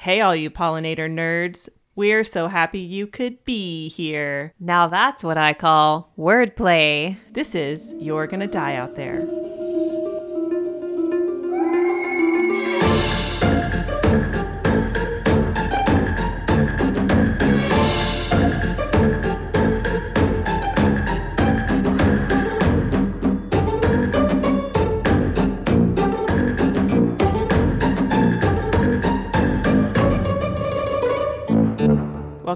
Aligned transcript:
Hey, 0.00 0.22
all 0.22 0.34
you 0.34 0.48
pollinator 0.48 1.12
nerds. 1.12 1.68
We're 1.94 2.24
so 2.24 2.48
happy 2.48 2.78
you 2.78 3.06
could 3.06 3.44
be 3.44 3.90
here. 3.90 4.54
Now 4.58 4.86
that's 4.86 5.22
what 5.22 5.36
I 5.36 5.52
call 5.52 6.14
wordplay. 6.16 7.18
This 7.34 7.54
is 7.54 7.92
You're 7.98 8.26
Gonna 8.26 8.46
Die 8.46 8.76
Out 8.76 8.96
There. 8.96 9.49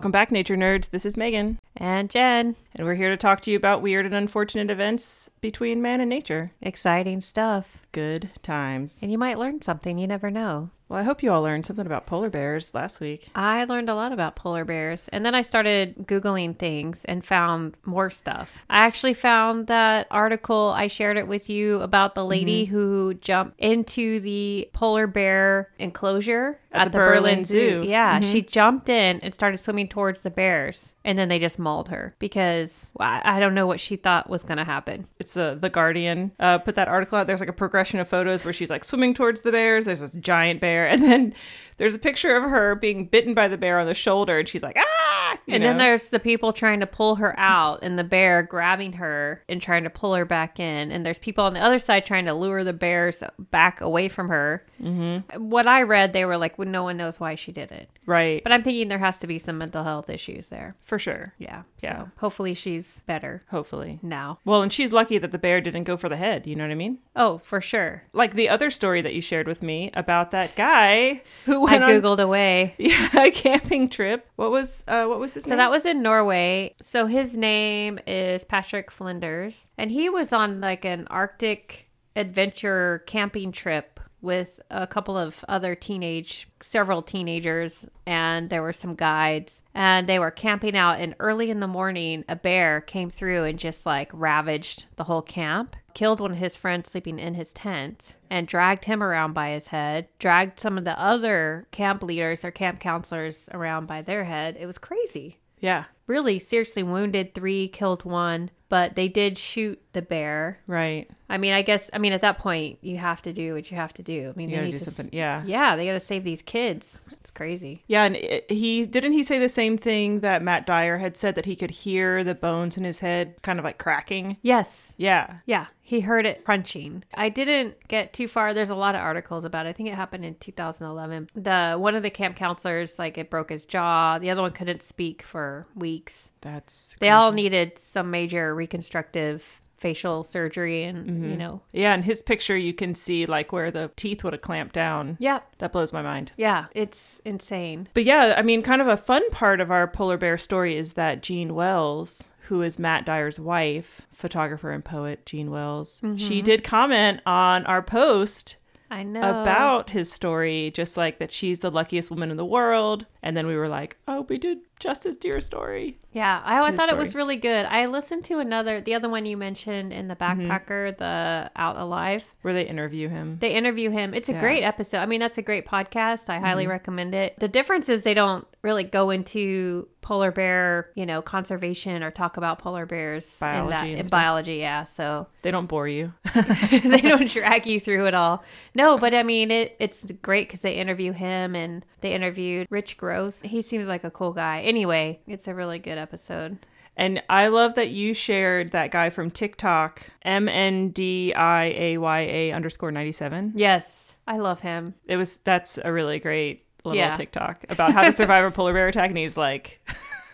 Welcome 0.05 0.13
back, 0.13 0.31
nature 0.31 0.55
nerds. 0.55 0.91
This 0.91 1.07
is 1.07 1.17
Megan, 1.17 1.59
And 1.79 2.11
Jen, 2.11 2.57
and 2.75 2.87
we're 2.87 2.95
here 2.95 3.09
to 3.09 3.17
talk 3.17 3.41
to 3.41 3.51
you 3.51 3.57
about 3.57 3.81
weird 3.81 4.05
and 4.05 4.15
unfortunate 4.15 4.71
events 4.71 5.31
between 5.41 5.81
man 5.81 5.99
and 6.03 6.11
nature. 6.11 6.53
exciting 6.61 7.23
stuff. 7.23 7.87
Good 7.93 8.29
times. 8.43 8.99
And 9.01 9.11
you 9.11 9.17
might 9.17 9.39
learn 9.39 9.63
something, 9.63 9.97
you 9.97 10.07
never 10.07 10.31
know. 10.31 10.69
Well, 10.95 11.03
I 11.03 11.07
hope 11.07 11.25
you 11.25 11.33
all 11.33 11.43
learned 11.43 11.67
something 11.67 11.87
about 11.87 12.07
polar 12.07 12.31
bears 12.31 12.73
last 12.73 13.01
week. 13.01 13.29
I 13.35 13.65
learned 13.65 13.91
a 13.91 13.97
lot 13.97 14.13
about 14.13 14.37
polar 14.37 14.65
bears. 14.65 15.09
And 15.09 15.27
then 15.27 15.35
I 15.35 15.43
started 15.43 16.07
Googling 16.07 16.57
things 16.57 17.05
and 17.07 17.25
found 17.25 17.77
more 17.85 18.11
stuff. 18.11 18.65
I 18.71 18.87
actually 18.87 19.15
found 19.15 19.67
that 19.67 20.07
article, 20.13 20.73
I 20.77 20.87
shared 20.87 21.17
it 21.17 21.27
with 21.27 21.51
you 21.51 21.81
about 21.81 22.15
the 22.15 22.25
lady 22.25 22.67
who 22.67 23.15
jumped 23.15 23.59
into 23.59 24.21
the 24.21 24.71
polar 24.73 25.09
bear 25.09 25.73
enclosure 25.81 26.61
At 26.71 26.93
the 26.93 26.99
Berlin 26.99 27.45
Zoo. 27.45 27.83
Yeah, 27.85 28.21
she 28.21 28.41
jumped 28.41 28.89
in 28.89 29.19
and 29.19 29.35
started 29.35 29.59
swimming 29.59 29.89
towards 29.89 30.21
the 30.21 30.31
bears. 30.31 30.95
And 31.05 31.19
then 31.19 31.29
they 31.29 31.41
just 31.41 31.59
mauled 31.59 31.89
her 31.89 32.15
because 32.21 32.87
well, 32.95 33.21
I 33.23 33.41
don't 33.41 33.55
know 33.55 33.67
what 33.67 33.81
she 33.81 33.97
thought 33.97 34.31
was 34.31 34.43
going 34.43 34.59
to 34.59 34.65
happen. 34.65 35.07
It's 35.19 35.37
uh, 35.37 35.57
the 35.57 35.69
Guardian. 35.69 36.33
Uh, 36.39 36.59
put 36.59 36.77
that 36.77 36.89
article 36.89 37.19
out. 37.19 37.27
There's 37.27 37.41
like 37.41 37.49
a 37.49 37.53
progression 37.53 37.99
of 37.99 38.09
photos 38.09 38.45
where 38.45 38.55
she's 38.55 38.71
like 38.71 38.85
swimming 38.85 39.13
towards 39.13 39.43
the 39.43 39.53
bears. 39.53 39.85
There's 39.85 40.01
this 40.01 40.13
giant 40.15 40.61
bear, 40.61 40.84
and 40.87 41.03
then 41.03 41.35
there's 41.77 41.95
a 41.95 41.99
picture 41.99 42.37
of 42.37 42.45
her 42.45 42.75
being 42.75 43.07
bitten 43.07 43.35
by 43.35 43.49
the 43.49 43.57
bear 43.59 43.79
on 43.79 43.87
the 43.87 43.95
shoulder, 43.95 44.39
and 44.39 44.49
she's 44.49 44.63
like 44.63 44.77
ah. 44.79 45.39
And 45.49 45.63
then 45.63 45.77
there's 45.79 46.09
the 46.09 46.21
people 46.21 46.53
trying 46.53 46.81
to 46.81 46.87
pull 46.87 47.17
her 47.17 47.39
out, 47.39 47.81
and 47.83 47.99
the 47.99 48.05
bear 48.05 48.43
grabbing 48.43 48.95
her 48.95 49.43
and 49.49 49.61
trying 49.61 49.85
to 49.85 49.91
pull 49.91 50.15
her 50.15 50.25
back 50.25 50.59
in. 50.61 50.91
And 50.93 51.05
there's 51.05 51.19
people 51.19 51.45
on 51.45 51.53
the 51.55 51.61
other 51.61 51.79
side 51.79 52.07
trying 52.07 52.25
to 52.27 52.35
lure 52.35 52.65
the 52.65 52.73
bears 52.73 53.23
back 53.39 53.81
away 53.81 54.09
from 54.09 54.29
her. 54.29 54.65
Mm-hmm. 54.83 55.51
What 55.51 55.67
I 55.67 55.83
read, 55.83 56.13
they 56.13 56.25
were 56.25 56.37
like, 56.37 56.57
well, 56.59 56.69
no 56.69 56.85
one 56.85 56.97
knows 56.97 57.19
why 57.21 57.35
she 57.35 57.53
did 57.53 57.73
it. 57.73 57.89
right, 58.07 58.43
But 58.43 58.53
I'm 58.53 58.63
thinking 58.63 58.89
there 58.89 58.99
has 58.99 59.19
to 59.19 59.27
be 59.27 59.39
some 59.39 59.59
mental 59.59 59.85
health 59.85 60.09
issues 60.09 60.47
there. 60.47 60.77
for 60.83 60.99
sure. 60.99 61.35
Yeah. 61.39 61.63
Yeah. 61.83 62.05
So 62.05 62.11
hopefully 62.19 62.55
she's 62.55 63.03
better 63.07 63.43
Hopefully. 63.51 63.99
now. 64.03 64.39
Well, 64.45 64.63
and 64.63 64.73
she's 64.73 64.93
lucky 64.93 65.19
that 65.19 65.33
the 65.33 65.39
bear 65.39 65.61
didn't 65.61 65.85
go 65.85 65.97
for 65.97 66.09
the 66.09 66.17
head. 66.17 66.47
You 66.47 66.55
know 66.57 66.65
what 66.65 66.71
I 66.71 66.77
mean? 66.77 66.99
Oh, 67.17 67.39
for 67.39 67.61
sure. 67.61 68.05
Like 68.13 68.35
the 68.35 68.49
other 68.49 68.71
story 68.71 69.03
that 69.03 69.15
you 69.15 69.21
shared 69.21 69.47
with 69.49 69.63
me 69.63 69.91
about 69.95 70.31
that 70.31 70.55
guy 70.57 71.23
who 71.45 71.64
I 71.69 71.79
went 71.79 71.85
on 71.85 71.91
googled 71.91 72.21
away. 72.21 72.75
yeah, 72.79 73.09
a 73.25 73.31
camping 73.31 73.89
trip. 73.89 74.27
What 74.37 74.51
was 74.51 74.85
uh, 74.89 75.07
what 75.07 75.19
was 75.21 75.35
his 75.35 75.45
So 75.45 75.51
name? 75.51 75.59
that 75.59 75.71
was 75.71 75.85
in 75.87 76.03
Norway. 76.03 76.75
So 76.83 77.07
his 77.07 77.37
name 77.37 77.99
is 78.07 78.45
Patrick 78.45 78.91
Flinders, 78.91 79.69
and 79.79 79.91
he 79.91 80.09
was 80.09 80.33
on 80.33 80.61
like 80.61 80.85
an 80.85 81.07
Arctic 81.11 81.89
adventure 82.17 83.03
camping 83.07 83.51
trip 83.53 84.01
with 84.25 84.61
a 84.71 84.87
couple 84.87 85.17
of 85.17 85.45
other 85.49 85.75
teenage, 85.75 86.49
several 86.61 87.03
teenagers, 87.03 87.87
and 88.07 88.51
there 88.51 88.63
were 88.63 88.73
some 88.73 88.95
guides, 88.95 89.63
and 89.75 90.09
they 90.09 90.19
were 90.19 90.31
camping 90.31 90.77
out. 90.77 90.99
And 90.99 91.15
early 91.21 91.51
in 91.51 91.61
the 91.61 91.69
morning, 91.69 92.25
a 92.29 92.35
bear 92.35 92.81
came 92.81 93.11
through 93.11 93.45
and 93.45 93.59
just 93.59 93.87
like 93.87 94.11
ravaged 94.13 94.87
the 94.97 95.05
whole 95.05 95.23
camp. 95.23 95.77
Killed 95.93 96.19
one 96.19 96.33
of 96.33 96.39
his 96.39 96.57
friends 96.57 96.91
sleeping 96.91 97.21
in 97.21 97.35
his 97.35 97.53
tent 97.53 98.17
and 98.29 98.49
dragged 98.49 98.87
him 98.87 99.01
around 99.01 99.33
by 99.33 99.51
his 99.51 99.69
head, 99.69 100.09
dragged 100.19 100.59
some 100.59 100.77
of 100.77 100.85
the 100.85 101.01
other 101.01 101.69
camp 101.71 102.03
leaders 102.03 102.45
or 102.45 102.51
camp 102.51 102.81
counselors 102.81 103.49
around 103.53 103.87
by 103.87 104.03
their 104.03 104.25
head. 104.25 104.57
It 104.59 104.67
was 104.67 104.79
crazy 104.79 105.39
yeah, 105.65 105.85
really 106.07 106.39
seriously 106.39 106.83
wounded 106.83 107.35
three, 107.35 107.69
killed 107.69 108.05
one, 108.05 108.51
but 108.69 108.97
they 108.97 109.09
did 109.09 109.39
shoot 109.39 109.81
the 109.93 110.03
bear. 110.03 110.61
right. 110.67 111.09
I 111.27 111.39
mean, 111.39 111.55
I 111.55 111.63
guess, 111.63 111.89
I 111.93 111.99
mean, 111.99 112.13
at 112.13 112.21
that 112.21 112.39
point, 112.39 112.79
you 112.83 112.99
have 112.99 113.23
to 113.23 113.33
do 113.33 113.55
what 113.55 113.71
you 113.71 113.77
have 113.79 113.95
to 113.95 114.03
do. 114.03 114.31
I 114.35 114.39
mean, 114.39 114.51
You 114.51 114.57
they 114.57 114.61
gotta 114.61 114.67
need 114.67 114.73
do 114.73 114.79
to, 114.79 114.85
something. 114.85 115.09
Yeah. 115.11 115.43
Yeah, 115.47 115.75
they 115.75 115.87
got 115.87 115.95
to 115.95 116.01
save 116.01 116.23
these 116.23 116.43
kids. 116.43 116.99
It's 117.13 117.31
crazy. 117.31 117.83
Yeah, 117.87 118.05
and 118.05 118.17
it, 118.17 118.49
he 118.53 118.85
didn't 118.85 119.13
he 119.15 119.23
say 119.23 119.39
the 119.39 119.49
same 119.49 119.79
thing 119.79 120.21
that 120.21 120.43
Matt 120.43 120.67
Dyer 120.67 120.99
had 120.99 121.17
said 121.17 121.35
that 121.37 121.47
he 121.47 121.57
could 121.57 121.71
hear 121.71 122.23
the 122.23 122.35
bones 122.35 122.77
in 122.77 122.85
his 122.85 122.99
head 122.99 123.41
kind 123.41 123.59
of 123.59 123.65
like 123.65 123.79
cracking. 123.79 124.37
Yes. 124.43 124.93
Yeah, 124.99 125.39
Yeah, 125.47 125.67
he 125.81 126.01
heard 126.01 126.27
it 126.27 126.45
crunching. 126.45 127.03
I 127.15 127.31
didn't 127.31 127.89
get 127.89 128.13
too 128.13 128.29
far. 128.29 128.53
There's 128.53 128.71
a 128.71 128.75
lot 128.77 128.95
of 128.95 129.01
articles 129.01 129.45
about 129.47 129.65
it. 129.67 129.71
I 129.71 129.73
think 129.73 129.89
it 129.89 129.95
happened 129.95 130.25
in 130.27 130.35
2011. 130.37 131.29
The 131.35 131.77
one 131.79 131.95
of 131.95 132.03
the 132.03 132.11
camp 132.11 132.37
counselors 132.37 132.99
like 132.99 133.17
it 133.19 133.31
broke 133.31 133.49
his 133.51 133.65
jaw. 133.65 134.19
The 134.19 134.31
other 134.31 134.43
one 134.43 134.53
couldn't 134.53 134.83
speak 134.83 135.23
for 135.23 135.67
weeks. 135.75 135.94
That's 136.41 136.97
They 137.01 137.11
all 137.11 137.33
needed 137.33 137.79
some 137.79 138.11
major 138.11 138.55
reconstructive 138.55 139.61
facial 139.85 140.25
surgery 140.25 140.83
and, 140.85 141.07
you 141.07 141.13
mm-hmm. 141.13 141.37
know. 141.37 141.61
Yeah, 141.73 141.93
in 141.93 142.05
his 142.05 142.23
picture 142.23 142.57
you 142.57 142.73
can 142.73 142.95
see 142.95 143.27
like 143.27 143.53
where 143.53 143.71
the 143.71 143.91
teeth 143.97 144.25
would 144.25 144.33
have 144.33 144.41
clamped 144.41 144.75
down. 144.75 145.19
Yep. 145.21 145.57
That 145.59 145.73
blows 145.73 145.93
my 145.93 146.01
mind. 146.01 146.33
Yeah, 146.39 146.67
it's 146.75 147.21
insane. 147.23 147.89
But 147.93 148.05
yeah, 148.05 148.35
I 148.35 148.41
mean, 148.41 148.63
kind 148.63 148.81
of 148.81 148.89
a 148.89 148.97
fun 148.97 149.29
part 149.31 149.61
of 149.61 149.71
our 149.71 149.87
polar 149.87 150.17
bear 150.17 150.39
story 150.39 150.77
is 150.77 150.95
that 150.95 151.23
Jean 151.23 151.55
Wells, 151.55 152.33
who 152.49 152.63
is 152.63 152.79
Matt 152.79 153.05
Dyer's 153.05 153.39
wife, 153.39 154.03
photographer 154.11 154.71
and 154.71 154.83
poet 154.83 155.27
Jean 155.27 155.51
Wells, 155.51 156.01
she 156.17 156.39
mm-hmm. 156.39 156.45
did 156.45 156.65
comment 156.65 157.21
on 157.27 157.67
our 157.67 157.83
post 157.83 158.57
I 158.91 159.03
know. 159.03 159.43
about 159.43 159.91
his 159.91 160.11
story, 160.11 160.71
just 160.75 160.97
like 160.97 161.19
that 161.19 161.31
she's 161.31 161.61
the 161.61 161.71
luckiest 161.71 162.11
woman 162.11 162.31
in 162.31 162.39
the 162.39 162.45
world. 162.45 163.07
And 163.23 163.37
then 163.37 163.47
we 163.47 163.57
were 163.57 163.69
like, 163.69 163.99
oh, 164.07 164.23
we 164.23 164.39
did 164.39 164.59
Justice 164.81 165.17
Dyer 165.17 165.41
story. 165.41 165.99
Yeah, 166.13 166.41
I 166.45 166.59
always 166.59 166.73
his 166.73 166.81
thought 166.81 166.89
it 166.91 166.97
was 166.97 167.15
really 167.15 167.37
good. 167.37 167.67
I 167.67 167.87
listened 167.87 168.23
to 168.25 168.39
another, 168.39 168.81
the 168.81 168.95
other 168.95 169.09
one 169.09 169.27
you 169.27 169.37
mentioned 169.37 169.93
in 169.93 170.07
the 170.09 170.15
Mm-hmm. 170.15 170.49
backpacker, 170.51 170.97
the 170.97 171.51
Out 171.57 171.77
Alive. 171.77 172.25
Where 172.43 172.55
they 172.55 172.63
interview 172.63 173.09
him. 173.09 173.39
They 173.41 173.53
interview 173.55 173.91
him. 173.91 174.15
It's 174.15 174.29
a 174.29 174.33
Yeah. 174.33 174.41
great 174.41 174.63
episode. 174.63 174.99
I 174.99 175.07
mean, 175.07 175.19
that's 175.21 175.39
a 175.39 175.43
great 175.43 175.67
podcast. 175.67 176.29
I 176.29 176.37
Mm-hmm. 176.37 176.45
highly 176.45 176.67
recommend 176.69 177.15
it. 177.15 177.35
The 177.41 177.49
difference 177.49 177.89
is 177.89 178.03
they 178.03 178.15
don't 178.15 178.47
really 178.63 178.85
go 178.85 179.11
into 179.11 179.89
polar 180.03 180.31
bear, 180.31 180.91
you 180.95 181.05
know, 181.05 181.21
conservation 181.21 182.03
or 182.03 182.11
talk 182.11 182.37
about 182.37 182.59
polar 182.59 182.87
bears 182.87 183.39
in 183.41 183.47
Biology 183.49 183.95
that 183.95 184.01
in 184.05 184.09
biology. 184.09 184.55
Yeah, 184.57 184.85
so 184.85 185.27
They 185.43 185.51
don't 185.51 185.67
bore 185.67 185.89
you. 185.89 186.13
they 186.35 187.01
don't 187.01 187.29
drag 187.31 187.67
you 187.67 187.81
through 187.81 188.07
it 188.07 188.15
all. 188.15 188.45
No, 188.75 188.99
but 188.99 189.15
I 189.15 189.23
mean, 189.23 189.51
it 189.51 189.77
it's 189.79 190.05
great 190.23 190.47
because 190.49 190.61
they 190.61 190.75
interview 190.75 191.13
him 191.13 191.55
and 191.57 191.85
they 192.03 192.13
interviewed 192.13 192.67
Rich 192.71 192.97
Gross. 192.99 193.41
He 193.43 193.63
seems 193.63 193.87
like 193.89 194.05
a 194.05 194.11
cool 194.11 194.33
guy. 194.33 194.59
Anyway, 194.65 195.21
it's 195.27 195.47
a 195.49 195.55
really 195.55 195.79
good 195.79 195.99
episode. 195.99 196.59
And 196.97 197.23
I 197.29 197.49
love 197.49 197.75
that 197.75 197.91
you 197.91 198.15
shared 198.15 198.71
that 198.71 198.91
guy 198.93 199.11
from 199.11 199.31
TikTok, 199.31 200.11
M 200.23 200.49
N 200.49 200.91
D 200.91 201.35
I 201.35 201.65
A 201.65 201.99
Y 201.99 202.21
A 202.21 202.53
underscore 202.53 202.93
97. 202.93 203.53
Yes, 203.57 204.15
I 204.29 204.39
love 204.39 204.61
him. 204.61 204.95
It 205.07 205.17
was, 205.17 205.39
that's 205.39 205.79
a 205.85 205.93
really 205.93 206.19
great 206.21 206.65
little 206.85 206.97
Yeah. 206.99 207.15
TikTok 207.15 207.65
about 207.69 207.93
how 207.93 208.03
to 208.05 208.13
survive 208.21 208.45
a 208.45 208.51
polar 208.53 208.73
bear 208.73 208.87
attack. 208.89 209.09
And 209.11 209.19
he's 209.19 209.37
like, 209.37 209.81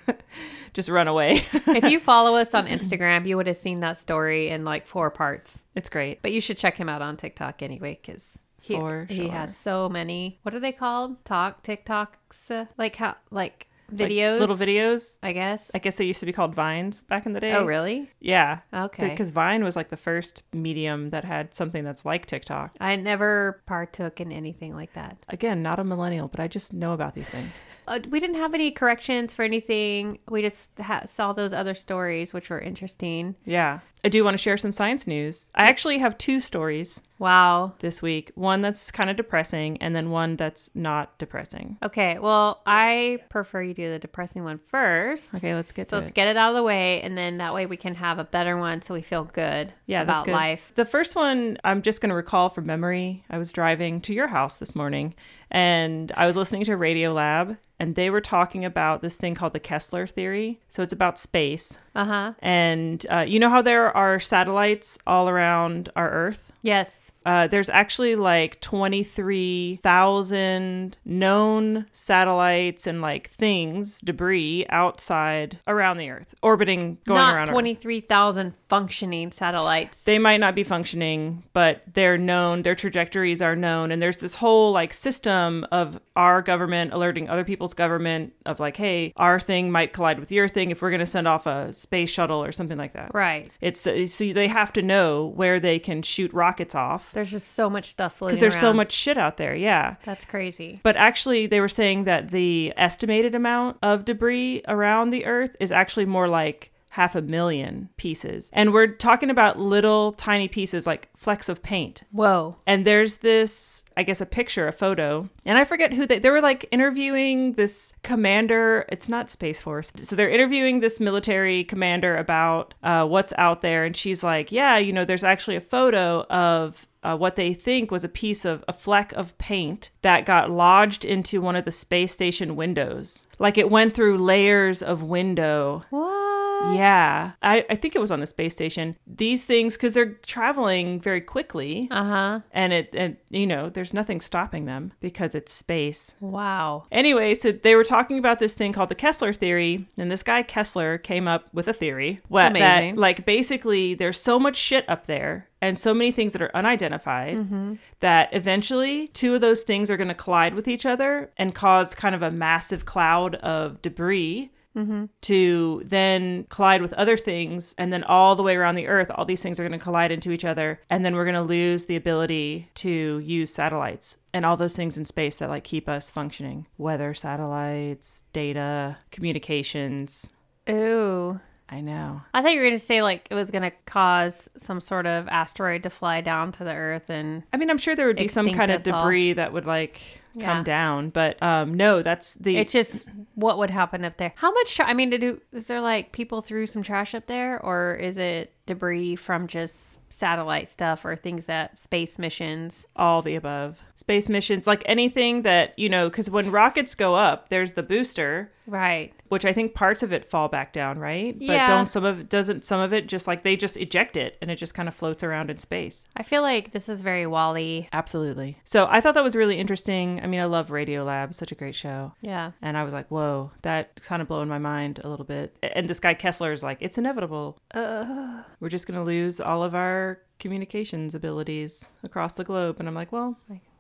just 0.75 0.89
run 0.89 1.09
away. 1.09 1.43
if 1.53 1.85
you 1.85 1.99
follow 2.01 2.37
us 2.37 2.53
on 2.55 2.67
Instagram, 2.67 3.27
you 3.27 3.37
would 3.37 3.47
have 3.47 3.57
seen 3.57 3.81
that 3.81 3.97
story 3.99 4.49
in 4.51 4.65
like 4.65 4.87
four 4.87 5.11
parts. 5.11 5.63
it's 5.75 5.89
great. 5.89 6.21
But 6.23 6.33
you 6.33 6.41
should 6.41 6.59
check 6.59 6.77
him 6.77 6.89
out 6.89 7.01
on 7.03 7.17
TikTok 7.17 7.63
anyway, 7.63 7.99
because 8.03 8.39
he 8.61 8.75
For 8.75 9.07
he 9.09 9.25
sure. 9.25 9.33
has 9.33 9.57
so 9.57 9.89
many. 9.89 10.39
What 10.43 10.55
are 10.55 10.61
they 10.61 10.73
called? 10.73 11.25
Talk 11.25 11.63
TikToks, 11.63 12.69
like 12.77 12.97
how 12.97 13.17
like 13.31 13.67
Like 13.93 14.09
videos, 14.11 14.39
little 14.39 14.57
videos. 14.57 15.19
I 15.23 15.33
guess. 15.33 15.71
I 15.75 15.79
guess 15.79 15.97
they 15.97 16.05
used 16.05 16.21
to 16.21 16.27
be 16.27 16.33
called 16.33 16.55
Vines 16.55 17.03
back 17.03 17.27
in 17.27 17.33
the 17.33 17.41
day. 17.41 17.53
oh, 17.55 17.65
really? 17.65 18.11
Yeah. 18.21 18.61
Okay. 18.73 19.09
Because 19.11 19.31
Vine 19.31 19.65
was 19.65 19.77
like 19.77 19.91
the 19.91 19.97
first 19.97 20.43
medium 20.53 21.11
that 21.11 21.25
had 21.25 21.55
something 21.55 21.85
that's 21.85 22.05
like 22.05 22.27
TikTok. 22.27 22.77
I 22.81 22.97
never 22.97 23.63
partook 23.67 24.21
in 24.21 24.33
anything 24.33 24.75
like 24.75 24.93
that. 24.95 25.17
Again, 25.29 25.63
not 25.63 25.79
a 25.79 25.85
millennial, 25.85 26.29
but 26.29 26.41
I 26.41 26.49
just 26.49 26.73
know 26.73 26.93
about 26.93 27.15
these 27.15 27.29
things. 27.29 27.63
Uh, 27.89 28.01
we 28.09 28.21
didn't 28.21 28.37
have 28.37 28.55
any 28.55 28.71
corrections 28.71 29.35
for 29.35 29.43
anything. 29.43 30.19
We 30.29 30.43
just 30.43 30.71
ha- 30.81 31.03
saw 31.07 31.33
those 31.33 31.53
other 31.53 31.75
stories, 31.75 32.33
which 32.33 32.51
were 32.51 32.61
interesting. 32.61 33.37
Yeah. 33.45 33.81
I 34.05 34.09
do 34.09 34.25
want 34.25 34.35
to 34.35 34.39
share 34.39 34.57
some 34.57 34.73
science 34.73 35.07
news. 35.07 35.51
I 35.55 35.69
actually 35.69 35.99
have 35.99 36.17
two 36.19 36.41
stories 36.41 37.03
Wow. 37.19 37.75
this 37.81 38.01
week 38.01 38.33
one 38.35 38.63
that's 38.63 38.91
kind 38.91 39.11
of 39.11 39.17
depressing, 39.17 39.77
and 39.83 39.95
then 39.95 40.09
one 40.11 40.37
that's 40.37 40.71
not 40.75 41.19
depressing. 41.19 41.77
Okay, 41.83 42.19
well, 42.19 42.63
I 42.65 43.19
prefer 43.29 43.61
you 43.63 43.75
do 43.75 43.91
the 43.91 43.99
depressing 43.99 44.43
one 44.43 44.59
first. 44.69 45.35
Okay, 45.35 45.55
let's 45.55 45.73
get 45.73 45.91
So 45.91 45.99
let's 45.99 46.11
it. 46.11 46.15
get 46.15 46.29
it 46.29 46.39
out 46.39 46.51
of 46.51 46.57
the 46.57 46.63
way, 46.63 47.03
and 47.03 47.19
then 47.19 47.37
that 47.39 47.53
way 47.53 47.67
we 47.67 47.77
can 47.77 47.95
have 47.97 48.19
a 48.19 48.25
better 48.25 48.57
one 48.57 48.81
so 48.81 48.95
we 48.95 49.03
feel 49.03 49.25
good 49.25 49.75
Yeah, 49.87 50.05
that's 50.05 50.21
about 50.21 50.25
good. 50.27 50.33
life. 50.33 50.73
The 50.77 50.87
first 50.87 51.15
one, 51.15 51.59
I'm 51.63 51.83
just 51.83 52.01
going 52.01 52.09
to 52.09 52.17
recall 52.17 52.49
from 52.49 52.65
memory. 52.67 53.25
I 53.29 53.37
was 53.37 53.53
driving 53.53 54.01
to 54.03 54.15
your 54.15 54.29
house 54.29 54.57
this 54.57 54.75
morning 54.75 55.15
and 55.51 56.13
I 56.17 56.27
was 56.27 56.37
listening 56.37 56.65
to 56.65 56.77
Radio 56.77 57.13
Lab, 57.13 57.57
and 57.79 57.95
they 57.95 58.11
were 58.11 58.21
talking 58.21 58.65
about 58.65 59.01
this 59.03 59.17
thing 59.17 59.35
called 59.35 59.53
the 59.53 59.61
Kessler 59.61 60.07
theory. 60.07 60.61
So 60.69 60.83
it's 60.83 60.93
about 60.93 61.19
space. 61.19 61.79
Uh 61.95 62.05
huh. 62.05 62.33
And 62.41 63.05
uh, 63.11 63.25
you 63.27 63.39
know 63.41 63.49
how 63.49 63.63
there 63.63 63.95
are 63.97 64.21
satellites 64.21 64.99
all 65.07 65.29
around 65.29 65.89
our 65.97 66.11
Earth? 66.11 66.53
Yes. 66.63 67.11
Uh, 67.25 67.47
there's 67.47 67.69
actually 67.69 68.17
like 68.17 68.61
23,000 68.63 70.97
known 71.05 71.87
satellites 71.93 72.87
and 72.87 73.03
like 73.03 73.29
things, 73.31 74.01
debris 74.01 74.65
outside 74.71 75.59
around 75.67 75.99
the 75.99 76.09
Earth, 76.11 76.35
orbiting, 76.43 76.97
going 77.05 77.19
Not 77.19 77.35
around. 77.35 77.49
Earth. 77.49 77.53
23,000 77.53 78.55
functioning 78.69 79.33
satellites. 79.33 80.03
they 80.05 80.19
might 80.19 80.41
not 80.41 80.55
be 80.55 80.65
functioning, 80.65 81.43
but 81.53 81.83
they're 81.93 82.17
known, 82.17 82.63
their 82.63 82.75
trajectories 82.75 83.43
are 83.43 83.55
known. 83.57 83.91
And 83.91 84.01
there's 84.01 84.17
this 84.19 84.37
whole 84.37 84.73
like 84.73 84.95
system 84.95 85.67
of 85.71 86.01
our 86.17 86.41
government 86.41 86.95
alerting 86.95 87.29
other 87.29 87.45
people's 87.45 87.75
government 87.75 88.33
of 88.47 88.61
like, 88.61 88.79
hey, 88.79 89.13
our 89.17 89.39
thing 89.39 89.71
might 89.71 89.93
collide 89.93 90.19
with 90.19 90.33
your 90.33 90.49
thing 90.49 90.71
if 90.71 90.81
we're 90.81 90.89
going 90.91 91.01
to 91.01 91.07
send 91.07 91.29
off 91.29 91.45
a 91.47 91.71
space 91.75 92.09
shuttle 92.11 92.43
or 92.43 92.53
something 92.53 92.79
like 92.79 92.95
that. 92.95 93.11
Right. 93.13 93.51
It's 93.61 93.87
uh, 93.87 94.07
so 94.07 94.33
they 94.33 94.49
have 94.49 94.73
to 94.73 94.81
know 94.83 95.27
where 95.27 95.61
they 95.61 95.79
can 95.79 96.01
shoot 96.03 96.33
rockets 96.33 96.50
off 96.75 97.13
There's 97.13 97.31
just 97.31 97.55
so 97.55 97.71
much 97.71 97.89
stuff 97.91 98.17
floating 98.17 98.35
because 98.35 98.41
there's 98.41 98.59
so 98.59 98.73
much 98.73 98.93
shit 98.93 99.19
out 99.19 99.37
there. 99.37 99.55
Yeah. 99.55 99.97
That's 100.05 100.25
crazy. 100.25 100.81
But 100.83 100.97
actually, 100.97 101.47
they 101.47 101.61
were 101.61 101.69
saying 101.69 102.05
that 102.05 102.31
the 102.31 102.73
estimated 102.77 103.35
amount 103.35 103.77
of 103.83 104.05
debris 104.05 104.63
around 104.67 105.11
the 105.11 105.27
Earth 105.27 105.57
is 105.61 105.71
actually 105.73 106.07
more 106.07 106.29
like 106.29 106.73
half 106.91 107.15
a 107.15 107.23
million 107.23 107.89
pieces. 107.97 108.51
And 108.53 108.73
we're 108.73 108.89
talking 108.89 109.31
about 109.31 109.59
little 109.59 110.13
tiny 110.13 110.49
pieces 110.49 110.87
like 110.87 111.09
flecks 111.17 111.49
of 111.49 111.63
paint. 111.63 112.03
Whoa. 112.11 112.57
And 112.67 112.85
there's 112.85 113.19
this, 113.19 113.85
I 113.97 114.03
guess, 114.03 114.21
a 114.21 114.27
picture, 114.27 114.67
a 114.67 114.73
photo. 114.73 115.29
And 115.45 115.57
I 115.57 115.65
forget 115.65 115.95
who 115.95 116.05
they, 116.05 116.19
they 116.19 116.31
were 116.31 116.41
like 116.41 116.67
interviewing 116.73 117.53
this 117.53 117.95
commander. 118.03 118.87
It's 118.89 119.09
not 119.09 119.31
Space 119.31 119.61
Force. 119.61 119.93
So 120.03 120.17
they're 120.17 120.29
interviewing 120.29 120.81
this 120.81 120.99
military 120.99 121.63
commander 121.63 122.17
about 122.17 122.75
uh, 122.83 123.07
what's 123.07 123.33
out 123.39 123.63
there. 123.63 123.85
And 123.85 123.97
she's 123.97 124.25
like, 124.25 124.51
yeah, 124.51 124.77
you 124.77 124.93
know, 124.93 125.05
there's 125.05 125.25
actually 125.25 125.57
a 125.57 125.61
photo 125.61 126.23
of 126.25 126.89
uh, 127.03 127.17
what 127.17 127.37
they 127.37 127.55
think 127.55 127.91
was 127.91 128.05
a 128.05 128.09
piece 128.09 128.45
of 128.45 128.65
a 128.67 128.73
fleck 128.73 129.13
of 129.13 129.39
paint 129.39 129.91
that 130.03 130.27
got 130.27 130.51
lodged 130.51 131.05
into 131.05 131.41
one 131.41 131.57
of 131.57 131.65
the 131.65 131.71
space 131.71 132.13
station 132.13 132.57
windows. 132.57 133.27
Like 133.39 133.57
it 133.57 133.71
went 133.71 133.95
through 133.95 134.19
layers 134.19 134.83
of 134.83 135.03
window. 135.03 135.85
What? 135.91 136.50
Yeah. 136.75 137.33
I, 137.43 137.65
I 137.71 137.75
think 137.75 137.95
it 137.97 138.01
was 138.01 138.11
on 138.11 138.21
the 138.21 138.27
space 138.27 138.53
station. 138.53 138.97
These 139.07 139.45
things, 139.45 139.77
because 139.77 139.95
they're 139.95 140.13
traveling 140.15 141.01
very 141.01 141.21
quickly 141.21 141.89
Uh 141.91 142.05
huh. 142.05 142.41
and 142.53 142.73
it, 142.73 142.91
and 142.95 143.17
you 143.31 143.47
know 143.47 143.69
there's 143.71 143.95
nothing 143.95 144.21
stopping 144.21 144.65
them 144.67 144.93
because 145.01 145.35
it's 145.35 145.53
space 145.53 146.17
Wow. 146.21 146.85
anyway 146.91 147.35
so 147.35 147.53
they 147.53 147.75
were 147.75 147.85
talking 147.85 148.19
about 148.19 148.39
this 148.41 148.55
thing 148.55 148.73
called 148.73 148.89
the 148.89 148.95
kessler 148.95 149.33
theory 149.33 149.89
and 149.97 150.11
this 150.11 150.23
guy 150.23 150.43
kessler 150.43 150.99
came 150.99 151.29
up 151.29 151.49
with 151.53 151.69
a 151.69 151.73
theory 151.73 152.21
what, 152.29 152.53
that 152.55 152.97
like 152.97 153.25
basically 153.25 153.95
there's 153.95 154.21
so 154.21 154.39
much 154.39 154.57
shit 154.57 154.89
up 154.89 155.07
there 155.07 155.49
and 155.63 155.79
so 155.79 155.93
many 155.95 156.11
things 156.11 156.33
that 156.33 156.43
are 156.43 156.55
unidentified 156.57 157.37
Mm-hmm. 157.37 157.75
that 158.01 158.29
eventually 158.33 159.09
two 159.09 159.35
of 159.35 159.41
those 159.41 159.63
things 159.63 159.91
are 159.91 159.97
going 159.97 160.09
to 160.09 160.15
collide 160.15 160.55
with 160.55 160.67
each 160.69 160.85
other 160.87 161.31
and 161.37 161.55
cause 161.55 161.95
kind 161.95 162.15
of 162.15 162.23
a 162.23 162.31
massive 162.31 162.85
cloud 162.85 163.37
of 163.37 163.81
debris 163.83 164.51
Mm-hmm. 164.77 165.07
to 165.23 165.83
then 165.85 166.45
collide 166.49 166.81
with 166.81 166.93
other 166.93 167.17
things 167.17 167.75
and 167.77 167.93
then 167.93 168.05
all 168.05 168.37
the 168.37 168.43
way 168.45 168.55
around 168.55 168.77
the 168.77 168.87
earth 168.87 169.11
all 169.13 169.25
these 169.25 169.43
things 169.43 169.59
are 169.59 169.65
going 169.65 169.77
to 169.77 169.83
collide 169.83 170.13
into 170.13 170.31
each 170.31 170.45
other 170.45 170.81
and 170.89 171.05
then 171.05 171.17
we're 171.17 171.25
going 171.25 171.35
to 171.35 171.43
lose 171.43 171.87
the 171.87 171.97
ability 171.97 172.69
to 172.75 173.19
use 173.19 173.53
satellites 173.53 174.19
and 174.33 174.47
all 174.47 174.57
those 174.57 174.77
things 174.77 174.97
in 174.97 175.07
space 175.07 175.39
that 175.39 175.49
like 175.49 175.65
keep 175.65 175.89
us 175.89 176.09
functioning 176.09 176.69
weather 176.79 177.13
satellites 177.15 178.23
data 178.33 178.97
communications 179.11 180.31
Ooh. 180.69 181.41
i 181.69 181.81
know 181.81 182.23
I 182.33 182.41
thought 182.41 182.53
you 182.53 182.61
were 182.61 182.67
going 182.67 182.79
to 182.79 182.87
say 182.87 183.03
like 183.03 183.27
it 183.29 183.35
was 183.35 183.51
going 183.51 183.63
to 183.69 183.73
cause 183.87 184.49
some 184.57 184.81
sort 184.81 185.05
of 185.05 185.27
asteroid 185.27 185.83
to 185.83 185.91
fly 185.91 186.21
down 186.21 186.53
to 186.53 186.63
the 186.63 186.73
Earth 186.73 187.11
and 187.11 187.43
i 187.53 187.57
mean 187.57 187.71
i'm 187.71 187.79
sure 187.79 187.97
there 187.97 188.07
would 188.07 188.19
be 188.19 188.29
some 188.29 188.53
kind 188.53 188.71
of 188.71 188.87
us 188.87 188.93
all. 188.93 189.03
debris 189.03 189.33
that 189.33 189.53
would 189.53 189.67
like 189.67 190.20
Yeah. 190.35 190.45
come 190.45 190.65
down 190.65 191.11
but 191.11 191.43
um 191.43 191.75
no 191.75 192.03
that's 192.03 192.35
the 192.35 192.57
it's 192.57 192.73
just 192.73 193.07
what 193.35 193.59
would 193.59 193.71
happen 193.71 194.05
up 194.05 194.17
there. 194.19 194.33
How 194.37 194.53
much? 194.53 194.77
Tra- 194.77 194.87
I 194.87 194.93
mean, 194.93 195.11
to 195.13 195.19
do 195.19 195.41
is 195.53 195.67
there 195.67 195.81
like 195.81 196.13
people 196.13 196.43
threw 196.43 196.67
some 196.67 196.83
trash 196.83 197.15
up 197.15 197.27
there, 197.27 197.59
or 197.65 197.95
is 197.95 198.19
it 198.19 198.53
debris 198.67 199.17
from 199.17 199.47
just 199.47 199.99
satellite 200.13 200.69
stuff 200.69 201.05
or 201.05 201.17
things 201.17 201.47
that 201.47 201.79
space 201.79 202.19
missions? 202.19 202.87
all 202.97 203.23
the 203.23 203.35
above 203.35 203.81
space 203.95 204.29
missions 204.29 204.67
like 204.67 204.83
anything 204.87 205.43
that 205.43 205.79
you 205.79 205.89
know 205.89 206.09
because 206.11 206.29
when 206.31 206.51
rockets 206.51 206.95
go 206.95 207.15
up 207.15 207.49
there's 207.49 207.75
the 207.75 207.83
booster 207.83 208.51
Right. 208.67 209.13
which 209.29 209.45
I 209.45 209.53
think 209.53 209.75
parts 209.75 210.03
of 210.05 210.13
it 210.13 210.25
fall 210.25 210.47
back 210.49 210.73
down, 210.73 210.99
right? 211.01 211.35
Yeah. 211.41 211.67
But 211.69 211.75
don't 211.75 211.91
some 211.93 212.05
of 212.05 212.21
it 212.21 212.29
doesn't 212.29 212.65
some 212.65 212.81
of 212.81 212.93
it 212.93 213.09
just 213.09 213.27
like 213.27 213.43
they 213.43 213.57
just 213.57 213.77
eject 213.77 214.17
it 214.17 214.37
and 214.41 214.49
it 214.51 214.57
just 214.57 214.75
kind 214.75 214.89
of 214.89 214.95
floats 214.95 215.25
around 215.25 215.51
in 215.51 215.59
space. 215.59 216.07
I 216.17 216.23
feel 216.23 216.43
like 216.43 216.71
this 216.71 216.89
is 216.89 217.03
very 217.03 217.27
WALL-E. 217.27 217.89
Absolutely. 217.93 218.59
So 218.65 218.87
I 218.89 219.01
thought 219.01 219.15
that 219.15 219.25
was 219.25 219.35
really 219.35 219.59
interesting. 219.59 220.20
I 220.23 220.27
mean, 220.27 220.41
I 220.41 220.45
love 220.45 220.71
Radio 220.71 221.05
Lab, 221.05 221.35
such 221.35 221.53
a 221.53 221.55
great 221.55 221.75
show. 221.75 222.13
Yeah. 222.21 222.53
And 222.63 222.77
I 222.77 222.85
was 222.85 222.93
like, 222.93 223.09
whoa, 223.09 223.53
that 223.63 224.03
kind 224.03 224.21
of 224.23 224.29
blowing 224.29 224.49
my 224.49 224.59
mind 224.59 225.01
a 225.03 225.09
little 225.09 225.25
bit. 225.25 225.57
And 225.63 225.89
this 225.89 226.01
guy 226.01 226.15
Kessler 226.15 226.53
is 226.53 226.63
like, 226.63 226.79
it's 226.81 226.99
inevitable. 226.99 227.59
Uh, 227.73 228.43
We're 228.61 228.69
just 228.69 228.87
going 228.87 228.99
to 228.99 229.05
lose 229.05 229.41
all 229.41 229.63
of 229.63 229.75
our 229.75 230.21
communications 230.39 231.15
abilities 231.15 231.91
across 232.03 232.35
the 232.35 232.45
globe. 232.45 232.77
And 232.79 232.89
I'm 232.89 232.95
like, 232.95 233.13
well, 233.13 233.39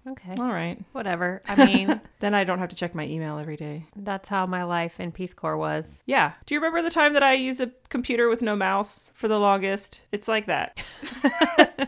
okay. 0.08 0.32
all 0.38 0.52
right. 0.52 0.79
Whatever. 0.93 1.43
I 1.47 1.67
mean, 1.67 2.00
Then 2.20 2.35
I 2.35 2.44
don't 2.44 2.58
have 2.58 2.69
to 2.69 2.76
check 2.76 2.94
my 2.94 3.06
email 3.06 3.38
every 3.38 3.56
day. 3.56 3.87
that's 3.97 4.29
how 4.29 4.44
my 4.47 4.62
life 4.64 5.00
in 5.00 5.11
Peace 5.11 5.32
Corps 5.32 5.56
was. 5.56 6.02
Yeah. 6.05 6.32
Do 6.44 6.55
you 6.55 6.61
remember 6.61 6.82
the 6.82 6.91
time 6.91 7.14
that 7.14 7.23
I 7.23 7.32
used 7.32 7.61
a 7.62 7.70
computer 7.88 8.29
with 8.29 8.43
no 8.43 8.55
mouse 8.55 9.12
for 9.17 9.26
the 9.26 9.38
longest? 9.41 10.02
It's 10.12 10.29
like 10.29 10.44
that. 10.47 10.79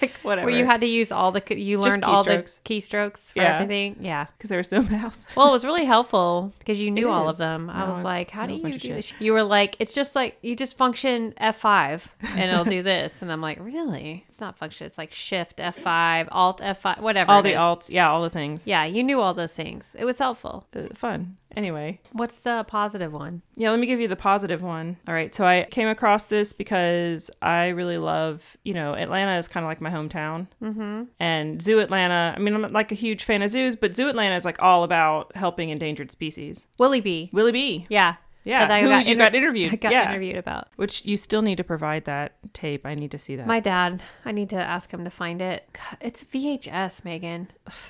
like 0.00 0.12
whatever. 0.22 0.46
Where 0.46 0.56
you 0.56 0.64
had 0.64 0.80
to 0.82 0.86
use 0.86 1.10
all 1.12 1.32
the 1.32 1.42
you 1.56 1.80
learned 1.80 2.04
all 2.04 2.24
the 2.24 2.38
keystrokes. 2.64 3.32
for 3.32 3.40
Yeah. 3.40 3.54
everything. 3.56 3.96
Yeah. 4.00 4.26
because 4.36 4.50
there 4.50 4.58
was 4.58 4.70
no 4.72 4.82
mouse. 4.82 5.26
Well, 5.36 5.48
it 5.48 5.52
was 5.52 5.64
really 5.70 5.84
helpful 5.84 6.52
because 6.58 6.80
you 6.80 6.90
knew 6.90 7.08
all 7.10 7.28
of 7.28 7.36
them. 7.38 7.68
I 7.70 7.88
was 7.88 7.98
I 7.98 8.02
like, 8.02 8.30
"How 8.30 8.46
do 8.46 8.52
know 8.54 8.60
a 8.60 8.62
bunch 8.62 8.74
you 8.84 8.90
do 8.90 8.94
this?" 8.96 9.12
You 9.20 9.32
were 9.32 9.42
like, 9.42 9.76
"It's 9.78 9.94
just 9.94 10.14
like 10.14 10.38
you 10.42 10.54
just 10.56 10.76
function 10.76 11.34
F 11.36 11.56
five 11.58 12.08
and 12.36 12.50
it'll 12.50 12.64
do 12.64 12.82
this," 12.82 13.22
and 13.22 13.32
I'm 13.32 13.40
like, 13.40 13.58
"Really? 13.60 14.24
It's 14.28 14.40
not 14.40 14.56
function. 14.58 14.86
It's 14.86 14.98
like 14.98 15.12
Shift 15.12 15.58
F 15.60 15.76
five, 15.78 16.28
Alt 16.30 16.60
F 16.62 16.80
five, 16.82 17.00
whatever." 17.12 17.30
all 17.32 17.40
it 17.40 17.44
the 17.44 17.50
is. 17.50 17.56
alts, 17.56 17.90
yeah, 17.90 18.10
all 18.10 18.22
the 18.22 18.30
things. 18.30 18.66
Yeah, 18.66 18.84
you 18.84 19.02
knew 19.02 19.20
all 19.20 19.34
those 19.34 19.52
things. 19.54 19.94
It 19.98 20.04
was 20.04 20.18
helpful. 20.18 20.66
Uh, 20.74 20.88
fun. 20.94 21.36
Anyway, 21.54 22.00
What's 22.12 22.38
the 22.38 22.64
positive 22.66 23.12
one? 23.12 23.42
yeah, 23.56 23.70
let 23.70 23.78
me 23.78 23.86
give 23.86 24.00
you 24.00 24.08
the 24.08 24.16
positive 24.16 24.62
one. 24.62 24.96
All 25.06 25.12
right, 25.12 25.34
so 25.34 25.44
I 25.44 25.66
came 25.70 25.86
across 25.88 26.24
this 26.24 26.54
because 26.54 27.30
I 27.42 27.68
really 27.68 27.98
love, 27.98 28.56
you 28.64 28.72
know, 28.72 28.94
Atlanta 28.94 29.36
is 29.38 29.48
kind 29.48 29.62
of 29.64 29.68
like 29.68 29.80
my 29.82 29.90
hometown, 29.90 30.46
mm-hmm. 30.62 31.04
and 31.20 31.60
Zoo 31.60 31.80
Atlanta. 31.80 32.34
I 32.34 32.40
mean, 32.40 32.54
I'm 32.54 32.72
like 32.72 32.90
a 32.90 32.94
huge 32.94 33.24
fan 33.24 33.42
of 33.42 33.50
zoos, 33.50 33.76
but 33.76 33.94
Zoo 33.94 34.08
Atlanta 34.08 34.34
is 34.34 34.46
like 34.46 34.62
all 34.62 34.82
about 34.82 35.36
helping 35.36 35.68
endangered 35.68 36.10
species. 36.10 36.68
Willie 36.78 37.02
B. 37.02 37.28
Willie 37.34 37.52
B. 37.52 37.86
Yeah. 37.90 38.14
Yeah, 38.44 38.66
That 38.66 38.70
I 38.72 38.82
who 38.82 38.88
you 38.88 38.96
inter- 39.12 39.24
got 39.24 39.34
interviewed. 39.34 39.72
I 39.72 39.76
got 39.76 39.92
yeah, 39.92 40.08
interviewed 40.10 40.36
about. 40.36 40.68
which 40.76 41.04
you 41.04 41.16
still 41.16 41.42
need 41.42 41.56
to 41.56 41.64
provide 41.64 42.04
that 42.06 42.32
tape. 42.52 42.84
I 42.84 42.94
need 42.94 43.10
to 43.12 43.18
see 43.18 43.36
that. 43.36 43.46
My 43.46 43.60
dad. 43.60 44.02
I 44.24 44.32
need 44.32 44.50
to 44.50 44.56
ask 44.56 44.90
him 44.92 45.04
to 45.04 45.10
find 45.10 45.40
it. 45.40 45.68
God, 45.72 45.98
it's 46.00 46.24
VHS, 46.24 47.04
Megan. 47.04 47.48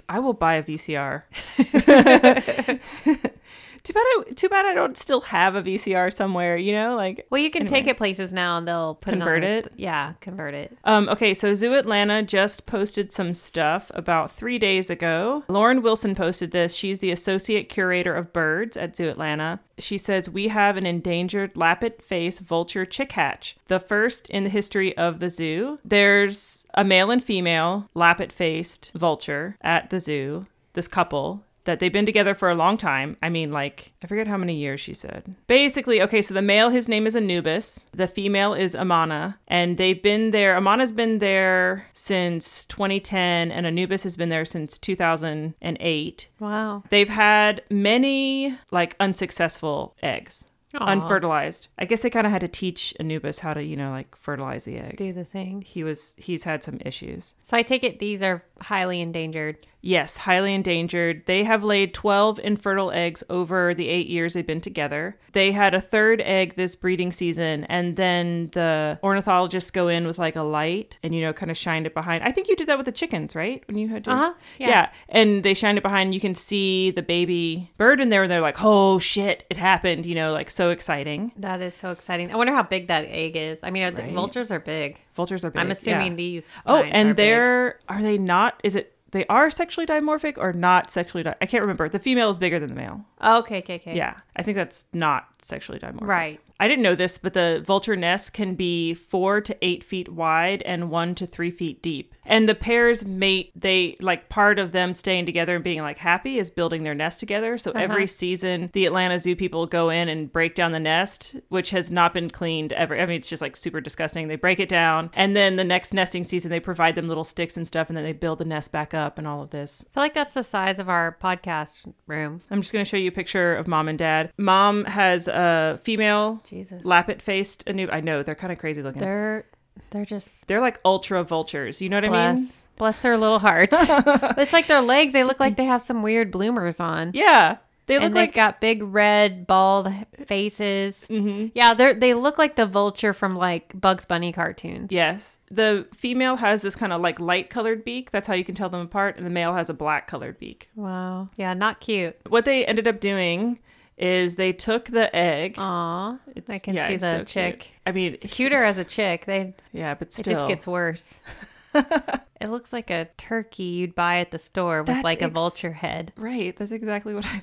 I 0.08 0.18
will 0.20 0.34
buy 0.34 0.54
a 0.54 0.62
VCR. 0.62 1.22
too 3.84 3.92
bad. 3.92 4.04
I, 4.06 4.22
too 4.34 4.48
bad 4.48 4.66
I 4.66 4.74
don't 4.74 4.96
still 4.96 5.20
have 5.22 5.54
a 5.54 5.62
VCR 5.62 6.12
somewhere. 6.12 6.56
You 6.56 6.72
know, 6.72 6.96
like. 6.96 7.26
Well, 7.30 7.40
you 7.40 7.50
can 7.50 7.62
Anyway. 7.62 7.80
take 7.80 7.86
it 7.88 7.96
places 7.96 8.32
now, 8.32 8.58
and 8.58 8.66
they'll 8.68 8.94
put 8.96 9.10
Convert 9.12 9.44
it. 9.44 9.64
On, 9.66 9.72
it? 9.72 9.72
Yeah, 9.76 10.14
convert 10.20 10.54
it. 10.54 10.76
Um, 10.84 11.08
okay, 11.08 11.34
so 11.34 11.54
Zoo 11.54 11.74
Atlanta 11.74 12.22
just 12.22 12.66
posted 12.66 13.12
some 13.12 13.32
stuff 13.34 13.90
about 13.94 14.30
three 14.30 14.58
days 14.58 14.90
ago. 14.90 15.42
Lauren 15.48 15.82
Wilson 15.82 16.14
posted 16.14 16.50
this. 16.52 16.74
She's 16.74 17.00
the 17.00 17.10
associate 17.12 17.68
curator 17.68 18.14
of 18.14 18.32
birds 18.32 18.76
at 18.76 18.96
Zoo 18.96 19.08
Atlanta. 19.08 19.60
She 19.78 19.98
says, 19.98 20.30
We 20.30 20.48
have 20.48 20.76
an 20.76 20.86
endangered 20.86 21.56
lappet 21.56 22.00
face 22.02 22.38
vulture 22.38 22.84
chick 22.86 23.12
hatch, 23.12 23.56
the 23.68 23.80
first 23.80 24.28
in 24.30 24.44
the 24.44 24.50
history 24.50 24.96
of 24.96 25.18
the 25.18 25.30
zoo. 25.30 25.78
There's 25.84 26.66
a 26.74 26.84
male 26.84 27.10
and 27.10 27.22
female 27.24 27.88
lappet 27.94 28.30
faced 28.32 28.92
vulture 28.94 29.56
at 29.60 29.90
the 29.90 29.98
zoo, 29.98 30.46
this 30.74 30.86
couple. 30.88 31.42
That 31.64 31.80
they've 31.80 31.92
been 31.92 32.06
together 32.06 32.34
for 32.34 32.50
a 32.50 32.54
long 32.54 32.76
time. 32.76 33.16
I 33.22 33.28
mean, 33.28 33.52
like, 33.52 33.92
I 34.02 34.06
forget 34.06 34.26
how 34.26 34.36
many 34.36 34.54
years 34.56 34.80
she 34.80 34.94
said. 34.94 35.34
Basically, 35.46 36.02
okay, 36.02 36.22
so 36.22 36.34
the 36.34 36.42
male, 36.42 36.70
his 36.70 36.88
name 36.88 37.06
is 37.06 37.16
Anubis. 37.16 37.86
The 37.92 38.08
female 38.08 38.54
is 38.54 38.74
Amana. 38.74 39.38
And 39.48 39.78
they've 39.78 40.02
been 40.02 40.30
there, 40.30 40.56
Amana's 40.56 40.92
been 40.92 41.18
there 41.18 41.86
since 41.92 42.64
2010, 42.64 43.52
and 43.52 43.66
Anubis 43.66 44.02
has 44.02 44.16
been 44.16 44.28
there 44.28 44.44
since 44.44 44.78
2008. 44.78 46.28
Wow. 46.40 46.82
They've 46.90 47.08
had 47.08 47.62
many, 47.70 48.58
like, 48.70 48.96
unsuccessful 48.98 49.96
eggs. 50.02 50.48
Aw. 50.74 50.86
Unfertilized. 50.90 51.68
I 51.78 51.84
guess 51.84 52.00
they 52.00 52.10
kind 52.10 52.26
of 52.26 52.32
had 52.32 52.40
to 52.40 52.48
teach 52.48 52.94
Anubis 52.98 53.40
how 53.40 53.52
to, 53.54 53.62
you 53.62 53.76
know, 53.76 53.90
like 53.90 54.16
fertilize 54.16 54.64
the 54.64 54.78
egg. 54.78 54.96
Do 54.96 55.12
the 55.12 55.24
thing. 55.24 55.62
He 55.62 55.84
was, 55.84 56.14
he's 56.16 56.44
had 56.44 56.64
some 56.64 56.78
issues. 56.84 57.34
So 57.44 57.56
I 57.56 57.62
take 57.62 57.84
it 57.84 57.98
these 57.98 58.22
are 58.22 58.42
highly 58.62 59.00
endangered. 59.00 59.66
Yes, 59.84 60.16
highly 60.18 60.54
endangered. 60.54 61.26
They 61.26 61.42
have 61.42 61.64
laid 61.64 61.92
12 61.92 62.38
infertile 62.38 62.92
eggs 62.92 63.24
over 63.28 63.74
the 63.74 63.88
eight 63.88 64.06
years 64.06 64.34
they've 64.34 64.46
been 64.46 64.60
together. 64.60 65.18
They 65.32 65.50
had 65.50 65.74
a 65.74 65.80
third 65.80 66.20
egg 66.20 66.54
this 66.54 66.76
breeding 66.76 67.10
season, 67.10 67.64
and 67.64 67.96
then 67.96 68.50
the 68.52 69.00
ornithologists 69.02 69.72
go 69.72 69.88
in 69.88 70.06
with 70.06 70.18
like 70.18 70.36
a 70.36 70.42
light 70.42 70.98
and, 71.02 71.12
you 71.12 71.20
know, 71.20 71.32
kind 71.32 71.50
of 71.50 71.56
shined 71.56 71.86
it 71.86 71.94
behind. 71.94 72.22
I 72.22 72.30
think 72.30 72.46
you 72.46 72.54
did 72.54 72.68
that 72.68 72.78
with 72.78 72.86
the 72.86 72.92
chickens, 72.92 73.34
right? 73.34 73.64
When 73.66 73.76
you 73.76 73.88
had 73.88 74.04
to. 74.04 74.12
Uh-huh, 74.12 74.34
yeah. 74.58 74.90
And 75.08 75.42
they 75.42 75.52
shined 75.52 75.78
it 75.78 75.82
behind. 75.82 76.14
You 76.14 76.20
can 76.20 76.36
see 76.36 76.92
the 76.92 77.02
baby 77.02 77.72
bird 77.76 78.00
in 78.00 78.08
there, 78.10 78.22
and 78.22 78.30
they're 78.30 78.40
like, 78.40 78.62
oh 78.62 79.00
shit, 79.00 79.44
it 79.50 79.56
happened, 79.56 80.06
you 80.06 80.14
know, 80.14 80.32
like 80.32 80.48
so 80.48 80.70
exciting. 80.70 81.32
That 81.36 81.60
is 81.60 81.74
so 81.74 81.90
exciting. 81.90 82.32
I 82.32 82.36
wonder 82.36 82.52
how 82.52 82.62
big 82.62 82.86
that 82.86 83.06
egg 83.08 83.34
is. 83.34 83.58
I 83.64 83.70
mean, 83.70 83.82
are 83.82 83.90
the 83.90 84.04
vultures 84.04 84.52
are 84.52 84.60
big. 84.60 85.00
Vultures 85.14 85.44
are 85.44 85.50
big. 85.50 85.60
I'm 85.60 85.70
assuming 85.70 86.12
yeah. 86.12 86.16
these. 86.16 86.44
Oh, 86.66 86.82
and 86.82 87.10
big. 87.10 87.16
they're, 87.16 87.78
are 87.88 88.02
they 88.02 88.18
not, 88.18 88.60
is 88.64 88.74
it, 88.76 88.96
they 89.10 89.26
are 89.26 89.50
sexually 89.50 89.86
dimorphic 89.86 90.38
or 90.38 90.54
not 90.54 90.90
sexually 90.90 91.22
di- 91.22 91.34
I 91.40 91.46
can't 91.46 91.60
remember. 91.60 91.88
The 91.88 91.98
female 91.98 92.30
is 92.30 92.38
bigger 92.38 92.58
than 92.58 92.70
the 92.70 92.74
male. 92.74 93.04
Oh, 93.20 93.40
okay, 93.40 93.58
okay, 93.58 93.74
okay. 93.76 93.94
Yeah, 93.94 94.16
I 94.36 94.42
think 94.42 94.56
that's 94.56 94.86
not 94.92 95.26
sexually 95.38 95.78
dimorphic. 95.78 96.06
Right. 96.06 96.40
I 96.62 96.68
didn't 96.68 96.84
know 96.84 96.94
this, 96.94 97.18
but 97.18 97.32
the 97.32 97.60
vulture 97.66 97.96
nest 97.96 98.32
can 98.32 98.54
be 98.54 98.94
four 98.94 99.40
to 99.40 99.56
eight 99.62 99.82
feet 99.82 100.08
wide 100.08 100.62
and 100.62 100.90
one 100.90 101.16
to 101.16 101.26
three 101.26 101.50
feet 101.50 101.82
deep. 101.82 102.14
And 102.24 102.48
the 102.48 102.54
pairs 102.54 103.04
mate, 103.04 103.50
they 103.56 103.96
like 104.00 104.28
part 104.28 104.60
of 104.60 104.70
them 104.70 104.94
staying 104.94 105.26
together 105.26 105.56
and 105.56 105.64
being 105.64 105.82
like 105.82 105.98
happy 105.98 106.38
is 106.38 106.50
building 106.50 106.84
their 106.84 106.94
nest 106.94 107.18
together. 107.18 107.58
So 107.58 107.72
uh-huh. 107.72 107.80
every 107.80 108.06
season, 108.06 108.70
the 108.74 108.86
Atlanta 108.86 109.18
Zoo 109.18 109.34
people 109.34 109.66
go 109.66 109.90
in 109.90 110.08
and 110.08 110.32
break 110.32 110.54
down 110.54 110.70
the 110.70 110.78
nest, 110.78 111.34
which 111.48 111.70
has 111.70 111.90
not 111.90 112.14
been 112.14 112.30
cleaned 112.30 112.72
ever. 112.74 112.96
I 112.96 113.06
mean, 113.06 113.16
it's 113.16 113.26
just 113.26 113.42
like 113.42 113.56
super 113.56 113.80
disgusting. 113.80 114.28
They 114.28 114.36
break 114.36 114.60
it 114.60 114.68
down. 114.68 115.10
And 115.14 115.34
then 115.34 115.56
the 115.56 115.64
next 115.64 115.92
nesting 115.92 116.22
season, 116.22 116.52
they 116.52 116.60
provide 116.60 116.94
them 116.94 117.08
little 117.08 117.24
sticks 117.24 117.56
and 117.56 117.66
stuff, 117.66 117.88
and 117.90 117.96
then 117.96 118.04
they 118.04 118.12
build 118.12 118.38
the 118.38 118.44
nest 118.44 118.70
back 118.70 118.94
up 118.94 119.18
and 119.18 119.26
all 119.26 119.42
of 119.42 119.50
this. 119.50 119.84
I 119.90 119.94
feel 119.94 120.02
like 120.04 120.14
that's 120.14 120.34
the 120.34 120.44
size 120.44 120.78
of 120.78 120.88
our 120.88 121.18
podcast 121.20 121.92
room. 122.06 122.42
I'm 122.52 122.60
just 122.60 122.72
going 122.72 122.84
to 122.84 122.88
show 122.88 122.96
you 122.96 123.08
a 123.08 123.12
picture 123.12 123.56
of 123.56 123.66
mom 123.66 123.88
and 123.88 123.98
dad. 123.98 124.21
Mom 124.36 124.84
has 124.84 125.28
a 125.28 125.80
female 125.82 126.40
Jesus. 126.44 126.84
lappet 126.84 127.20
faced 127.22 127.64
Anub. 127.66 127.92
I 127.92 128.00
know 128.00 128.22
they're 128.22 128.34
kind 128.34 128.52
of 128.52 128.58
crazy 128.58 128.82
looking. 128.82 129.00
They're, 129.00 129.44
They're 129.90 130.04
just 130.04 130.46
they're 130.46 130.60
like 130.60 130.80
ultra 130.84 131.22
vultures. 131.24 131.80
You 131.80 131.88
know 131.88 131.96
what 131.96 132.04
I 132.04 132.34
mean? 132.34 132.48
bless 132.76 132.98
their 133.00 133.16
little 133.16 133.38
hearts. 133.38 133.72
it's 133.78 134.52
like 134.52 134.66
their 134.66 134.80
legs. 134.80 135.12
They 135.12 135.22
look 135.24 135.38
like 135.38 135.56
they 135.56 135.66
have 135.66 135.82
some 135.82 136.02
weird 136.02 136.30
bloomers 136.32 136.80
on. 136.80 137.12
Yeah, 137.14 137.58
they 137.86 137.94
look 137.96 138.04
and 138.04 138.14
they've 138.14 138.22
like 138.22 138.34
got 138.34 138.60
big 138.60 138.82
red 138.82 139.46
bald 139.46 139.92
faces. 140.26 141.06
Mm-hmm. 141.08 141.48
Yeah, 141.54 141.74
they 141.74 141.92
they 141.94 142.14
look 142.14 142.38
like 142.38 142.56
the 142.56 142.66
vulture 142.66 143.12
from 143.12 143.36
like 143.36 143.78
Bugs 143.78 144.04
Bunny 144.04 144.32
cartoons. 144.32 144.90
yes. 144.90 145.38
The 145.50 145.86
female 145.94 146.36
has 146.36 146.62
this 146.62 146.74
kind 146.74 146.92
of 146.92 147.02
like 147.02 147.20
light 147.20 147.50
colored 147.50 147.84
beak. 147.84 148.10
That's 148.10 148.26
how 148.26 148.34
you 148.34 148.44
can 148.44 148.54
tell 148.54 148.70
them 148.70 148.80
apart, 148.80 149.16
and 149.16 149.26
the 149.26 149.30
male 149.30 149.54
has 149.54 149.68
a 149.68 149.74
black 149.74 150.06
colored 150.08 150.38
beak. 150.38 150.70
Wow. 150.74 151.28
Yeah, 151.36 151.52
not 151.54 151.80
cute. 151.80 152.16
What 152.28 152.44
they 152.46 152.64
ended 152.64 152.88
up 152.88 153.00
doing 153.00 153.58
is 154.02 154.34
they 154.36 154.52
took 154.52 154.86
the 154.86 155.14
egg. 155.14 155.54
Aw, 155.58 156.18
It's- 156.34 156.50
I 156.54 156.58
can 156.58 156.74
yeah, 156.74 156.88
see 156.88 156.96
the 156.96 157.10
so 157.10 157.16
cute. 157.18 157.28
chick. 157.28 157.68
I 157.86 157.92
mean, 157.92 158.16
Cuter 158.18 158.62
as 158.64 158.76
a 158.78 158.84
chick. 158.84 159.24
They 159.26 159.54
yeah, 159.72 159.94
but 159.94 160.12
still. 160.12 160.30
it 160.32 160.34
just 160.34 160.48
gets 160.48 160.66
worse. 160.66 161.20
it 161.74 162.48
looks 162.50 162.72
like 162.72 162.90
a 162.90 163.08
turkey 163.16 163.62
you'd 163.62 163.94
buy 163.94 164.18
at 164.18 164.30
the 164.30 164.38
store 164.38 164.78
with 164.82 164.88
That's 164.88 165.04
like 165.04 165.22
a 165.22 165.26
ex- 165.26 165.32
vulture 165.34 165.72
head. 165.72 166.12
Right, 166.16 166.54
that's 166.56 166.72
exactly 166.72 167.14
what 167.14 167.24
I 167.24 167.42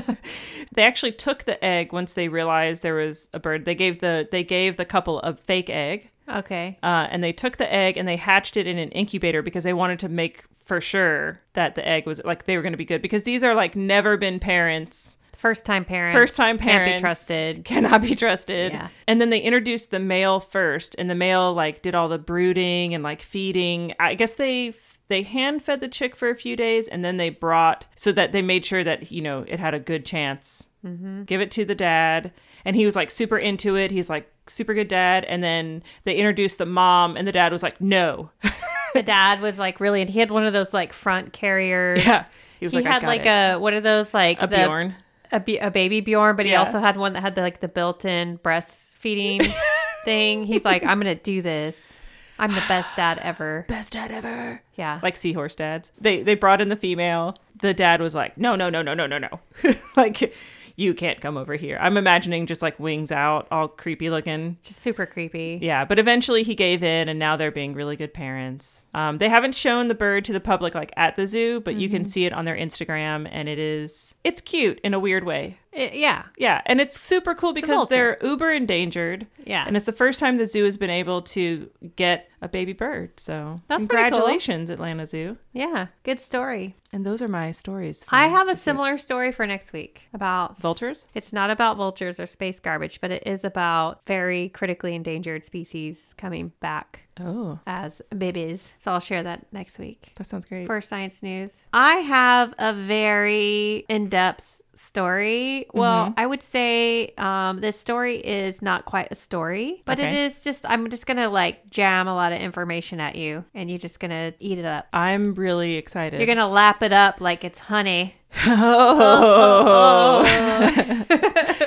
thought. 0.00 0.16
they 0.72 0.82
actually 0.82 1.12
took 1.12 1.44
the 1.44 1.62
egg 1.62 1.92
once 1.92 2.14
they 2.14 2.28
realized 2.28 2.82
there 2.82 2.94
was 2.94 3.28
a 3.34 3.38
bird. 3.40 3.64
They 3.64 3.74
gave 3.74 4.00
the 4.00 4.26
they 4.30 4.44
gave 4.44 4.76
the 4.76 4.84
couple 4.86 5.20
a 5.20 5.34
fake 5.36 5.68
egg, 5.68 6.10
Okay. 6.28 6.78
uh, 6.82 7.08
and 7.10 7.22
they 7.22 7.32
took 7.32 7.56
the 7.58 7.70
egg 7.72 7.96
and 7.96 8.08
they 8.08 8.16
hatched 8.16 8.56
it 8.56 8.66
in 8.66 8.78
an 8.78 8.90
incubator 8.90 9.42
because 9.42 9.64
they 9.64 9.74
wanted 9.74 9.98
to 10.00 10.08
make 10.08 10.44
for 10.52 10.80
sure 10.80 11.40
that 11.52 11.74
the 11.74 11.86
egg 11.86 12.06
was 12.06 12.20
like 12.24 12.44
they 12.46 12.56
were 12.56 12.62
going 12.62 12.72
to 12.72 12.78
be 12.78 12.84
good 12.84 13.02
because 13.02 13.24
these 13.24 13.44
are 13.44 13.54
like 13.54 13.76
never 13.76 14.16
been 14.16 14.38
parents. 14.40 15.18
First 15.36 15.66
time 15.66 15.84
parents. 15.84 16.16
First 16.16 16.36
time 16.36 16.58
parents 16.58 16.90
Can't 16.90 16.96
be 16.96 17.00
trusted. 17.00 17.64
Cannot 17.64 18.02
be 18.02 18.14
trusted. 18.14 18.72
Yeah. 18.72 18.88
And 19.06 19.20
then 19.20 19.30
they 19.30 19.40
introduced 19.40 19.90
the 19.90 20.00
male 20.00 20.40
first, 20.40 20.94
and 20.98 21.10
the 21.10 21.14
male 21.14 21.52
like 21.52 21.82
did 21.82 21.94
all 21.94 22.08
the 22.08 22.18
brooding 22.18 22.94
and 22.94 23.02
like 23.02 23.22
feeding. 23.22 23.92
I 24.00 24.14
guess 24.14 24.34
they 24.34 24.72
they 25.08 25.22
hand 25.22 25.62
fed 25.62 25.80
the 25.80 25.88
chick 25.88 26.16
for 26.16 26.28
a 26.30 26.34
few 26.34 26.56
days, 26.56 26.88
and 26.88 27.04
then 27.04 27.16
they 27.16 27.30
brought 27.30 27.86
so 27.94 28.12
that 28.12 28.32
they 28.32 28.42
made 28.42 28.64
sure 28.64 28.82
that 28.82 29.12
you 29.12 29.22
know 29.22 29.44
it 29.46 29.60
had 29.60 29.74
a 29.74 29.80
good 29.80 30.04
chance. 30.06 30.70
Mm-hmm. 30.84 31.24
Give 31.24 31.40
it 31.40 31.50
to 31.52 31.64
the 31.64 31.74
dad, 31.74 32.32
and 32.64 32.74
he 32.76 32.84
was 32.84 32.96
like 32.96 33.10
super 33.10 33.38
into 33.38 33.76
it. 33.76 33.90
He's 33.90 34.08
like 34.10 34.30
super 34.46 34.74
good 34.74 34.88
dad, 34.88 35.24
and 35.24 35.42
then 35.44 35.82
they 36.04 36.16
introduced 36.16 36.58
the 36.58 36.66
mom, 36.66 37.16
and 37.16 37.26
the 37.26 37.32
dad 37.32 37.52
was 37.52 37.62
like, 37.62 37.80
no. 37.80 38.30
The 38.94 39.02
dad 39.02 39.42
was 39.42 39.58
like 39.58 39.78
really, 39.78 40.00
and 40.00 40.08
he 40.08 40.20
had 40.20 40.30
one 40.30 40.46
of 40.46 40.54
those 40.54 40.72
like 40.72 40.94
front 40.94 41.34
carriers. 41.34 42.02
yeah. 42.06 42.24
He 42.58 42.64
was 42.64 42.72
he 42.72 42.80
like, 42.80 42.86
I 42.86 42.92
had 42.92 43.02
like 43.02 43.26
it. 43.26 43.56
a 43.56 43.58
what 43.58 43.74
are 43.74 43.80
those 43.82 44.14
like 44.14 44.42
a 44.42 44.46
the, 44.46 44.56
Bjorn. 44.56 44.94
A, 45.32 45.42
a 45.58 45.70
baby 45.70 46.00
Bjorn, 46.00 46.36
but 46.36 46.46
he 46.46 46.52
Yeah. 46.52 46.62
also 46.64 46.78
had 46.80 46.96
one 46.96 47.12
that 47.14 47.20
had 47.20 47.34
the 47.34 47.40
like 47.42 47.60
the 47.60 47.68
built-in 47.68 48.38
breastfeeding 48.38 49.46
thing. 50.04 50.44
He's 50.46 50.64
like, 50.64 50.84
I'm 50.84 50.98
gonna 51.00 51.14
do 51.14 51.42
this. 51.42 51.92
I'm 52.38 52.50
the 52.52 52.62
best 52.68 52.94
dad 52.96 53.18
ever. 53.22 53.64
Best 53.68 53.94
dad 53.94 54.10
ever. 54.12 54.62
Yeah. 54.74 55.00
like 55.02 55.16
seahorse 55.16 55.54
dads. 55.56 55.92
They 55.98 56.22
they 56.22 56.34
brought 56.34 56.60
in 56.60 56.68
the 56.68 56.76
female. 56.76 57.34
The 57.60 57.72
dad 57.72 58.00
was 58.02 58.14
like, 58.14 58.36
"No, 58.36 58.54
no, 58.56 58.68
no, 58.68 58.82
no, 58.82 58.92
no, 58.92 59.06
no, 59.06 59.16
no." 59.18 59.40
like 59.96 60.34
you 60.76 60.94
can't 60.94 61.20
come 61.20 61.36
over 61.36 61.56
here. 61.56 61.78
I'm 61.80 61.96
imagining 61.96 62.46
just 62.46 62.62
like 62.62 62.78
wings 62.78 63.10
out, 63.10 63.48
all 63.50 63.66
creepy 63.66 64.10
looking. 64.10 64.58
just 64.62 64.80
super 64.80 65.06
creepy. 65.06 65.58
Yeah, 65.60 65.84
but 65.84 65.98
eventually 65.98 66.42
he 66.42 66.54
gave 66.54 66.82
in, 66.82 67.08
and 67.08 67.18
now 67.18 67.36
they're 67.36 67.50
being 67.50 67.74
really 67.74 67.96
good 67.96 68.14
parents. 68.14 68.86
Um, 68.94 69.18
they 69.18 69.28
haven't 69.28 69.54
shown 69.54 69.88
the 69.88 69.94
bird 69.94 70.24
to 70.26 70.32
the 70.32 70.40
public 70.40 70.74
like 70.74 70.92
at 70.96 71.16
the 71.16 71.26
zoo, 71.26 71.60
but 71.60 71.76
you 71.76 71.88
can 71.88 72.04
see 72.04 72.26
it 72.26 72.32
on 72.32 72.44
their 72.44 72.56
Instagram, 72.56 73.26
and 73.30 73.48
it 73.48 73.58
is 73.58 74.14
it's 74.22 74.40
cute 74.40 74.78
in 74.84 74.94
a 74.94 75.00
weird 75.00 75.24
way. 75.24 75.58
It- 75.76 75.94
yeah. 75.94 76.24
Yeah, 76.38 76.62
and 76.66 76.80
it's 76.80 76.98
super 76.98 77.34
cool 77.34 77.52
because 77.52 77.88
they're 77.88 78.16
uber 78.22 78.50
endangered. 78.50 79.26
Yeah. 79.44 79.64
and 79.64 79.76
it's 79.76 79.86
the 79.86 79.92
first 79.92 80.18
time 80.18 80.38
the 80.38 80.46
zoo 80.46 80.64
has 80.64 80.76
been 80.76 80.90
able 80.90 81.22
to 81.22 81.70
get 81.94 82.28
a 82.42 82.48
baby 82.48 82.72
bird. 82.72 83.18
So 83.20 83.60
That's 83.68 83.84
pretty 83.84 83.86
cool. 83.86 83.88
congratulations, 84.20 84.70
Atlanta 84.70 85.06
Zoo. 85.06 85.36
Yeah. 85.52 85.86
Good 86.02 86.18
story. 86.18 86.74
And 86.92 87.06
those 87.06 87.22
are 87.22 87.28
my 87.28 87.52
stories. 87.52 88.04
I 88.08 88.26
have 88.26 88.48
a 88.48 88.50
week. 88.52 88.58
similar 88.58 88.98
story 88.98 89.30
for 89.30 89.46
next 89.46 89.72
week 89.72 90.08
about 90.12 90.56
vultures. 90.58 91.06
It's 91.14 91.32
not 91.32 91.50
about 91.50 91.76
vultures 91.76 92.18
or 92.18 92.26
space 92.26 92.58
garbage, 92.58 93.00
but 93.00 93.10
it 93.12 93.22
is 93.24 93.44
about 93.44 94.04
very 94.06 94.48
critically 94.48 94.94
endangered 94.96 95.44
species 95.44 96.12
coming 96.16 96.52
back 96.60 97.02
Oh, 97.20 97.60
as 97.66 98.02
babies. 98.16 98.72
So 98.78 98.92
I'll 98.92 99.00
share 99.00 99.22
that 99.22 99.46
next 99.52 99.78
week. 99.78 100.12
that 100.16 100.26
sounds 100.26 100.44
great. 100.44 100.66
for 100.66 100.80
science 100.80 101.22
news. 101.22 101.62
I 101.72 101.96
have 101.96 102.52
a 102.58 102.72
very 102.74 103.84
in 103.88 104.08
depth 104.08 104.55
story. 104.76 105.66
Well, 105.72 106.06
Mm-hmm. 106.06 106.20
I 106.20 106.26
would 106.26 106.42
say 106.42 107.12
um, 107.18 107.60
this 107.60 107.78
story 107.78 108.16
is 108.18 108.60
not 108.62 108.84
quite 108.84 109.08
a 109.10 109.14
story, 109.14 109.80
but 109.86 109.98
it 109.98 110.02
Okay. 110.04 110.24
is 110.26 110.42
just, 110.44 110.64
I'm 110.68 110.88
just 110.90 111.06
going 111.06 111.16
to 111.16 111.28
like 111.28 111.70
jam 111.70 112.06
a 112.08 112.14
lot 112.14 112.32
of 112.32 112.40
information 112.40 113.00
at 113.00 113.16
you 113.16 113.44
and 113.54 113.68
you're 113.70 113.78
just 113.78 113.98
going 114.00 114.10
to 114.10 114.32
eat 114.40 114.58
it 114.58 114.64
up. 114.64 114.86
I'm 114.92 115.34
really 115.34 115.74
excited. 115.76 116.18
You're 116.20 116.26
going 116.26 116.38
to 116.38 116.46
lap 116.46 116.82
it 116.82 116.92
up 116.92 117.20
like 117.20 117.42
it's 117.44 117.60
honey. 117.60 118.14
oh. 118.46 120.22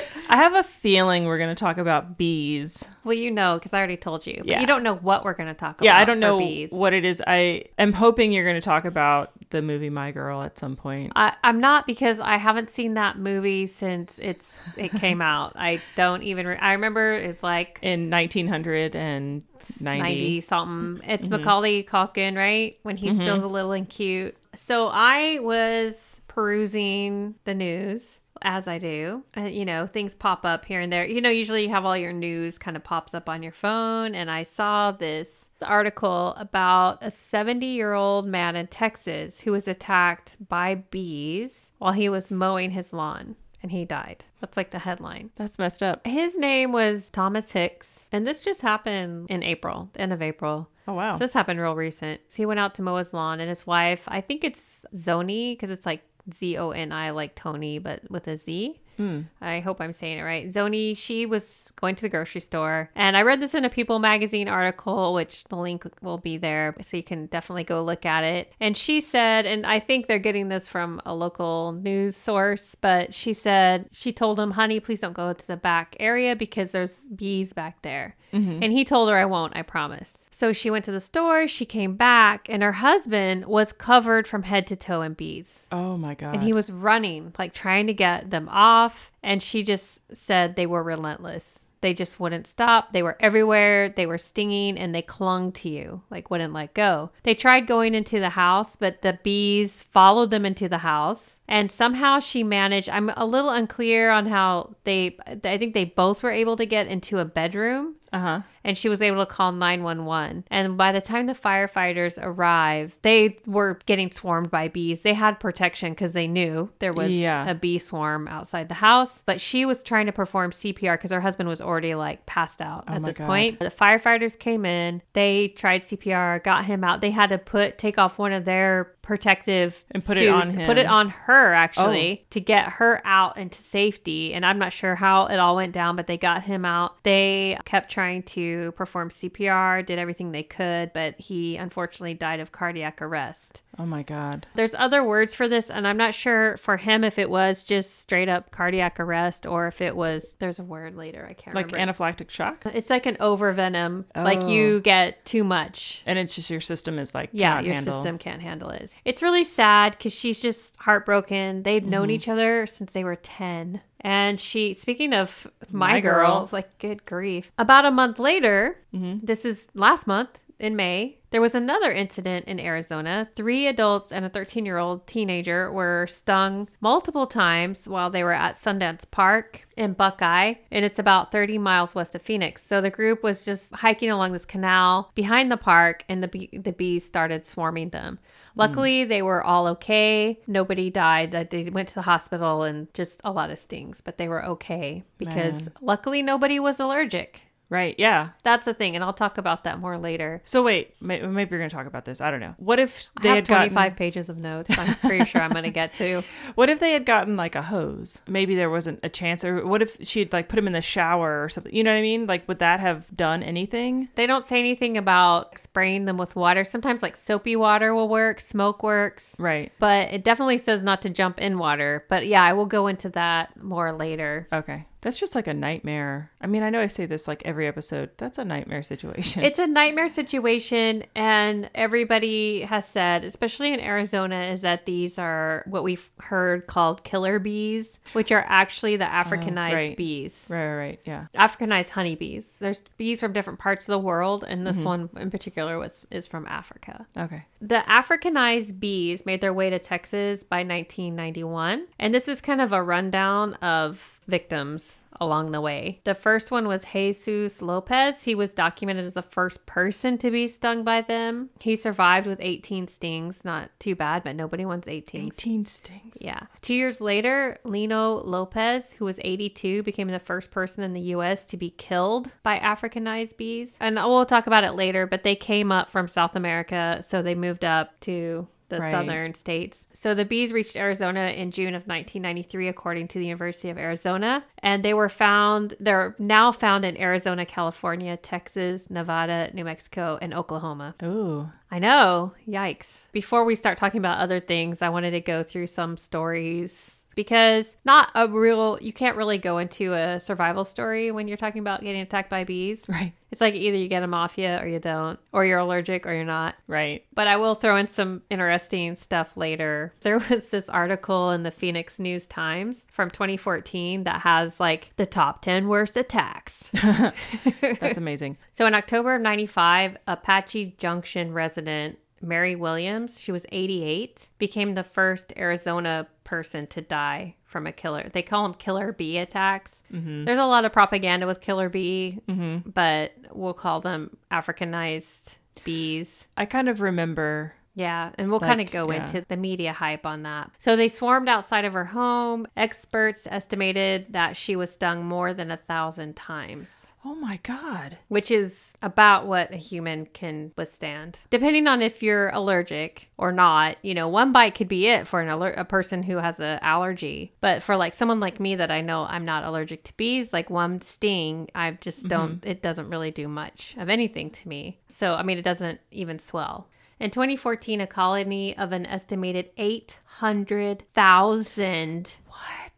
I 0.30 0.36
have 0.36 0.54
a 0.54 0.62
feeling 0.62 1.24
we're 1.24 1.38
going 1.38 1.54
to 1.54 1.58
talk 1.58 1.76
about 1.76 2.16
bees. 2.16 2.84
Well, 3.04 3.14
you 3.14 3.30
know, 3.30 3.54
because 3.58 3.72
I 3.72 3.78
already 3.78 3.96
told 3.96 4.26
you. 4.26 4.36
But 4.38 4.46
Yeah. 4.46 4.60
you 4.60 4.66
don't 4.66 4.82
know 4.82 4.94
what 4.94 5.24
we're 5.24 5.34
going 5.34 5.48
to 5.48 5.54
talk 5.54 5.76
about. 5.76 5.84
Yeah, 5.84 5.96
I 5.98 6.04
don't 6.04 6.20
know 6.20 6.38
bees. 6.38 6.70
what 6.70 6.92
it 6.92 7.04
is. 7.04 7.22
I 7.26 7.64
am 7.78 7.92
hoping 7.92 8.32
you're 8.32 8.44
going 8.44 8.54
to 8.56 8.60
talk 8.60 8.84
about 8.84 9.32
the 9.50 9.60
movie 9.62 9.90
My 9.90 10.12
Girl 10.12 10.42
at 10.42 10.56
some 10.58 10.76
point. 10.76 11.12
I, 11.16 11.34
I'm 11.42 11.58
not 11.60 11.86
because 11.86 12.20
I 12.20 12.36
haven't 12.36 12.70
seen 12.70 12.94
that 12.94 13.18
movie 13.18 13.66
since 13.66 14.12
it's 14.18 14.52
it 14.76 14.92
came 14.92 15.20
out. 15.20 15.54
I 15.56 15.82
don't 15.96 16.22
even. 16.22 16.46
Re- 16.46 16.58
I 16.58 16.72
remember 16.72 17.12
it's 17.14 17.42
like 17.42 17.80
In 17.82 18.08
1990. 18.10 19.44
90 19.80 20.40
something. 20.42 21.00
It's 21.10 21.24
Mm-hmm. 21.28 21.36
Macaulay 21.36 21.82
Culkin, 21.82 22.36
right? 22.36 22.78
When 22.82 22.96
he's 22.96 23.14
still 23.14 23.38
little 23.38 23.72
and 23.72 23.88
cute. 23.88 24.36
So 24.54 24.88
I 24.92 25.38
was 25.40 26.20
perusing 26.28 27.34
the 27.44 27.54
news 27.54 28.19
as 28.42 28.66
I 28.66 28.78
do, 28.78 29.24
uh, 29.36 29.42
you 29.42 29.64
know, 29.64 29.86
things 29.86 30.14
pop 30.14 30.44
up 30.44 30.64
here 30.64 30.80
and 30.80 30.92
there. 30.92 31.06
You 31.06 31.20
know, 31.20 31.30
usually 31.30 31.64
you 31.64 31.70
have 31.70 31.84
all 31.84 31.96
your 31.96 32.12
news 32.12 32.58
kind 32.58 32.76
of 32.76 32.84
pops 32.84 33.14
up 33.14 33.28
on 33.28 33.42
your 33.42 33.52
phone. 33.52 34.14
And 34.14 34.30
I 34.30 34.42
saw 34.42 34.92
this 34.92 35.48
article 35.62 36.34
about 36.36 36.98
a 37.00 37.10
70 37.10 37.66
year 37.66 37.92
old 37.92 38.26
man 38.26 38.56
in 38.56 38.66
Texas 38.66 39.40
who 39.40 39.52
was 39.52 39.68
attacked 39.68 40.36
by 40.48 40.74
bees 40.76 41.70
while 41.78 41.92
he 41.92 42.08
was 42.08 42.30
mowing 42.30 42.70
his 42.70 42.92
lawn 42.92 43.36
and 43.62 43.72
he 43.72 43.84
died. 43.84 44.24
That's 44.40 44.56
like 44.56 44.70
the 44.70 44.78
headline. 44.78 45.30
That's 45.36 45.58
messed 45.58 45.82
up. 45.82 46.06
His 46.06 46.38
name 46.38 46.72
was 46.72 47.10
Thomas 47.10 47.52
Hicks, 47.52 48.08
and 48.10 48.26
this 48.26 48.44
just 48.44 48.62
happened 48.62 49.26
in 49.28 49.42
April, 49.42 49.90
the 49.92 50.00
end 50.00 50.12
of 50.12 50.22
April. 50.22 50.68
Oh 50.88 50.94
wow. 50.94 51.14
So 51.14 51.18
this 51.24 51.34
happened 51.34 51.60
real 51.60 51.74
recent. 51.74 52.22
So 52.28 52.36
he 52.38 52.46
went 52.46 52.60
out 52.60 52.74
to 52.76 52.82
mow 52.82 52.96
his 52.96 53.12
lawn, 53.12 53.40
and 53.40 53.48
his 53.48 53.66
wife, 53.66 54.02
I 54.08 54.20
think 54.20 54.44
it's 54.44 54.84
Zoni, 54.96 55.52
because 55.52 55.70
it's 55.70 55.86
like 55.86 56.02
Z 56.34 56.56
O 56.58 56.70
N 56.70 56.92
I, 56.92 57.10
like 57.10 57.34
Tony, 57.34 57.78
but 57.78 58.10
with 58.10 58.26
a 58.28 58.36
Z. 58.36 58.80
Hmm. 58.96 59.20
I 59.40 59.60
hope 59.60 59.80
I'm 59.80 59.94
saying 59.94 60.18
it 60.18 60.22
right. 60.22 60.52
Zoni, 60.52 60.94
she 60.94 61.24
was 61.24 61.72
going 61.76 61.94
to 61.96 62.02
the 62.02 62.10
grocery 62.10 62.42
store, 62.42 62.90
and 62.94 63.16
I 63.16 63.22
read 63.22 63.40
this 63.40 63.54
in 63.54 63.64
a 63.64 63.70
People 63.70 63.98
magazine 63.98 64.46
article, 64.46 65.14
which 65.14 65.44
the 65.44 65.56
link 65.56 65.86
will 66.02 66.18
be 66.18 66.36
there, 66.36 66.76
so 66.82 66.98
you 66.98 67.02
can 67.02 67.24
definitely 67.24 67.64
go 67.64 67.82
look 67.82 68.04
at 68.04 68.24
it. 68.24 68.52
And 68.60 68.76
she 68.76 69.00
said, 69.00 69.46
and 69.46 69.64
I 69.64 69.78
think 69.78 70.06
they're 70.06 70.18
getting 70.18 70.48
this 70.48 70.68
from 70.68 71.00
a 71.06 71.14
local 71.14 71.72
news 71.72 72.14
source, 72.14 72.74
but 72.74 73.14
she 73.14 73.32
said 73.32 73.88
she 73.90 74.12
told 74.12 74.38
him, 74.38 74.50
"Honey, 74.50 74.80
please 74.80 75.00
don't 75.00 75.14
go 75.14 75.32
to 75.32 75.46
the 75.46 75.56
back 75.56 75.96
area 75.98 76.36
because 76.36 76.72
there's 76.72 77.06
bees 77.06 77.54
back 77.54 77.80
there." 77.80 78.16
Mm-hmm. 78.32 78.62
And 78.62 78.72
he 78.72 78.84
told 78.84 79.08
her, 79.08 79.16
"I 79.16 79.24
won't. 79.24 79.56
I 79.56 79.62
promise." 79.62 80.18
So 80.30 80.52
she 80.52 80.70
went 80.70 80.84
to 80.86 80.92
the 80.92 81.00
store. 81.00 81.46
She 81.46 81.66
came 81.66 81.96
back, 81.96 82.48
and 82.48 82.62
her 82.62 82.72
husband 82.72 83.44
was 83.44 83.72
covered 83.72 84.26
from 84.26 84.44
head 84.44 84.66
to 84.68 84.76
toe 84.76 85.02
in 85.02 85.14
bees. 85.14 85.66
oh 85.70 85.96
my 85.98 86.14
god. 86.14 86.34
And 86.34 86.42
he 86.42 86.52
was 86.52 86.70
running, 86.70 87.32
like 87.38 87.52
trying 87.52 87.86
to 87.88 87.94
get 87.94 88.30
them 88.30 88.48
off. 88.50 89.10
And 89.22 89.42
she 89.42 89.62
just 89.62 90.00
said 90.12 90.56
they 90.56 90.66
were 90.66 90.82
relentless. 90.82 91.60
They 91.80 91.94
just 91.94 92.20
wouldn't 92.20 92.46
stop. 92.46 92.92
They 92.92 93.02
were 93.02 93.16
everywhere. 93.20 93.88
They 93.88 94.06
were 94.06 94.18
stinging 94.18 94.78
and 94.78 94.94
they 94.94 95.02
clung 95.02 95.52
to 95.52 95.68
you, 95.68 96.02
like 96.10 96.30
wouldn't 96.30 96.52
let 96.52 96.74
go. 96.74 97.10
They 97.22 97.34
tried 97.34 97.66
going 97.66 97.94
into 97.94 98.20
the 98.20 98.30
house, 98.30 98.76
but 98.76 99.02
the 99.02 99.18
bees 99.22 99.82
followed 99.82 100.30
them 100.30 100.44
into 100.44 100.68
the 100.68 100.78
house. 100.78 101.38
And 101.48 101.70
somehow 101.70 102.20
she 102.20 102.42
managed. 102.44 102.88
I'm 102.88 103.10
a 103.16 103.24
little 103.24 103.50
unclear 103.50 104.10
on 104.10 104.26
how 104.26 104.76
they, 104.84 105.16
I 105.26 105.58
think 105.58 105.74
they 105.74 105.84
both 105.86 106.22
were 106.22 106.30
able 106.30 106.56
to 106.56 106.66
get 106.66 106.86
into 106.86 107.18
a 107.18 107.24
bedroom 107.24 107.96
uh 108.12 108.18
huh. 108.18 108.40
And 108.62 108.76
she 108.76 108.88
was 108.88 109.00
able 109.02 109.24
to 109.24 109.26
call 109.30 109.52
911. 109.52 110.44
And 110.50 110.76
by 110.76 110.92
the 110.92 111.00
time 111.00 111.26
the 111.26 111.34
firefighters 111.34 112.18
arrived, 112.20 112.94
they 113.02 113.38
were 113.46 113.78
getting 113.86 114.10
swarmed 114.10 114.50
by 114.50 114.68
bees. 114.68 115.00
They 115.00 115.14
had 115.14 115.40
protection 115.40 115.92
because 115.92 116.12
they 116.12 116.26
knew 116.28 116.70
there 116.78 116.92
was 116.92 117.10
Yeah. 117.10 117.48
a 117.48 117.54
bee 117.54 117.78
swarm 117.78 118.28
outside 118.28 118.68
the 118.68 118.74
house, 118.74 119.22
but 119.26 119.40
she 119.40 119.64
was 119.64 119.82
trying 119.82 120.06
to 120.06 120.12
perform 120.12 120.50
CPR 120.52 120.94
because 120.94 121.10
her 121.10 121.20
husband 121.20 121.48
was 121.48 121.60
already 121.60 121.94
like 121.94 122.26
passed 122.26 122.60
out 122.60 122.84
Oh 122.88 122.94
at 122.94 123.04
this 123.04 123.16
God. 123.18 123.26
point. 123.26 123.58
The 123.60 123.70
firefighters 123.70 124.38
came 124.38 124.64
in, 124.64 125.02
they 125.12 125.48
tried 125.48 125.82
CPR, 125.82 126.38
got 126.42 126.66
him 126.66 126.84
out. 126.84 127.00
They 127.00 127.10
had 127.12 127.30
to 127.30 127.38
put 127.38 127.78
take 127.78 127.98
off 127.98 128.18
one 128.18 128.32
of 128.32 128.44
their 128.44 128.92
protective 129.10 129.82
And 129.90 130.04
put 130.04 130.18
it 130.18 130.28
on 130.28 130.50
suits, 130.50 130.66
put 130.66 130.78
it 130.78 130.86
on 130.86 131.08
her 131.10 131.52
actually 131.52 132.20
oh. 132.22 132.26
to 132.30 132.40
get 132.40 132.74
her 132.74 133.02
out 133.04 133.38
into 133.38 133.60
safety. 133.60 134.32
And 134.32 134.46
I'm 134.46 134.56
not 134.56 134.72
sure 134.72 134.94
how 134.94 135.26
it 135.26 135.36
all 135.40 135.56
went 135.56 135.72
down, 135.72 135.96
but 135.96 136.06
they 136.06 136.16
got 136.16 136.44
him 136.44 136.64
out. 136.64 137.02
They 137.02 137.58
kept 137.64 137.90
trying 137.90 138.22
to 138.22 138.70
perform 138.76 139.10
CPR, 139.10 139.84
did 139.84 139.98
everything 139.98 140.30
they 140.30 140.44
could, 140.44 140.92
but 140.92 141.18
he 141.18 141.56
unfortunately 141.56 142.14
died 142.14 142.38
of 142.38 142.52
cardiac 142.52 143.02
arrest. 143.02 143.62
Oh 143.80 143.86
my 143.86 144.02
god. 144.02 144.46
There's 144.54 144.74
other 144.74 145.02
words 145.02 145.34
for 145.34 145.48
this, 145.48 145.70
and 145.70 145.88
I'm 145.88 145.96
not 145.96 146.14
sure 146.14 146.58
for 146.58 146.76
him 146.76 147.02
if 147.02 147.18
it 147.18 147.30
was 147.30 147.64
just 147.64 147.98
straight 147.98 148.28
up 148.28 148.50
cardiac 148.50 149.00
arrest 149.00 149.46
or 149.46 149.66
if 149.68 149.80
it 149.80 149.96
was, 149.96 150.36
there's 150.38 150.58
a 150.58 150.62
word 150.62 150.96
later. 150.96 151.26
I 151.26 151.32
can't 151.32 151.54
Like 151.54 151.72
remember. 151.72 151.90
Like 152.02 152.16
anaphylactic 152.18 152.28
shock, 152.30 152.66
it's 152.66 152.90
like 152.90 153.06
an 153.06 153.16
overvenom, 153.16 154.04
like 154.14 154.40
Oh. 154.42 154.48
you 154.48 154.80
get 154.80 155.24
too 155.24 155.44
much. 155.44 156.02
and 156.04 156.18
it's 156.18 156.34
just 156.34 156.50
your 156.50 156.60
system 156.60 156.98
is 156.98 157.14
like 157.14 157.30
Yeah, 157.32 157.60
your 157.60 157.72
handle. 157.72 157.94
system 157.94 158.18
can't 158.18 158.42
handle 158.42 158.68
it. 158.68 158.92
It's 159.06 159.22
really 159.22 159.44
sad 159.44 159.92
because 159.92 160.12
she's 160.12 160.40
just 160.40 160.76
heartbroken. 160.76 161.62
They've 161.62 161.82
known 161.84 162.08
Mm-hmm. 162.08 162.10
each 162.10 162.28
other 162.28 162.66
since 162.66 162.92
they 162.92 163.02
were 163.04 163.16
10. 163.16 163.80
And 164.02 164.38
she, 164.40 164.74
speaking 164.74 165.12
of 165.14 165.46
my, 165.70 165.94
My 165.94 166.00
girl, 166.00 166.26
girl. 166.26 166.42
it's 166.44 166.52
like, 166.52 166.78
good 166.78 167.04
grief. 167.06 167.50
About 167.58 167.84
a 167.86 167.90
month 167.90 168.18
later, 168.18 168.76
Mm-hmm. 168.94 169.24
this 169.24 169.44
is 169.44 169.68
last 169.74 170.06
month 170.06 170.38
in 170.60 170.76
May, 170.76 171.18
there 171.30 171.40
was 171.40 171.54
another 171.54 171.92
incident 171.92 172.46
in 172.46 172.58
Arizona. 172.60 173.28
Three 173.36 173.66
adults 173.66 174.12
and 174.12 174.24
a 174.24 174.28
13 174.28 174.66
year 174.66 174.78
old 174.78 175.06
teenager 175.06 175.70
were 175.72 176.06
stung 176.08 176.68
multiple 176.80 177.26
times 177.26 177.86
while 177.88 178.10
they 178.10 178.22
were 178.24 178.32
at 178.32 178.56
Sundance 178.56 179.08
Park 179.10 179.66
in 179.76 179.92
Buckeye, 179.94 180.54
and 180.70 180.84
it's 180.84 180.98
about 180.98 181.32
30 181.32 181.58
miles 181.58 181.94
west 181.94 182.14
of 182.14 182.22
Phoenix. 182.22 182.66
So 182.66 182.80
the 182.80 182.90
group 182.90 183.22
was 183.22 183.44
just 183.44 183.74
hiking 183.76 184.10
along 184.10 184.32
this 184.32 184.44
canal 184.44 185.10
behind 185.14 185.50
the 185.50 185.56
park, 185.56 186.04
and 186.08 186.22
the, 186.22 186.28
bee- 186.28 186.50
the 186.52 186.72
bees 186.72 187.04
started 187.04 187.46
swarming 187.46 187.90
them. 187.90 188.18
Luckily, 188.56 189.04
they 189.04 189.22
were 189.22 189.42
all 189.42 189.66
okay. 189.68 190.40
Nobody 190.46 190.90
died. 190.90 191.34
Uh, 191.34 191.44
They 191.48 191.70
went 191.70 191.88
to 191.88 191.94
the 191.94 192.02
hospital 192.02 192.64
and 192.64 192.92
just 192.92 193.20
a 193.24 193.30
lot 193.30 193.50
of 193.50 193.58
stings, 193.58 194.00
but 194.00 194.18
they 194.18 194.28
were 194.28 194.44
okay 194.44 195.04
because 195.16 195.66
Man. 195.66 195.72
luckily 195.80 196.22
nobody 196.22 196.58
was 196.58 196.80
allergic. 196.80 197.42
Right. 197.70 197.94
Yeah. 197.98 198.30
That's 198.42 198.64
the 198.64 198.74
thing, 198.74 198.96
and 198.96 199.04
I'll 199.04 199.12
talk 199.12 199.38
about 199.38 199.62
that 199.64 199.78
more 199.78 199.96
later. 199.96 200.42
So 200.44 200.62
wait, 200.62 201.00
may- 201.00 201.22
maybe 201.22 201.50
you're 201.50 201.60
going 201.60 201.70
to 201.70 201.74
talk 201.76 201.86
about 201.86 202.04
this. 202.04 202.20
I 202.20 202.30
don't 202.32 202.40
know. 202.40 202.54
What 202.58 202.78
if 202.80 203.10
I 203.16 203.22
they 203.22 203.28
have 203.28 203.36
had 203.36 203.44
25 203.46 203.74
gotten, 203.74 203.94
pages 203.94 204.28
of 204.28 204.36
notes. 204.36 204.76
I'm 204.76 204.96
pretty 204.96 205.24
sure 205.24 205.40
I'm 205.40 205.52
going 205.52 205.62
to 205.64 205.70
get 205.70 205.94
to. 205.94 206.22
What 206.56 206.68
if 206.68 206.80
they 206.80 206.92
had 206.92 207.06
gotten 207.06 207.36
like 207.36 207.54
a 207.54 207.62
hose? 207.62 208.20
Maybe 208.26 208.54
there 208.56 208.68
wasn't 208.70 208.98
a 209.04 209.08
chance 209.08 209.44
or 209.44 209.64
what 209.64 209.82
if 209.82 209.96
she'd 210.02 210.32
like 210.32 210.48
put 210.48 210.58
him 210.58 210.66
in 210.66 210.72
the 210.72 210.82
shower 210.82 211.44
or 211.44 211.48
something? 211.48 211.74
You 211.74 211.84
know 211.84 211.92
what 211.92 211.98
I 211.98 212.02
mean? 212.02 212.26
Like 212.26 212.46
would 212.48 212.58
that 212.58 212.80
have 212.80 213.06
done 213.16 213.42
anything? 213.42 214.08
They 214.16 214.26
don't 214.26 214.44
say 214.44 214.58
anything 214.58 214.96
about 214.96 215.58
spraying 215.58 216.06
them 216.06 216.16
with 216.18 216.34
water. 216.34 216.64
Sometimes, 216.64 217.02
like 217.02 217.16
soapy 217.16 217.54
water 217.56 217.94
will 217.94 218.08
work, 218.08 218.40
smoke 218.40 218.82
works, 218.82 219.36
Right. 219.38 219.72
but 219.78 220.12
it 220.12 220.24
definitely 220.24 220.58
says 220.58 220.82
not 220.82 221.02
to 221.02 221.10
jump 221.10 221.38
in 221.38 221.56
water. 221.58 222.04
But 222.08 222.26
yeah, 222.26 222.42
I 222.42 222.52
will 222.52 222.66
go 222.66 222.88
into 222.88 223.08
that 223.10 223.62
more 223.62 223.92
later. 223.92 224.48
Okay. 224.52 224.86
That's 225.02 225.18
just 225.18 225.34
like 225.34 225.46
a 225.46 225.54
nightmare. 225.54 226.30
I 226.40 226.46
mean, 226.46 226.62
I 226.62 226.70
know 226.70 226.80
I 226.80 226.88
say 226.88 227.06
this 227.06 227.26
like 227.26 227.42
every 227.44 227.66
episode. 227.66 228.10
That's 228.16 228.38
a 228.38 228.44
nightmare 228.44 228.82
situation. 228.82 229.42
It's 229.42 229.58
a 229.58 229.66
nightmare 229.66 230.08
situation, 230.08 231.04
and 231.14 231.70
everybody 231.74 232.62
has 232.62 232.86
said, 232.86 233.24
especially 233.24 233.72
in 233.72 233.80
Arizona, 233.80 234.42
is 234.44 234.60
that 234.60 234.86
these 234.86 235.18
are 235.18 235.64
what 235.66 235.82
we've 235.82 236.10
heard 236.18 236.66
called 236.66 237.04
killer 237.04 237.38
bees, 237.38 237.98
which 238.12 238.30
are 238.30 238.44
actually 238.48 238.96
the 238.96 239.06
oh, 239.06 239.22
Africanized 239.22 239.72
right. 239.72 239.96
bees. 239.96 240.46
right, 240.48 240.66
right, 240.66 240.76
right. 240.76 241.00
Yeah. 241.04 241.26
Africanized 241.36 241.90
honeybees. 241.90 242.56
There's 242.58 242.82
bees 242.96 243.20
from 243.20 243.32
different 243.32 243.58
parts 243.58 243.88
of 243.88 243.92
the 243.92 243.98
world, 243.98 244.44
and 244.46 244.66
this 244.66 244.78
mm-hmm. 244.78 244.84
one 244.84 245.10
in 245.16 245.30
particular 245.30 245.78
was 245.78 246.06
is 246.10 246.26
from 246.26 246.46
Africa. 246.46 247.06
Okay. 247.16 247.44
The 247.60 247.82
Africanized 247.88 248.80
bees 248.80 249.24
made 249.24 249.40
their 249.40 249.54
way 249.54 249.70
to 249.70 249.78
Texas 249.78 250.44
by 250.44 250.58
1991, 250.58 251.86
and 251.98 252.14
this 252.14 252.28
is 252.28 252.40
kind 252.40 252.60
of 252.60 252.72
a 252.72 252.82
rundown 252.82 253.54
of 253.54 254.19
victims 254.26 255.02
along 255.20 255.50
the 255.50 255.60
way. 255.60 256.00
The 256.04 256.14
first 256.14 256.50
one 256.50 256.66
was 256.66 256.86
Jesus 256.92 257.60
Lopez. 257.60 258.24
He 258.24 258.34
was 258.34 258.54
documented 258.54 259.04
as 259.04 259.12
the 259.12 259.22
first 259.22 259.66
person 259.66 260.16
to 260.18 260.30
be 260.30 260.48
stung 260.48 260.82
by 260.82 261.02
them. 261.02 261.50
He 261.60 261.76
survived 261.76 262.26
with 262.26 262.38
18 262.40 262.88
stings. 262.88 263.44
Not 263.44 263.70
too 263.78 263.94
bad, 263.94 264.24
but 264.24 264.36
nobody 264.36 264.64
wants 264.64 264.88
18. 264.88 265.26
18 265.26 265.64
stings. 265.66 266.16
Yeah. 266.20 266.40
Two 266.62 266.74
years 266.74 267.00
later, 267.00 267.58
Lino 267.64 268.22
Lopez, 268.22 268.92
who 268.94 269.04
was 269.04 269.20
82, 269.22 269.82
became 269.82 270.08
the 270.08 270.18
first 270.18 270.50
person 270.50 270.82
in 270.82 270.94
the 270.94 271.00
U.S. 271.00 271.46
to 271.48 271.56
be 271.56 271.70
killed 271.70 272.32
by 272.42 272.58
Africanized 272.58 273.36
bees. 273.36 273.74
And 273.78 273.96
we'll 273.96 274.26
talk 274.26 274.46
about 274.46 274.64
it 274.64 274.72
later, 274.72 275.06
but 275.06 275.22
they 275.22 275.36
came 275.36 275.70
up 275.70 275.90
from 275.90 276.08
South 276.08 276.34
America, 276.34 277.04
so 277.06 277.20
they 277.20 277.34
moved 277.34 277.64
up 277.64 277.98
to 278.00 278.48
the 278.70 278.78
Right. 278.78 278.90
southern 278.90 279.34
states. 279.34 279.84
So 279.92 280.14
the 280.14 280.24
bees 280.24 280.52
reached 280.52 280.74
Arizona 280.76 281.34
in 281.36 281.50
June 281.50 281.74
of 281.74 281.86
1993, 281.86 282.68
according 282.68 283.08
to 283.08 283.18
the 283.18 283.26
University 283.26 283.68
of 283.68 283.76
Arizona. 283.76 284.44
And 284.60 284.82
they 284.82 284.94
were 284.94 285.08
found, 285.10 285.74
they're 285.78 286.14
now 286.18 286.52
found 286.52 286.84
in 286.84 286.96
Arizona, 286.98 287.44
California, 287.44 288.16
Texas, 288.16 288.88
Nevada, 288.88 289.50
New 289.52 289.64
Mexico, 289.64 290.18
and 290.22 290.32
Oklahoma. 290.32 290.94
Ooh. 291.02 291.50
I 291.70 291.78
know. 291.78 292.32
Yikes. 292.48 293.02
Before 293.12 293.44
we 293.44 293.54
start 293.54 293.76
talking 293.78 293.98
about 293.98 294.18
other 294.18 294.40
things, 294.40 294.80
I 294.82 294.88
wanted 294.88 295.10
to 295.12 295.20
go 295.20 295.42
through 295.42 295.66
some 295.66 295.96
stories 295.96 296.99
because 297.20 297.76
not 297.84 298.08
a 298.14 298.26
real, 298.26 298.78
you 298.80 298.94
can't 298.94 299.14
really 299.14 299.36
go 299.36 299.58
into 299.58 299.92
a 299.92 300.18
survival 300.18 300.64
story 300.64 301.10
when 301.10 301.28
you're 301.28 301.36
talking 301.36 301.60
about 301.60 301.82
getting 301.82 302.00
attacked 302.00 302.30
by 302.30 302.44
bees. 302.44 302.86
Right. 302.88 303.12
It's 303.30 303.42
like 303.42 303.54
either 303.54 303.76
you 303.76 303.88
get 303.88 304.00
them 304.00 304.14
off 304.14 304.38
you 304.38 304.48
or 304.48 304.66
you 304.66 304.78
don't, 304.78 305.20
or 305.30 305.44
you're 305.44 305.58
allergic 305.58 306.06
or 306.06 306.14
you're 306.14 306.24
not. 306.24 306.54
Right. 306.66 307.04
But 307.12 307.28
I 307.28 307.36
will 307.36 307.54
throw 307.54 307.76
in 307.76 307.88
some 307.88 308.22
interesting 308.30 308.96
stuff 308.96 309.36
later. 309.36 309.92
There 310.00 310.18
was 310.18 310.44
this 310.44 310.66
article 310.70 311.30
in 311.30 311.42
the 311.42 311.50
Phoenix 311.50 311.98
News 311.98 312.24
Times 312.24 312.86
from 312.90 313.10
2014 313.10 314.04
that 314.04 314.22
has 314.22 314.58
like 314.58 314.92
the 314.96 315.04
top 315.04 315.42
10 315.42 315.68
worst 315.68 315.98
attacks. 315.98 316.70
That's 317.60 317.98
amazing. 317.98 318.38
So 318.52 318.64
in 318.64 318.74
October 318.74 319.14
of 319.14 319.20
95, 319.20 319.98
Apache 320.06 320.76
Junction 320.78 321.34
resident 321.34 321.98
Mary 322.20 322.54
Williams, 322.54 323.20
she 323.20 323.32
was 323.32 323.46
88, 323.50 324.28
became 324.38 324.74
the 324.74 324.82
first 324.82 325.32
Arizona 325.36 326.06
person 326.24 326.66
to 326.68 326.80
die 326.80 327.36
from 327.44 327.66
a 327.66 327.72
killer. 327.72 328.08
They 328.12 328.22
call 328.22 328.44
them 328.44 328.54
killer 328.54 328.92
bee 328.92 329.18
attacks. 329.18 329.82
Mm-hmm. 329.92 330.24
There's 330.24 330.38
a 330.38 330.44
lot 330.44 330.64
of 330.64 330.72
propaganda 330.72 331.26
with 331.26 331.40
killer 331.40 331.68
bee, 331.68 332.18
mm-hmm. 332.28 332.68
but 332.68 333.12
we'll 333.32 333.54
call 333.54 333.80
them 333.80 334.16
Africanized 334.30 335.38
bees. 335.64 336.26
I 336.36 336.46
kind 336.46 336.68
of 336.68 336.80
remember. 336.80 337.54
Yeah, 337.74 338.10
and 338.18 338.30
we'll 338.30 338.40
kind 338.40 338.60
of 338.60 338.70
go 338.70 338.90
yeah. 338.90 339.02
into 339.02 339.24
the 339.28 339.36
media 339.36 339.72
hype 339.72 340.04
on 340.04 340.22
that. 340.24 340.50
So 340.58 340.74
they 340.74 340.88
swarmed 340.88 341.28
outside 341.28 341.64
of 341.64 341.72
her 341.72 341.86
home. 341.86 342.46
Experts 342.56 343.26
estimated 343.30 344.06
that 344.10 344.36
she 344.36 344.56
was 344.56 344.72
stung 344.72 345.04
more 345.04 345.32
than 345.32 345.50
a 345.50 345.56
thousand 345.56 346.16
times, 346.16 346.92
Oh 347.04 347.14
my 347.14 347.38
God. 347.42 347.98
which 348.08 348.30
is 348.30 348.74
about 348.82 349.26
what 349.26 349.52
a 349.52 349.56
human 349.56 350.06
can 350.06 350.52
withstand. 350.56 351.18
Depending 351.30 351.66
on 351.68 351.80
if 351.80 352.02
you're 352.02 352.30
allergic 352.30 353.10
or 353.16 353.30
not, 353.30 353.76
you 353.82 353.94
know, 353.94 354.08
one 354.08 354.32
bite 354.32 354.54
could 354.54 354.68
be 354.68 354.88
it 354.88 355.06
for 355.06 355.20
an 355.20 355.28
aller- 355.28 355.54
a 355.56 355.64
person 355.64 356.02
who 356.02 356.16
has 356.16 356.40
an 356.40 356.58
allergy. 356.62 357.32
But 357.40 357.62
for 357.62 357.76
like 357.76 357.94
someone 357.94 358.20
like 358.20 358.40
me 358.40 358.56
that 358.56 358.70
I 358.70 358.80
know 358.80 359.04
I'm 359.04 359.24
not 359.24 359.44
allergic 359.44 359.84
to 359.84 359.96
bees, 359.96 360.32
like 360.32 360.50
one 360.50 360.80
sting, 360.82 361.48
I 361.54 361.70
just 361.72 362.00
mm-hmm. 362.00 362.08
don't, 362.08 362.46
it 362.46 362.62
doesn't 362.62 362.90
really 362.90 363.12
do 363.12 363.28
much 363.28 363.76
of 363.78 363.88
anything 363.88 364.30
to 364.30 364.48
me. 364.48 364.80
So, 364.88 365.14
I 365.14 365.22
mean, 365.22 365.38
it 365.38 365.42
doesn't 365.42 365.80
even 365.92 366.18
swell. 366.18 366.68
In 367.00 367.10
2014, 367.10 367.80
a 367.80 367.86
colony 367.86 368.54
of 368.58 368.72
an 368.72 368.84
estimated 368.84 369.48
800,000 369.56 372.16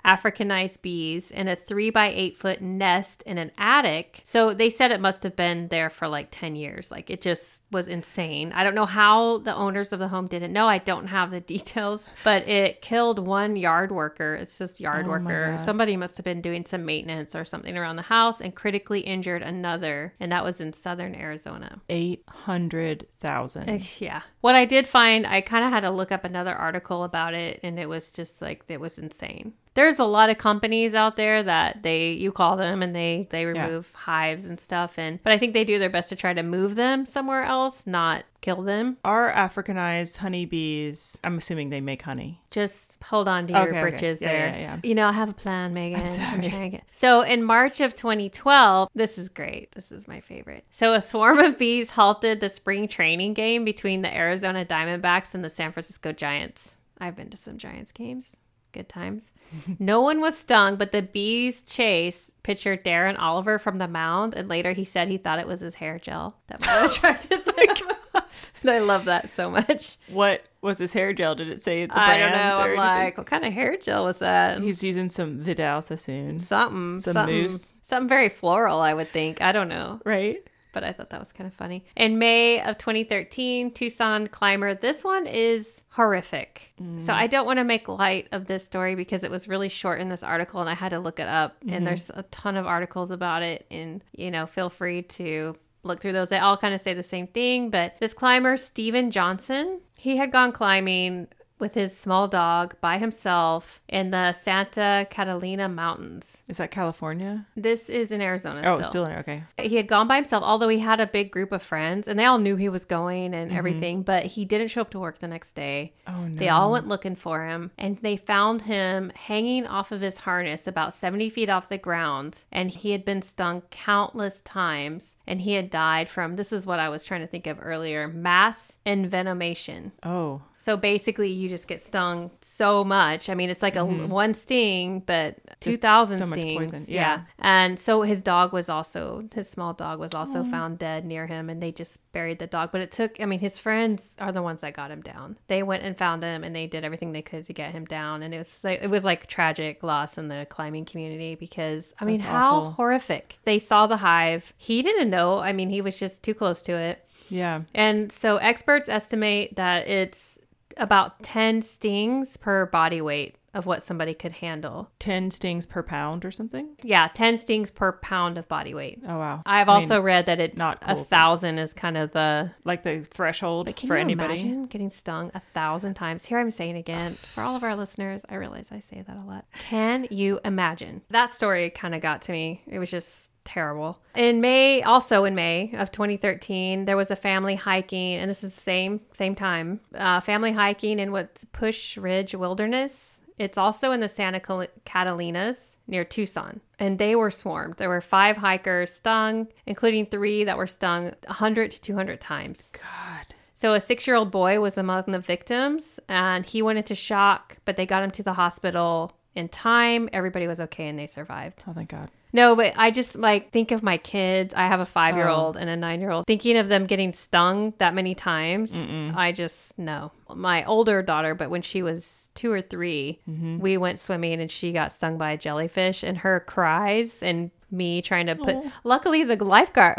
Africanized 0.05 0.83
bees 0.83 1.31
in 1.31 1.46
a 1.46 1.55
three 1.55 1.90
by 1.90 2.09
eight 2.09 2.37
foot 2.37 2.61
nest 2.61 3.22
in 3.25 3.38
an 3.38 3.53
attic. 3.57 4.20
So 4.25 4.53
they 4.53 4.68
said 4.68 4.90
it 4.90 5.01
must 5.01 5.22
have 5.22 5.37
been 5.37 5.68
there 5.68 5.90
for 5.90 6.09
like 6.09 6.29
10 6.31 6.57
years. 6.57 6.90
Like 6.90 7.09
it 7.09 7.20
just 7.20 7.62
was 7.70 7.87
insane. 7.88 8.53
I 8.53 8.64
don't 8.64 8.75
know 8.75 8.87
how 8.87 9.38
the 9.38 9.55
owners 9.55 9.92
of 9.92 9.98
the 10.01 10.09
home 10.09 10.27
didn't 10.27 10.53
know. 10.53 10.68
I 10.68 10.79
don't 10.79 11.07
have 11.07 11.31
the 11.31 11.40
details, 11.55 12.09
but 12.25 12.46
it 12.48 12.83
killed 12.83 13.25
one 13.27 13.57
yard 13.57 13.92
worker. 13.92 14.35
It's 14.35 14.59
just 14.59 14.81
yard 14.81 15.07
Oh 15.07 15.11
worker. 15.11 15.57
Somebody 15.64 15.96
must 15.96 16.16
have 16.16 16.25
been 16.25 16.40
doing 16.40 16.64
some 16.66 16.85
maintenance 16.85 17.35
or 17.35 17.44
something 17.44 17.77
around 17.79 17.96
the 17.96 18.03
house 18.03 18.40
and 18.40 18.55
critically 18.55 19.01
injured 19.01 19.42
another. 19.42 20.14
And 20.18 20.33
that 20.33 20.44
was 20.44 20.61
in 20.61 20.72
southern 20.72 21.14
Arizona. 21.14 21.81
800,000. 21.88 23.68
Uh, 23.68 23.79
Yeah. 23.98 24.22
What 24.40 24.55
I 24.55 24.64
did 24.64 24.88
find, 24.88 25.27
I 25.27 25.40
kind 25.40 25.64
of 25.64 25.70
had 25.70 25.81
to 25.81 25.90
look 25.90 26.11
up 26.11 26.25
another 26.25 26.55
article 26.55 27.05
about 27.05 27.35
it, 27.35 27.61
and 27.62 27.79
it 27.79 27.88
was 27.88 28.12
just 28.12 28.42
like 28.42 28.64
it 28.68 28.81
was 28.81 28.98
insane. 28.98 29.52
There's 29.74 29.98
a 29.98 30.04
lot 30.04 30.28
of 30.30 30.38
companies 30.38 30.94
out 30.94 31.16
there 31.16 31.42
that 31.42 31.82
they 31.82 32.12
you 32.12 32.30
call 32.32 32.56
them 32.56 32.82
and 32.82 32.94
they 32.94 33.26
they 33.30 33.44
remove 33.46 33.90
hives 33.94 34.44
and 34.44 34.61
stuff, 34.61 34.98
and 34.98 35.22
but 35.22 35.32
I 35.32 35.38
think 35.38 35.54
they 35.54 35.64
do 35.64 35.78
their 35.78 35.88
best 35.90 36.08
to 36.11 36.16
try 36.16 36.35
to 36.35 36.42
move 36.42 36.74
them 36.74 37.06
somewhere 37.06 37.42
else, 37.44 37.87
not 37.87 38.24
kill 38.42 38.61
them. 38.62 38.96
Our 39.04 39.32
Africanized 39.32 40.16
honeybees, 40.18 41.18
I'm 41.22 41.38
assuming 41.38 41.70
they 41.70 41.80
make 41.80 42.02
honey. 42.02 42.40
Just 42.50 42.98
hold 43.04 43.28
on 43.28 43.46
to 43.46 43.52
your 43.52 43.62
Okay, 43.62 43.70
okay. 43.70 43.80
britches 43.82 44.20
Yeah, 44.20 44.28
there. 44.28 44.46
yeah, 44.48 44.58
yeah. 44.58 44.78
You 44.82 44.94
know, 44.94 45.08
I 45.08 45.12
have 45.12 45.28
a 45.28 45.32
plan, 45.32 45.72
Megan. 45.72 46.00
I'm, 46.00 46.06
sorry. 46.06 46.70
to. 46.70 46.80
So 46.90 47.22
in 47.22 47.44
March 47.44 47.80
of 47.80 47.94
2012, 47.94 48.88
this 48.94 49.16
is 49.16 49.28
great. 49.28 49.72
This 49.72 49.92
is 49.92 50.08
my 50.08 50.20
favorite. 50.20 50.64
So 50.70 50.92
a 50.94 51.00
swarm 51.00 51.38
of 51.38 51.56
bees 51.56 51.90
halted 51.90 52.40
the 52.40 52.48
spring 52.48 52.88
training 52.88 53.35
game 53.35 53.64
between 53.64 54.02
the 54.02 54.14
Arizona 54.14 54.64
Diamondbacks 54.64 55.35
and 55.35 55.44
the 55.44 55.50
San 55.50 55.70
Francisco 55.72 56.12
Giants. 56.12 56.74
I've 56.98 57.16
been 57.16 57.30
to 57.30 57.37
some 57.37 57.58
Giants 57.58 57.92
games. 57.92 58.37
Good 58.72 58.88
times. 58.88 59.32
no 59.78 60.00
one 60.00 60.20
was 60.20 60.38
stung, 60.38 60.76
but 60.76 60.92
the 60.92 61.02
bees 61.02 61.62
chase 61.62 62.30
pitcher 62.42 62.76
Darren 62.76 63.18
Oliver 63.18 63.58
from 63.58 63.78
the 63.78 63.87
mound, 63.87 64.35
and 64.35 64.48
later 64.48 64.72
he 64.72 64.85
said 64.85 65.08
he 65.08 65.18
thought 65.18 65.38
it 65.38 65.46
was 65.46 65.61
his 65.61 65.76
hair 65.76 65.98
gel 65.98 66.37
that 66.48 66.58
oh 66.62 66.66
might 66.66 66.72
have 66.72 66.90
attracted 66.90 67.44
them. 67.44 68.24
and 68.62 68.70
I 68.70 68.78
love 68.80 69.04
that 69.04 69.30
so 69.30 69.50
much. 69.50 69.98
What 70.08 70.44
was 70.61 70.78
his 70.78 70.92
hair 70.92 71.12
gel? 71.12 71.35
Did 71.35 71.48
it 71.48 71.62
say 71.62 71.87
the 71.87 71.98
I 71.98 72.16
don't 72.18 72.32
know. 72.32 72.38
I'm 72.58 72.61
anything? 72.62 72.78
like, 72.78 73.18
what 73.18 73.26
kind 73.26 73.44
of 73.44 73.52
hair 73.52 73.76
gel 73.76 74.04
was 74.04 74.18
that? 74.18 74.61
He's 74.61 74.82
using 74.82 75.11
some 75.11 75.38
Vidal 75.38 75.82
Sassoon, 75.82 76.38
something, 76.38 77.00
some 77.00 77.14
something, 77.14 77.42
mousse. 77.42 77.74
something 77.82 78.08
very 78.08 78.28
floral. 78.28 78.80
I 78.80 78.94
would 78.94 79.11
think. 79.12 79.40
I 79.42 79.52
don't 79.52 79.68
know, 79.68 80.00
right? 80.04 80.38
But 80.72 80.85
I 80.85 80.92
thought 80.92 81.11
that 81.11 81.20
was 81.20 81.32
kind 81.32 81.46
of 81.46 81.54
funny. 81.54 81.85
In 81.96 82.18
May 82.18 82.61
of 82.61 82.78
2013, 82.78 83.70
Tucson 83.70 84.26
climber. 84.26 84.74
This 84.74 85.04
one 85.04 85.26
is 85.26 85.82
horrific. 85.90 86.72
So 86.78 86.85
mm. 86.85 87.11
I 87.11 87.26
don't 87.26 87.46
want 87.46 87.58
to 87.58 87.64
make 87.64 87.88
light 87.88 88.28
of 88.32 88.46
this 88.46 88.64
story 88.64 88.94
because 88.94 89.22
it 89.22 89.30
was 89.30 89.46
really 89.46 89.68
short 89.68 90.00
in 90.00 90.08
this 90.08 90.22
article, 90.22 90.61
and 90.61 90.68
I 90.68 90.74
had 90.74 90.90
to 90.90 90.98
look 90.98 91.20
it 91.20 91.28
up. 91.28 91.56
And 91.62 91.70
mm-hmm. 91.70 91.85
there's 91.85 92.11
a 92.11 92.22
ton 92.24 92.56
of 92.56 92.66
articles 92.66 93.11
about 93.11 93.42
it, 93.42 93.66
and 93.70 94.02
you 94.12 94.30
know, 94.30 94.46
feel 94.46 94.70
free 94.70 95.02
to 95.02 95.56
look 95.85 96.00
through 96.00 96.12
those. 96.12 96.28
They 96.28 96.38
all 96.38 96.56
kind 96.56 96.74
of 96.74 96.80
say 96.80 96.94
the 96.94 97.02
same 97.02 97.26
thing, 97.26 97.70
but 97.70 97.96
this 98.00 98.14
climber, 98.14 98.56
Steven 98.56 99.11
Johnson, 99.11 99.80
he 99.96 100.16
had 100.16 100.32
gone 100.32 100.52
climbing 100.52 101.28
with 101.62 101.75
his 101.75 101.96
small 101.96 102.27
dog 102.29 102.75
by 102.81 102.98
himself 102.98 103.81
in 103.88 104.11
the 104.11 104.33
Santa 104.33 105.07
Catalina 105.11 105.68
Mountains. 105.68 106.42
Is 106.48 106.57
that 106.59 106.70
California? 106.72 107.46
This 107.57 107.88
is 107.88 108.11
in 108.11 108.20
Arizona 108.20 108.62
Oh, 108.64 108.77
still. 108.79 108.90
still 108.90 109.05
in 109.05 109.12
okay. 109.18 109.44
He 109.59 109.77
had 109.77 109.87
gone 109.87 110.09
by 110.09 110.16
himself, 110.16 110.42
although 110.42 110.68
he 110.68 110.81
had 110.81 111.01
a 111.01 111.07
big 111.07 111.31
group 111.31 111.53
of 111.53 111.62
friends 111.62 112.09
and 112.09 112.18
they 112.18 112.25
all 112.25 112.38
knew 112.38 112.57
he 112.57 112.68
was 112.68 112.85
going 112.85 113.31
Mm-hmm. 113.31 113.35
and 113.35 113.53
everything, 113.53 114.03
but 114.03 114.25
he 114.27 114.44
didn't 114.44 114.68
show 114.68 114.81
up 114.81 114.90
to 114.90 114.98
work 114.98 115.20
the 115.20 115.29
next 115.29 115.53
day. 115.55 115.94
Oh 116.09 116.27
no. 116.27 116.37
They 116.37 116.48
all 116.48 116.72
went 116.72 116.88
looking 116.88 117.14
for 117.14 117.46
him 117.46 117.70
and 117.79 117.98
they 117.98 118.16
found 118.16 118.62
him 118.62 119.12
hanging 119.14 119.64
off 119.66 119.92
of 119.92 120.01
his 120.01 120.18
harness 120.18 120.66
about 120.66 120.92
70 120.92 121.31
feet 121.31 121.48
off 121.48 121.68
the 121.68 121.79
ground. 121.79 122.42
And 122.51 122.70
he 122.72 122.90
had 122.90 123.05
been 123.05 123.22
stung 123.22 123.62
countless 123.70 124.40
times 124.40 125.16
and 125.29 125.42
he 125.42 125.53
had 125.53 125.70
died 125.70 126.09
from 126.09 126.35
this 126.35 126.53
is 126.53 126.66
what 126.66 126.81
I 126.81 126.88
was 126.88 127.05
trying 127.05 127.20
to 127.20 127.27
think 127.29 127.46
of 127.46 127.59
earlier 127.62 128.09
mass 128.09 128.72
envenomation. 128.85 129.92
Oh, 130.03 130.42
So 130.64 130.77
basically, 130.77 131.29
you 131.29 131.48
just 131.48 131.66
get 131.66 131.81
stung 131.81 132.31
so 132.40 132.85
much. 132.85 133.29
I 133.29 133.35
mean, 133.35 133.51
it's 133.51 133.62
like 133.62 133.75
a 133.75 133.85
one 133.85 134.33
sting, 134.33 135.01
but 135.05 135.38
two 135.59 135.77
thousand 135.77 136.20
Mm-hmm. 136.20 136.29
so 136.29 136.70
stings. 136.70 136.88
Yeah. 136.88 137.01
Yeah. 137.01 137.20
and 137.40 137.81
so 137.81 138.03
his 138.03 138.22
dog 138.22 138.53
was 138.53 138.68
also 138.68 139.25
his 139.35 139.51
small 139.51 139.72
dog 139.72 139.98
was 139.98 140.14
also 140.14 140.40
Oh. 140.42 140.44
found 140.44 140.79
dead 140.79 141.05
near 141.05 141.27
him, 141.27 141.51
and 141.51 141.61
they 141.61 141.72
just 141.72 141.98
buried 142.12 142.38
the 142.38 142.46
dog. 142.46 142.70
But 142.70 142.81
it 142.81 142.92
took. 142.92 143.20
I 143.20 143.25
mean, 143.25 143.40
his 143.40 143.59
friends 143.59 144.14
are 144.20 144.31
the 144.31 144.40
ones 144.42 144.61
that 144.61 144.72
got 144.75 144.92
him 144.92 145.01
down. 145.01 145.37
They 145.48 145.64
went 145.64 145.83
and 145.83 145.98
found 145.98 146.22
him, 146.22 146.44
and 146.44 146.55
they 146.55 146.68
did 146.68 146.85
everything 146.85 147.11
they 147.11 147.22
could 147.22 147.44
to 147.48 147.53
get 147.53 147.72
him 147.72 147.85
down. 147.85 148.22
And 148.22 148.33
it 148.33 148.38
was 148.38 148.62
like 148.62 148.81
it 148.83 148.88
was 148.90 149.05
like 149.05 149.27
tragic 149.27 149.83
loss 149.83 150.16
in 150.16 150.29
the 150.29 150.46
climbing 150.48 150.85
community 150.85 151.35
because 151.35 151.92
I 152.01 152.05
mean, 152.05 152.18
That's 152.20 152.31
how 152.31 152.55
awful. 152.55 152.70
horrific. 152.72 153.38
They 153.44 153.59
saw 153.59 153.88
the 153.88 153.96
hive. 153.96 154.53
He 154.57 154.81
didn't 154.83 155.11
know. 155.11 155.40
I 155.40 155.53
mean, 155.53 155.70
he 155.70 155.81
was 155.81 155.98
just 155.98 156.22
too 156.22 156.35
close 156.35 156.62
to 156.62 156.72
it. 156.77 157.05
yeah. 157.31 157.62
And 157.75 158.12
so 158.12 158.37
experts 158.37 158.88
estimate 158.88 159.57
that 159.57 159.88
it's 159.88 160.38
about 160.76 161.22
10 161.22 161.62
stings 161.62 162.37
per 162.37 162.66
body 162.66 163.00
weight 163.00 163.37
of 163.54 163.66
what 163.66 163.82
somebody 163.82 164.14
could 164.14 164.32
handle. 164.32 164.90
10 164.98 165.30
stings 165.30 165.66
per 165.66 165.82
pound 165.82 166.24
or 166.24 166.30
something? 166.30 166.70
Yeah, 166.82 167.08
10 167.12 167.37
stings 167.37 167.70
per 167.70 167.92
pound 167.92 168.38
of 168.38 168.48
body 168.48 168.72
weight. 168.72 169.02
Oh, 169.06 169.18
wow. 169.18 169.42
I've 169.44 169.68
I 169.68 169.74
mean, 169.74 169.82
also 169.82 170.00
read 170.00 170.24
that 170.24 170.40
it's 170.40 170.56
not 170.56 170.78
a 170.80 170.87
cool, 170.87 170.94
but- 171.04 171.11
thousand 171.11 171.58
is 171.58 171.74
kind 171.74 171.98
of 171.98 172.12
the. 172.12 172.52
like 172.64 172.82
the 172.82 173.04
threshold 173.04 173.68
for 173.78 173.87
you 173.94 174.00
anybody. 174.00 174.35
imagine 174.40 174.66
getting 174.66 174.88
stung 174.90 175.30
a 175.35 175.40
thousand 175.52 175.94
times? 175.94 176.24
Here 176.24 176.38
I'm 176.38 176.50
saying 176.50 176.76
again 176.78 177.12
for 177.12 177.42
all 177.42 177.54
of 177.54 177.62
our 177.62 177.76
listeners. 177.76 178.22
I 178.30 178.37
realize 178.37 178.68
I 178.72 178.78
say 178.78 179.02
that 179.06 179.16
a 179.18 179.26
lot. 179.28 179.44
Can 179.68 180.06
you 180.11 180.40
imagine? 180.46 181.02
That 181.11 181.35
story 181.35 181.68
kind 181.68 181.94
of 181.94 182.00
got 182.00 182.22
to 182.22 182.32
me. 182.32 182.62
It 182.66 182.78
was 182.78 182.90
just 182.90 183.28
terrible. 183.44 183.98
In 184.14 184.40
May, 184.40 184.83
also 184.83 185.24
in 185.24 185.35
May 185.35 185.72
of 185.74 185.90
2013, 185.92 186.85
there 186.85 186.96
was 186.96 187.11
a 187.11 187.16
family 187.16 187.57
hiking, 187.57 188.14
and 188.14 188.31
this 188.31 188.44
is 188.44 188.55
the 188.55 188.61
same 188.61 189.00
same 189.12 189.35
time. 189.35 189.81
Uh, 189.94 190.20
family 190.20 190.52
hiking 190.52 190.98
in 190.98 191.12
what's 191.12 191.44
Pusch 191.52 191.96
Ridge 191.96 192.35
Wilderness. 192.35 193.20
It's 193.38 193.59
also 193.59 193.92
in 193.92 194.00
the 194.00 194.09
Santa 194.09 194.40
Catalinas 194.40 195.76
near 195.87 196.05
Tucson, 196.05 196.61
and 196.78 196.98
they 196.98 197.16
were 197.16 197.31
swarmed. 197.31 197.76
There 197.76 197.88
were 197.88 198.00
five 198.00 198.37
hikers 198.38 198.94
stung, 198.94 199.48
including 199.66 200.07
three 200.07 200.44
that 200.44 200.57
were 200.57 200.66
stung 200.66 201.14
100 201.26 201.70
to 201.72 201.81
200 201.81 202.20
times. 202.20 202.70
God. 202.72 203.35
So 203.55 203.74
a 203.74 203.81
six-year-old 203.81 204.31
boy 204.31 204.61
was 204.61 204.76
among 204.76 205.05
the 205.07 205.18
victims, 205.18 206.00
and 206.09 206.44
he 206.44 206.62
went 206.62 206.78
into 206.78 206.94
shock, 206.94 207.59
but 207.64 207.76
they 207.76 207.87
got 207.87 208.02
him 208.02 208.11
to 208.12 208.22
the 208.22 208.33
hospital 208.35 209.12
in 209.35 209.48
time. 209.48 210.09
Everybody 210.12 210.46
was 210.46 210.61
okay, 210.61 210.88
and 210.88 210.98
they 210.98 211.07
survived. 211.07 211.62
Oh, 211.68 211.72
thank 211.72 211.90
God. 211.90 212.11
No, 212.33 212.57
but 212.57 212.73
I 212.77 212.90
just 212.90 213.14
like 213.14 213.51
think 213.51 213.71
of 213.71 213.83
my 213.83 213.99
kids. 213.99 214.55
I 214.55 214.66
have 214.66 214.81
a 214.81 214.87
five 214.87 215.16
year 215.16 215.29
old 215.29 215.57
oh. 215.57 215.61
and 215.61 215.68
a 215.68 215.77
nine 215.77 216.01
year 216.01 216.11
old. 216.11 216.27
Thinking 216.27 216.57
of 216.57 216.68
them 216.68 216.87
getting 216.87 217.12
stung 217.12 217.75
that 217.79 217.95
many 217.95 218.14
times, 218.14 218.75
I 218.75 219.33
just 219.33 219.79
no. 219.79 220.12
My 220.35 220.64
older 220.64 221.03
daughter, 221.03 221.35
but 221.35 221.51
when 221.51 221.61
she 221.61 221.83
was 221.83 222.31
two 222.35 222.51
or 222.51 222.62
3 222.62 223.21
mm-hmm. 223.29 223.59
we 223.59 223.77
went 223.77 223.99
swimming 223.99 224.40
and 224.40 224.51
she 224.51 224.73
got 224.73 224.92
stung 224.92 225.18
by 225.18 225.33
a 225.33 225.37
jellyfish, 225.37 226.03
and 226.03 226.18
her 226.18 226.40
cries 226.40 227.23
and 227.23 227.51
me 227.73 228.03
trying 228.03 228.27
to 228.27 228.37
put. 228.37 228.57
Luckily, 228.85 229.25
the 229.25 229.42
lifeguard 229.42 229.99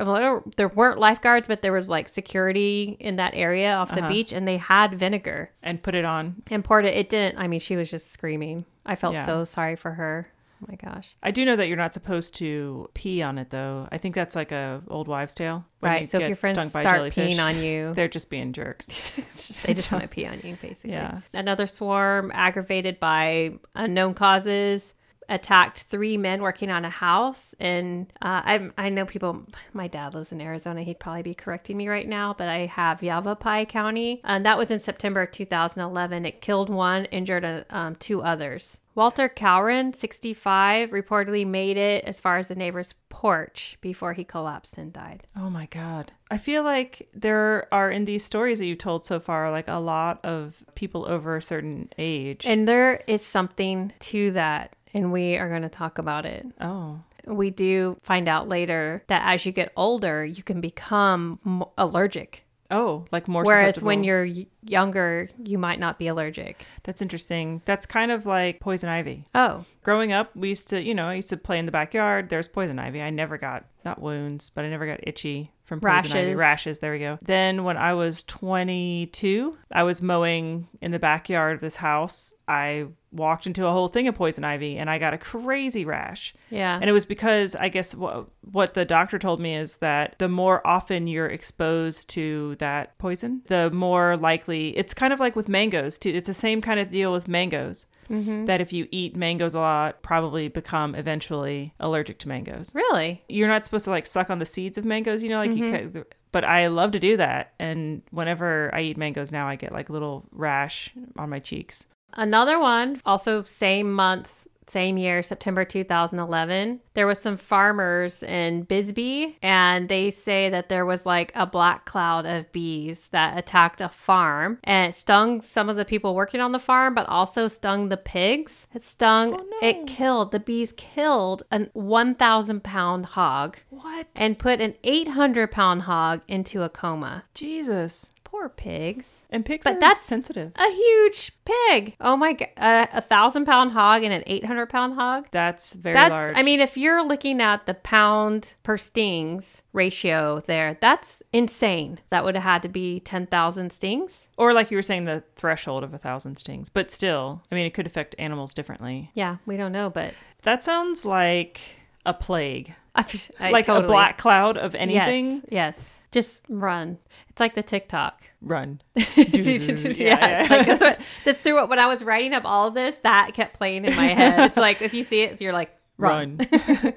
there 0.56 0.67
weren't 0.67 1.00
lifeguards, 1.00 1.48
but 1.48 1.62
there 1.62 1.74
was 1.74 1.89
like 1.89 2.08
security 2.08 2.96
in 3.00 3.15
that 3.17 3.34
area 3.36 3.74
off 3.76 3.89
the 3.89 4.00
uh-huh. 4.00 4.08
beach, 4.08 4.32
and 4.32 4.48
they 4.48 4.58
had 4.58 4.93
vinegar 4.93 5.52
And 5.62 5.82
put 5.82 5.96
it 5.96 6.06
on. 6.06 6.43
and 6.50 6.63
poured 6.63 6.86
it. 6.86 6.96
It 6.96 7.10
didn't. 7.10 7.39
I 7.39 7.48
mean, 7.48 7.60
she 7.60 7.76
was 7.76 7.89
just 7.91 8.12
screaming. 8.12 8.65
I 8.86 8.96
felt 8.96 9.15
Yeah. 9.15 9.26
so 9.26 9.43
sorry 9.43 9.76
for 9.76 9.91
her. 9.93 10.30
Oh 10.63 10.67
my 10.69 10.76
gosh. 10.76 11.15
I 11.21 11.32
do 11.32 11.45
know 11.45 11.56
that 11.56 11.67
you're 11.67 11.78
not 11.78 11.93
supposed 11.93 12.36
to 12.36 12.89
pee 12.93 13.21
on 13.21 13.38
it 13.38 13.49
though. 13.49 13.88
I 13.91 13.97
think 13.97 14.15
that's 14.15 14.36
like 14.36 14.52
a 14.52 14.82
old 14.88 15.08
wives' 15.08 15.34
tale. 15.34 15.65
when 15.80 15.91
you 15.91 15.97
right. 15.97 16.12
So 16.12 16.17
if 16.17 16.21
get 16.21 16.28
your 16.30 16.36
friends 16.36 16.56
stung 16.56 16.69
by 16.69 16.82
start 16.82 16.97
jellyfish, 16.97 17.38
peeing 17.38 17.43
on 17.43 17.62
you, 17.62 17.93
they're 17.93 18.08
just 18.08 18.30
being 18.30 18.54
jerks. 18.54 18.88
they 19.63 19.73
just 19.73 19.91
want 19.91 20.04
to 20.04 20.08
pee 20.08 20.26
on 20.26 20.39
you, 20.43 20.58
basically. 20.62 20.91
Yeah. 20.91 21.21
Another 21.34 21.67
swarm 21.67 22.32
aggravated 22.34 22.99
by 22.99 23.54
unknown 23.76 24.13
causes 24.13 24.93
attacked 25.29 25.83
three 25.83 26.17
men 26.17 26.41
working 26.41 26.69
on 26.69 26.86
a 26.86 26.89
house. 26.89 27.53
And 27.59 28.12
uh, 28.21 28.41
I, 28.45 28.69
I 28.77 28.89
know 28.89 29.05
people 29.05 29.45
my 29.73 29.88
dad 29.88 30.13
lives 30.13 30.31
in 30.31 30.41
arizona. 30.41 30.83
He'd 30.83 30.99
probably 30.99 31.23
be 31.23 31.33
correcting 31.33 31.77
me 31.77 31.88
right 31.88 32.07
now 32.07 32.33
but 32.33 32.47
i 32.47 32.65
have 32.65 33.03
yavapai 33.03 33.65
county. 33.65 34.21
And 34.23 34.45
that 34.45 34.57
was 34.57 34.71
in 34.71 34.79
september 34.79 35.23
of 35.23 35.31
2011 35.31 36.25
it 36.25 36.41
killed 36.41 36.69
one 36.69 37.05
injured 37.05 37.45
uh, 37.45 37.63
um, 37.69 37.95
two 37.95 38.21
others. 38.21 38.79
Walter 38.95 39.27
cowron 39.27 39.93
65 39.93 40.91
reportedly 40.91 41.47
made 41.47 41.77
it 41.77 42.03
as 42.05 42.19
far 42.19 42.38
as 42.38 42.47
the 42.47 42.55
neighbor's 42.55 42.93
porch 43.09 43.77
before 43.81 44.13
he 44.13 44.23
collapsed 44.23 44.77
and 44.77 44.93
died. 44.93 45.23
Oh 45.36 45.49
my 45.49 45.65
god. 45.65 46.12
I 46.29 46.38
feel 46.38 46.63
like 46.63 47.09
there 47.13 47.67
are 47.73 47.89
in 47.89 48.05
these 48.05 48.23
stories 48.23 48.59
that 48.59 48.65
you've 48.65 48.77
told 48.77 49.03
so 49.03 49.19
far 49.19 49.49
like 49.49 49.67
a 49.67 49.79
lot 49.79 50.23
of 50.23 50.63
people 50.75 51.07
over 51.07 51.38
a 51.38 51.41
certain 51.41 51.89
age. 51.97 52.45
and 52.45 52.67
there 52.67 53.03
is 53.07 53.25
something 53.25 53.93
to 53.99 54.31
that 54.31 54.75
and 54.93 55.12
we 55.12 55.38
are 55.38 55.49
going 55.49 55.62
to 55.62 55.69
talk 55.69 55.97
about 55.97 56.25
it 56.25 56.45
oh. 56.62 56.99
we 57.25 57.49
do 57.49 57.97
find 58.01 58.27
out 58.27 58.47
later 58.47 59.03
that 59.08 59.21
as 59.25 59.45
you 59.45 59.51
get 59.51 59.71
older, 59.75 60.25
you 60.25 60.43
can 60.43 60.62
become 60.62 61.39
m- 61.45 61.63
allergic. 61.77 62.43
Oh, 62.73 63.06
like 63.12 63.27
more 63.27 63.43
Whereas 63.43 63.84
when 63.84 64.03
you're 64.03 64.27
younger, 64.65 65.29
you 65.43 65.60
might 65.60 65.79
not 65.79 65.99
be 65.99 66.08
allergic. 66.08 66.65
That's 66.82 67.03
interesting. 67.03 67.62
That's 67.65 67.86
kind 67.86 68.12
of 68.12 68.25
like 68.25 68.60
poison 68.60 68.89
ivy. 68.89 69.25
Oh, 69.36 69.65
Growing 69.84 70.12
up, 70.12 70.36
we 70.36 70.49
used 70.49 70.69
to, 70.69 70.82
you 70.82 70.95
know, 70.95 71.08
I 71.08 71.13
used 71.15 71.29
to 71.29 71.38
play 71.38 71.60
in 71.60 71.67
the 71.67 71.71
backyard. 71.71 72.29
There's 72.29 72.47
poison 72.47 72.79
ivy. 72.79 73.01
I 73.01 73.12
never 73.12 73.38
got 73.38 73.65
not 73.86 74.01
wounds, 74.01 74.49
but 74.49 74.65
I 74.65 74.69
never 74.69 74.88
got 74.88 75.01
itchy 75.03 75.51
from 75.65 75.82
poison 75.82 76.17
ivy. 76.17 76.34
Rashes. 76.34 76.38
Rashes. 76.38 76.79
There 76.79 76.93
we 76.93 76.99
go. 76.99 77.19
Then 77.21 77.63
when 77.63 77.77
I 77.77 77.93
was 77.93 78.23
22, 78.23 79.56
I 79.71 79.84
was 79.84 80.01
mowing 80.01 80.67
in 80.82 80.91
the 80.91 80.99
backyard 80.99 81.56
of 81.56 81.62
this 81.62 81.75
house. 81.75 82.34
I 82.47 82.88
walked 83.13 83.45
into 83.47 83.67
a 83.67 83.71
whole 83.71 83.88
thing 83.88 84.08
of 84.08 84.15
poison 84.15 84.43
ivy 84.43 84.78
and 84.78 84.89
I 84.89 84.97
got 84.97 85.13
a 85.13 85.17
crazy 85.17 85.86
rash. 85.86 86.34
yeah. 86.49 86.76
And 86.76 86.89
it 86.89 86.93
was 86.93 87.06
because 87.06 87.56
I 87.56 87.69
guess 87.69 87.93
what, 87.93 88.28
what 88.41 88.73
the 88.73 88.86
doctor 88.86 89.19
told 89.19 89.39
me 89.39 89.56
is 89.56 89.78
that 89.78 90.15
the 90.19 90.28
more 90.28 90.65
often 90.65 91.08
you're 91.08 91.28
exposed 91.28 92.10
to 92.12 92.56
that 92.56 92.97
poison, 92.97 93.43
the 93.47 93.69
more 93.71 94.17
likely 94.17 94.76
it's 94.78 94.93
kind 94.93 95.13
of 95.13 95.19
like 95.19 95.36
with 95.36 95.47
mangoes 95.47 95.97
too. 95.97 96.10
It's 96.10 96.28
the 96.28 96.34
same 96.34 96.62
kind 96.62 96.80
of 96.80 96.91
deal 96.91 97.12
with 97.12 97.28
mangoes. 97.28 97.88
Mm-hmm. 98.10 98.45
That 98.45 98.60
if 98.60 98.73
you 98.73 98.88
eat 98.91 99.15
mangoes 99.15 99.56
a 99.56 99.60
lot, 99.60 100.02
probably 100.02 100.49
become 100.49 100.93
eventually 100.93 101.73
allergic 101.80 102.19
to 102.19 102.28
mangoes. 102.28 102.76
really? 102.76 103.23
You're 103.30 103.47
not 103.47 103.63
supposed 103.63 103.86
to 103.86 103.91
like 103.91 104.06
suck 104.06 104.30
on 104.30 104.39
the 104.39 104.45
seeds 104.45 104.78
of 104.78 104.84
mangoes, 104.84 105.23
you 105.23 105.30
know, 105.30 105.38
like 105.38 105.54
you 105.54 105.63
mm-hmm. 105.63 105.97
ca- 105.99 106.04
but 106.34 106.43
I 106.43 106.67
love 106.67 106.91
to 106.91 106.99
do 106.99 107.15
that. 107.15 107.54
And 107.60 108.02
whenever 108.10 108.69
I 108.73 108.82
eat 108.82 108.97
mangoes 108.97 109.32
now, 109.32 109.47
I 109.47 109.56
get 109.56 109.71
like 109.71 109.89
little 109.89 110.26
rash 110.32 110.91
on 111.17 111.30
my 111.30 111.39
cheeks. 111.39 111.88
Another 112.13 112.60
one, 112.60 113.02
also 113.06 113.43
same 113.43 113.91
month, 113.91 114.47
same 114.65 114.97
year, 114.97 115.21
September 115.21 115.65
2011. 115.65 116.80
There 116.93 117.06
was 117.06 117.19
some 117.19 117.38
farmers 117.38 118.23
in 118.23 118.63
Bisbee, 118.63 119.38
and 119.41 119.89
they 119.89 120.10
say 120.10 120.49
that 120.49 120.69
there 120.69 120.86
was 120.86 121.06
like 121.06 121.32
a 121.36 121.45
black 121.45 121.86
cloud 121.86 122.26
of 122.26 122.52
bees 122.52 123.10
that 123.12 123.38
attacked 123.38 123.82
a 123.82 123.89
farm 123.89 124.60
and 124.63 124.89
it 124.93 124.95
stung 124.95 125.41
some 125.41 125.69
of 125.69 125.76
the 125.76 125.86
people 125.86 126.15
working 126.15 126.39
on 126.39 126.54
the 126.54 126.60
farm, 126.60 126.95
but 126.95 127.08
also 127.10 127.47
stung 127.47 127.89
the 127.89 127.97
pigs. 127.97 128.67
It 128.73 128.84
stung, 128.84 129.34
Oh, 129.34 129.45
no. 129.62 129.67
it 129.67 129.86
killed, 129.86 130.32
the 130.32 130.39
bees 130.39 130.73
killed 130.78 131.43
a 131.52 131.67
1,000 131.73 132.63
pound 132.63 133.06
hog 133.08 133.58
What? 133.69 134.08
and 134.15 134.39
put 134.39 134.62
an 134.62 134.76
800 134.84 135.52
pound 135.52 135.84
hog 135.84 136.21
into 136.28 136.63
a 136.63 136.69
coma. 136.69 137.26
Jesus. 137.34 138.12
Poor 138.34 138.50
pigs. 138.50 139.26
And 139.30 139.46
pigs 139.46 139.63
But 139.63 139.76
are 139.76 139.80
that's- 139.80 140.08
sensitive. 140.08 140.54
A 140.56 140.72
huge 140.72 141.34
pig. 141.46 141.96
Oh 142.02 142.17
my 142.17 142.34
god. 142.34 142.50
Uh, 142.58 142.88
a 142.91 143.00
thousand 143.00 143.46
pound 143.46 143.74
hog 143.74 144.02
and 144.04 144.12
an 144.12 144.24
800 144.26 144.65
pound 144.69 144.96
hog. 144.96 145.28
That's 145.30 145.74
very 145.74 145.93
That's, 145.93 146.10
large. 146.10 146.36
I 146.36 146.41
mean, 146.41 146.60
if 146.60 146.76
you're 146.76 147.04
looking 147.04 147.39
at 147.41 147.67
the 147.67 147.76
pound 147.76 148.56
per 148.63 148.76
stings 148.80 149.62
ratio 149.72 150.41
there, 150.48 150.80
that's 150.82 151.22
insane. 151.32 152.00
That 152.10 152.24
would 152.26 152.34
have 152.34 152.43
had 152.43 152.63
to 152.63 152.69
be 152.69 153.00
10,000 153.02 153.72
stings. 153.72 154.28
or 154.36 154.52
like 154.52 154.72
you 154.72 154.78
were 154.78 154.82
saying, 154.82 155.06
the 155.06 155.24
threshold 155.36 155.84
of 155.84 155.93
a 155.93 156.00
thousand 156.00 156.38
stings. 156.38 156.69
But 156.69 156.89
still, 156.89 157.43
I 157.52 157.56
mean, 157.56 157.67
it 157.67 157.76
could 157.76 157.86
affect 157.86 158.15
animals 158.17 158.56
differently. 158.56 159.12
Yeah, 159.13 159.38
we 159.46 159.58
don't 159.58 159.72
know, 159.72 159.91
but 159.91 160.15
That 160.41 160.63
sounds 160.63 161.06
like 161.06 161.62
a 162.04 162.15
plague, 162.15 162.74
I, 162.95 163.06
I 163.39 163.49
like 163.51 163.67
a 163.67 163.82
black 163.82 164.17
cloud 164.17 164.58
of 164.58 164.75
anything. 164.75 165.36
Yes, 165.36 165.51
yes. 165.51 165.99
Just 166.12 166.43
run. 166.47 166.99
It's 167.29 167.39
like 167.39 167.56
the 167.56 167.63
TikTok. 167.63 168.21
Run. 168.41 168.82
yeah, 168.95 169.95
yeah. 169.97 170.47
like 170.49 170.67
that's 170.67 170.82
what 170.82 171.01
that's 171.25 171.39
through 171.39 171.56
what 171.56 171.69
when 171.69 171.79
I 171.79 171.88
was 171.88 172.03
writing 172.03 172.34
up 172.34 172.43
all 172.45 172.67
of 172.67 172.73
this, 172.75 172.95
that 172.97 173.34
kept 173.34 173.58
playing 173.58 173.86
in 173.86 173.95
my 173.95 174.08
head. 174.08 174.39
It's 174.49 174.58
like 174.58 174.82
if 174.82 174.93
you 174.93 175.03
see 175.03 175.21
it, 175.21 175.41
you're 175.41 175.53
like, 175.53 175.75
run. 175.97 176.38
Run. 176.51 176.93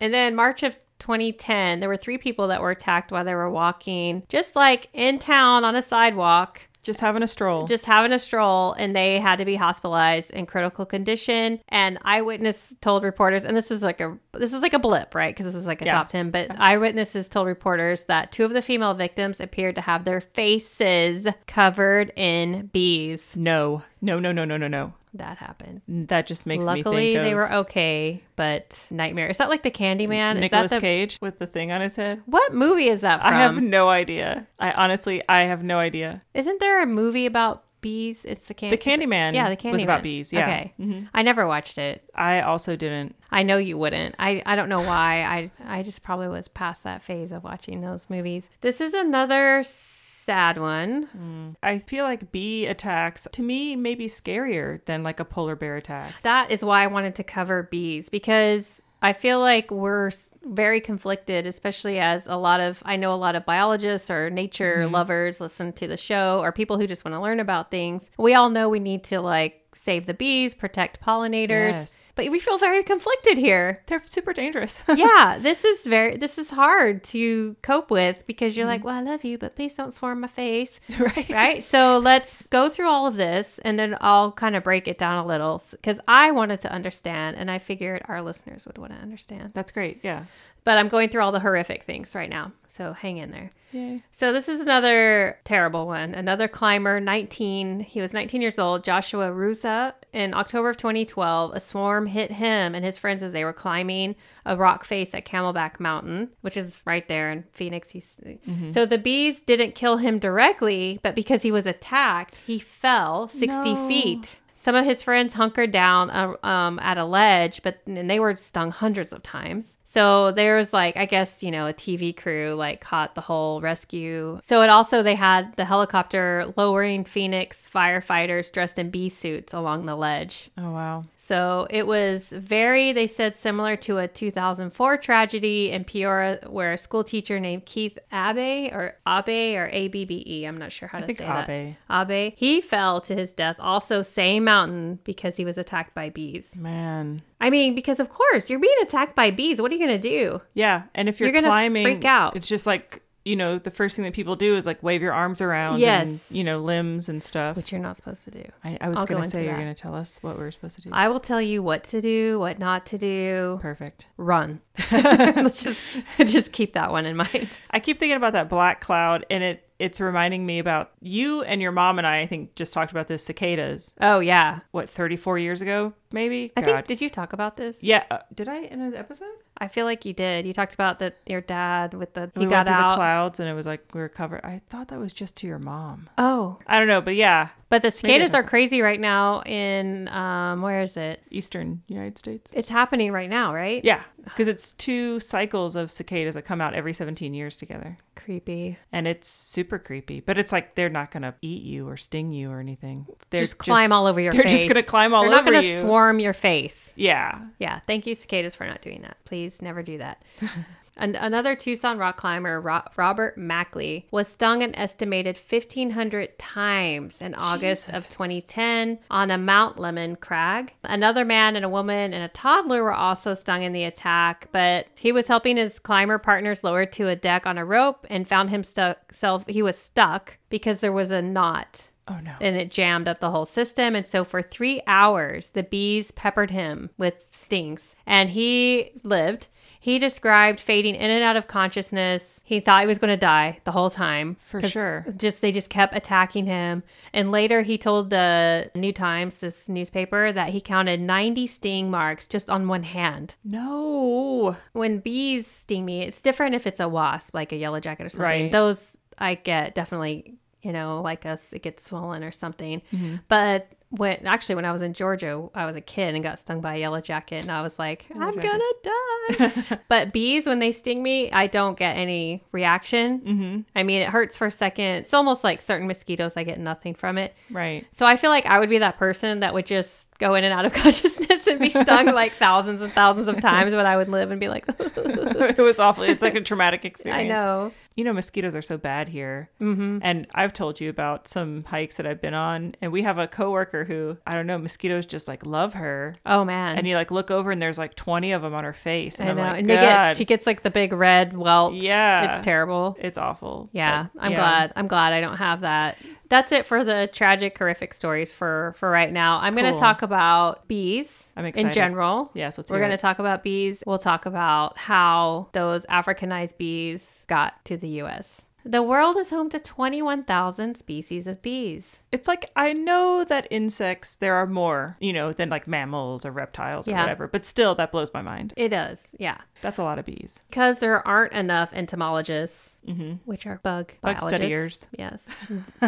And 0.00 0.14
then 0.14 0.34
March 0.36 0.62
of 0.62 0.76
2010, 1.00 1.80
there 1.80 1.88
were 1.88 1.96
three 1.96 2.18
people 2.18 2.46
that 2.48 2.60
were 2.60 2.70
attacked 2.70 3.10
while 3.10 3.24
they 3.24 3.34
were 3.34 3.50
walking, 3.50 4.22
just 4.28 4.54
like 4.54 4.88
in 4.92 5.18
town 5.18 5.64
on 5.64 5.74
a 5.74 5.82
sidewalk, 5.82 6.60
Just 6.82 7.00
having 7.00 7.22
a 7.22 7.26
stroll. 7.26 7.66
just 7.66 7.86
having 7.86 8.12
a 8.12 8.18
stroll, 8.18 8.72
and 8.74 8.94
they 8.94 9.18
had 9.18 9.36
to 9.36 9.44
be 9.44 9.56
hospitalized 9.56 10.30
in 10.30 10.46
critical 10.46 10.84
condition. 10.86 11.60
And 11.68 11.98
eyewitness 12.02 12.74
told 12.80 13.02
reporters, 13.02 13.44
and 13.44 13.56
this 13.56 13.70
is 13.70 13.82
like 13.82 14.00
a 14.00 14.18
this 14.32 14.52
is 14.52 14.62
like 14.62 14.74
a 14.74 14.78
blip, 14.78 15.14
right? 15.14 15.34
Because 15.34 15.46
this 15.46 15.54
is 15.56 15.66
like 15.66 15.82
a 15.82 15.86
Yeah. 15.86 15.94
top 15.94 16.08
10. 16.08 16.30
But 16.30 16.58
eyewitnesses 16.60 17.28
told 17.28 17.46
reporters 17.48 18.04
that 18.04 18.30
two 18.30 18.44
of 18.44 18.52
the 18.52 18.62
female 18.62 18.94
victims 18.94 19.40
appeared 19.40 19.74
to 19.74 19.80
have 19.80 20.04
their 20.04 20.20
faces 20.20 21.26
covered 21.46 22.12
in 22.16 22.68
bees. 22.72 23.34
no, 23.36 23.82
no, 24.00 24.18
no, 24.20 24.32
no, 24.32 24.44
no, 24.44 24.56
no, 24.56 24.68
no. 24.68 24.94
That 25.12 25.38
happened. 25.38 25.80
That 25.88 26.28
just 26.28 26.46
makes 26.46 26.60
me 26.62 26.66
Luckily, 26.76 27.06
think 27.14 27.18
of 27.18 27.24
they 27.24 27.34
were 27.34 27.52
okay, 27.52 28.22
but 28.36 28.86
nightmare. 28.90 29.26
Is 29.26 29.38
that 29.38 29.48
like 29.48 29.64
the 29.64 29.70
Candyman? 29.70 30.40
Is 30.44 30.50
that 30.52 30.70
the 30.70 30.78
Cage 30.80 31.18
with 31.20 31.40
the 31.40 31.48
thing 31.48 31.72
on 31.72 31.80
his 31.80 31.96
head. 31.96 32.22
What 32.26 32.54
movie 32.54 32.86
is 32.88 33.00
that 33.00 33.20
from? 33.20 33.32
I 33.34 33.36
have 33.38 33.60
no 33.60 33.88
idea. 33.88 34.46
I 34.60 34.70
honestly, 34.70 35.20
I 35.28 35.40
have 35.40 35.64
no 35.64 35.78
idea. 35.80 36.22
Isn't 36.32 36.60
there 36.60 36.80
a 36.80 36.86
movie 36.86 37.26
about 37.26 37.64
bees? 37.80 38.20
It's 38.24 38.48
the 38.48 38.54
candy. 38.54 38.76
The 38.76 38.82
Candyman. 38.82 39.34
Yeah, 39.34 39.48
the 39.48 39.56
Candyman 39.56 39.72
was 39.72 39.82
about 39.82 40.02
bees. 40.02 40.32
Yeah. 40.32 40.48
Mm-hmm. 40.48 40.92
Okay. 40.92 41.08
I 41.14 41.22
never 41.22 41.46
watched 41.46 41.78
it. 41.78 42.04
I 42.14 42.40
also 42.40 42.76
didn't. 42.76 43.16
I 43.30 43.42
know 43.42 43.58
you 43.58 43.78
wouldn't. 43.78 44.14
I, 44.18 44.42
I 44.46 44.56
don't 44.56 44.68
know 44.68 44.80
why. 44.80 45.22
I 45.22 45.50
I 45.64 45.82
just 45.82 46.02
probably 46.02 46.28
was 46.28 46.48
past 46.48 46.82
that 46.84 47.02
phase 47.02 47.32
of 47.32 47.44
watching 47.44 47.80
those 47.80 48.10
movies. 48.10 48.48
This 48.60 48.80
is 48.80 48.94
another 48.94 49.62
sad 49.64 50.58
one. 50.58 51.56
I 51.62 51.78
feel 51.78 52.04
like 52.04 52.30
bee 52.32 52.66
attacks 52.66 53.26
to 53.32 53.42
me 53.42 53.76
may 53.76 53.94
be 53.94 54.06
scarier 54.06 54.84
than 54.84 55.02
like 55.02 55.18
a 55.20 55.24
polar 55.24 55.56
bear 55.56 55.76
attack. 55.76 56.12
That 56.22 56.50
is 56.50 56.64
why 56.64 56.84
I 56.84 56.86
wanted 56.86 57.14
to 57.16 57.24
cover 57.24 57.64
bees 57.64 58.08
because 58.08 58.82
I 59.02 59.12
feel 59.12 59.40
like 59.40 59.70
we're 59.70 60.10
very 60.42 60.80
conflicted, 60.80 61.46
especially 61.46 61.98
as 61.98 62.26
a 62.26 62.36
lot 62.36 62.60
of 62.60 62.82
I 62.84 62.96
know 62.96 63.12
a 63.12 63.16
lot 63.16 63.34
of 63.34 63.44
biologists 63.44 64.10
or 64.10 64.30
nature 64.30 64.78
Mm-hmm. 64.78 64.94
lovers 64.94 65.40
listen 65.40 65.72
to 65.74 65.86
the 65.86 65.96
show 65.96 66.40
or 66.40 66.52
people 66.52 66.78
who 66.78 66.86
just 66.86 67.04
want 67.04 67.14
to 67.14 67.20
learn 67.20 67.40
about 67.40 67.70
things. 67.70 68.10
We 68.18 68.34
all 68.34 68.50
know 68.50 68.68
we 68.68 68.80
need 68.80 69.04
to 69.04 69.20
like 69.20 69.59
save 69.74 70.06
the 70.06 70.14
bees, 70.14 70.54
protect 70.54 71.00
pollinators, 71.00 71.72
Yes. 71.72 72.06
but 72.14 72.28
we 72.30 72.38
feel 72.40 72.58
very 72.58 72.82
conflicted 72.82 73.38
here. 73.38 73.82
They're 73.86 74.02
super 74.04 74.32
dangerous. 74.32 74.82
yeah, 74.96 75.38
this 75.40 75.64
is 75.64 75.86
very 75.86 76.16
this 76.16 76.38
is 76.38 76.50
hard 76.50 77.04
to 77.04 77.56
cope 77.62 77.90
with 77.90 78.24
because 78.26 78.56
you're 78.56 78.66
Mm-hmm. 78.66 78.70
like, 78.72 78.84
"Well, 78.84 78.94
I 78.96 79.00
love 79.02 79.24
you, 79.24 79.38
but 79.38 79.56
please 79.56 79.74
don't 79.74 79.94
swarm 79.94 80.20
my 80.20 80.28
face." 80.28 80.80
right? 80.98 81.28
right? 81.30 81.62
So 81.62 81.98
let's 81.98 82.46
go 82.48 82.68
through 82.68 82.88
all 82.88 83.06
of 83.06 83.16
this 83.16 83.58
and 83.64 83.78
then 83.78 83.96
I'll 84.00 84.32
kind 84.32 84.56
of 84.56 84.64
break 84.64 84.88
it 84.88 84.98
down 84.98 85.22
a 85.22 85.26
little 85.26 85.62
because 85.72 86.00
I 86.08 86.30
wanted 86.32 86.60
to 86.62 86.72
understand 86.72 87.36
and 87.36 87.50
I 87.50 87.58
figured 87.58 88.02
our 88.08 88.20
listeners 88.22 88.66
would 88.66 88.76
want 88.78 88.92
to 88.92 88.98
understand. 88.98 89.52
That's 89.54 89.70
great. 89.72 90.00
Yeah. 90.02 90.24
But 90.64 90.78
I'm 90.78 90.88
going 90.88 91.08
through 91.08 91.22
all 91.22 91.32
the 91.32 91.40
horrific 91.40 91.84
things 91.84 92.14
right 92.14 92.28
now. 92.28 92.52
So 92.68 92.92
hang 92.92 93.16
in 93.16 93.30
there. 93.30 93.50
Yay. 93.72 93.98
So 94.12 94.32
this 94.32 94.48
is 94.48 94.60
another 94.60 95.38
terrible 95.44 95.86
one. 95.86 96.12
Another 96.14 96.48
climber, 96.48 97.00
19. 97.00 97.80
He 97.80 98.00
was 98.00 98.12
19 98.12 98.42
years 98.42 98.58
old, 98.58 98.84
Joshua 98.84 99.30
Rusa. 99.30 99.94
In 100.12 100.34
October 100.34 100.70
of 100.70 100.76
2012, 100.76 101.52
a 101.54 101.60
swarm 101.60 102.06
hit 102.06 102.32
him 102.32 102.74
and 102.74 102.84
his 102.84 102.98
friends 102.98 103.22
as 103.22 103.32
they 103.32 103.44
were 103.44 103.52
climbing 103.52 104.16
a 104.44 104.56
rock 104.56 104.84
face 104.84 105.14
at 105.14 105.24
Camelback 105.24 105.78
Mountain, 105.80 106.30
which 106.40 106.56
is 106.56 106.82
right 106.84 107.06
there 107.08 107.30
in 107.30 107.44
Phoenix. 107.52 107.94
You 107.94 108.00
see. 108.00 108.38
So 108.68 108.84
the 108.86 108.98
bees 108.98 109.40
didn't 109.40 109.74
kill 109.74 109.98
him 109.98 110.18
directly, 110.18 110.98
but 111.02 111.14
because 111.14 111.42
he 111.42 111.52
was 111.52 111.64
attacked, 111.66 112.38
he 112.46 112.58
fell 112.58 113.28
60 113.28 113.74
No. 113.74 113.88
feet. 113.88 114.40
Some 114.56 114.74
of 114.74 114.84
his 114.84 115.00
friends 115.00 115.34
hunkered 115.34 115.70
down 115.70 116.10
uh, 116.10 116.34
um, 116.46 116.78
at 116.80 116.98
a 116.98 117.04
ledge, 117.06 117.62
but 117.62 117.78
and 117.86 118.10
they 118.10 118.20
were 118.20 118.36
stung 118.36 118.70
hundreds 118.72 119.10
of 119.12 119.22
times. 119.22 119.78
So 119.92 120.30
there 120.30 120.56
was 120.56 120.72
like, 120.72 120.96
I 120.96 121.04
guess, 121.04 121.42
you 121.42 121.50
know, 121.50 121.66
a 121.66 121.72
TV 121.72 122.16
crew 122.16 122.54
like 122.54 122.80
caught 122.80 123.16
the 123.16 123.22
whole 123.22 123.60
rescue. 123.60 124.38
So 124.40 124.62
it 124.62 124.70
also, 124.70 125.02
they 125.02 125.16
had 125.16 125.56
the 125.56 125.64
helicopter 125.64 126.52
lowering 126.56 127.04
Phoenix 127.04 127.68
firefighters 127.68 128.52
dressed 128.52 128.78
in 128.78 128.90
bee 128.90 129.08
suits 129.08 129.52
along 129.52 129.86
the 129.86 129.96
ledge. 129.96 130.50
Oh, 130.56 130.70
wow. 130.70 131.06
So 131.16 131.66
it 131.70 131.88
was 131.88 132.28
very, 132.28 132.92
they 132.92 133.08
said, 133.08 133.34
similar 133.34 133.74
to 133.78 133.98
a 133.98 134.06
2004 134.06 134.96
tragedy 134.98 135.72
in 135.72 135.82
Peoria 135.82 136.38
where 136.46 136.72
a 136.72 136.78
school 136.78 137.02
teacher 137.02 137.40
named 137.40 137.64
Keith 137.64 137.98
Abe 138.12 138.72
or 138.72 138.94
Abe 139.08 139.56
or 139.56 139.70
A 139.72 139.88
B 139.88 140.04
B 140.04 140.22
E, 140.24 140.44
I'm 140.44 140.56
not 140.56 140.70
sure 140.70 140.86
how 140.86 140.98
I 140.98 141.00
to 141.00 141.06
say 141.08 141.14
that. 141.14 141.50
Abe. 141.50 141.74
Abe. 141.90 142.34
He 142.36 142.60
fell 142.60 143.00
to 143.00 143.16
his 143.16 143.32
death 143.32 143.56
also 143.58 144.02
same 144.02 144.44
mountain 144.44 145.00
because 145.02 145.36
he 145.36 145.44
was 145.44 145.58
attacked 145.58 145.96
by 145.96 146.10
bees. 146.10 146.54
Man. 146.54 147.22
I 147.40 147.50
mean, 147.50 147.74
because 147.74 148.00
of 148.00 148.08
course 148.10 148.50
you're 148.50 148.60
being 148.60 148.74
attacked 148.82 149.14
by 149.16 149.30
bees. 149.30 149.60
What 149.60 149.70
are 149.70 149.74
you 149.74 149.86
going 149.86 150.00
to 150.00 150.08
do? 150.08 150.40
Yeah. 150.54 150.84
And 150.94 151.08
if 151.08 151.18
you're, 151.20 151.28
You're 151.28 151.34
gonna 151.40 151.48
climbing, 151.48 151.84
freak 151.84 152.04
out. 152.04 152.36
it's 152.36 152.48
just 152.48 152.66
like, 152.66 153.02
you 153.24 153.36
know, 153.36 153.58
the 153.58 153.70
first 153.70 153.96
thing 153.96 154.04
that 154.06 154.14
people 154.14 154.34
do 154.34 154.56
is 154.56 154.64
like 154.64 154.82
wave 154.82 155.02
your 155.02 155.12
arms 155.12 155.40
around 155.42 155.78
Yes. 155.78 156.30
and, 156.30 156.36
you 156.38 156.42
know, 156.42 156.58
limbs 156.58 157.08
and 157.10 157.22
stuff. 157.22 157.54
Which 157.56 157.70
you're 157.70 157.80
not 157.80 157.96
supposed 157.96 158.24
to 158.24 158.30
do. 158.30 158.44
I, 158.64 158.78
I 158.80 158.88
was 158.88 158.98
I'll 158.98 159.04
going 159.06 159.18
to 159.20 159.24
into 159.24 159.30
say, 159.30 159.44
you're 159.44 159.58
that. 159.60 159.76
to 159.76 159.82
tell 159.82 159.94
us 159.94 160.18
what 160.22 160.38
we're 160.38 160.50
supposed 160.50 160.76
to 160.76 160.82
do. 160.82 160.90
I 160.92 161.08
will 161.08 161.20
tell 161.20 161.40
you 161.40 161.62
what 161.62 161.84
to 161.84 162.00
do, 162.00 162.38
what 162.40 162.58
not 162.58 162.86
to 162.86 162.98
do. 162.98 163.58
Perfect. 163.60 164.06
Run. 164.16 164.60
Let's 164.92 165.62
just 165.64 165.98
just 166.18 166.52
keep 166.52 166.72
that 166.72 166.90
one 166.92 167.04
in 167.06 167.16
mind. 167.16 167.48
I 167.70 167.78
keep 167.80 167.98
thinking 167.98 168.16
about 168.16 168.32
that 168.32 168.48
black 168.48 168.80
cloud, 168.80 169.26
and 169.30 169.44
it 169.44 169.68
it's 169.80 169.98
reminding 170.00 170.44
me 170.44 170.58
about 170.58 170.92
you 171.00 171.42
and 171.42 171.62
your 171.62 171.72
mom 171.72 171.98
and 171.98 172.06
I. 172.06 172.20
I 172.20 172.26
think 172.26 172.54
just 172.54 172.74
talked 172.74 172.92
about 172.92 173.08
this 173.08 173.24
cicadas. 173.24 173.94
Oh 174.00 174.20
yeah. 174.20 174.60
What 174.70 174.90
thirty 174.90 175.16
four 175.16 175.38
years 175.38 175.62
ago, 175.62 175.94
maybe? 176.12 176.52
I 176.56 176.60
God. 176.60 176.66
think 176.66 176.86
did 176.86 177.00
you 177.00 177.10
talk 177.10 177.32
about 177.32 177.56
this? 177.56 177.82
yeah. 177.82 178.04
Uh, 178.10 178.18
did 178.34 178.48
I 178.48 178.58
in 178.58 178.80
an 178.80 178.94
episode? 178.94 179.28
I 179.58 179.68
feel 179.68 179.84
like 179.84 180.04
you 180.04 180.12
did. 180.12 180.46
You 180.46 180.52
talked 180.52 180.74
about 180.74 180.98
that 181.00 181.18
your 181.26 181.40
dad 181.40 181.94
with 181.94 182.14
the 182.14 182.30
he 182.34 182.40
we 182.40 182.46
got 182.46 182.66
through 182.66 182.76
the 182.76 182.94
clouds, 182.94 183.40
and 183.40 183.48
it 183.48 183.54
was 183.54 183.66
like 183.66 183.84
we 183.94 184.00
were 184.00 184.08
covered. 184.08 184.42
I 184.44 184.60
thought 184.68 184.88
that 184.88 184.98
was 184.98 185.12
just 185.12 185.36
to 185.38 185.46
your 185.46 185.58
mom. 185.58 186.08
oh, 186.18 186.58
I 186.66 186.78
don't 186.78 186.88
know, 186.88 187.00
but 187.00 187.14
yeah, 187.14 187.48
but 187.68 187.82
the 187.82 187.90
cicadas 187.90 188.34
are 188.34 188.42
crazy 188.42 188.82
right 188.82 189.00
now 189.00 189.42
in 189.42 190.08
um 190.08 190.62
where 190.62 190.82
is 190.82 190.96
it? 190.96 191.22
Eastern 191.30 191.82
United 191.88 192.18
States. 192.18 192.52
It's 192.54 192.68
happening 192.68 193.12
right 193.12 193.30
now, 193.30 193.54
right? 193.54 193.84
Yeah, 193.84 194.02
because 194.24 194.48
it's 194.48 194.72
two 194.72 195.20
cycles 195.20 195.76
of 195.76 195.90
cicadas 195.90 196.34
that 196.34 196.42
come 196.42 196.60
out 196.60 196.74
every 196.74 196.92
17 196.92 197.32
years 197.34 197.56
together. 197.56 197.98
Creepy. 198.16 198.76
And 198.92 199.08
it's 199.08 199.28
super 199.28 199.78
creepy, 199.78 200.20
but 200.20 200.38
it's 200.38 200.52
like 200.52 200.74
they're 200.74 200.88
not 200.88 201.10
going 201.10 201.22
to 201.22 201.34
eat 201.42 201.62
you 201.62 201.88
or 201.88 201.96
sting 201.96 202.32
you 202.32 202.50
or 202.50 202.60
anything. 202.60 203.06
They're 203.30 203.40
just 203.40 203.58
climb 203.58 203.92
all 203.92 204.06
over 204.06 204.20
your 204.20 204.32
they're 204.32 204.42
face. 204.42 204.52
just 204.52 204.68
gonna 204.68 204.82
climb 204.82 205.14
all 205.14 205.22
They're 205.22 205.30
not 205.30 205.46
over 205.46 205.60
you. 205.60 205.78
swarm 205.78 206.18
your 206.20 206.32
face. 206.32 206.92
Yeah. 206.96 207.40
Yeah, 207.58 207.80
thank 207.86 208.06
you, 208.06 208.14
cicadas, 208.14 208.54
for 208.54 208.66
not 208.66 208.82
doing 208.82 209.02
that. 209.02 209.16
Please 209.24 209.62
never 209.62 209.82
do 209.82 209.98
that. 209.98 210.22
An- 210.96 211.14
another 211.16 211.54
Tucson 211.56 211.96
rock 211.98 212.16
climber, 212.18 212.60
Ro- 212.60 212.82
Robert 212.96 213.38
Mackley, 213.38 214.06
was 214.10 214.28
stung 214.28 214.62
an 214.62 214.74
estimated 214.74 215.36
1,500 215.36 216.38
times 216.38 217.22
in 217.22 217.34
August 217.34 217.88
of 217.90 218.06
2010 218.08 218.98
on 219.10 219.30
a 219.30 219.38
Mount 219.38 219.76
Lemmon 219.78 220.18
crag. 220.20 220.74
Another 220.84 221.24
man 221.24 221.56
and 221.56 221.64
a 221.64 221.68
woman 221.68 222.12
and 222.12 222.22
a 222.22 222.28
toddler 222.28 222.82
were 222.82 222.92
also 222.92 223.34
stung 223.34 223.62
in 223.62 223.72
the 223.72 223.84
attack, 223.84 224.48
but 224.52 224.88
he 224.98 225.12
was 225.12 225.28
helping 225.28 225.56
his 225.56 225.78
climber 225.78 226.18
partners 226.18 226.62
lower 226.64 226.84
to 226.86 227.08
a 227.08 227.16
deck 227.16 227.46
on 227.46 227.56
a 227.56 227.64
rope 227.64 228.06
and 228.10 228.28
found 228.28 228.50
himself, 228.50 229.44
he 229.48 229.62
was 229.62 229.78
stuck 229.78 230.38
because 230.50 230.78
there 230.78 230.92
was 230.92 231.10
a 231.10 231.22
knot 231.22 231.84
Oh 232.08 232.18
no. 232.22 232.34
and 232.40 232.56
it 232.56 232.70
jammed 232.70 233.06
up 233.08 233.20
the 233.20 233.30
whole 233.30 233.46
system. 233.46 233.94
And 233.94 234.06
so 234.06 234.24
for 234.24 234.42
three 234.42 234.82
hours, 234.86 235.50
the 235.50 235.62
bees 235.62 236.10
peppered 236.10 236.50
him 236.50 236.90
with 236.98 237.24
stings, 237.30 237.94
and 238.06 238.30
he 238.30 238.90
lived. 239.02 239.48
He 239.82 239.98
described 239.98 240.60
fading 240.60 240.94
in 240.94 241.10
and 241.10 241.24
out 241.24 241.36
of 241.36 241.46
consciousness. 241.46 242.40
He 242.44 242.60
thought 242.60 242.82
he 242.82 242.86
was 242.86 242.98
going 242.98 243.12
to 243.12 243.16
die 243.16 243.60
the 243.64 243.72
whole 243.72 243.88
time. 243.88 244.36
For 244.40 244.62
sure. 244.62 245.06
Just 245.16 245.40
they 245.40 245.50
just 245.50 245.70
kept 245.70 245.96
attacking 245.96 246.44
him. 246.44 246.82
And 247.14 247.32
later 247.32 247.62
he 247.62 247.78
told 247.78 248.10
the 248.10 248.70
New 248.74 248.92
Times, 248.92 249.38
this 249.38 249.70
newspaper, 249.70 250.32
that 250.32 250.50
he 250.50 250.60
counted 250.60 251.00
90 251.00 251.46
sting 251.46 251.90
marks 251.90 252.28
just 252.28 252.50
on 252.50 252.68
one 252.68 252.82
hand. 252.82 253.34
No. 253.42 254.56
When 254.72 254.98
bees 254.98 255.46
sting 255.46 255.86
me, 255.86 256.02
it's 256.02 256.20
different 256.20 256.54
if 256.54 256.66
it's 256.66 256.78
a 256.78 256.88
wasp, 256.88 257.34
like 257.34 257.50
a 257.50 257.56
yellow 257.56 257.80
jacket 257.80 258.04
or 258.04 258.10
something. 258.10 258.22
Right. 258.22 258.52
Those 258.52 258.98
I 259.16 259.34
get 259.34 259.74
definitely, 259.74 260.34
you 260.60 260.72
know, 260.74 261.00
like 261.00 261.24
us, 261.24 261.54
it 261.54 261.62
gets 261.62 261.84
swollen 261.84 262.22
or 262.22 262.32
something. 262.32 262.82
Mm-hmm. 262.92 263.16
But 263.28 263.72
when 263.90 264.24
actually, 264.24 264.54
when 264.54 264.64
I 264.64 264.72
was 264.72 264.82
in 264.82 264.94
Georgia, 264.94 265.48
I 265.54 265.66
was 265.66 265.74
a 265.74 265.80
kid 265.80 266.14
and 266.14 266.22
got 266.22 266.38
stung 266.38 266.60
by 266.60 266.76
a 266.76 266.78
yellow 266.78 267.00
jacket, 267.00 267.42
and 267.42 267.50
I 267.50 267.60
was 267.60 267.78
like, 267.78 268.06
I'm 268.14 268.38
gonna 268.38 268.64
die. 268.82 269.78
but 269.88 270.12
bees, 270.12 270.46
when 270.46 270.60
they 270.60 270.70
sting 270.70 271.02
me, 271.02 271.30
I 271.32 271.48
don't 271.48 271.76
get 271.76 271.96
any 271.96 272.44
reaction. 272.52 273.20
Mm-hmm. 273.20 273.60
I 273.74 273.82
mean, 273.82 274.00
it 274.02 274.08
hurts 274.08 274.36
for 274.36 274.46
a 274.46 274.50
second. 274.50 274.84
It's 274.84 275.14
almost 275.14 275.42
like 275.42 275.60
certain 275.60 275.88
mosquitoes, 275.88 276.34
I 276.36 276.44
get 276.44 276.60
nothing 276.60 276.94
from 276.94 277.18
it. 277.18 277.34
Right. 277.50 277.86
So 277.90 278.06
I 278.06 278.16
feel 278.16 278.30
like 278.30 278.46
I 278.46 278.60
would 278.60 278.70
be 278.70 278.78
that 278.78 278.96
person 278.96 279.40
that 279.40 279.54
would 279.54 279.66
just 279.66 280.09
go 280.20 280.34
in 280.34 280.44
and 280.44 280.52
out 280.52 280.64
of 280.64 280.72
consciousness 280.74 281.46
and 281.46 281.58
be 281.58 281.70
stung 281.70 282.06
like 282.14 282.34
thousands 282.34 282.82
and 282.82 282.92
thousands 282.92 283.26
of 283.26 283.40
times, 283.40 283.72
but 283.72 283.86
I 283.86 283.96
would 283.96 284.08
live 284.08 284.30
and 284.30 284.38
be 284.38 284.48
like, 284.48 284.64
it 284.78 285.58
was 285.58 285.80
awful. 285.80 286.04
It's 286.04 286.22
like 286.22 286.36
a 286.36 286.40
traumatic 286.40 286.84
experience. 286.84 287.32
I 287.32 287.38
know. 287.38 287.72
You 287.96 288.04
know, 288.04 288.12
mosquitoes 288.12 288.54
are 288.54 288.62
so 288.62 288.78
bad 288.78 289.08
here. 289.08 289.50
Mm-hmm. 289.60 289.98
And 290.02 290.26
I've 290.32 290.52
told 290.52 290.80
you 290.80 290.88
about 290.88 291.26
some 291.26 291.64
hikes 291.64 291.96
that 291.96 292.06
I've 292.06 292.20
been 292.20 292.34
on, 292.34 292.76
and 292.80 292.92
we 292.92 293.02
have 293.02 293.18
a 293.18 293.26
coworker 293.26 293.84
who 293.84 294.16
I 294.26 294.34
don't 294.34 294.46
know, 294.46 294.58
mosquitoes 294.58 295.06
just 295.06 295.26
like 295.26 295.44
love 295.44 295.74
her. 295.74 296.14
Oh 296.24 296.44
man. 296.44 296.78
And 296.78 296.86
you 296.86 296.94
like 296.94 297.10
look 297.10 297.30
over 297.30 297.50
and 297.50 297.60
there's 297.60 297.78
like 297.78 297.96
20 297.96 298.32
of 298.32 298.42
them 298.42 298.54
on 298.54 298.64
her 298.64 298.72
face. 298.72 299.18
And 299.18 299.28
I 299.28 299.32
am 299.32 299.36
know. 299.36 299.42
like, 299.42 299.58
and 299.58 299.66
get 299.66 300.16
she 300.16 300.24
gets 300.24 300.46
like 300.46 300.62
the 300.62 300.70
big 300.70 300.92
red 300.92 301.36
welts. 301.36 301.76
Yeah. 301.76 302.36
It's 302.36 302.44
terrible. 302.44 302.96
it's 303.00 303.18
awful. 303.18 303.68
Yeah. 303.72 304.06
But, 304.14 304.22
I'm 304.22 304.32
yeah. 304.32 304.38
glad. 304.38 304.72
I'm 304.76 304.86
glad 304.86 305.12
I 305.12 305.20
don't 305.20 305.36
have 305.36 305.60
that. 305.62 305.98
That's 306.30 306.52
it 306.52 306.64
for 306.64 306.84
the 306.84 307.10
tragic, 307.12 307.58
horrific 307.58 307.92
stories 307.92 308.32
for 308.32 308.74
for 308.78 308.88
right 308.88 309.12
now. 309.12 309.38
I'm 309.40 309.54
going 309.54 309.74
to 309.74 309.78
talk 309.78 310.00
about 310.00 310.66
bees 310.68 311.28
I'm 311.36 311.44
in 311.44 311.72
general. 311.72 312.30
Yes, 312.34 312.56
let's 312.56 312.70
We're 312.70 312.78
going 312.78 312.92
to 312.92 312.96
talk 312.96 313.18
about 313.18 313.42
bees. 313.42 313.82
We'll 313.84 313.98
talk 313.98 314.26
about 314.26 314.78
how 314.78 315.48
those 315.52 315.84
Africanized 315.86 316.56
bees 316.56 317.24
got 317.28 317.62
to 317.66 317.76
the 317.76 317.88
U.S. 317.88 318.42
The 318.64 318.82
world 318.82 319.16
is 319.16 319.30
home 319.30 319.48
to 319.50 319.58
21,000 319.60 320.76
species 320.76 321.26
of 321.26 321.40
bees. 321.42 321.98
It's 322.12 322.28
like 322.28 322.50
I 322.54 322.72
know 322.72 323.24
that 323.24 323.46
insects 323.50 324.16
there 324.16 324.34
are 324.34 324.46
more, 324.46 324.96
you 325.00 325.12
know, 325.12 325.32
than 325.32 325.48
like 325.48 325.66
mammals 325.66 326.24
or 326.26 326.30
reptiles 326.30 326.86
or 326.86 326.92
Yeah. 326.92 327.00
whatever, 327.02 327.26
but 327.28 327.46
still 327.46 327.74
that 327.76 327.90
blows 327.92 328.12
my 328.12 328.22
mind. 328.22 328.52
It 328.56 328.68
does, 328.68 329.08
yeah. 329.18 329.38
That's 329.62 329.78
a 329.78 329.82
lot 329.82 329.98
of 329.98 330.04
bees. 330.04 330.42
Because 330.50 330.78
there 330.80 331.06
aren't 331.06 331.32
enough 331.32 331.70
entomologists, 331.72 332.76
mm-hmm. 332.86 333.14
which 333.24 333.46
are 333.46 333.60
bug 333.62 333.92
Bug 334.02 334.18
biologists. 334.18 334.28
studiers. 334.28 334.88
Yes, 334.98 335.26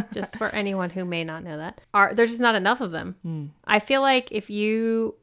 just 0.12 0.36
for 0.36 0.48
anyone 0.50 0.90
who 0.90 1.04
may 1.04 1.24
not 1.24 1.44
know 1.44 1.56
that, 1.56 1.80
are 1.92 2.14
there's 2.14 2.30
just 2.30 2.40
not 2.40 2.54
enough 2.54 2.80
of 2.80 2.90
them. 2.92 3.16
Hmm. 3.22 3.46
I 3.66 3.80
feel 3.80 4.00
like 4.00 4.30
if 4.32 4.48
you 4.50 5.14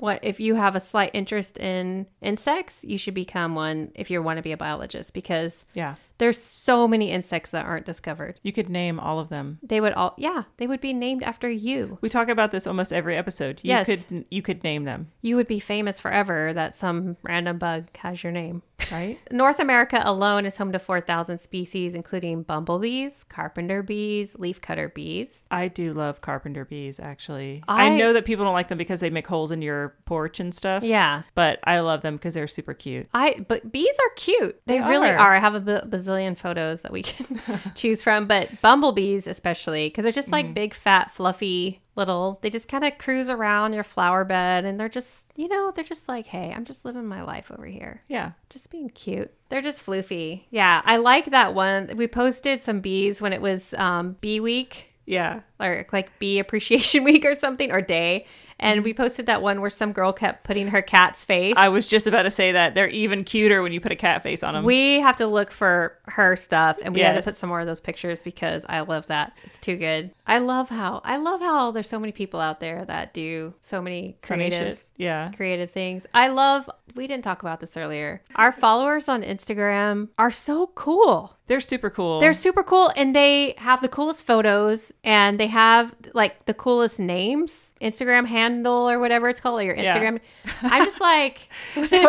what 0.00 0.20
if 0.22 0.40
you 0.40 0.56
have 0.56 0.74
a 0.74 0.80
slight 0.80 1.10
interest 1.14 1.56
in 1.58 2.06
insects, 2.20 2.84
you 2.84 2.98
should 2.98 3.14
become 3.14 3.54
one 3.54 3.92
if 3.94 4.10
you 4.10 4.20
want 4.22 4.38
to 4.38 4.42
be 4.42 4.52
a 4.52 4.56
biologist 4.56 5.12
because 5.12 5.64
Yeah. 5.74 5.94
There's 6.18 6.40
so 6.40 6.86
many 6.86 7.10
insects 7.10 7.50
that 7.50 7.66
aren't 7.66 7.86
discovered. 7.86 8.40
You 8.42 8.52
could 8.52 8.68
name 8.68 9.00
all 9.00 9.18
of 9.18 9.28
them. 9.30 9.58
They 9.62 9.80
would 9.80 9.92
all 9.94 10.14
yeah, 10.16 10.44
they 10.58 10.66
would 10.66 10.80
be 10.80 10.92
named 10.92 11.22
after 11.22 11.50
you. 11.50 11.98
We 12.00 12.08
talk 12.08 12.28
about 12.28 12.52
this 12.52 12.66
almost 12.66 12.92
every 12.92 13.16
episode. 13.16 13.60
You 13.62 13.70
Yes. 13.70 13.86
could 13.86 14.24
you 14.30 14.42
could 14.42 14.62
name 14.62 14.84
them, 14.84 15.08
You 15.22 15.36
would 15.36 15.48
be 15.48 15.58
famous 15.60 15.98
forever 16.00 16.52
that 16.52 16.76
some 16.76 17.16
random 17.22 17.58
bug 17.58 17.88
has 17.98 18.22
your 18.22 18.32
name. 18.32 18.62
Right? 18.90 19.18
North 19.30 19.60
America 19.60 20.00
alone 20.04 20.46
is 20.46 20.56
home 20.56 20.72
to 20.72 20.78
4,000 20.78 21.38
species, 21.38 21.94
including 21.94 22.42
bumblebees, 22.42 23.24
carpenter 23.24 23.82
bees, 23.82 24.34
leafcutter 24.34 24.92
bees. 24.92 25.44
I 25.50 25.68
do 25.68 25.92
love 25.92 26.20
carpenter 26.20 26.64
bees 26.64 26.98
actually. 27.00 27.62
I- 27.68 27.84
I, 27.84 27.96
know 27.96 28.12
that 28.12 28.24
people 28.24 28.44
don't 28.44 28.54
like 28.54 28.68
them 28.68 28.78
because 28.78 29.00
they 29.00 29.10
make 29.10 29.26
holes 29.26 29.52
in 29.52 29.62
your 29.62 29.94
porch 30.04 30.40
and 30.40 30.54
stuff. 30.54 30.82
Yeah. 30.82 31.22
But 31.34 31.60
I 31.64 31.80
love 31.80 32.02
them 32.02 32.16
because 32.16 32.34
they're 32.34 32.48
super 32.48 32.74
cute. 32.74 33.08
I 33.14 33.44
but 33.46 33.70
bees 33.70 33.94
are 34.00 34.14
cute. 34.16 34.60
They, 34.66 34.78
They 34.78 34.88
really 34.88 35.10
are. 35.10 35.18
are. 35.18 35.36
I 35.36 35.38
have 35.38 35.54
a 35.54 35.60
bazillion 35.60 36.36
photos 36.36 36.82
that 36.82 36.92
we 36.92 37.02
can 37.02 37.38
choose 37.74 38.02
from, 38.02 38.26
but 38.26 38.60
bumblebees 38.60 39.26
especially 39.26 39.88
because 39.88 40.04
they're 40.04 40.12
just 40.12 40.32
like 40.32 40.46
mm-hmm. 40.46 40.54
big, 40.54 40.74
fat, 40.74 41.10
fluffy 41.12 41.80
little. 41.96 42.38
They 42.42 42.50
just 42.50 42.68
kind 42.68 42.84
of 42.84 42.98
cruise 42.98 43.28
around 43.28 43.72
your 43.72 43.84
flower 43.84 44.24
bed, 44.24 44.64
and 44.64 44.78
they're 44.78 44.88
just 44.88 45.20
you 45.36 45.48
know 45.48 45.72
they're 45.74 45.84
just 45.84 46.08
like, 46.08 46.26
hey, 46.26 46.52
I'm 46.54 46.64
just 46.64 46.84
living 46.84 47.06
my 47.06 47.22
life 47.22 47.50
over 47.50 47.66
here. 47.66 48.02
Yeah. 48.08 48.32
just 48.50 48.70
being 48.70 48.88
cute. 48.90 49.32
They're 49.48 49.62
just 49.62 49.84
floofy. 49.84 50.42
Yeah, 50.50 50.82
I 50.84 50.96
like 50.96 51.30
that 51.30 51.54
one. 51.54 51.90
We 51.96 52.06
posted 52.08 52.60
some 52.60 52.80
bees 52.80 53.20
when 53.20 53.32
it 53.32 53.40
was 53.40 53.74
um, 53.74 54.16
bee 54.20 54.40
week 54.40 54.90
Yeah. 55.06 55.40
or 55.60 55.86
like 55.92 56.18
bee 56.18 56.38
appreciation 56.38 57.02
week 57.10 57.24
or 57.24 57.34
something 57.34 57.70
or 57.72 57.80
day 57.82 58.26
And 58.64 58.82
we 58.82 58.94
posted 58.94 59.26
that 59.26 59.42
one 59.42 59.60
where 59.60 59.70
some 59.70 59.92
girl 59.92 60.12
kept 60.12 60.44
putting 60.44 60.68
her 60.68 60.82
cat's 60.82 61.22
face. 61.22 61.54
I 61.56 61.68
was 61.68 61.86
just 61.86 62.06
about 62.06 62.22
to 62.22 62.30
say 62.30 62.52
that 62.52 62.74
they're 62.74 62.88
even 62.88 63.22
cuter 63.24 63.62
when 63.62 63.72
you 63.72 63.80
put 63.80 63.92
a 63.92 63.96
cat 63.96 64.22
face 64.22 64.42
on 64.42 64.54
them. 64.54 64.64
we 64.64 65.00
have 65.00 65.16
to 65.16 65.26
look 65.26 65.50
for 65.50 65.98
her 66.06 66.34
stuff 66.36 66.78
and 66.82 66.94
we 66.94 67.00
had 67.00 67.14
Yes. 67.14 67.24
to 67.24 67.30
put 67.30 67.36
some 67.36 67.48
more 67.48 67.60
of 67.60 67.66
those 67.66 67.80
pictures 67.80 68.20
because 68.22 68.64
I 68.68 68.80
love 68.80 69.06
that. 69.08 69.36
It's 69.44 69.58
too 69.58 69.76
good. 69.76 70.12
I 70.26 70.38
love 70.38 70.70
how 70.70 71.00
I 71.04 71.16
love 71.18 71.40
how 71.40 71.70
there's 71.70 71.88
so 71.88 72.00
many 72.00 72.12
people 72.12 72.40
out 72.40 72.60
there 72.60 72.84
that 72.86 73.12
do 73.14 73.54
so 73.60 73.80
many 73.82 74.16
creative. 74.22 74.82
Yeah. 74.96 75.32
creative 75.34 75.72
things. 75.72 76.06
I 76.14 76.28
love 76.28 76.70
we 76.94 77.08
didn't 77.08 77.24
talk 77.24 77.42
about 77.42 77.58
this 77.60 77.76
earlier. 77.76 78.22
Our 78.36 78.52
followers 78.52 79.08
on 79.08 79.22
Instagram 79.22 80.08
are 80.18 80.30
so 80.30 80.68
cool. 80.76 81.36
They're 81.46 81.60
super 81.60 81.90
cool. 81.90 82.20
They're 82.20 82.32
super 82.32 82.62
cool 82.62 82.90
and 82.96 83.14
they 83.14 83.54
have 83.58 83.82
the 83.82 83.88
coolest 83.88 84.24
photos 84.24 84.92
and 85.04 85.38
they 85.38 85.48
have 85.48 85.94
like 86.14 86.46
the 86.46 86.54
coolest 86.54 86.98
names, 86.98 87.70
Instagram 87.82 88.26
handle 88.26 88.88
or 88.88 88.98
whatever 88.98 89.28
it's 89.28 89.40
called, 89.40 89.60
or 89.60 89.64
your 89.64 89.76
Yeah. 89.76 89.94
Instagram. 89.98 90.20
I'm 90.62 90.84
just 90.84 91.00
like 91.02 91.40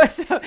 so, 0.10 0.40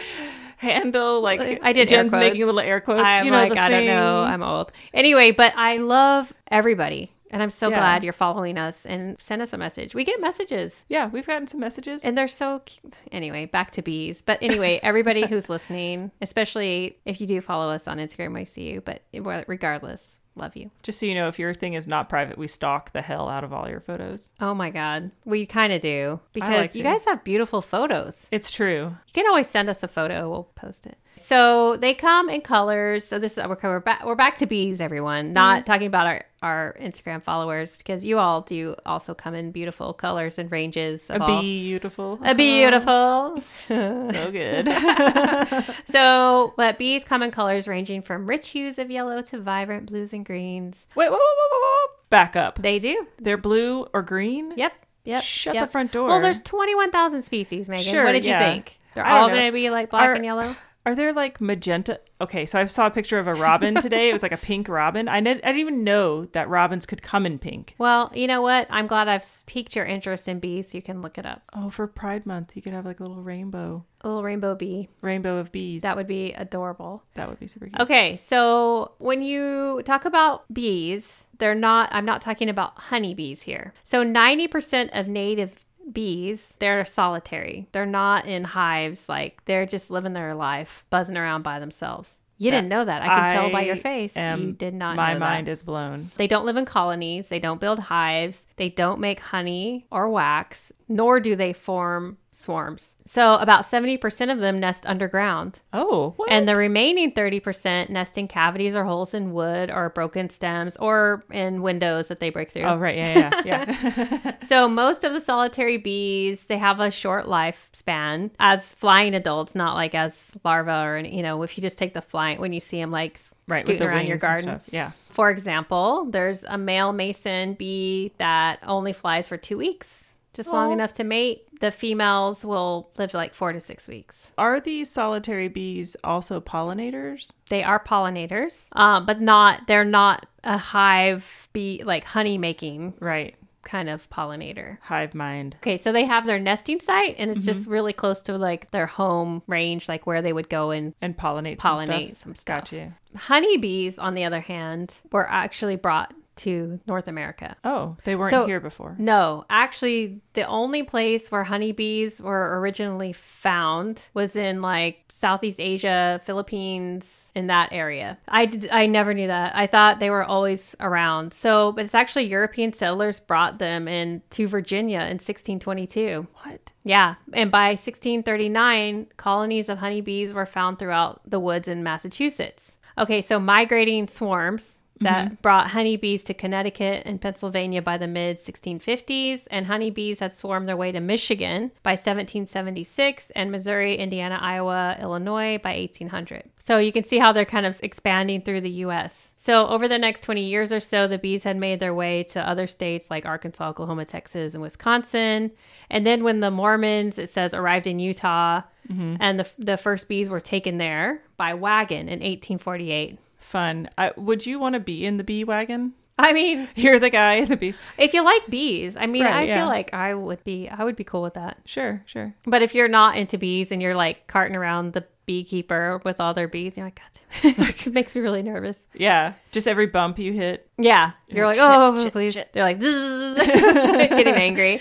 handle 0.57 1.21
like 1.21 1.61
I 1.63 1.73
did 1.73 1.89
Jen's 1.89 2.13
making 2.13 2.45
little 2.47 2.61
air 2.61 2.81
quotes. 2.81 3.03
I'm 3.05 3.25
you 3.27 3.31
know, 3.31 3.37
like, 3.39 3.53
the 3.53 3.61
I 3.61 3.69
don't 3.69 3.87
know. 3.87 4.21
I'm 4.23 4.43
old. 4.43 4.73
Anyway, 4.95 5.33
but 5.33 5.53
I 5.57 5.77
love 5.77 6.33
everybody. 6.51 7.13
And 7.31 7.43
I'm 7.43 7.51
so 7.51 7.69
Yeah. 7.69 7.77
glad 7.79 8.05
you're 8.05 8.13
following 8.13 8.57
us 8.59 8.87
and 8.87 9.17
send 9.21 9.43
us 9.43 9.53
a 9.53 9.59
message. 9.59 9.95
We 9.95 10.05
get 10.05 10.21
messages 10.21 10.85
yeah, 10.89 11.09
we've 11.09 11.27
gotten 11.27 11.47
some 11.47 11.61
messages. 11.61 12.05
and 12.05 12.17
they're 12.17 12.29
so 12.29 12.61
cute. 12.65 12.95
Anyway, 13.13 13.47
back 13.47 13.71
to 13.73 13.83
bees. 13.83 14.23
But 14.23 14.39
anyway, 14.43 14.81
everybody 14.83 15.27
who's 15.27 15.49
listening, 15.49 16.11
especially 16.21 16.99
if 17.05 17.21
you 17.21 17.27
do 17.27 17.41
follow 17.41 17.71
us 17.71 17.87
on 17.89 17.99
Instagram, 17.99 18.39
I 18.39 18.45
see 18.45 18.71
you. 18.71 18.81
But 18.81 19.03
regardless, 19.47 20.21
love 20.37 20.57
you. 20.57 20.71
Just 20.83 21.01
so 21.01 21.07
you 21.07 21.15
know, 21.15 21.29
if 21.29 21.39
your 21.39 21.53
thing 21.55 21.75
is 21.75 21.87
not 21.87 22.09
private, 22.09 22.39
we 22.39 22.47
stalk 22.49 22.93
the 22.93 23.03
hell 23.03 23.29
out 23.29 23.45
of 23.45 23.53
all 23.53 23.69
your 23.69 23.81
photos. 23.81 24.33
Oh 24.41 24.55
my 24.55 24.71
God. 24.71 25.11
We 25.25 25.47
kind 25.47 25.73
of 25.73 25.81
do 25.83 26.21
because 26.33 26.49
like 26.57 26.75
you 26.75 26.83
to. 26.83 26.89
guys 26.89 27.05
have 27.07 27.25
beautiful 27.25 27.61
photos. 27.61 28.27
It's 28.31 28.51
true. 28.53 28.97
You 29.07 29.13
can 29.13 29.27
always 29.27 29.49
send 29.49 29.69
us 29.69 29.83
a 29.83 29.89
photo. 29.89 30.31
We'll 30.31 30.45
post 30.55 30.87
it. 30.87 30.97
So 31.21 31.77
they 31.77 31.95
come 31.95 32.29
in 32.29 32.41
colors. 32.41 33.05
So 33.07 33.19
this 33.19 33.39
is 33.39 33.45
we're 33.47 33.57
we're 33.63 33.81
back. 33.81 34.05
We're 34.05 34.15
back 34.15 34.37
to 34.37 34.47
bees, 34.47 34.81
everyone. 34.81 35.33
Not 35.33 35.67
talking 35.67 35.87
about 35.87 36.07
our 36.07 36.25
our 36.43 36.77
Instagram 36.81 37.23
followers 37.23 37.77
because 37.77 38.05
you 38.05 38.19
all 38.19 38.43
do 38.43 38.77
also 38.87 39.15
come 39.15 39.35
in 39.35 39.51
beautiful 39.51 39.93
colors 39.93 40.39
and 40.39 40.51
ranges. 40.51 41.11
Of 41.11 41.23
A 41.23 41.41
beautiful. 41.41 42.19
A 42.23 42.35
beautiful. 42.35 43.43
so 43.67 44.31
good. 44.31 44.69
so, 45.91 46.55
but 46.57 46.79
bees 46.79 47.05
come 47.05 47.23
in 47.23 47.31
colors 47.31 47.67
ranging 47.67 48.03
from 48.03 48.27
rich 48.27 48.51
hues 48.51 48.79
of 48.79 48.91
yellow 48.91 49.23
to 49.23 49.39
vibrant 49.39 49.87
blues 49.87 50.13
and 50.13 50.25
greens. 50.25 50.87
wait, 50.95 51.11
whoa, 51.11 51.17
whoa, 51.17 51.49
whoa, 51.51 51.61
whoa. 51.61 51.95
Back 52.11 52.37
up. 52.37 52.61
They 52.61 52.79
do. 52.79 53.07
They're 53.19 53.37
blue 53.37 53.89
or 53.93 54.03
green? 54.03 54.55
Yep. 54.57 54.73
Yep. 55.05 55.23
Shut 55.23 55.55
yep. 55.55 55.67
the 55.67 55.73
front 55.73 55.93
door. 55.93 56.09
Well, 56.09 56.21
there's 56.21 56.43
21,000 56.43 57.23
species, 57.23 57.69
Megan. 57.69 57.91
Sure, 57.91 58.05
what 58.05 58.13
did 58.13 58.25
yeah. 58.25 58.39
you 58.39 58.53
think? 58.53 58.79
They're 58.95 59.07
all 59.07 59.29
going 59.29 59.47
to 59.47 59.53
be 59.53 59.71
like 59.71 59.91
black 59.91 60.17
and 60.17 60.25
yellow? 60.25 60.57
Are 60.89 60.95
there 60.95 61.13
like 61.13 61.39
magenta? 61.39 62.01
Okay, 62.19 62.47
so 62.47 62.59
I 62.59 62.65
saw 62.65 62.87
a 62.87 62.91
picture 62.91 63.19
of 63.19 63.27
a 63.27 63.35
robin 63.35 63.75
today. 63.81 64.09
It 64.09 64.15
was 64.15 64.23
like 64.23 64.33
a 64.33 64.39
pink 64.39 64.69
robin. 64.71 65.07
I, 65.07 65.21
didn't- 65.21 65.45
I 65.45 65.49
didn't 65.49 65.61
even 65.61 65.85
know 65.85 66.25
that 66.33 66.49
robins 66.49 66.87
could 66.87 67.03
come 67.03 67.27
in 67.27 67.39
pink. 67.39 67.75
Well, 67.77 68.11
you 68.15 68.27
know 68.27 68.41
what? 68.41 68.67
I'm 68.71 68.87
glad 68.87 69.07
I've 69.07 69.43
piqued 69.45 69.77
your 69.77 69.85
interest 69.85 70.27
in 70.29 70.39
bees 70.41 70.73
you 70.75 70.81
can 70.81 71.03
look 71.03 71.19
it 71.19 71.27
up. 71.27 71.43
Oh, 71.53 71.69
for 71.69 71.87
Pride 71.87 72.25
Month, 72.25 72.57
you 72.57 72.63
could 72.63 72.73
have 72.73 72.87
like 72.87 73.01
a 73.01 73.03
little 73.03 73.23
rainbow, 73.23 73.85
A 74.01 74.09
little 74.09 74.23
rainbow 74.23 74.55
bee. 74.55 74.89
rainbow 75.03 75.37
of 75.37 75.53
bees. 75.53 75.83
That 75.83 75.95
would 75.99 76.07
be 76.07 76.33
adorable. 76.33 77.03
that 77.17 77.29
would 77.29 77.39
be 77.39 77.47
super 77.49 77.67
cute. 77.67 77.79
Okay, 77.83 78.17
so 78.17 78.93
when 78.97 79.21
you 79.21 79.83
talk 79.85 80.07
about 80.07 80.51
bees, 80.51 81.27
they're 81.37 81.55
not, 81.55 81.91
I'm 81.93 82.07
not 82.07 82.23
talking 82.23 82.49
about 82.49 82.79
honeybees 82.79 83.43
here. 83.43 83.75
So 83.85 84.03
90% 84.03 84.99
of 84.99 85.07
native 85.07 85.67
bees, 85.93 86.55
they're 86.59 86.85
solitary. 86.85 87.69
They're 87.73 87.87
not 87.87 88.27
in 88.27 88.45
hives, 88.45 89.09
like 89.09 89.45
they're 89.45 89.67
just 89.67 89.91
living 89.91 90.13
their 90.13 90.35
life, 90.35 90.85
buzzing 90.91 91.17
around 91.17 91.43
by 91.43 91.59
themselves. 91.59 92.19
You 92.41 92.53
didn't 92.53 92.69
know 92.69 92.85
that. 92.85 93.03
I 93.03 93.07
can 93.07 93.33
tell 93.35 93.51
by 93.51 93.63
your 93.63 93.75
face. 93.75 94.17
am- 94.17 94.41
you 94.41 94.53
did 94.53 94.73
not 94.73 94.95
My 94.95 95.15
mind 95.15 95.49
is 95.49 95.65
blown. 95.65 96.11
They 96.17 96.29
don't 96.29 96.47
live 96.47 96.57
in 96.57 96.67
colonies. 96.67 97.27
They 97.29 97.41
don't 97.41 97.61
build 97.61 97.81
hives. 97.81 98.47
They 98.57 98.69
don't 98.69 99.01
make 99.01 99.19
honey 99.19 99.87
or 99.91 100.09
wax, 100.09 100.71
nor 100.89 101.19
do 101.19 101.35
they 101.35 101.53
form 101.53 102.19
swarms. 102.39 102.95
So 103.05 103.35
about 103.37 103.67
70% 103.67 104.31
of 104.31 104.39
them 104.39 104.61
nest 104.61 104.87
underground. 104.87 105.61
Oh, 105.73 106.15
what? 106.17 106.31
And 106.31 106.49
the 106.49 106.55
remaining 106.55 107.13
30% 107.13 107.89
nest 107.91 108.17
in 108.17 108.29
cavities 108.29 108.77
or 108.77 108.85
holes 108.85 109.13
in 109.13 109.33
wood 109.33 109.71
or 109.71 109.91
broken 109.91 110.31
stems 110.31 110.77
or 110.77 111.25
in 111.33 111.63
windows 111.63 112.09
that 112.09 112.21
they 112.21 112.31
break 112.31 112.51
through. 112.51 112.63
oh, 112.63 112.77
right. 112.77 112.97
Yeah, 112.97 113.43
yeah, 113.45 113.65
yeah. 113.77 114.33
So 114.49 114.69
most 114.69 115.05
of 115.05 115.13
the 115.13 115.21
solitary 115.21 115.79
bees, 115.79 116.45
they 116.45 116.59
have 116.59 116.81
a 116.81 116.91
short 116.91 117.27
lifespan 117.27 118.31
as 118.39 118.73
flying 118.75 119.15
adults, 119.15 119.55
not 119.55 119.75
like 119.75 119.95
as 119.95 120.31
larvae 120.45 120.71
or, 120.71 120.99
you 120.99 121.23
know, 121.23 121.43
if 121.43 121.59
you 121.59 121.63
just 121.63 121.77
take 121.77 121.93
the 121.93 122.03
flying, 122.03 122.41
when 122.41 122.53
you 122.53 122.61
see 122.61 122.81
them 122.81 122.91
like 122.91 123.21
right. 123.49 123.65
Scooting 123.65 123.83
around 123.83 124.07
your 124.07 124.19
garden. 124.19 124.61
Yeah. 124.71 124.91
For 124.91 125.31
example, 125.31 126.07
there's 126.11 126.45
a 126.45 126.57
male 126.57 126.93
mason 126.93 127.55
bee 127.55 128.13
that 128.19 128.61
only 128.63 128.93
flies 128.93 129.27
for 129.27 129.37
two 129.37 129.57
weeks, 129.59 130.08
just 130.39 130.49
long 130.53 130.73
enough 130.73 130.93
to 130.95 131.05
mate. 131.05 131.43
The 131.61 131.71
females 131.73 132.45
will 132.45 132.91
live 132.97 133.13
like 133.15 133.35
four 133.35 133.53
to 133.53 133.59
six 133.61 133.89
weeks. 133.89 134.31
Are 134.39 134.61
these 134.61 134.89
solitary 134.89 135.49
bees 135.49 135.97
also 136.05 136.41
pollinators? 136.41 137.37
They 137.51 137.63
are 137.65 137.83
pollinators, 137.83 138.67
um, 138.77 139.05
but 139.05 139.21
not, 139.21 139.67
they're 139.67 139.85
not 139.85 140.27
a 140.45 140.57
hive 140.57 141.49
bee, 141.53 141.83
like 141.85 142.05
honey 142.05 142.39
making 142.39 142.95
Right. 143.01 143.35
kind 143.65 143.89
of 143.89 144.09
pollinator. 144.09 144.79
Hive 144.83 145.15
mind. 145.15 145.57
Okay, 145.61 145.77
so 145.77 145.91
they 145.93 146.05
have 146.05 146.25
their 146.27 146.39
nesting 146.39 146.79
site 146.81 147.17
and 147.19 147.31
it's 147.33 147.41
Mm-hmm. 147.41 147.47
just 147.49 147.69
really 147.69 147.93
close 147.93 148.23
to 148.23 148.39
like 148.39 148.71
their 148.71 148.87
home 148.87 149.43
range, 149.49 149.89
like 149.89 150.07
where 150.07 150.23
they 150.23 150.33
would 150.33 150.49
go 150.49 150.71
and 150.71 150.95
And 151.03 151.17
pollinate 151.19 151.61
some 151.61 151.79
stuff. 151.79 151.89
pollinate 151.91 152.17
some 152.17 152.35
stuff. 152.37 152.45
Gotcha. 152.71 152.95
Honeybees, 153.17 153.99
on 153.99 154.15
the 154.15 154.25
other 154.25 154.41
hand, 154.41 154.95
were 155.11 155.29
actually 155.29 155.77
brought 155.77 156.15
to 156.39 156.81
North 156.87 157.09
America. 157.09 157.57
Oh, 157.65 157.97
they 158.05 158.17
weren't 158.17 158.31
So- 158.31 158.47
here 158.47 158.61
before. 158.61 158.97
No, 158.99 159.45
actually, 159.51 160.21
the 160.35 160.45
only 160.47 160.83
place 160.83 161.31
where 161.31 161.45
honeybees 161.45 162.21
were 162.21 162.59
originally 162.61 163.13
found 163.13 164.09
was 164.15 164.37
in 164.37 164.61
like 164.63 165.05
Southeast 165.11 165.61
Asia, 165.61 166.21
Philippines, 166.25 167.31
in 167.35 167.47
that 167.49 167.69
area. 167.73 168.19
I 168.29 168.47
did, 168.47 168.69
I 168.71 168.87
never 168.87 169.15
knew 169.15 169.27
that. 169.27 169.55
I 169.55 169.67
thought 169.67 170.01
they 170.01 170.11
were 170.11 170.25
always 170.25 170.75
around. 170.81 171.33
So, 171.35 171.73
but 171.73 171.85
it's 171.85 171.95
actually 171.95 172.25
European 172.25 172.73
settlers 172.73 173.21
brought 173.21 173.59
them 173.59 173.87
in 173.89 174.23
to 174.31 174.49
Virginia 174.49 175.01
in 175.01 175.19
1622. 175.19 176.27
What? 176.43 176.73
Yeah, 176.85 177.17
and 177.33 177.51
by 177.51 177.75
1639, 178.23 179.09
colonies 179.17 179.69
of 179.69 179.79
honeybees 179.79 180.33
were 180.35 180.47
found 180.47 180.79
throughout 180.79 181.21
the 181.27 181.41
woods 181.41 181.69
in 181.69 181.83
Massachusetts. 181.83 182.77
Okay, 182.97 183.23
so 183.23 183.39
migrating 183.39 184.09
swarms 184.09 184.78
that 185.01 185.27
mm-hmm. 185.27 185.35
brought 185.43 185.69
honeybees 185.71 186.23
to 186.25 186.35
Connecticut 186.35 187.03
and 187.05 187.21
Pennsylvania 187.21 187.83
by 187.83 187.99
the 187.99 188.07
mid 188.07 188.39
1650s, 188.39 189.47
and 189.51 189.67
honeybees 189.67 190.21
had 190.21 190.33
swarmed 190.33 190.69
their 190.69 190.77
way 190.77 190.93
to 190.93 191.01
Michigan 191.01 191.71
by 191.83 191.93
1776, 191.93 193.31
and 193.35 193.51
Missouri, 193.53 193.97
Indiana, 193.97 194.39
Iowa, 194.41 194.97
Illinois 195.01 195.59
by 195.59 195.77
1800. 195.77 196.45
So 196.59 196.79
you 196.79 196.93
can 196.93 197.05
see 197.05 197.19
how 197.19 197.33
they're 197.33 197.45
kind 197.45 197.67
of 197.67 197.79
expanding 197.83 198.43
through 198.43 198.61
the 198.63 198.71
U.S. 198.71 199.33
So 199.37 199.69
over 199.69 199.89
the 199.89 199.99
next 199.99 200.23
20 200.23 200.43
years 200.43 200.73
or 200.73 200.81
so, 200.81 201.07
the 201.07 201.19
bees 201.19 201.45
had 201.45 201.57
made 201.57 201.81
their 201.81 201.95
way 201.95 202.25
to 202.25 202.47
other 202.47 202.67
states 202.67 203.11
like 203.11 203.25
Arkansas, 203.25 203.69
Oklahoma, 203.71 204.05
Texas, 204.05 204.53
and 204.55 204.63
Wisconsin. 204.63 205.53
And 205.89 206.07
then 206.07 206.25
when 206.25 206.41
the 206.41 206.51
Mormons, 206.51 207.19
it 207.19 207.31
says, 207.31 207.55
arrived 207.55 207.87
in 207.87 207.99
Utah, 207.99 208.63
mm-hmm. 208.91 209.17
and 209.21 209.39
the, 209.39 209.49
the 209.59 209.77
first 209.77 210.09
bees 210.09 210.29
were 210.29 210.41
taken 210.41 210.79
there 210.79 211.23
by 211.37 211.55
wagon 211.55 212.09
in 212.09 212.21
1848. 212.21 213.19
Fun. 213.39 213.89
I, 213.97 214.13
would 214.17 214.45
you 214.47 214.59
want 214.59 214.75
to 214.75 214.81
be 214.81 215.05
in 215.05 215.17
the 215.17 215.25
bee 215.25 215.45
wagon? 215.45 215.95
I 216.19 216.33
mean, 216.33 216.69
You're 216.75 216.99
the 216.99 217.11
guy 217.11 217.35
in 217.35 217.49
the 217.49 217.57
bee. 217.57 217.75
if 217.97 218.13
you 218.13 218.25
like 218.25 218.47
bees, 218.49 218.97
I 218.97 219.07
mean, 219.07 219.23
Right, 219.25 219.33
I 219.35 219.43
yeah. 219.45 219.59
feel 219.61 219.67
like 219.69 219.95
I 219.95 220.15
would 220.15 220.43
be, 220.43 220.69
I 220.69 220.83
would 220.83 220.97
be 220.97 221.05
cool 221.05 221.23
with 221.23 221.35
that. 221.35 221.59
Sure, 221.65 222.03
sure. 222.07 222.35
But 222.45 222.61
if 222.63 222.75
you're 222.75 222.89
not 222.89 223.17
into 223.17 223.39
bees 223.39 223.71
and 223.71 223.81
you're 223.81 223.95
like 223.95 224.27
carting 224.27 224.57
around 224.57 224.95
the 224.95 225.05
beekeeper 225.27 226.01
with 226.05 226.21
all 226.21 226.35
their 226.35 226.49
bees, 226.49 226.77
you're 226.77 226.87
like, 226.87 227.01
God, 227.01 227.55
it 227.87 227.93
makes 227.93 228.17
me 228.17 228.21
really 228.23 228.43
nervous. 228.43 228.81
Yeah. 228.95 229.35
Just 229.53 229.69
every 229.69 229.87
bump 229.87 230.19
you 230.19 230.33
hit. 230.33 230.69
Yeah, 230.77 231.13
you're 231.29 231.47
like, 231.47 231.59
like, 231.59 231.71
oh, 231.71 231.95
shit, 231.95 232.03
shit, 232.05 232.13
please. 232.13 232.33
shit. 232.35 232.53
They're 232.53 232.65
like, 232.65 232.81
getting 232.81 234.35
angry. 234.35 234.81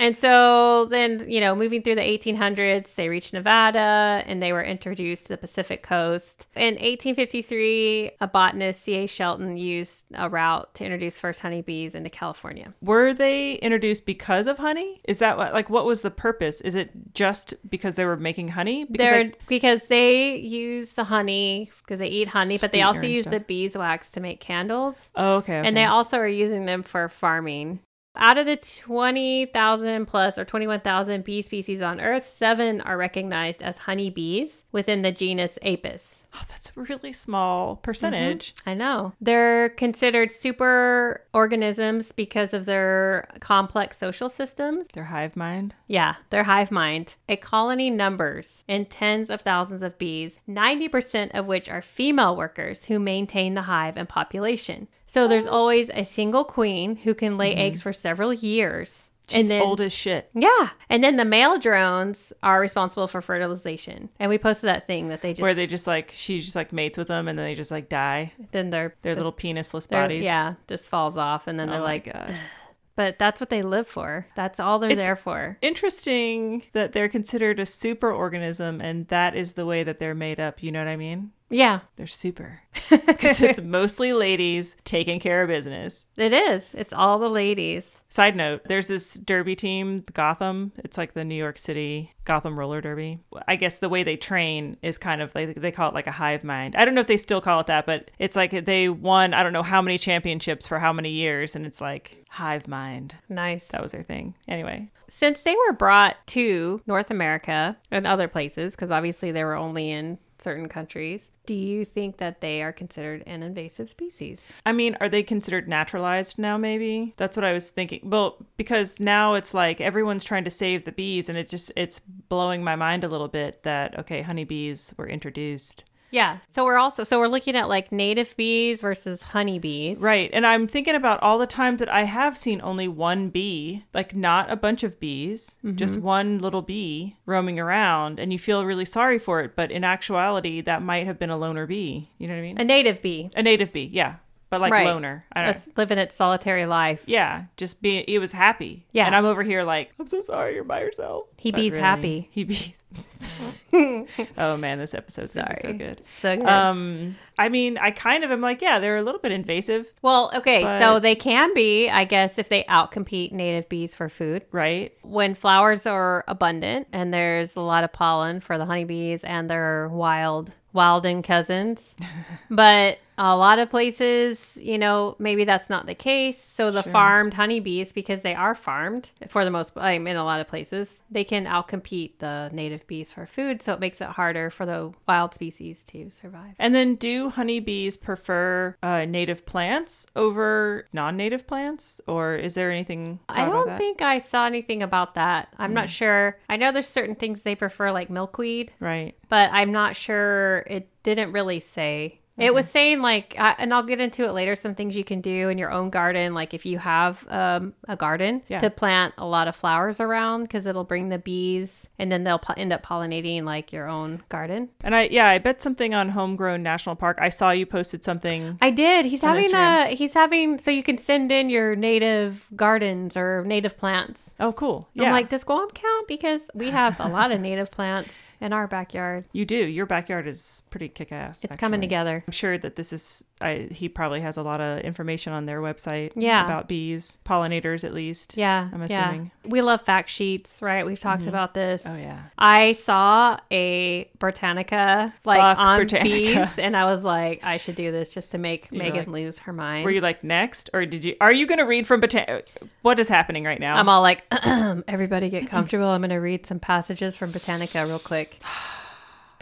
And 0.00 0.16
so 0.16 0.86
then, 0.86 1.26
you 1.28 1.40
know, 1.40 1.54
moving 1.54 1.82
through 1.82 1.96
the 1.96 2.00
1800s, 2.00 2.94
they 2.94 3.10
reached 3.10 3.34
Nevada 3.34 4.24
and 4.26 4.42
they 4.42 4.50
were 4.50 4.64
introduced 4.64 5.24
to 5.24 5.28
the 5.28 5.36
Pacific 5.36 5.82
coast. 5.82 6.46
In 6.56 6.74
1853, 6.76 8.12
a 8.18 8.26
botanist, 8.26 8.82
C.A. 8.82 9.06
Shelton, 9.06 9.58
used 9.58 10.04
a 10.14 10.30
route 10.30 10.74
to 10.76 10.84
introduce 10.84 11.20
first 11.20 11.40
honeybees 11.42 11.94
into 11.94 12.08
California. 12.08 12.72
Were 12.80 13.12
they 13.12 13.56
introduced 13.56 14.06
because 14.06 14.46
of 14.46 14.56
honey? 14.56 15.02
Is 15.04 15.18
that 15.18 15.36
what, 15.36 15.52
like, 15.52 15.68
what 15.68 15.84
was 15.84 16.00
the 16.00 16.10
purpose? 16.10 16.62
Is 16.62 16.74
it 16.74 17.12
just 17.12 17.52
because 17.68 17.96
they 17.96 18.06
were 18.06 18.16
making 18.16 18.48
honey? 18.48 18.84
Because 18.84 19.10
They're 19.10 19.20
I- 19.20 19.32
because 19.48 19.84
they 19.88 20.36
use 20.36 20.92
the 20.92 21.04
honey 21.04 21.70
because 21.80 22.00
they 22.00 22.08
eat 22.08 22.28
honey, 22.28 22.56
but 22.56 22.72
they 22.72 22.80
also 22.80 23.02
use 23.02 23.22
stuff. 23.22 23.32
the 23.32 23.40
beeswax 23.40 24.10
to 24.12 24.20
make 24.20 24.40
candles. 24.40 25.10
oh, 25.14 25.36
okay, 25.36 25.58
okay. 25.58 25.68
And 25.68 25.76
they 25.76 25.84
also 25.84 26.16
are 26.16 26.26
using 26.26 26.64
them 26.64 26.82
for 26.82 27.10
farming. 27.10 27.80
Out 28.16 28.38
of 28.38 28.46
the 28.46 28.56
20,000 28.56 30.06
plus 30.06 30.36
or 30.36 30.44
21,000 30.44 31.22
bee 31.22 31.42
species 31.42 31.80
on 31.80 32.00
Earth, 32.00 32.26
seven 32.26 32.80
are 32.80 32.96
recognized 32.96 33.62
as 33.62 33.78
honeybees 33.78 34.64
within 34.72 35.02
the 35.02 35.12
genus 35.12 35.58
Apis. 35.62 36.19
Oh, 36.34 36.44
that's 36.48 36.72
a 36.76 36.80
really 36.80 37.12
small 37.12 37.76
percentage. 37.76 38.54
Mm-hmm. 38.54 38.70
I 38.70 38.74
know. 38.74 39.12
They're 39.20 39.70
considered 39.70 40.30
super 40.30 41.24
organisms 41.34 42.12
because 42.12 42.54
of 42.54 42.66
their 42.66 43.28
complex 43.40 43.98
social 43.98 44.28
systems. 44.28 44.86
Their 44.92 45.04
hive 45.04 45.36
mind. 45.36 45.74
Yeah, 45.88 46.16
their 46.30 46.44
hive 46.44 46.70
mind. 46.70 47.16
A 47.28 47.36
colony 47.36 47.90
numbers 47.90 48.64
in 48.68 48.86
tens 48.86 49.28
of 49.28 49.42
thousands 49.42 49.82
of 49.82 49.98
bees, 49.98 50.38
90% 50.48 51.30
of 51.32 51.46
which 51.46 51.68
are 51.68 51.82
female 51.82 52.36
workers 52.36 52.84
who 52.84 52.98
maintain 52.98 53.54
the 53.54 53.62
hive 53.62 53.96
and 53.96 54.08
population. 54.08 54.88
So 55.06 55.26
there's 55.26 55.46
always 55.46 55.90
a 55.90 56.04
single 56.04 56.44
queen 56.44 56.96
who 56.96 57.14
can 57.14 57.36
lay 57.36 57.50
mm-hmm. 57.50 57.60
eggs 57.60 57.82
for 57.82 57.92
several 57.92 58.32
years. 58.32 59.09
She's 59.38 59.48
then, 59.48 59.62
old 59.62 59.80
as 59.80 59.92
shit. 59.92 60.30
yeah, 60.34 60.70
and 60.88 61.02
then 61.04 61.16
the 61.16 61.24
male 61.24 61.58
drones 61.58 62.32
are 62.42 62.60
responsible 62.60 63.06
for 63.06 63.20
fertilization. 63.22 64.08
And 64.18 64.28
we 64.28 64.38
posted 64.38 64.68
that 64.68 64.86
thing 64.86 65.08
that 65.08 65.22
they 65.22 65.32
just 65.32 65.42
Where 65.42 65.54
they 65.54 65.66
just 65.66 65.86
like 65.86 66.12
she 66.14 66.40
just 66.40 66.56
like 66.56 66.72
mates 66.72 66.98
with 66.98 67.08
them 67.08 67.28
and 67.28 67.38
then 67.38 67.46
they 67.46 67.54
just 67.54 67.70
like 67.70 67.88
die. 67.88 68.32
then 68.52 68.70
their 68.70 68.94
Their 69.02 69.14
little 69.14 69.32
penisless 69.32 69.88
bodies. 69.88 70.22
yeah 70.24 70.54
just 70.68 70.88
falls 70.88 71.16
off, 71.16 71.46
and 71.46 71.58
then 71.58 71.68
Oh 71.68 71.72
they're 71.72 71.80
like, 71.82 72.14
but 72.96 73.18
that's 73.18 73.40
what 73.40 73.48
they 73.50 73.62
live 73.62 73.86
for. 73.86 74.26
That's 74.36 74.60
all 74.60 74.78
they're 74.78 74.90
It's- 74.90 75.06
there 75.06 75.16
for. 75.16 75.56
Interesting 75.62 76.62
that 76.72 76.92
they're 76.92 77.08
considered 77.08 77.58
a 77.58 77.66
super 77.66 78.12
organism 78.12 78.80
and 78.80 79.08
that 79.08 79.34
is 79.34 79.54
the 79.54 79.64
way 79.66 79.82
that 79.82 79.98
they're 79.98 80.14
made 80.14 80.38
up. 80.40 80.62
You 80.62 80.70
know 80.72 80.80
what 80.80 80.88
I 80.88 80.96
mean? 80.96 81.32
Yeah, 81.52 81.80
They're 81.96 82.06
super. 82.06 82.60
Because 82.90 83.42
it's 83.42 83.60
mostly 83.60 84.12
ladies 84.12 84.76
taking 84.84 85.18
care 85.18 85.42
of 85.42 85.48
business. 85.48 86.06
it 86.16 86.32
is. 86.32 86.74
It's 86.74 86.92
all 86.92 87.18
the 87.18 87.28
ladies. 87.28 87.90
Side 88.12 88.34
note, 88.34 88.62
there's 88.66 88.88
this 88.88 89.14
derby 89.14 89.54
team, 89.54 90.04
Gotham. 90.12 90.72
It's 90.78 90.98
like 90.98 91.14
the 91.14 91.24
New 91.24 91.36
York 91.36 91.56
City 91.56 92.12
Gotham 92.24 92.58
roller 92.58 92.80
derby. 92.80 93.20
I 93.46 93.54
guess 93.54 93.78
the 93.78 93.88
way 93.88 94.02
they 94.02 94.16
train 94.16 94.76
is 94.82 94.98
kind 94.98 95.22
of 95.22 95.32
like 95.32 95.54
they 95.54 95.70
call 95.70 95.88
it 95.88 95.94
like 95.94 96.08
a 96.08 96.12
hive 96.12 96.42
mind. 96.42 96.74
I 96.74 96.84
don't 96.84 96.96
know 96.96 97.02
if 97.02 97.06
they 97.06 97.16
still 97.16 97.40
call 97.40 97.60
it 97.60 97.68
that, 97.68 97.86
but 97.86 98.10
it's 98.18 98.34
like 98.34 98.64
they 98.64 98.88
won 98.88 99.32
I 99.32 99.44
don't 99.44 99.52
know 99.52 99.62
how 99.62 99.80
many 99.80 99.96
championships 99.96 100.66
for 100.66 100.80
how 100.80 100.92
many 100.92 101.10
years 101.10 101.54
and 101.54 101.64
it's 101.64 101.80
like 101.80 102.24
hive 102.30 102.66
mind. 102.66 103.14
Nice. 103.28 103.68
That 103.68 103.82
was 103.82 103.92
their 103.92 104.02
thing. 104.02 104.34
Anyway, 104.48 104.90
Since 105.08 105.42
they 105.42 105.54
were 105.66 105.72
brought 105.72 106.16
to 106.28 106.82
North 106.86 107.12
America 107.12 107.76
and 107.92 108.08
other 108.08 108.26
places, 108.26 108.74
because 108.74 108.90
obviously 108.90 109.30
they 109.30 109.44
were 109.44 109.54
only 109.56 109.90
in 109.90 110.18
certain 110.40 110.68
countries, 110.68 111.30
do 111.46 111.54
you 111.54 111.84
think 111.84 112.18
that 112.18 112.40
they 112.40 112.62
are 112.62 112.72
considered 112.72 113.22
an 113.26 113.42
invasive 113.42 113.90
species? 113.90 114.50
I 114.64 114.72
mean, 114.72 114.96
are 115.00 115.08
they 115.08 115.22
considered 115.22 115.68
naturalized 115.68 116.38
now 116.38 116.56
maybe? 116.56 117.14
That's 117.16 117.36
what 117.36 117.44
I 117.44 117.52
was 117.52 117.70
thinking. 117.70 118.00
Well, 118.04 118.36
because 118.56 119.00
now 119.00 119.34
it's 119.34 119.54
like 119.54 119.80
everyone's 119.80 120.24
trying 120.24 120.44
to 120.44 120.50
save 120.50 120.84
the 120.84 120.92
bees 120.92 121.28
and 121.28 121.36
it 121.36 121.48
just 121.48 121.72
it's 121.76 122.00
blowing 122.00 122.62
my 122.62 122.76
mind 122.76 123.04
a 123.04 123.08
little 123.08 123.28
bit 123.28 123.62
that 123.64 123.98
okay, 123.98 124.22
honeybees 124.22 124.94
were 124.96 125.08
introduced. 125.08 125.84
Yeah. 126.10 126.38
So 126.48 126.64
we're 126.64 126.78
also 126.78 127.04
so 127.04 127.18
we're 127.18 127.28
looking 127.28 127.56
at 127.56 127.68
like 127.68 127.92
native 127.92 128.36
bees 128.36 128.80
versus 128.80 129.22
honeybees. 129.22 129.98
Right. 129.98 130.30
And 130.32 130.46
I'm 130.46 130.66
thinking 130.66 130.94
about 130.94 131.22
all 131.22 131.38
the 131.38 131.46
times 131.46 131.78
that 131.80 131.88
I 131.88 132.04
have 132.04 132.36
seen 132.36 132.60
only 132.62 132.88
one 132.88 133.28
bee, 133.28 133.84
like 133.94 134.14
not 134.14 134.50
a 134.50 134.56
bunch 134.56 134.82
of 134.82 134.98
bees, 135.00 135.56
mm-hmm. 135.64 135.76
just 135.76 135.98
one 135.98 136.38
little 136.38 136.62
bee 136.62 137.16
roaming 137.26 137.58
around, 137.58 138.18
and 138.18 138.32
you 138.32 138.38
feel 138.38 138.64
really 138.64 138.84
sorry 138.84 139.18
for 139.18 139.40
it. 139.40 139.54
But 139.56 139.70
in 139.70 139.84
actuality, 139.84 140.60
that 140.62 140.82
might 140.82 141.06
have 141.06 141.18
been 141.18 141.30
a 141.30 141.36
loner 141.36 141.66
bee. 141.66 142.10
You 142.18 142.26
know 142.26 142.34
what 142.34 142.40
I 142.40 142.42
mean? 142.42 142.60
A 142.60 142.64
native 142.64 143.02
bee. 143.02 143.30
A 143.36 143.42
native 143.42 143.72
bee, 143.72 143.90
yeah. 143.92 144.16
But 144.50 144.60
like 144.60 144.72
Right. 144.72 144.86
loner. 144.86 145.24
I 145.32 145.42
don't 145.42 145.52
know. 145.52 145.56
Us 145.58 145.68
living 145.76 145.98
its 145.98 146.16
solitary 146.16 146.66
life. 146.66 147.04
Yeah, 147.06 147.44
just 147.56 147.80
being, 147.80 148.04
it 148.08 148.18
was 148.18 148.32
happy. 148.32 148.84
Yeah. 148.90 149.06
And 149.06 149.14
I'm 149.14 149.24
over 149.24 149.44
here 149.44 149.62
like, 149.62 149.92
I'm 150.00 150.08
so 150.08 150.20
sorry 150.20 150.54
you're 150.54 150.64
by 150.64 150.80
yourself. 150.80 151.26
He 151.36 151.52
But 151.52 151.58
bees 151.58 151.72
really, 151.72 151.82
happy. 151.82 152.28
He 152.32 152.44
bees. 152.44 152.82
oh 154.38 154.56
man, 154.56 154.78
this 154.78 154.94
episode's 154.94 155.34
gonna 155.34 155.50
be 155.54 155.60
so 155.60 155.72
good. 155.72 156.02
So 156.20 156.36
good. 156.36 156.46
Um, 156.46 157.16
I 157.38 157.48
mean, 157.48 157.78
I 157.78 157.90
kind 157.90 158.24
of 158.24 158.30
am 158.30 158.40
like, 158.40 158.60
yeah, 158.60 158.78
they're 158.78 158.96
a 158.96 159.02
little 159.02 159.20
bit 159.20 159.32
invasive, 159.32 159.92
well, 160.02 160.30
okay, 160.34 160.62
but- 160.62 160.80
so 160.80 160.98
they 160.98 161.14
can 161.14 161.54
be, 161.54 161.88
I 161.88 162.04
guess, 162.04 162.38
if 162.38 162.48
they 162.48 162.64
outcompete 162.64 163.32
native 163.32 163.68
bees 163.68 163.94
for 163.94 164.08
food. 164.08 164.44
right? 164.52 164.92
When 165.02 165.34
flowers 165.34 165.86
are 165.86 166.24
abundant 166.28 166.88
and 166.92 167.12
there's 167.12 167.56
a 167.56 167.60
lot 167.60 167.84
of 167.84 167.92
pollen 167.92 168.40
for 168.40 168.58
the 168.58 168.66
honeybees 168.66 169.24
and 169.24 169.48
their 169.48 169.88
wild 169.88 170.52
wilding 170.72 171.22
cousins. 171.22 171.94
but 172.50 172.98
a 173.22 173.36
lot 173.36 173.58
of 173.58 173.68
places, 173.68 174.52
you 174.56 174.78
know, 174.78 175.14
maybe 175.18 175.44
that's 175.44 175.68
not 175.68 175.84
the 175.84 175.94
case. 175.94 176.42
So 176.42 176.70
the 176.70 176.82
farmed 176.82 177.34
honeybees, 177.34 177.92
because 177.92 178.22
they 178.22 178.34
are 178.34 178.54
farmed 178.54 179.10
for 179.28 179.44
the 179.44 179.50
most, 179.50 179.72
I 179.76 179.98
mean, 179.98 180.08
in 180.12 180.16
a 180.16 180.24
lot 180.24 180.40
of 180.40 180.48
places, 180.48 181.02
they 181.10 181.22
can 181.24 181.44
outcompete 181.44 182.12
the 182.18 182.48
native 182.52 182.86
bees 182.86 183.12
for 183.12 183.26
food. 183.26 183.60
So 183.60 183.74
it 183.74 183.80
makes 183.80 184.00
it 184.00 184.08
harder 184.08 184.48
for 184.48 184.64
the 184.64 184.92
wild 185.06 185.34
species 185.34 185.82
to 185.84 186.08
survive. 186.08 186.54
And 186.58 186.74
then, 186.74 186.94
do 186.94 187.28
honeybees 187.28 187.98
prefer 187.98 188.74
uh, 188.82 189.04
native 189.04 189.44
plants 189.44 190.06
over 190.16 190.86
non-native 190.94 191.46
plants, 191.46 192.00
or 192.06 192.36
is 192.36 192.54
there 192.54 192.70
anything? 192.70 193.20
I 193.28 193.44
don't? 193.44 193.68
Hmm. 193.68 193.76
think 193.76 194.00
I 194.00 194.18
saw 194.18 194.46
anything 194.46 194.82
about 194.82 195.14
that. 195.16 195.48
I'm 195.58 195.74
not 195.74 195.90
sure. 195.90 196.38
I 196.48 196.56
know 196.56 196.72
there's 196.72 196.88
certain 196.88 197.14
things 197.16 197.42
they 197.42 197.54
prefer, 197.54 197.90
like 197.92 198.08
milkweed, 198.08 198.72
Right. 198.80 199.14
but 199.28 199.50
I'm 199.52 199.72
not 199.72 199.94
sure. 199.94 200.64
It 200.66 200.88
didn't 201.02 201.32
really 201.32 201.60
say. 201.60 202.16
It 202.40 202.54
was 202.54 202.68
saying 202.68 203.02
like, 203.02 203.34
I, 203.38 203.54
and 203.58 203.72
I'll 203.74 203.82
get 203.82 204.00
into 204.00 204.24
it 204.24 204.32
later. 204.32 204.56
Some 204.56 204.74
things 204.74 204.96
you 204.96 205.04
can 205.04 205.20
do 205.20 205.48
in 205.48 205.58
your 205.58 205.70
own 205.70 205.90
garden, 205.90 206.34
like 206.34 206.54
if 206.54 206.64
you 206.66 206.78
have 206.78 207.26
um, 207.28 207.74
a 207.88 207.96
garden, 207.96 208.42
Yeah. 208.48 208.58
to 208.60 208.70
plant 208.70 209.14
a 209.18 209.26
lot 209.26 209.48
of 209.48 209.56
flowers 209.56 210.00
around 210.00 210.42
because 210.44 210.66
it'll 210.66 210.84
bring 210.84 211.08
the 211.10 211.18
bees, 211.18 211.88
and 211.98 212.10
then 212.10 212.24
they'll 212.24 212.38
po- 212.38 212.54
end 212.56 212.72
up 212.72 212.84
pollinating 212.84 213.44
like 213.44 213.72
your 213.72 213.88
own 213.88 214.22
garden. 214.28 214.70
And 214.82 214.94
I, 214.94 215.08
yeah, 215.10 215.28
I 215.28 215.38
bet 215.38 215.60
something 215.60 215.94
on 215.94 216.10
Homegrown 216.10 216.62
National 216.62 216.96
Park. 216.96 217.18
I 217.20 217.28
saw 217.28 217.50
you 217.50 217.66
posted 217.66 218.04
something. 218.04 218.58
I 218.62 218.70
did. 218.70 219.06
He's 219.06 219.20
having 219.22 219.44
Instagram. 219.50 219.92
a. 219.92 219.94
He's 219.94 220.14
having 220.14 220.58
so 220.58 220.70
you 220.70 220.82
can 220.82 220.98
send 220.98 221.30
in 221.30 221.50
your 221.50 221.76
native 221.76 222.46
gardens 222.56 223.16
or 223.16 223.44
native 223.44 223.76
plants. 223.76 224.34
Oh, 224.40 224.52
cool. 224.52 224.88
I'm 224.96 225.02
Yeah, 225.04 225.12
like, 225.12 225.28
does 225.28 225.44
Guam 225.44 225.68
count? 225.70 226.08
Because 226.08 226.50
we 226.54 226.70
have 226.70 226.98
a 227.00 227.08
lot 227.08 227.30
of 227.32 227.40
native 227.40 227.70
plants 227.70 228.28
in 228.40 228.52
our 228.52 228.66
backyard. 228.66 229.26
you 229.32 229.44
do. 229.44 229.56
Your 229.56 229.86
backyard 229.86 230.26
is 230.26 230.62
pretty 230.70 230.88
kick-ass. 230.88 231.44
It's 231.44 231.56
coming 231.56 231.80
together. 231.80 232.24
I'm 232.26 232.32
sure 232.32 232.58
that 232.58 232.76
this 232.76 232.92
is. 232.92 233.24
I, 233.42 233.68
he 233.70 233.88
probably 233.88 234.20
has 234.20 234.36
a 234.36 234.42
lot 234.42 234.60
of 234.60 234.80
information 234.80 235.32
on 235.32 235.46
their 235.46 235.62
website. 235.62 236.12
Yeah. 236.14 236.44
about 236.44 236.68
bees, 236.68 237.18
pollinators 237.24 237.84
at 237.84 237.94
least. 237.94 238.36
Yeah. 238.36 238.68
I'm 238.72 238.86
yeah. 238.86 239.08
assuming. 239.08 239.30
We 239.44 239.62
love 239.62 239.80
fact 239.80 240.10
sheets, 240.10 240.60
right? 240.60 240.84
We've 240.84 241.00
talked 241.00 241.22
mm-hmm. 241.22 241.30
about 241.30 241.54
this. 241.54 241.82
Oh 241.86 241.96
yeah. 241.96 242.24
I 242.38 242.72
saw 242.72 243.38
a 243.50 244.10
Britannica 244.18 245.14
like 245.24 245.40
Fuck 245.40 245.58
on 245.58 245.78
Britannica. 245.78 246.10
bees, 246.10 246.58
and 246.58 246.76
I 246.76 246.84
was 246.90 247.02
like, 247.02 247.42
I 247.42 247.56
should 247.56 247.76
do 247.76 247.90
this 247.90 248.12
just 248.12 248.30
to 248.32 248.38
make 248.38 248.68
You're 248.70 248.82
Megan 248.82 248.98
like- 248.98 249.08
lose 249.08 249.38
her 249.40 249.52
mind. 249.52 249.84
Were 249.84 249.90
you 249.90 250.00
like 250.00 250.22
next, 250.22 250.70
or 250.74 250.84
did 250.84 251.04
you? 251.04 251.16
Are 251.20 251.32
you 251.32 251.46
going 251.46 251.58
to 251.58 251.64
read 251.64 251.86
from 251.86 252.00
Botanic? 252.00 252.50
What 252.82 252.98
is 252.98 253.08
happening 253.08 253.44
right 253.44 253.60
now? 253.60 253.76
I'm 253.76 253.88
all 253.88 254.02
like, 254.02 254.24
everybody 254.88 255.30
get 255.30 255.48
comfortable. 255.48 255.88
I'm 255.88 256.00
going 256.00 256.10
to 256.10 256.16
read 256.16 256.46
some 256.46 256.60
passages 256.60 257.16
from 257.16 257.30
Britannica 257.30 257.86
real 257.86 257.98
quick. 257.98 258.29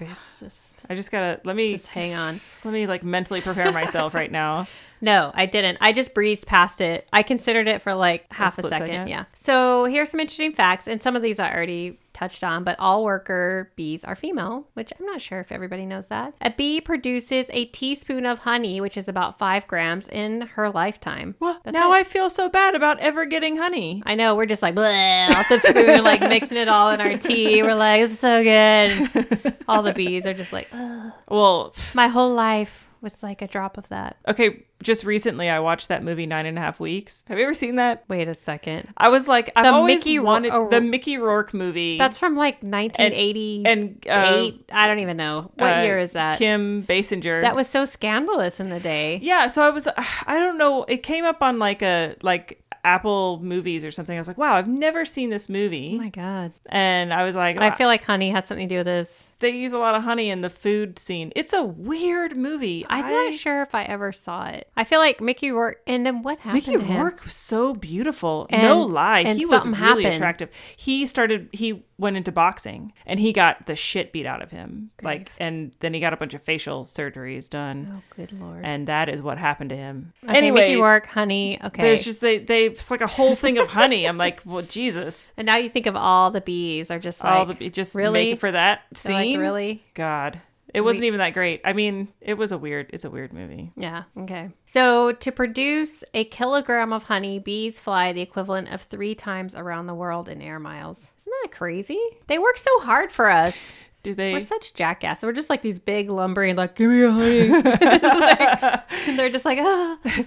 It's 0.01 0.39
just, 0.39 0.75
I 0.89 0.95
just 0.95 1.11
gotta 1.11 1.41
let 1.45 1.57
me 1.57 1.73
just 1.73 1.89
hang 1.89 2.15
on. 2.15 2.41
let 2.65 2.73
me 2.73 2.87
like 2.87 3.03
mentally 3.03 3.41
prepare 3.41 3.73
myself 3.73 4.15
right 4.15 4.31
now. 4.31 4.67
No, 5.01 5.31
I 5.33 5.47
didn't. 5.47 5.79
I 5.81 5.93
just 5.93 6.13
breezed 6.13 6.49
past 6.49 6.81
it. 6.81 7.07
I 7.13 7.23
considered 7.23 7.69
it 7.69 7.83
for 7.83 7.95
like 7.95 8.33
half 8.33 8.49
a, 8.49 8.63
split 8.63 8.71
second. 8.71 8.89
second? 8.89 9.07
Yeah. 9.07 9.27
So 9.33 9.85
here's 9.85 10.11
some 10.11 10.19
interesting 10.19 10.53
facts, 10.53 10.89
and 10.89 11.01
some 11.01 11.15
of 11.15 11.23
these 11.23 11.39
I 11.39 11.55
already 11.55 12.01
touched 12.19 12.43
on, 12.43 12.65
but 12.65 12.79
all 12.81 13.05
worker 13.05 13.73
bees 13.77 14.05
are 14.05 14.17
female, 14.17 14.67
which 14.75 14.93
I'm 14.99 15.07
not 15.07 15.23
sure 15.23 15.41
if 15.41 15.53
everybody 15.53 15.87
knows 15.87 16.07
that. 16.09 16.35
A 16.41 16.51
bee 16.51 16.81
produces 16.81 17.47
a 17.51 17.67
teaspoon 17.67 18.27
of 18.27 18.41
honey, 18.41 18.81
which 18.81 18.97
is 18.97 19.09
about 19.09 19.39
five 19.39 19.67
grams, 19.69 20.09
in 20.09 20.43
her 20.43 20.69
lifetime. 20.69 21.37
Well, 21.39 21.61
That's 21.65 21.75
now 21.75 21.93
it. 21.93 21.97
I 21.97 22.05
feel 22.05 22.29
so 22.29 22.49
bad 22.49 22.75
about 22.75 22.99
ever 22.99 23.25
getting 23.25 23.57
honey. 23.57 24.03
I 24.05 24.17
know 24.17 24.35
we're 24.35 24.47
just 24.47 24.63
like 24.63 24.75
bleh, 24.75 25.31
off 25.31 25.49
the 25.49 25.61
spoon, 25.61 26.03
like 26.03 26.21
mixing 26.21 26.59
it 26.59 26.69
all 26.69 26.91
in 26.91 27.01
our 27.01 27.17
tea. 27.17 27.63
We're 27.63 27.75
like, 27.75 28.03
it's 28.03 28.19
so 28.19 28.43
good. 28.43 29.55
all 29.69 29.83
the 29.83 29.93
bees 29.93 30.27
are 30.27 30.35
just 30.35 30.53
like, 30.53 30.69
"Ugh." 30.73 31.13
Well, 31.31 31.75
my 31.95 32.09
whole 32.09 32.35
life 32.35 32.88
was 33.01 33.23
like 33.23 33.43
a 33.43 33.47
drop 33.47 33.79
of 33.79 33.89
that. 33.89 34.17
okay. 34.27 34.65
Just 34.81 35.03
recently, 35.03 35.51
I 35.51 35.59
watched 35.59 35.89
that 35.89 36.05
movie 36.05 36.25
Nine 36.25 36.47
and 36.47 36.57
a 36.57 36.61
Half 36.61 36.79
Weeks. 36.79 37.25
Have 37.27 37.37
you 37.37 37.43
ever 37.43 37.53
seen 37.55 37.75
that? 37.77 38.05
Wait 38.07 38.29
a 38.29 38.35
second. 38.37 38.87
I 38.97 39.09
was 39.09 39.27
like, 39.27 39.51
I've 39.57 39.65
The 39.65 39.73
always 39.73 40.05
Mickey 40.05 40.21
wanted 40.21 40.53
the 40.71 40.81
Mickey 40.81 41.19
Rourke 41.19 41.53
movie. 41.53 41.99
That's 41.99 42.17
from 42.17 42.37
like 42.37 42.63
1988. 42.63 43.67
and 43.67 44.07
uh, 44.09 44.51
I 44.73 44.87
don't 44.87 45.01
even 45.01 45.17
know 45.17 45.51
what 45.57 45.79
uh, 45.79 45.83
year 45.83 45.99
is 45.99 46.13
that. 46.13 46.39
Kim 46.39 46.85
Basinger. 46.85 47.43
that 47.43 47.57
was 47.57 47.67
so 47.67 47.85
scandalous 47.85 48.61
in 48.61 48.69
the 48.69 48.79
day. 48.79 49.19
Yeah, 49.21 49.49
so 49.49 49.63
I 49.67 49.71
was 49.71 49.89
I 49.97 50.39
don't 50.39 50.59
know, 50.59 50.85
it 50.85 51.03
came 51.03 51.25
up 51.25 51.43
on 51.43 51.59
like 51.59 51.83
a 51.83 52.15
like 52.23 52.63
Apple 52.85 53.41
movies 53.43 53.85
or 53.85 53.91
something. 53.91 54.17
I 54.17 54.21
was 54.21 54.29
like, 54.29 54.39
wow, 54.39 54.55
I've 54.55 54.69
never 54.69 55.05
seen 55.05 55.31
this 55.31 55.49
Oh 55.49 55.53
movie. 55.53 55.99
my 55.99 56.09
god. 56.11 56.53
and 56.71 57.13
I 57.13 57.25
was 57.25 57.35
like, 57.37 57.57
And 57.57 57.65
I 57.65 57.71
feel 57.73 57.87
like 57.89 58.05
honey 58.05 58.31
has 58.31 58.47
something 58.47 58.69
to 58.69 58.75
do 58.75 58.79
with 58.79 58.87
this. 58.87 59.33
they 59.41 59.51
use 59.51 59.73
a 59.73 59.79
lot 59.79 59.95
of 59.95 60.03
honey 60.05 60.31
in 60.31 60.41
the 60.41 60.51
food 60.51 60.99
scene. 60.99 61.33
It's 61.37 61.53
a 61.53 61.63
weird 61.65 62.37
movie. 62.37 62.85
I'm 62.89 63.05
I- 63.05 63.11
not 63.31 63.35
sure 63.35 63.63
if 63.63 63.75
I 63.75 63.85
ever 63.85 64.13
saw 64.13 64.47
it. 64.47 64.69
I 64.77 64.85
feel 64.85 65.01
like 65.01 65.21
Mickey 65.21 65.51
Rourke. 65.51 65.81
And 65.87 66.05
then 66.07 66.23
what 66.23 66.39
happened 66.41 66.55
Mickey 66.67 66.79
to 66.79 66.85
him? 66.85 67.01
Rourke 67.01 67.25
was 67.25 67.35
so 67.35 67.75
beautiful. 67.75 68.47
And- 68.51 68.63
no 68.63 68.81
lie, 68.83 69.25
he 69.35 69.45
was 69.47 69.65
really 69.67 69.79
happened. 69.79 70.07
attractive. 70.07 70.51
He 70.77 71.07
started. 71.07 71.49
He 71.53 71.85
went 71.99 72.17
into 72.17 72.31
boxing, 72.33 72.93
and 73.05 73.19
he 73.19 73.33
got 73.33 73.67
the 73.67 73.75
shit 73.75 74.13
beat 74.13 74.25
out 74.25 74.41
of 74.41 74.51
him. 74.53 74.91
Like, 75.03 75.31
and 75.39 75.75
then 75.81 75.93
he 75.95 76.01
got 76.01 76.13
a 76.13 76.17
bunch 76.17 76.33
of 76.33 76.43
facial 76.43 76.85
surgeries 76.85 77.51
done, 77.51 77.93
Oh, 77.99 78.03
good 78.17 78.33
lord. 78.33 78.65
and 78.65 78.87
that 78.87 79.09
is 79.09 79.21
what 79.21 79.37
happened 79.39 79.71
to 79.71 79.77
him. 79.77 80.13
Okay, 80.25 80.37
anyway, 80.37 80.61
Mickey 80.69 80.77
Rourke, 80.81 81.07
honey. 81.07 81.59
Okay. 81.63 81.83
there's 81.83 82.05
just 82.05 82.21
they 82.21 82.39
they 82.39 82.67
it's 82.67 82.91
like 82.91 83.01
a 83.01 83.07
whole 83.09 83.35
thing 83.35 83.59
of 83.59 83.69
honey. 83.69 84.07
I'm 84.07 84.17
like, 84.19 84.41
well, 84.45 84.63
Jesus, 84.63 85.33
and 85.37 85.47
now 85.47 85.57
you 85.57 85.69
think 85.69 85.87
of 85.87 85.97
all 85.97 86.31
the 86.31 86.41
bees 86.41 86.91
are 86.91 86.99
just 87.01 87.23
like 87.23 87.33
all 87.33 87.47
the 87.47 87.69
just 87.71 87.95
really? 87.95 88.25
make 88.27 88.33
it 88.35 88.39
for 88.39 88.53
that 88.53 88.83
they're 89.03 89.15
like, 89.15 89.25
scene. 89.25 89.41
really. 89.41 89.83
God, 89.95 90.41
it 90.75 90.83
wasn't 90.83 91.05
even 91.05 91.19
that 91.19 91.35
great. 91.35 91.61
I 91.65 91.73
mean, 91.73 92.09
it 92.21 92.35
was 92.35 92.53
a 92.53 92.59
weird. 92.59 92.91
It's 92.93 93.05
a 93.05 93.11
weird 93.11 93.33
movie. 93.33 93.73
Yeah. 93.77 94.05
Okay. 94.17 94.51
So 94.67 95.13
to 95.13 95.33
produce 95.33 96.05
a 96.15 96.25
kilogram 96.25 96.93
of 96.93 97.05
honey, 97.05 97.39
bees 97.39 97.81
fly 97.81 98.13
the 98.13 98.21
equivalent 98.21 98.69
of 98.73 98.83
three 98.83 99.15
times 99.15 99.55
around 99.55 99.87
the 99.87 99.95
world 99.95 100.29
in 100.29 100.43
air 100.43 100.59
miles. 100.59 101.13
Isn't 101.21 101.33
that 101.43 101.53
crazy? 101.53 102.01
They 102.27 102.39
work 102.39 102.59
so 102.59 102.81
hard 102.81 103.13
for 103.13 103.31
us. 103.31 103.57
Do 104.03 104.15
they? 104.15 104.33
We're 104.33 104.41
such 104.43 104.75
jackasses. 104.75 105.25
We're 105.25 105.33
just 105.33 105.51
like 105.51 105.63
these 105.63 105.79
big 105.79 106.09
lumbering, 106.09 106.55
like, 106.57 106.75
give 106.77 106.91
me 106.91 107.03
a 107.03 107.11
honey. 107.11 107.49
Like- 108.09 109.09
and 109.09 109.19
they're 109.19 109.31
just 109.31 109.45
like, 109.45 109.59
ah. 109.61 109.99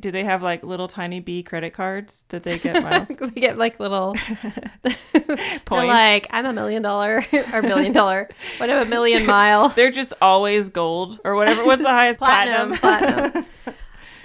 do 0.00 0.10
they 0.10 0.24
have 0.24 0.42
like 0.42 0.62
little 0.62 0.88
tiny 0.88 1.20
bee 1.20 1.42
credit 1.42 1.72
cards 1.72 2.24
that 2.28 2.42
they 2.42 2.58
get 2.58 2.82
miles 2.84 3.08
they 3.08 3.40
get 3.40 3.58
like 3.58 3.80
little 3.80 4.14
points? 5.64 5.88
Like, 5.88 6.26
I'm 6.30 6.46
a 6.46 6.52
million 6.52 6.82
dollar 6.82 7.24
or 7.52 7.62
million 7.62 7.92
dollar. 7.92 8.28
What 8.58 8.70
a 8.70 8.84
million 8.84 9.26
mile? 9.26 9.70
They're 9.70 9.90
just 9.90 10.12
always 10.22 10.68
gold 10.68 11.18
or 11.24 11.34
whatever. 11.34 11.64
What's 11.64 11.82
the 11.82 11.88
highest 11.88 12.20
platinum? 12.20 12.74
Platinum. 12.76 13.30
Platinum. 13.30 13.44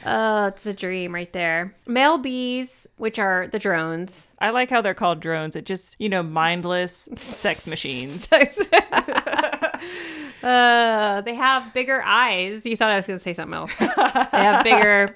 Oh, 0.06 0.48
it's 0.48 0.66
a 0.66 0.74
dream 0.74 1.16
right 1.16 1.32
there. 1.32 1.76
Male 1.88 2.18
bees, 2.18 2.88
which 2.98 3.20
are 3.20 3.48
the 3.48 3.60
drones. 3.60 4.28
I 4.40 4.50
like 4.50 4.70
how 4.70 4.82
they're 4.82 4.94
called 4.94 5.22
drones. 5.22 5.56
It 5.56 5.66
just, 5.66 5.96
you 6.00 6.10
know, 6.10 6.22
mindless 6.22 7.08
sex 7.16 7.66
machines. 7.68 8.30
Uh, 10.44 11.22
they 11.22 11.36
have 11.36 11.74
bigger 11.74 12.02
eyes. 12.04 12.66
You 12.66 12.76
thought 12.76 12.90
I 12.92 12.96
was 12.98 13.08
going 13.08 13.20
to 13.20 13.24
say 13.24 13.34
something 13.34 13.54
else. 13.56 13.74
they 13.78 13.86
have 13.86 14.64
bigger 14.64 15.16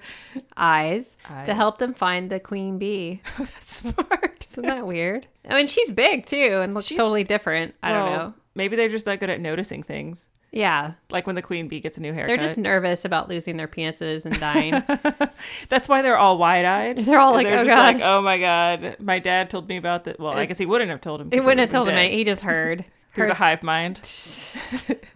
eyes, 0.56 1.18
Eyes. 1.30 1.46
to 1.48 1.54
help 1.54 1.78
them 1.78 1.94
find 1.94 2.30
the 2.30 2.40
queen 2.40 2.78
bee. 2.78 3.22
That's 3.38 3.76
smart. 3.76 4.46
Isn't 4.52 4.64
that 4.64 4.88
weird? 4.88 5.28
I 5.48 5.56
mean, 5.56 5.68
she's 5.68 5.92
big 5.92 6.26
too 6.26 6.62
and 6.64 6.74
looks 6.74 6.88
She's- 6.88 6.98
totally 6.98 7.24
different. 7.24 7.76
I 7.84 7.92
don't 7.92 8.12
know. 8.12 8.34
Maybe 8.56 8.76
they're 8.76 8.90
just 8.90 9.06
not 9.06 9.20
good 9.20 9.30
at 9.30 9.40
noticing 9.40 9.84
things. 9.84 10.30
Yeah, 10.52 10.94
Like 11.12 11.28
when 11.28 11.36
the 11.36 11.42
queen 11.42 11.68
bee 11.68 11.82
gets 11.82 11.98
a 11.98 12.02
new 12.02 12.14
haircut. 12.14 12.28
they're 12.30 12.48
just 12.48 12.58
nervous 12.58 13.04
about 13.06 13.28
losing 13.28 13.58
their 13.58 13.68
penises 13.68 14.26
and 14.26 14.40
dying. 14.40 14.72
That's 15.70 15.90
why 15.90 16.02
they're 16.02 16.18
all 16.18 16.38
wide 16.38 16.64
eyed. 16.66 16.98
They're 17.06 17.20
all 17.20 17.34
like, 17.34 17.46
"Oh, 17.48 17.66
just 17.66 17.68
God." 17.68 17.96
like, 17.96 18.02
oh 18.04 18.22
my 18.22 18.40
god. 18.40 18.96
My 19.00 19.20
dad 19.20 19.50
told 19.50 19.68
me 19.68 19.76
about 19.78 20.06
that. 20.06 20.20
Well, 20.20 20.32
I 20.34 20.46
guess 20.46 20.58
he 20.58 20.66
wouldn't 20.66 20.90
have 20.90 21.02
told 21.02 21.20
him. 21.22 21.30
He 21.32 21.42
wouldn't 21.42 21.60
have 21.60 21.70
told 21.70 21.88
him. 21.90 21.96
been 21.96 22.06
it. 22.06 22.10
dead. 22.10 22.18
He 22.18 22.24
just 22.24 22.42
heard. 22.42 22.86
Through 23.18 23.26
heard 23.26 23.32
the 23.32 23.36
hive 23.38 23.64
mind. 23.64 24.00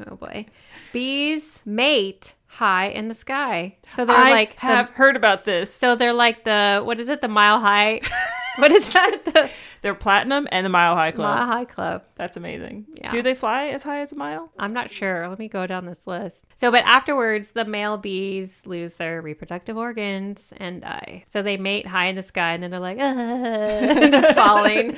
Oh 0.09 0.15
boy. 0.15 0.45
Bees 0.91 1.61
mate 1.65 2.33
high 2.47 2.87
in 2.87 3.07
the 3.07 3.13
sky. 3.13 3.77
So 3.95 4.03
they're 4.05 4.15
I 4.15 4.31
like 4.31 4.55
have 4.55 4.87
the, 4.87 4.93
heard 4.93 5.15
about 5.15 5.45
this. 5.45 5.73
so 5.73 5.95
they're 5.95 6.11
like 6.13 6.43
the 6.43 6.81
what 6.83 6.99
is 6.99 7.07
it? 7.07 7.21
The 7.21 7.27
mile 7.27 7.59
high 7.59 8.01
what 8.57 8.71
is 8.71 8.89
that? 8.89 9.23
The 9.25 9.49
They're 9.81 9.95
platinum 9.95 10.47
and 10.51 10.63
the 10.65 10.69
Mile 10.69 10.95
High 10.95 11.11
Club. 11.11 11.37
mile 11.37 11.47
high 11.47 11.65
club. 11.65 12.05
That's 12.15 12.37
amazing. 12.37 12.85
Yeah. 13.01 13.09
Do 13.09 13.21
they 13.23 13.33
fly 13.33 13.67
as 13.69 13.81
high 13.83 14.01
as 14.01 14.11
a 14.11 14.15
mile? 14.15 14.51
I'm 14.59 14.73
not 14.73 14.91
sure. 14.91 15.27
Let 15.27 15.39
me 15.39 15.47
go 15.47 15.65
down 15.65 15.85
this 15.87 16.05
list. 16.05 16.45
So 16.55 16.69
but 16.71 16.83
afterwards 16.85 17.49
the 17.51 17.65
male 17.65 17.97
bees 17.97 18.61
lose 18.65 18.95
their 18.95 19.21
reproductive 19.21 19.77
organs 19.77 20.53
and 20.57 20.81
die. 20.81 21.25
So 21.29 21.41
they 21.41 21.57
mate 21.57 21.87
high 21.87 22.05
in 22.05 22.15
the 22.15 22.21
sky 22.23 22.53
and 22.53 22.61
then 22.61 22.69
they're 22.69 22.79
like 22.79 22.99
just 24.11 24.35
falling. 24.35 24.95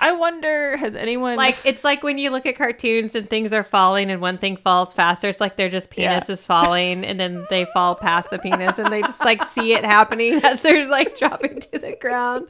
I 0.00 0.12
wonder, 0.12 0.76
has 0.76 0.94
anyone 0.96 1.36
like 1.36 1.56
it's 1.64 1.82
like 1.84 2.02
when 2.02 2.18
you 2.18 2.30
look 2.30 2.46
at 2.46 2.56
cartoons 2.56 3.14
and 3.14 3.28
things 3.28 3.52
are 3.52 3.64
falling 3.64 4.10
and 4.10 4.20
one 4.20 4.38
thing 4.38 4.56
falls 4.56 4.92
faster 4.92 5.28
it's 5.28 5.40
like 5.40 5.56
they're 5.56 5.68
just 5.68 5.92
Yeah. 5.96 6.14
penis 6.14 6.28
is 6.28 6.46
falling 6.46 7.04
and 7.04 7.18
then 7.18 7.46
they 7.50 7.64
fall 7.66 7.94
past 7.94 8.30
the 8.30 8.38
penis 8.38 8.78
and 8.78 8.92
they 8.92 9.02
just 9.02 9.20
like 9.24 9.42
see 9.44 9.72
it 9.72 9.84
happening 9.84 10.34
as 10.44 10.60
they're 10.60 10.86
like 10.88 11.16
dropping 11.18 11.60
to 11.60 11.78
the 11.78 11.96
ground 12.00 12.46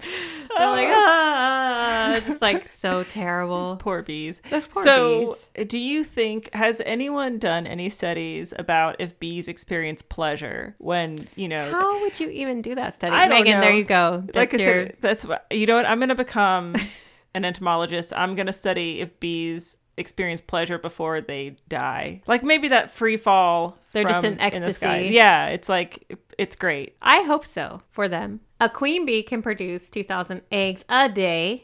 they're 0.58 0.70
like 0.70 0.88
ah 0.88 1.53
just 2.26 2.42
like 2.42 2.64
so 2.64 3.04
terrible 3.04 3.76
poor 3.76 4.02
bees? 4.02 4.40
Those 4.50 4.66
poor 4.66 4.84
so, 4.84 5.36
do 5.66 5.78
you 5.78 6.04
think 6.04 6.52
has 6.54 6.80
anyone 6.84 7.38
done 7.38 7.66
any 7.66 7.88
studies 7.88 8.52
about 8.58 8.96
if 8.98 9.18
bees 9.18 9.48
experience 9.48 10.02
pleasure 10.02 10.74
when 10.78 11.28
you 11.36 11.48
know? 11.48 11.70
how 11.70 12.00
would 12.00 12.18
you 12.20 12.28
even 12.30 12.62
do 12.62 12.74
that 12.74 12.94
study 12.94 13.14
I 13.14 13.28
megan 13.28 13.54
know. 13.54 13.60
there 13.60 13.74
you 13.74 13.84
go 13.84 14.24
like 14.34 14.50
That's 14.50 14.62
I 14.62 14.66
your- 14.66 14.86
said, 14.86 14.96
that's 15.00 15.24
what 15.24 15.46
you 15.50 15.66
know. 15.66 15.76
What 15.76 15.86
I'm 15.86 15.98
going 15.98 16.08
to 16.08 16.14
become 16.14 16.76
an 17.34 17.44
entomologist. 17.44 18.12
I'm 18.16 18.34
going 18.34 18.46
to 18.46 18.52
study 18.52 19.00
if 19.00 19.18
bees 19.20 19.78
experience 19.96 20.40
pleasure 20.40 20.78
before 20.78 21.20
they 21.20 21.56
die. 21.68 22.22
Like 22.26 22.42
maybe 22.42 22.68
that 22.68 22.90
free 22.90 23.16
fall. 23.16 23.78
They're 23.92 24.04
just 24.04 24.24
in 24.24 24.40
ecstasy. 24.40 25.08
Yeah, 25.12 25.48
it's 25.48 25.68
like 25.68 26.18
it's 26.38 26.56
great. 26.56 26.96
i 27.02 27.22
hope 27.22 27.44
so 27.44 27.82
for 27.90 28.08
them 28.08 28.40
a 28.60 28.68
queen 28.68 29.04
bee 29.06 29.22
can 29.22 29.42
produce 29.42 29.90
2000 29.90 30.42
eggs 30.52 30.84
a 30.88 31.08
day 31.08 31.60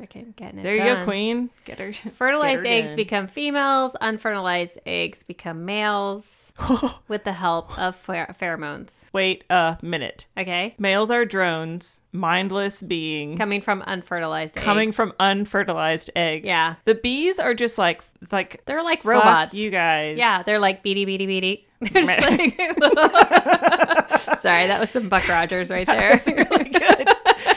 freaking 0.00 0.34
getting 0.36 0.58
it 0.58 0.62
There 0.64 0.74
you 0.74 0.82
done. 0.84 0.98
go, 1.00 1.04
queen. 1.04 1.50
Get 1.64 1.78
her. 1.78 1.92
Fertilized 1.92 2.64
get 2.64 2.68
her 2.70 2.76
eggs 2.76 2.90
in. 2.90 2.96
become 2.96 3.28
females, 3.28 3.94
unfertilized 4.00 4.78
eggs 4.84 5.22
become 5.22 5.64
males 5.64 6.52
with 7.08 7.22
the 7.22 7.34
help 7.34 7.78
of 7.78 7.94
pher- 8.04 8.36
pheromones. 8.36 9.02
Wait 9.12 9.44
a 9.48 9.78
minute. 9.80 10.26
Okay? 10.36 10.74
Males 10.78 11.08
are 11.10 11.24
drones, 11.24 12.02
mindless 12.10 12.82
beings 12.82 13.38
Coming 13.38 13.60
from 13.60 13.82
unfertilized 13.86 14.56
coming 14.56 14.88
eggs. 14.88 14.96
from 14.96 15.12
unfertilized 15.20 16.10
eggs. 16.16 16.46
Yeah. 16.46 16.74
The 16.84 16.96
bees 16.96 17.38
are 17.38 17.54
just 17.54 17.78
like 17.78 18.02
like 18.32 18.62
They're 18.66 18.82
like 18.82 18.98
fuck 19.02 19.06
robots. 19.14 19.54
You 19.54 19.70
guys. 19.70 20.18
Yeah, 20.18 20.42
they're 20.42 20.58
like 20.58 20.82
beady 20.82 21.04
beady 21.04 21.26
beady. 21.26 21.66
Like- 21.94 22.54
Sorry, 24.42 24.66
that 24.66 24.78
was 24.80 24.90
some 24.90 25.08
Buck 25.08 25.28
Rogers 25.28 25.70
right 25.70 25.86
there. 25.86 26.18
really 26.26 26.64
good. 26.64 26.72
They're 26.78 27.56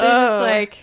Oh. 0.00 0.46
just 0.46 0.46
like 0.46 0.76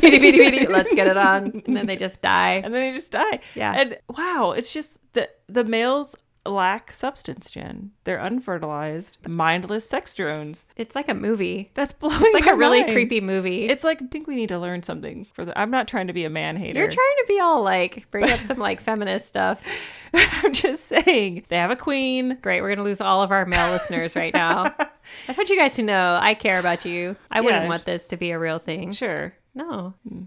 beady 0.00 0.18
beady 0.18 0.38
beady. 0.38 0.66
Let's 0.66 0.92
get 0.94 1.06
it 1.06 1.16
on, 1.16 1.62
and 1.66 1.76
then 1.76 1.86
they 1.86 1.96
just 1.96 2.20
die. 2.22 2.54
and 2.64 2.72
then 2.74 2.90
they 2.90 2.92
just 2.92 3.10
die. 3.12 3.40
Yeah. 3.54 3.72
And 3.76 3.98
wow, 4.16 4.52
it's 4.56 4.72
just 4.72 4.98
the 5.14 5.28
the 5.48 5.64
males 5.64 6.14
lack 6.50 6.92
substance, 6.92 7.50
Jen. 7.50 7.92
They're 8.04 8.18
unfertilized, 8.18 9.26
mindless 9.28 9.88
sex 9.88 10.14
drones. 10.14 10.66
It's 10.76 10.94
like 10.94 11.08
a 11.08 11.14
movie. 11.14 11.70
That's 11.74 11.92
blowing 11.92 12.16
It's 12.20 12.34
like 12.34 12.46
a 12.46 12.56
really 12.56 12.80
mind. 12.80 12.92
creepy 12.92 13.20
movie. 13.20 13.66
It's 13.68 13.84
like 13.84 14.02
I 14.02 14.06
think 14.06 14.26
we 14.26 14.36
need 14.36 14.48
to 14.50 14.58
learn 14.58 14.82
something 14.82 15.26
for 15.32 15.44
the. 15.44 15.58
I'm 15.58 15.70
not 15.70 15.88
trying 15.88 16.06
to 16.08 16.12
be 16.12 16.24
a 16.24 16.30
man 16.30 16.56
hater. 16.56 16.78
You're 16.78 16.88
trying 16.90 17.16
to 17.18 17.24
be 17.28 17.40
all 17.40 17.62
like 17.62 18.10
bring 18.10 18.30
up 18.30 18.40
some 18.44 18.58
like 18.58 18.80
feminist 18.80 19.28
stuff. 19.28 19.62
I'm 20.14 20.52
just 20.52 20.84
saying 20.86 21.44
they 21.48 21.56
have 21.56 21.70
a 21.70 21.76
queen. 21.76 22.38
Great, 22.42 22.62
we're 22.62 22.70
gonna 22.74 22.82
lose 22.88 23.00
all 23.00 23.22
of 23.22 23.30
our 23.30 23.44
male 23.44 23.70
listeners 23.72 24.16
right 24.16 24.32
now. 24.32 24.64
I 24.78 24.88
just 25.26 25.38
want 25.38 25.50
you 25.50 25.56
guys 25.58 25.74
to 25.74 25.82
know 25.82 26.18
I 26.20 26.34
care 26.34 26.58
about 26.58 26.84
you. 26.84 27.16
I 27.30 27.40
wouldn't 27.40 27.68
want 27.68 27.84
this 27.84 28.06
to 28.08 28.16
be 28.16 28.30
a 28.30 28.38
real 28.38 28.58
thing. 28.58 28.92
Sure. 28.92 29.34
No. 29.54 29.94
Hmm. 30.08 30.24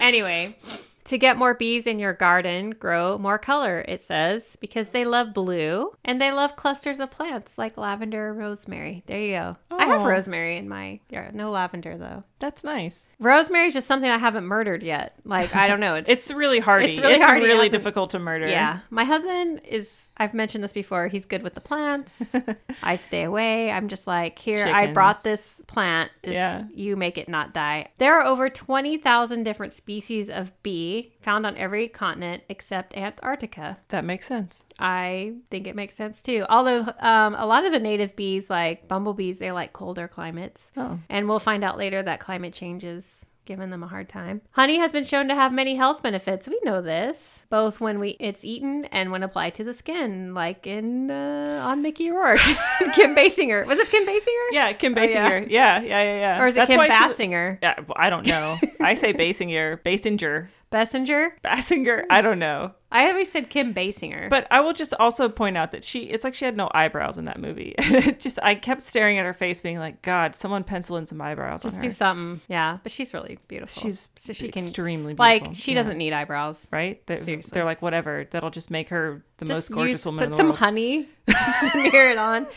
anyway, 0.00 0.56
to 1.04 1.18
get 1.18 1.36
more 1.38 1.54
bees 1.54 1.86
in 1.86 1.98
your 1.98 2.12
garden, 2.12 2.70
grow 2.70 3.18
more 3.18 3.38
color, 3.38 3.84
it 3.88 4.02
says, 4.02 4.56
because 4.60 4.90
they 4.90 5.04
love 5.04 5.32
blue 5.34 5.92
and 6.04 6.20
they 6.20 6.30
love 6.30 6.56
clusters 6.56 7.00
of 7.00 7.10
plants 7.10 7.56
like 7.56 7.76
lavender 7.76 8.28
or 8.28 8.34
rosemary. 8.34 9.02
There 9.06 9.18
you 9.20 9.32
go. 9.36 9.56
I 9.70 9.86
have 9.86 10.02
Oh. 10.02 10.06
rosemary 10.06 10.56
in 10.56 10.68
my 10.68 11.00
yard. 11.08 11.34
No 11.34 11.50
lavender 11.50 11.96
though. 11.96 12.24
That's 12.38 12.64
nice. 12.64 13.08
Rosemary 13.18 13.66
is 13.68 13.74
just 13.74 13.86
something 13.86 14.10
I 14.10 14.18
haven't 14.18 14.44
murdered 14.44 14.82
yet. 14.82 15.14
Like 15.24 15.54
I 15.56 15.68
don't 15.68 15.80
know. 15.80 15.94
It's, 15.94 16.08
It's 16.20 16.30
really 16.30 16.58
hardy. 16.60 16.86
It's 16.86 16.92
It's 16.98 17.00
really 17.00 17.14
really, 17.14 17.24
hardy. 17.24 17.48
Hasn't- 17.48 17.72
difficult 17.72 18.10
to 18.10 18.18
murder. 18.18 18.48
yeah. 18.48 18.80
My 18.90 19.04
husband 19.04 19.62
is. 19.68 20.06
I've 20.16 20.34
mentioned 20.34 20.62
this 20.62 20.74
before. 20.74 21.08
He's 21.08 21.24
good 21.24 21.42
with 21.42 21.54
the 21.54 21.62
plants. 21.62 22.22
I 22.82 22.96
stay 22.96 23.22
away. 23.22 23.70
I'm 23.70 23.88
just 23.88 24.06
like, 24.06 24.38
here, 24.38 24.66
I 24.66 24.88
brought 24.92 25.22
this 25.22 25.62
plant. 25.66 26.10
Just 26.22 26.34
Yeah. 26.34 26.64
you 26.74 26.94
make 26.94 27.16
it 27.16 27.26
not 27.26 27.54
die. 27.54 27.88
There 27.96 28.20
are 28.20 28.26
over 28.26 28.50
20,000 28.50 29.44
different 29.44 29.72
species 29.72 30.28
of 30.28 30.52
bee 30.62 30.99
found 31.20 31.46
on 31.46 31.56
every 31.56 31.88
continent 31.88 32.42
except 32.48 32.96
Antarctica. 32.96 33.78
That 33.88 34.04
makes 34.04 34.26
sense. 34.26 34.64
I 34.78 35.34
think 35.50 35.66
it 35.66 35.76
makes 35.76 35.94
sense 35.94 36.22
too. 36.22 36.44
Although 36.48 36.92
um, 37.00 37.34
a 37.34 37.46
lot 37.46 37.64
of 37.64 37.72
the 37.72 37.78
native 37.78 38.16
bees, 38.16 38.48
like 38.50 38.88
bumblebees, 38.88 39.38
they 39.38 39.52
like 39.52 39.72
colder 39.72 40.08
climates. 40.08 40.70
Oh. 40.76 40.98
And 41.08 41.28
we'll 41.28 41.38
find 41.38 41.64
out 41.64 41.78
later 41.78 42.02
that 42.02 42.20
climate 42.20 42.52
changes 42.54 43.26
giving 43.46 43.70
them 43.70 43.82
a 43.82 43.88
hard 43.88 44.08
time. 44.08 44.40
Honey 44.52 44.78
has 44.78 44.92
been 44.92 45.02
shown 45.04 45.26
to 45.26 45.34
have 45.34 45.52
many 45.52 45.74
health 45.74 46.04
benefits. 46.04 46.46
We 46.46 46.60
know 46.62 46.80
this, 46.80 47.44
both 47.50 47.80
when 47.80 47.98
we 47.98 48.10
it's 48.20 48.44
eaten 48.44 48.84
and 48.92 49.10
when 49.10 49.24
applied 49.24 49.56
to 49.56 49.64
the 49.64 49.74
skin, 49.74 50.34
like 50.34 50.68
in 50.68 51.10
uh, 51.10 51.60
on 51.64 51.82
Mickey 51.82 52.10
Rourke, 52.10 52.38
Kim 52.94 53.16
Basinger. 53.16 53.66
Was 53.66 53.78
it 53.80 53.90
Kim 53.90 54.06
Basinger? 54.06 54.46
Yeah, 54.52 54.72
Kim 54.74 54.96
Oh, 54.96 55.02
yeah. 55.02 55.06
Basinger. 55.40 55.50
yeah. 55.50 55.80
yeah, 55.80 56.02
yeah, 56.02 56.20
yeah, 56.20 56.42
Or 56.42 56.46
is 56.46 56.54
it 56.54 56.58
That's 56.58 56.70
Kim 56.70 56.78
why 56.78 56.88
she- 56.88 56.94
Basinger? 56.94 57.58
Yeah, 57.60 57.74
I 57.96 58.08
don't 58.08 58.26
know. 58.26 58.56
I 58.80 58.94
say 58.94 59.12
Basinger, 59.12 59.82
Basinger, 59.82 60.46
Bessinger? 60.70 61.30
Basinger. 61.42 62.04
I 62.10 62.22
don't 62.22 62.38
know. 62.38 62.72
I 62.92 63.08
always 63.08 63.30
said 63.30 63.50
Kim 63.50 63.72
Basinger. 63.74 64.28
But 64.30 64.46
I 64.50 64.60
will 64.60 64.72
just 64.72 64.92
also 64.98 65.28
point 65.28 65.56
out 65.56 65.70
that 65.72 65.84
she, 65.84 66.00
it's 66.04 66.24
like 66.24 66.34
she 66.34 66.44
had 66.44 66.56
no 66.56 66.68
eyebrows 66.74 67.18
in 67.18 67.24
that 67.26 67.40
movie. 67.40 67.74
Just, 68.18 68.38
I 68.42 68.56
kept 68.56 68.82
staring 68.82 69.16
at 69.18 69.24
her 69.24 69.32
face, 69.34 69.60
being 69.60 69.78
like, 69.78 70.02
God, 70.02 70.34
someone 70.34 70.64
pencil 70.64 70.96
in 70.96 71.06
some 71.06 71.20
eyebrows 71.20 71.62
just 71.62 71.78
do 71.78 71.92
something. 71.92 72.40
Yeah, 72.48 72.78
but 72.82 72.90
she's 72.90 73.14
really 73.14 73.38
beautiful. 73.46 73.80
She's 73.82 74.08
so 74.16 74.32
she 74.32 74.50
can 74.50 74.62
extremely 74.64 75.14
beautiful. 75.14 75.24
like 75.48 75.54
she 75.56 75.70
Yeah. 75.72 75.82
doesn't 75.82 75.98
need 75.98 76.12
eyebrows. 76.12 76.66
Right? 76.72 77.04
They're, 77.06 77.22
Seriously. 77.22 77.50
they're 77.54 77.64
like, 77.64 77.80
whatever. 77.80 78.26
That'll 78.28 78.50
just 78.50 78.70
make 78.72 78.88
her 78.88 79.24
the 79.38 79.46
most 79.46 79.70
gorgeous 79.70 79.92
use, 80.00 80.06
woman 80.06 80.18
put 80.18 80.24
in 80.24 80.30
the 80.32 80.36
some 80.36 80.46
world. 80.46 80.58
honey, 80.58 81.08
smear 81.70 82.10
it 82.10 82.18
on. 82.18 82.48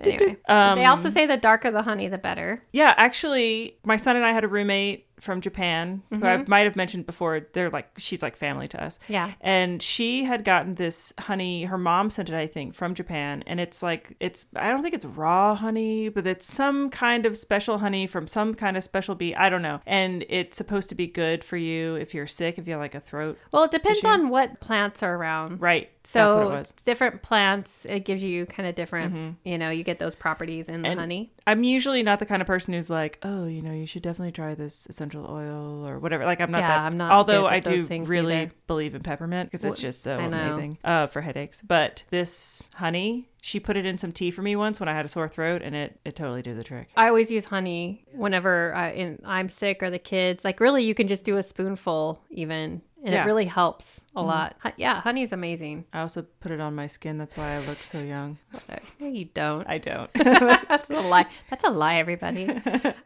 Anyway, 0.00 0.36
Um, 0.48 0.78
they 0.78 0.84
also 0.84 1.08
say 1.10 1.26
the 1.26 1.36
darker 1.36 1.70
the 1.72 1.82
honey, 1.82 2.06
the 2.08 2.18
better. 2.18 2.62
Yeah, 2.72 2.94
actually, 2.96 3.76
my 3.84 3.96
son 3.96 4.14
and 4.16 4.24
I 4.24 4.32
had 4.32 4.44
a 4.44 4.48
roommate 4.48 5.06
from 5.20 5.40
Japan 5.40 6.02
who 6.10 6.16
I 6.24 6.38
Mm-hmm. 6.38 6.50
might 6.50 6.60
have 6.60 6.76
mentioned 6.76 7.06
before. 7.06 7.46
They're 7.52 7.70
like, 7.70 7.88
she's 7.98 8.22
like 8.22 8.36
family 8.36 8.68
to 8.68 8.82
us. 8.82 8.98
Yeah. 9.08 9.32
And 9.40 9.82
she 9.82 10.24
had 10.24 10.44
gotten 10.44 10.74
this 10.76 11.12
honey. 11.18 11.64
Her 11.64 11.78
mom 11.78 12.10
sent 12.10 12.28
it, 12.28 12.34
I 12.34 12.46
think, 12.46 12.74
from 12.74 12.94
Japan. 12.94 13.42
And 13.46 13.60
it's 13.60 13.82
like, 13.82 14.16
it's, 14.20 14.46
I 14.56 14.70
don't 14.70 14.82
think 14.82 14.94
it's 14.94 15.04
raw 15.04 15.54
honey, 15.54 16.08
but 16.08 16.26
it's 16.26 16.46
some 16.46 16.90
kind 16.90 17.26
of 17.26 17.36
special 17.36 17.78
honey 17.78 18.06
from 18.06 18.26
some 18.26 18.54
kind 18.54 18.76
of 18.76 18.84
special 18.84 19.14
bee. 19.14 19.34
I 19.34 19.48
don't 19.48 19.62
know. 19.62 19.80
And 19.86 20.24
it's 20.28 20.56
supposed 20.56 20.88
to 20.90 20.94
be 20.94 21.06
good 21.06 21.42
for 21.44 21.56
you 21.56 21.94
if 21.96 22.14
you're 22.14 22.26
sick, 22.26 22.58
if 22.58 22.66
you 22.66 22.72
have 22.74 22.80
like 22.80 22.94
a 22.94 23.00
throat. 23.00 23.38
Well, 23.52 23.64
it 23.64 23.70
depends 23.70 23.98
Issue. 24.00 24.08
on 24.08 24.28
what 24.28 24.60
plants 24.60 25.02
are 25.02 25.14
around. 25.16 25.60
Right. 25.60 25.90
So 26.10 26.20
That's 26.20 26.34
what 26.36 26.42
it 26.46 26.58
was. 26.58 26.72
different 26.86 27.20
plants, 27.20 27.84
it 27.84 28.06
gives 28.06 28.22
you 28.24 28.46
kind 28.46 28.66
of 28.66 28.74
different. 28.74 29.36
You 29.44 29.58
know, 29.58 29.68
you 29.68 29.84
get 29.84 29.98
those 29.98 30.14
properties 30.14 30.66
in 30.70 30.80
the 30.80 30.88
And- 30.88 30.98
honey. 31.00 31.32
I'm 31.46 31.64
usually 31.64 32.02
not 32.02 32.18
the 32.18 32.24
kind 32.26 32.40
of 32.40 32.46
person 32.46 32.72
who's 32.72 32.88
like, 32.88 33.18
oh, 33.22 33.46
you 33.46 33.60
know, 33.60 33.72
you 33.72 33.86
should 33.86 34.02
definitely 34.02 34.32
try 34.32 34.54
this 34.54 34.86
essential 34.86 35.26
oil 35.28 35.86
or 35.86 35.98
whatever. 35.98 36.24
Like, 36.24 36.40
I'm 36.40 36.50
not 36.50 36.60
Yeah, 36.62 36.68
that. 36.68 36.80
I'm 36.80 36.96
not 36.96 37.12
Although 37.12 37.46
I 37.46 37.60
do 37.60 37.86
really 38.04 38.34
either. 38.36 38.52
believe 38.66 38.94
in 38.94 39.02
peppermint 39.02 39.50
because 39.50 39.66
it's 39.66 39.78
just 39.80 40.02
so 40.02 40.18
amazing 40.18 40.78
uh, 40.82 41.08
for 41.08 41.20
headaches. 41.20 41.60
But 41.60 42.04
this 42.10 42.70
honey, 42.76 43.28
she 43.42 43.60
put 43.60 43.76
it 43.76 43.84
in 43.84 43.98
some 43.98 44.12
tea 44.12 44.30
for 44.30 44.40
me 44.42 44.56
once 44.56 44.80
when 44.80 44.88
I 44.88 44.94
had 44.94 45.04
a 45.04 45.08
sore 45.08 45.28
throat, 45.28 45.60
and 45.62 45.74
it 45.74 46.00
it 46.06 46.16
totally 46.16 46.40
did 46.42 46.56
the 46.56 46.64
trick. 46.64 46.88
I 46.96 47.08
always 47.08 47.30
use 47.30 47.44
honey 47.46 48.04
whenever 48.14 48.74
I, 48.74 48.90
in, 48.92 49.18
I'm 49.26 49.48
sick 49.50 49.82
or 49.82 49.90
the 49.90 49.98
kids. 49.98 50.42
Like, 50.44 50.58
really, 50.60 50.84
you 50.84 50.94
can 50.94 51.06
just 51.08 51.24
do 51.24 51.36
a 51.38 51.42
spoonful 51.42 52.22
even, 52.30 52.82
and 53.04 53.14
Yeah. 53.14 53.22
it 53.22 53.26
really 53.26 53.44
helps 53.44 54.00
a 54.14 54.18
mm-hmm. 54.18 54.28
lot. 54.28 54.56
Hu- 54.62 54.70
Yeah, 54.76 55.00
honey 55.00 55.22
is 55.22 55.32
amazing. 55.32 55.84
I 55.92 56.00
also 56.00 56.26
put 56.40 56.50
it 56.52 56.60
on 56.60 56.74
my 56.74 56.86
skin. 56.86 57.18
That's 57.18 57.36
why 57.36 57.54
I 57.54 57.58
look 57.60 57.82
so 57.82 58.00
young. 58.00 58.38
So, 58.66 58.76
no, 58.98 59.06
you 59.08 59.26
don't. 59.26 59.66
I 59.68 59.78
don't. 59.78 60.10
That's 60.14 60.90
a 60.90 61.00
lie. 61.02 61.26
That's 61.50 61.64
a 61.64 61.70
lie, 61.70 61.96
everybody. 61.96 62.48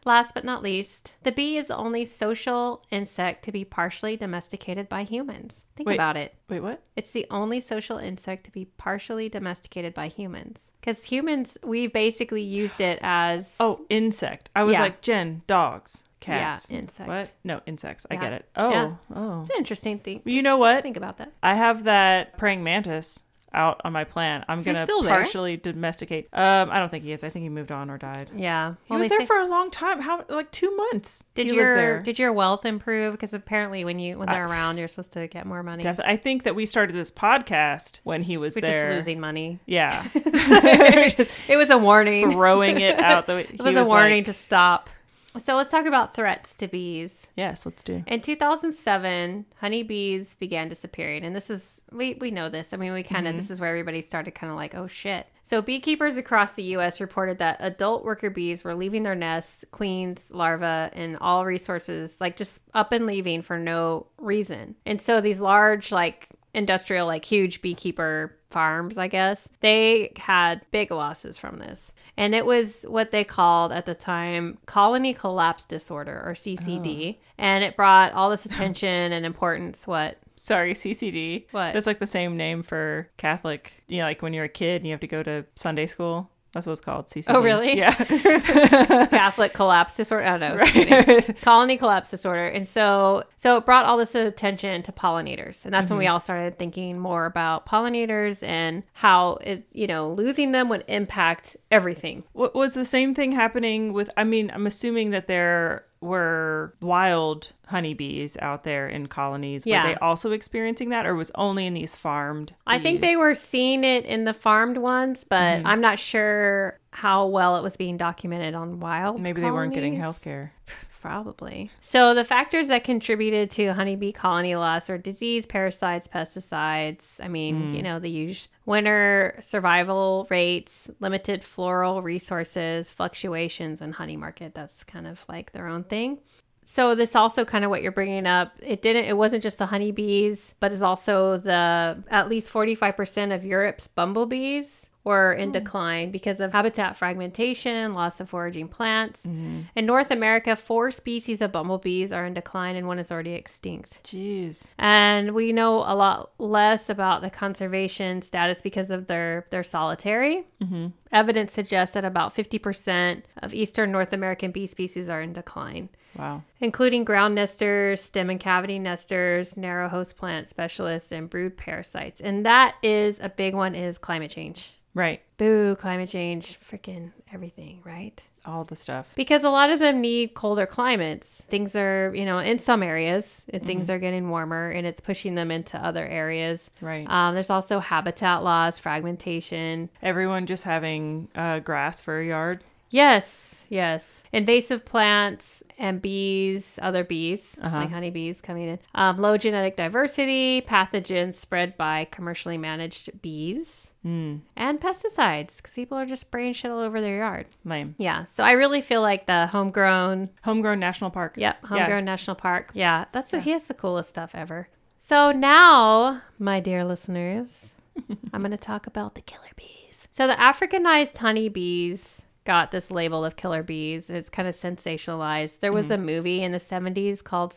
Last 0.03 0.33
but 0.33 0.43
not 0.43 0.63
least, 0.63 1.13
the 1.23 1.31
bee 1.31 1.57
is 1.57 1.67
the 1.67 1.77
only 1.77 2.05
social 2.05 2.81
insect 2.91 3.43
to 3.45 3.51
be 3.51 3.63
partially 3.63 4.17
domesticated 4.17 4.89
by 4.89 5.03
humans. 5.03 5.65
Think 5.75 5.87
Wait. 5.87 5.95
about 5.95 6.17
it. 6.17 6.33
Wait, 6.49 6.61
what? 6.61 6.81
It's 6.95 7.11
the 7.11 7.25
only 7.29 7.59
social 7.59 7.97
insect 7.97 8.45
to 8.45 8.51
be 8.51 8.65
partially 8.65 9.29
domesticated 9.29 9.93
by 9.93 10.07
humans. 10.07 10.71
Because 10.79 11.05
humans, 11.05 11.57
we've 11.63 11.93
basically 11.93 12.41
used 12.43 12.81
it 12.81 12.99
as. 13.01 13.55
Oh, 13.59 13.85
insect. 13.89 14.49
I 14.55 14.63
was 14.63 14.73
Yeah. 14.73 14.81
like, 14.81 15.01
Jen, 15.01 15.43
dogs, 15.47 16.05
Yeah, 16.27 16.39
cats. 16.53 16.71
insect. 16.71 17.07
What? 17.07 17.31
No, 17.43 17.61
insects. 17.65 18.05
I 18.11 18.15
get 18.15 18.33
it. 18.33 18.45
Oh, 18.55 18.69
Yeah. 18.71 18.93
oh. 19.15 19.41
It's 19.41 19.49
an 19.49 19.57
interesting 19.57 19.99
thing. 19.99 20.21
You 20.25 20.41
know 20.41 20.57
what? 20.57 20.83
Think 20.83 20.97
about 20.97 21.17
that. 21.17 21.31
I 21.41 21.55
have 21.55 21.83
that 21.85 22.37
praying 22.37 22.63
mantis 22.63 23.25
out 23.55 23.79
on 23.85 23.93
my 23.93 24.03
plant. 24.03 24.43
I'm 24.47 24.57
Is 24.57 24.65
gonna 24.65 24.83
still 24.83 25.03
there? 25.03 25.13
partially 25.13 25.57
domesticate. 25.57 26.27
Um, 26.33 26.71
I 26.71 26.79
don't 26.79 26.89
think 26.89 27.03
he 27.03 27.11
is. 27.11 27.23
I 27.23 27.29
think 27.29 27.43
he 27.43 27.49
moved 27.49 27.71
on 27.71 27.91
or 27.91 27.99
died. 27.99 28.31
Yeah. 28.35 28.73
He 28.85 28.89
Well, 28.89 28.97
was 28.99 29.09
there 29.09 29.19
say- 29.19 29.25
for 29.27 29.37
a 29.37 29.45
long 29.45 29.69
time. 29.69 30.01
How 30.01 30.25
like 30.27 30.49
two 30.49 30.75
months? 30.75 31.25
Did 31.35 31.45
he 31.45 31.53
your 31.57 32.01
did 32.01 32.17
your 32.17 32.33
wealth 32.33 32.65
improve? 32.65 33.11
Because 33.11 33.31
apparently, 33.31 33.85
when 33.85 33.99
you 33.99 34.17
when 34.17 34.27
they're 34.27 34.47
around, 34.47 34.79
you're 34.79 34.87
supposed 34.87 35.11
to 35.11 35.27
get 35.27 35.45
more 35.45 35.61
money. 35.61 35.83
Definitely. 35.83 36.13
I 36.13 36.17
think 36.17 36.43
that 36.45 36.55
we 36.55 36.65
started 36.65 36.95
this 36.95 37.11
podcast 37.11 37.99
when 38.03 38.23
he 38.23 38.37
was 38.37 38.55
We're 38.55 38.61
there. 38.61 38.87
just 38.89 38.97
losing 39.05 39.19
money. 39.19 39.59
Yeah, 39.67 40.03
it 40.15 41.57
was 41.57 41.69
a 41.69 41.77
warning. 41.77 42.31
throwing 42.31 42.79
it 42.79 42.97
out 42.99 43.27
the. 43.27 43.33
It 43.53 43.61
was, 43.61 43.75
a 43.75 43.83
warning 43.87 44.23
to 44.23 44.33
stop. 44.33 44.89
So 45.37 45.55
let's 45.55 45.71
talk 45.71 45.85
about 45.85 46.13
threats 46.13 46.55
to 46.57 46.67
bees. 46.67 47.27
yes, 47.35 47.65
let's 47.65 47.83
do. 47.83 48.03
In 48.05 48.21
2007, 48.21 49.45
honeybees 49.59 50.35
began 50.35 50.69
disappearing, 50.69 51.23
and 51.23 51.35
this 51.35 51.49
is 51.49 51.81
we 51.91 52.15
we 52.15 52.31
know 52.31 52.49
this. 52.49 52.73
I 52.73 52.77
mean, 52.77 52.93
we 52.93 53.03
kind 53.03 53.27
of 53.27 53.31
mm-hmm. 53.31 53.39
this 53.39 53.49
is 53.49 53.59
where 53.59 53.69
everybody 53.69 54.01
started 54.01 54.31
kind 54.31 54.51
of 54.51 54.57
like, 54.57 54.75
oh 54.75 54.87
shit. 54.87 55.27
So 55.43 55.61
beekeepers 55.61 56.17
across 56.17 56.51
the 56.51 56.63
U.S. 56.63 57.01
reported 57.01 57.39
that 57.39 57.57
adult 57.59 58.05
worker 58.05 58.29
bees 58.29 58.63
were 58.63 58.75
leaving 58.75 59.03
their 59.03 59.15
nests, 59.15 59.65
queens, 59.71 60.27
larvae, 60.29 60.89
and 60.93 61.17
all 61.17 61.45
resources, 61.45 62.17
like 62.21 62.37
just 62.37 62.61
up 62.73 62.91
and 62.91 63.05
leaving 63.05 63.41
for 63.41 63.57
no 63.57 64.07
reason. 64.17 64.75
And 64.85 65.01
so 65.01 65.19
these 65.19 65.41
large, 65.41 65.91
like 65.91 66.29
industrial, 66.53 67.07
like 67.07 67.25
huge 67.25 67.61
beekeeper 67.61 68.37
farms, 68.49 68.97
I 68.97 69.07
guess, 69.07 69.49
they 69.59 70.13
had 70.15 70.61
big 70.71 70.91
losses 70.91 71.37
from 71.37 71.59
this. 71.59 71.91
And 72.15 72.35
it 72.35 72.45
was 72.45 72.85
what 72.87 73.11
they 73.11 73.23
called 73.23 73.71
at 73.71 73.85
the 73.85 73.95
time 73.95 74.59
colony 74.65 75.13
collapse 75.13 75.65
disorder 75.65 76.23
or 76.25 76.33
CCD. 76.33 77.15
Oh. 77.15 77.23
And 77.37 77.63
it 77.63 77.75
brought 77.75 78.13
all 78.13 78.29
this 78.29 78.45
attention 78.45 79.11
and 79.11 79.25
importance. 79.25 79.87
What? 79.87 80.17
Sorry, 80.35 80.73
CCD. 80.73 81.45
What? 81.51 81.73
That's 81.73 81.87
like 81.87 81.99
the 81.99 82.07
same 82.07 82.37
name 82.37 82.63
for 82.63 83.09
Catholic. 83.17 83.83
You 83.87 83.99
know, 83.99 84.05
like 84.05 84.21
when 84.21 84.33
you're 84.33 84.45
a 84.45 84.49
kid 84.49 84.81
and 84.81 84.85
you 84.85 84.91
have 84.91 84.99
to 85.01 85.07
go 85.07 85.23
to 85.23 85.45
Sunday 85.55 85.87
school. 85.87 86.29
That's 86.53 86.67
what 86.67 86.73
it's 86.73 86.81
called. 86.81 87.07
CCD. 87.07 87.25
Oh, 87.29 87.41
really? 87.41 87.75
Yeah. 87.75 87.93
Catholic 89.07 89.53
collapse 89.53 89.95
disorder. 89.95 90.23
I 90.25 90.37
don't 90.37 90.57
know. 90.57 90.59
just 90.59 90.73
kidding. 90.73 91.35
Colony 91.41 91.77
collapse 91.77 92.11
disorder. 92.11 92.45
And 92.45 92.67
so 92.67 93.23
so 93.37 93.57
it 93.57 93.65
brought 93.65 93.85
all 93.85 93.97
this 93.97 94.13
attention 94.13 94.83
to 94.83 94.91
pollinators. 94.91 95.65
And 95.65 95.73
that's 95.73 95.89
when 95.89 95.97
we 95.97 96.05
mm-hmm. 96.05 96.13
all 96.13 96.19
started 96.19 96.59
thinking 96.59 96.99
more 96.99 97.25
about 97.25 97.65
pollinators 97.65 98.43
and 98.43 98.83
how 98.93 99.39
it, 99.41 99.65
you 99.73 99.87
know, 99.87 100.13
losing 100.13 100.51
them 100.51 100.69
would 100.69 100.83
impact 100.87 101.57
everything. 101.71 102.23
What 102.33 102.53
was 102.53 102.75
the 102.75 102.85
same 102.85 103.15
thing 103.15 103.31
happening 103.31 103.91
with? 103.91 104.11
I 104.15 104.23
mean, 104.23 104.51
I'm 104.53 104.67
assuming 104.67 105.09
that 105.09 105.27
there 105.27 105.85
were 106.03 106.73
wild 106.81 107.51
honeybees 107.67 108.37
out 108.41 108.63
there 108.63 108.87
in 108.87 109.07
colonies. 109.07 109.65
Yeah. 109.65 109.83
Were 109.83 109.89
they 109.89 109.95
also 109.95 110.31
experiencing 110.31 110.89
that, 110.89 111.05
or 111.05 111.15
was 111.15 111.31
only 111.35 111.65
in 111.65 111.73
these 111.73 111.95
farmed? 111.95 112.53
I 112.67 112.79
think 112.79 113.01
they 113.01 113.15
were 113.15 113.33
seeing 113.33 113.83
it 113.83 114.05
in 114.05 114.25
the 114.25 114.33
farmed 114.33 114.77
ones, 114.77 115.25
but 115.27 115.57
mm-hmm. 115.57 115.67
I'm 115.67 115.81
not 115.81 115.99
sure 115.99 116.79
how 116.91 117.27
well 117.27 117.57
it 117.57 117.63
was 117.63 117.77
being 117.77 117.97
documented 117.97 118.53
on 118.53 118.79
wild. 118.79 119.19
Maybe 119.19 119.41
they 119.41 119.51
weren't 119.51 119.73
getting 119.73 119.93
colonies. 119.93 120.01
health 120.01 120.21
care. 120.21 120.53
Probably. 121.03 121.69
So 121.81 122.13
the 122.13 122.23
factors 122.23 122.69
that 122.69 122.85
contributed 122.85 123.51
to 123.51 123.73
honeybee 123.73 124.13
colony 124.13 124.55
loss 124.55 124.89
are 124.89 124.97
disease, 124.97 125.45
parasites, 125.45 126.07
pesticides. 126.07 127.19
I 127.21 127.27
mean, 127.27 127.71
you 127.71 127.79
hmm. 127.79 127.83
know, 127.83 127.99
the 127.99 128.09
usual 128.09 128.47
winter 128.65 129.35
survival 129.41 130.27
rates, 130.29 130.89
limited 131.01 131.43
floral 131.43 132.01
resources, 132.01 132.89
fluctuations 132.89 133.81
in 133.81 133.91
honey 133.91 134.15
market. 134.15 134.55
That's 134.55 134.85
kind 134.85 135.05
of 135.05 135.25
like 135.27 135.51
their 135.51 135.67
own 135.67 135.83
thing. 135.83 136.19
So 136.63 136.95
this 136.95 137.17
also 137.17 137.43
kind 137.43 137.65
of 137.65 137.69
what 137.69 137.81
you're 137.81 137.91
bringing 137.91 138.25
up. 138.25 138.53
It 138.61 138.81
didn't. 138.81 139.03
It 139.03 139.17
wasn't 139.17 139.43
just 139.43 139.57
the 139.57 139.65
honeybees, 139.65 140.55
but 140.61 140.71
it's 140.71 140.81
also 140.81 141.35
the 141.35 142.01
at 142.09 142.29
least 142.29 142.53
45% 142.53 143.35
of 143.35 143.43
Europe's 143.43 143.89
bumblebees 143.89 144.89
were 145.03 145.33
in 145.33 145.49
hmm. 145.49 145.53
decline 145.53 146.11
because 146.11 146.39
of 146.39 146.53
habitat 146.53 146.97
fragmentation, 146.97 147.93
loss 147.93 148.19
of 148.19 148.29
foraging 148.29 148.67
plants. 148.67 149.21
Mm-hmm. 149.23 149.61
In 149.75 149.85
North 149.85 150.11
America, 150.11 150.55
four 150.55 150.91
species 150.91 151.41
of 151.41 151.51
bumblebees 151.51 152.13
are 152.13 152.25
in 152.25 152.33
decline, 152.33 152.75
and 152.75 152.87
one 152.87 152.99
is 152.99 153.11
already 153.11 153.33
extinct. 153.33 154.03
Jeez. 154.03 154.67
And 154.77 155.33
we 155.33 155.51
know 155.51 155.79
a 155.79 155.95
lot 155.95 156.31
less 156.37 156.89
about 156.89 157.21
the 157.21 157.29
conservation 157.29 158.21
status 158.21 158.61
because 158.61 158.91
of 158.91 159.07
their 159.07 159.45
their 159.49 159.63
solitary. 159.63 160.45
Mm-hmm. 160.61 160.87
Evidence 161.11 161.53
suggests 161.53 161.93
that 161.93 162.05
about 162.05 162.35
50% 162.35 163.23
of 163.43 163.53
eastern 163.53 163.91
North 163.91 164.13
American 164.13 164.51
bee 164.51 164.65
species 164.65 165.09
are 165.09 165.21
in 165.21 165.33
decline 165.33 165.89
Wow. 166.17 166.43
including 166.59 167.03
ground 167.03 167.35
nesters, 167.35 168.01
stem 168.01 168.29
and 168.29 168.39
cavity 168.39 168.77
nesters, 168.77 169.57
narrow 169.57 169.89
host 169.89 170.15
plant 170.15 170.47
specialists, 170.47 171.11
and 171.11 171.29
brood 171.29 171.57
parasites. 171.57 172.21
And 172.21 172.45
that 172.45 172.75
is 172.83 173.17
a 173.19 173.29
big 173.29 173.55
one 173.55 173.73
is 173.73 173.97
climate 173.97 174.31
change. 174.31 174.73
Right. 174.93 175.21
Boo, 175.37 175.75
climate 175.75 176.09
change, 176.09 176.57
freaking 176.69 177.11
everything, 177.33 177.81
right? 177.83 178.21
All 178.45 178.63
the 178.65 178.75
stuff. 178.75 179.09
Because 179.15 179.43
a 179.43 179.49
lot 179.49 179.69
of 179.69 179.79
them 179.79 180.01
need 180.01 180.33
colder 180.33 180.65
climates. 180.65 181.29
Things 181.49 181.75
are, 181.75 182.13
you 182.13 182.25
know, 182.25 182.39
in 182.39 182.59
some 182.59 182.83
areas, 182.83 183.43
uh, 183.53 183.59
things 183.59 183.89
are 183.89 183.97
getting 183.99 184.29
warmer 184.29 184.69
and 184.69 184.85
it's 184.85 184.99
pushing 184.99 185.35
them 185.35 185.49
into 185.49 185.77
other 185.77 186.05
areas. 186.05 186.69
Right. 186.81 187.09
Um, 187.09 187.33
there's 187.33 187.49
also 187.49 187.79
habitat 187.79 188.43
loss, 188.43 188.77
fragmentation. 188.79 189.89
Everyone 190.01 190.45
just 190.45 190.63
having 190.65 191.29
uh, 191.35 191.59
grass 191.59 192.01
for 192.01 192.19
a 192.19 192.25
yard. 192.25 192.63
Yes, 192.89 193.63
yes. 193.69 194.21
Invasive 194.31 194.85
plants 194.85 195.63
and 195.79 195.99
bees, 196.01 196.77
other 196.81 197.03
bees, 197.03 197.57
Uh-huh. 197.61 197.75
like 197.77 197.91
honeybees 197.91 198.39
coming 198.41 198.67
in. 198.69 198.79
Um, 198.93 199.17
low 199.17 199.37
genetic 199.37 199.75
diversity, 199.77 200.61
pathogens 200.61 201.33
spread 201.35 201.75
by 201.77 202.05
commercially 202.11 202.57
managed 202.57 203.21
bees, 203.21 203.91
Hmm. 204.03 204.35
and 204.57 204.79
pesticides 204.81 205.57
because 205.57 205.73
people 205.73 205.97
are 205.97 206.05
just 206.05 206.23
spraying 206.23 206.53
shit 206.53 206.69
all 206.69 206.79
over 206.79 206.99
their 207.01 207.17
yard. 207.17 207.47
Lame. 207.63 207.95
Yeah, 207.97 208.25
so 208.25 208.43
I 208.43 208.51
really 208.51 208.81
feel 208.81 209.01
like 209.01 209.25
the 209.27 209.47
homegrown, 209.47 210.29
Homegrown 210.43 210.79
National 210.79 211.09
Park. 211.09 211.35
yep, 211.37 211.57
Yeah. 211.63 211.67
homegrown 211.69 212.03
national 212.05 212.35
park. 212.35 212.71
Yeah, 212.73 213.05
that's 213.13 213.31
the, 213.31 213.39
he 213.39 213.51
has 213.51 213.63
the 213.63 213.73
coolest 213.73 214.09
stuff 214.09 214.31
ever. 214.33 214.67
So 214.99 215.31
now, 215.31 216.21
my 216.37 216.59
dear 216.59 216.83
listeners, 216.83 217.67
I'm 218.33 218.41
going 218.41 218.51
to 218.51 218.57
talk 218.57 218.87
about 218.87 219.15
the 219.15 219.21
killer 219.21 219.51
bees. 219.55 220.07
So 220.11 220.27
the 220.27 220.33
Africanized 220.35 221.17
honeybees 221.17 222.23
got 222.45 222.71
this 222.71 222.91
label 222.91 223.23
of 223.23 223.35
killer 223.37 223.63
bees. 223.63 224.09
It's 224.09 224.29
kind 224.29 224.47
of 224.49 224.55
sensationalized. 224.55 225.59
There 225.59 225.71
was 225.73 225.89
a 225.89 225.97
movie 225.97 226.41
in 226.41 226.51
the 226.51 226.57
70s 226.59 227.23
called 227.23 227.53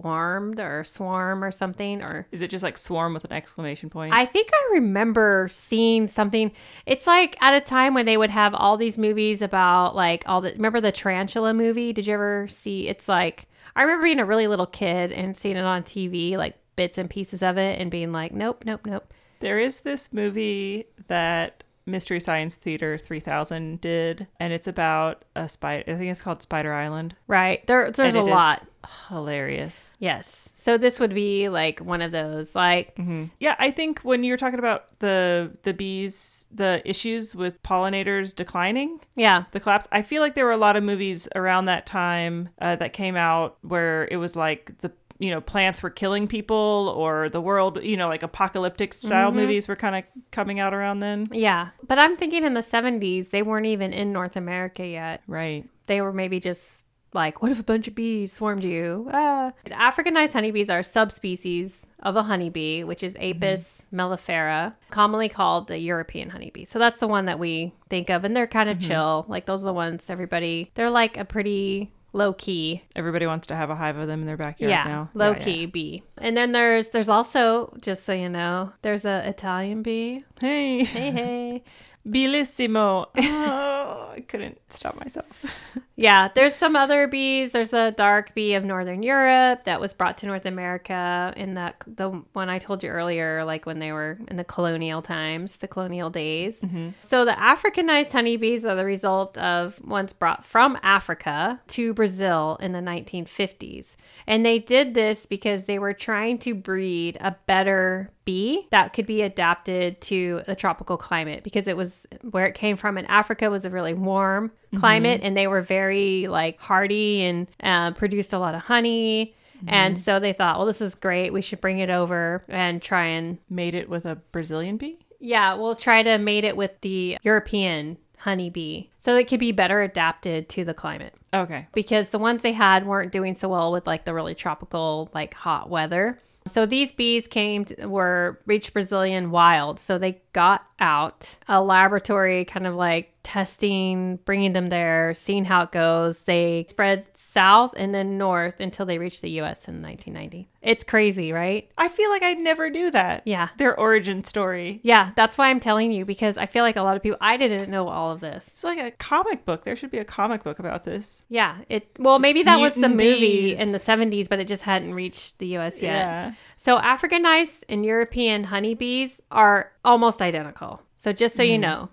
Swarmed 0.00 0.60
or 0.60 0.84
Swarm 0.84 1.42
or 1.42 1.50
something 1.50 2.02
or 2.02 2.26
Is 2.32 2.42
it 2.42 2.50
just 2.50 2.62
like 2.62 2.78
swarm 2.78 3.14
with 3.14 3.24
an 3.24 3.32
exclamation 3.32 3.90
point? 3.90 4.14
I 4.14 4.24
think 4.24 4.50
I 4.52 4.70
remember 4.74 5.48
seeing 5.50 6.08
something. 6.08 6.52
It's 6.86 7.06
like 7.06 7.36
at 7.40 7.54
a 7.54 7.60
time 7.60 7.94
when 7.94 8.06
they 8.06 8.16
would 8.16 8.30
have 8.30 8.54
all 8.54 8.76
these 8.76 8.98
movies 8.98 9.42
about 9.42 9.94
like 9.94 10.24
all 10.26 10.40
the 10.40 10.52
remember 10.52 10.80
the 10.80 10.92
tarantula 10.92 11.54
movie? 11.54 11.92
Did 11.92 12.06
you 12.06 12.14
ever 12.14 12.48
see 12.48 12.88
it's 12.88 13.08
like 13.08 13.46
I 13.74 13.82
remember 13.82 14.04
being 14.04 14.20
a 14.20 14.24
really 14.24 14.46
little 14.46 14.66
kid 14.66 15.12
and 15.12 15.36
seeing 15.36 15.56
it 15.56 15.64
on 15.64 15.82
TV, 15.82 16.36
like 16.36 16.56
bits 16.76 16.98
and 16.98 17.10
pieces 17.10 17.42
of 17.42 17.58
it 17.58 17.80
and 17.80 17.90
being 17.90 18.12
like, 18.12 18.32
Nope, 18.32 18.64
nope, 18.64 18.86
nope. 18.86 19.12
There 19.40 19.58
is 19.58 19.80
this 19.80 20.12
movie 20.12 20.86
that 21.08 21.62
Mystery 21.86 22.18
Science 22.18 22.56
Theater 22.56 22.98
3000 22.98 23.80
did, 23.80 24.26
and 24.40 24.52
it's 24.52 24.66
about 24.66 25.24
a 25.36 25.48
spider. 25.48 25.84
I 25.86 25.96
think 25.96 26.10
it's 26.10 26.20
called 26.20 26.42
Spider 26.42 26.72
Island. 26.72 27.14
Right. 27.28 27.64
There 27.66 27.90
there's 27.92 28.16
a 28.16 28.22
lot. 28.22 28.66
Hilarious. 29.08 29.92
Yes. 29.98 30.48
So 30.56 30.78
this 30.78 31.00
would 31.00 31.14
be 31.14 31.48
like 31.48 31.80
one 31.80 32.02
of 32.02 32.12
those 32.12 32.54
like 32.54 32.96
Yeah, 33.40 33.54
I 33.58 33.70
think 33.70 34.00
when 34.00 34.24
you're 34.24 34.36
talking 34.36 34.58
about 34.58 34.98
the 34.98 35.52
the 35.62 35.72
bees, 35.72 36.48
the 36.52 36.82
issues 36.84 37.34
with 37.36 37.62
pollinators 37.62 38.34
declining, 38.34 39.00
yeah. 39.14 39.44
the 39.52 39.60
collapse. 39.60 39.86
I 39.92 40.02
feel 40.02 40.22
like 40.22 40.34
there 40.34 40.44
were 40.44 40.52
a 40.52 40.56
lot 40.56 40.76
of 40.76 40.82
movies 40.82 41.28
around 41.34 41.66
that 41.66 41.86
time 41.86 42.48
uh, 42.60 42.76
that 42.76 42.92
came 42.92 43.16
out 43.16 43.58
where 43.62 44.08
it 44.10 44.16
was 44.16 44.34
like 44.34 44.78
the 44.78 44.92
you 45.18 45.30
know 45.30 45.40
plants 45.40 45.82
were 45.82 45.90
killing 45.90 46.26
people 46.26 46.92
or 46.96 47.28
the 47.28 47.40
world 47.40 47.82
you 47.82 47.96
know 47.96 48.08
like 48.08 48.22
apocalyptic 48.22 48.92
style 48.92 49.28
mm-hmm. 49.28 49.38
movies 49.38 49.68
were 49.68 49.76
kind 49.76 49.96
of 49.96 50.04
coming 50.30 50.60
out 50.60 50.74
around 50.74 51.00
then 51.00 51.28
Yeah. 51.32 51.68
But 51.86 51.98
I'm 51.98 52.16
thinking 52.16 52.44
in 52.44 52.54
the 52.54 52.60
70s 52.60 53.30
they 53.30 53.42
weren't 53.42 53.66
even 53.66 53.92
in 53.92 54.12
North 54.12 54.36
America 54.36 54.86
yet. 54.86 55.22
right 55.26 55.68
they 55.86 56.00
were 56.00 56.12
maybe 56.12 56.40
just 56.40 56.84
like, 57.16 57.42
what 57.42 57.50
if 57.50 57.58
a 57.58 57.64
bunch 57.64 57.88
of 57.88 57.94
bees 57.94 58.32
swarmed 58.32 58.62
you? 58.62 59.08
Ah. 59.12 59.52
Africanized 59.66 60.34
honeybees 60.34 60.68
are 60.68 60.82
subspecies 60.82 61.86
of 62.00 62.14
a 62.14 62.24
honeybee, 62.24 62.84
which 62.84 63.02
is 63.02 63.14
mm-hmm. 63.14 63.42
Apis 63.42 63.86
mellifera, 63.92 64.74
commonly 64.90 65.28
called 65.28 65.66
the 65.66 65.78
European 65.78 66.30
honeybee. 66.30 66.64
So 66.64 66.78
that's 66.78 66.98
the 66.98 67.08
one 67.08 67.24
that 67.24 67.38
we 67.38 67.72
think 67.88 68.10
of, 68.10 68.24
and 68.24 68.36
they're 68.36 68.46
kind 68.46 68.68
of 68.68 68.78
mm-hmm. 68.78 68.88
chill. 68.88 69.24
Like 69.28 69.46
those 69.46 69.62
are 69.62 69.66
the 69.66 69.72
ones 69.72 70.10
everybody. 70.10 70.70
They're 70.74 70.90
like 70.90 71.16
a 71.16 71.24
pretty 71.24 71.90
low 72.16 72.32
key, 72.32 72.82
everybody 72.96 73.26
wants 73.26 73.46
to 73.48 73.54
have 73.54 73.70
a 73.70 73.74
hive 73.76 73.96
of 73.98 74.06
them 74.08 74.20
in 74.22 74.26
their 74.26 74.36
backyard 74.36 74.70
yeah, 74.70 74.84
now 74.84 75.10
low 75.14 75.32
Yeah, 75.32 75.38
yeah. 75.38 75.44
key 75.44 75.66
bee. 75.66 76.02
And 76.18 76.36
then 76.36 76.52
there's 76.52 76.88
there's 76.88 77.08
also 77.08 77.76
just 77.80 78.04
so 78.04 78.12
you 78.12 78.28
know, 78.28 78.72
there's 78.82 79.04
a 79.04 79.28
Italian 79.28 79.82
bee. 79.82 80.24
hey 80.40 80.84
Hey 80.84 81.10
hey. 81.10 81.62
bellissimo 82.06 83.06
oh, 83.16 84.12
i 84.14 84.20
couldn't 84.28 84.58
stop 84.68 84.98
myself 84.98 85.26
Yeah, 85.98 86.28
there's 86.34 86.54
some 86.54 86.76
other 86.76 87.08
bees. 87.08 87.52
There's 87.52 87.72
a 87.72 87.90
dark 87.90 88.34
bee 88.34 88.52
of 88.52 88.64
Northern 88.64 89.02
Europe 89.02 89.64
that 89.64 89.80
was 89.80 89.94
brought 89.94 90.18
to 90.18 90.26
North 90.26 90.44
America 90.44 91.32
in 91.36 91.54
that 91.54 91.82
the 91.86 92.10
one 92.34 92.50
I 92.50 92.58
told 92.58 92.84
you 92.84 92.90
earlier, 92.90 93.44
like 93.44 93.64
when 93.64 93.78
they 93.78 93.92
were 93.92 94.18
in 94.28 94.36
the 94.36 94.44
colonial 94.44 95.00
times, 95.00 95.56
the 95.56 95.68
colonial 95.68 96.10
days. 96.10 96.60
Mm-hmm. 96.60 96.90
So 97.00 97.24
the 97.24 97.32
Africanized 97.32 98.12
honeybees 98.12 98.62
are 98.62 98.76
the 98.76 98.84
result 98.84 99.38
of 99.38 99.82
ones 99.82 100.12
brought 100.12 100.44
from 100.44 100.78
Africa 100.82 101.62
to 101.68 101.94
Brazil 101.94 102.58
in 102.60 102.72
the 102.72 102.80
1950s. 102.80 103.96
And 104.26 104.44
they 104.44 104.58
did 104.58 104.92
this 104.92 105.24
because 105.24 105.64
they 105.64 105.78
were 105.78 105.94
trying 105.94 106.36
to 106.40 106.54
breed 106.54 107.16
a 107.22 107.36
better 107.46 108.10
bee 108.26 108.66
that 108.70 108.92
could 108.92 109.06
be 109.06 109.22
adapted 109.22 109.98
to 110.02 110.42
the 110.44 110.54
tropical 110.54 110.98
climate 110.98 111.42
because 111.42 111.66
it 111.66 111.76
was 111.76 112.06
where 112.30 112.44
it 112.44 112.54
came 112.54 112.76
from 112.76 112.98
in 112.98 113.06
Africa 113.06 113.48
was 113.48 113.64
a 113.64 113.70
really 113.70 113.94
warm 113.94 114.50
climate 114.78 115.20
and 115.22 115.34
they 115.34 115.46
were 115.46 115.62
very 115.62 116.26
like 116.28 116.60
hardy 116.60 117.22
and 117.22 117.46
uh, 117.62 117.92
produced 117.92 118.34
a 118.34 118.38
lot 118.38 118.54
of 118.54 118.62
honey. 118.62 119.34
And 119.66 119.98
so 119.98 120.20
they 120.20 120.34
thought, 120.34 120.58
well, 120.58 120.66
this 120.66 120.82
is 120.82 120.94
great. 120.94 121.32
We 121.32 121.40
should 121.40 121.62
bring 121.62 121.78
it 121.78 121.88
over 121.88 122.44
and 122.46 122.82
try 122.82 123.06
and, 123.06 123.38
made 123.48 123.74
it 123.74 123.88
with 123.88 124.04
a 124.04 124.16
brazilian 124.30 124.76
bee? 124.76 124.98
Yeah, 125.18 125.54
we'll 125.54 125.76
try 125.76 126.02
to 126.02 126.18
mate 126.18 126.44
it 126.44 126.58
with 126.58 126.72
the 126.82 127.16
European 127.22 127.96
honeybee 128.18 128.88
so 128.98 129.16
it 129.16 129.28
could 129.28 129.40
be 129.40 129.52
better 129.52 129.80
adapted 129.82 130.48
to 130.50 130.64
the 130.64 130.74
climate. 130.74 131.14
Okay. 131.32 131.68
Because 131.72 132.10
the 132.10 132.18
ones 132.18 132.42
they 132.42 132.52
had 132.52 132.86
weren't 132.86 133.12
doing 133.12 133.34
so 133.34 133.48
well 133.48 133.72
with 133.72 133.86
like 133.86 134.04
the 134.04 134.12
really 134.12 134.34
tropical 134.34 135.10
like 135.14 135.32
hot 135.34 135.70
weather 135.70 136.18
so 136.46 136.66
these 136.66 136.92
bees 136.92 137.26
came 137.26 137.64
to, 137.66 137.86
were 137.86 138.40
reached 138.46 138.72
brazilian 138.72 139.30
wild. 139.30 139.78
So 139.78 139.98
they 139.98 140.22
got 140.32 140.66
out 140.78 141.36
a 141.48 141.62
laboratory 141.62 142.44
kind 142.44 142.66
of 142.66 142.74
like 142.74 143.12
testing 143.22 144.16
bringing 144.24 144.52
them 144.52 144.68
there 144.68 145.12
seeing 145.14 145.44
how 145.44 145.62
it 145.62 145.72
goes. 145.72 146.22
They 146.22 146.66
spread 146.68 147.06
south 147.28 147.74
and 147.76 147.94
then 147.94 148.16
north 148.16 148.60
until 148.60 148.86
they 148.86 148.98
reached 148.98 149.20
the 149.22 149.30
us 149.40 149.66
in 149.68 149.82
1990 149.82 150.48
it's 150.62 150.82
crazy 150.82 151.30
right? 151.32 151.70
I 151.78 151.88
feel 151.88 152.10
like 152.10 152.22
i 152.24 152.34
never 152.34 152.68
knew 152.70 152.90
that. 152.90 153.22
Yeah. 153.24 153.48
Their 153.56 153.78
origin 153.78 154.24
story. 154.24 154.80
Yeah 154.82 155.10
that's 155.16 155.36
why 155.38 155.48
i'm 155.50 155.60
telling 155.60 155.92
you 155.92 156.04
because 156.04 156.36
i 156.38 156.46
feel 156.46 156.62
like 156.64 156.76
a 156.76 156.82
lot 156.82 156.96
of 156.96 157.02
people 157.02 157.18
i 157.20 157.36
didn't 157.36 157.70
know 157.70 157.88
all 157.88 158.10
of 158.10 158.20
this. 158.20 158.48
It's 158.48 158.64
like 158.64 158.78
a 158.78 158.90
comic 158.92 159.44
book. 159.44 159.64
There 159.64 159.76
should 159.76 159.90
be 159.90 159.98
a 159.98 160.04
comic 160.04 160.42
book 160.44 160.58
about 160.58 160.84
this. 160.84 161.24
Yeah, 161.28 161.58
it 161.68 161.88
well 161.98 162.18
maybe 162.18 162.42
that 162.44 162.58
was 162.58 162.74
the 162.74 162.88
movie 162.88 163.20
bees. 163.20 163.60
in 163.60 163.72
the 163.72 163.78
70s 163.80 164.28
but 164.28 164.38
it 164.40 164.48
just 164.48 164.62
hadn't 164.64 164.94
reached 164.94 165.38
the 165.38 165.56
US 165.58 165.82
yet. 165.82 165.96
yeah. 165.98 166.32
So 166.56 166.78
Africanized 166.78 167.62
and 167.68 167.84
European 167.84 168.44
honeybees 168.44 169.20
are 169.30 169.72
almost 169.84 170.20
identical. 170.22 170.82
So 170.96 171.12
just 171.12 171.36
so 171.36 171.42
Mm-hmm. 171.42 171.52
you 171.52 171.58
know, 171.58 171.88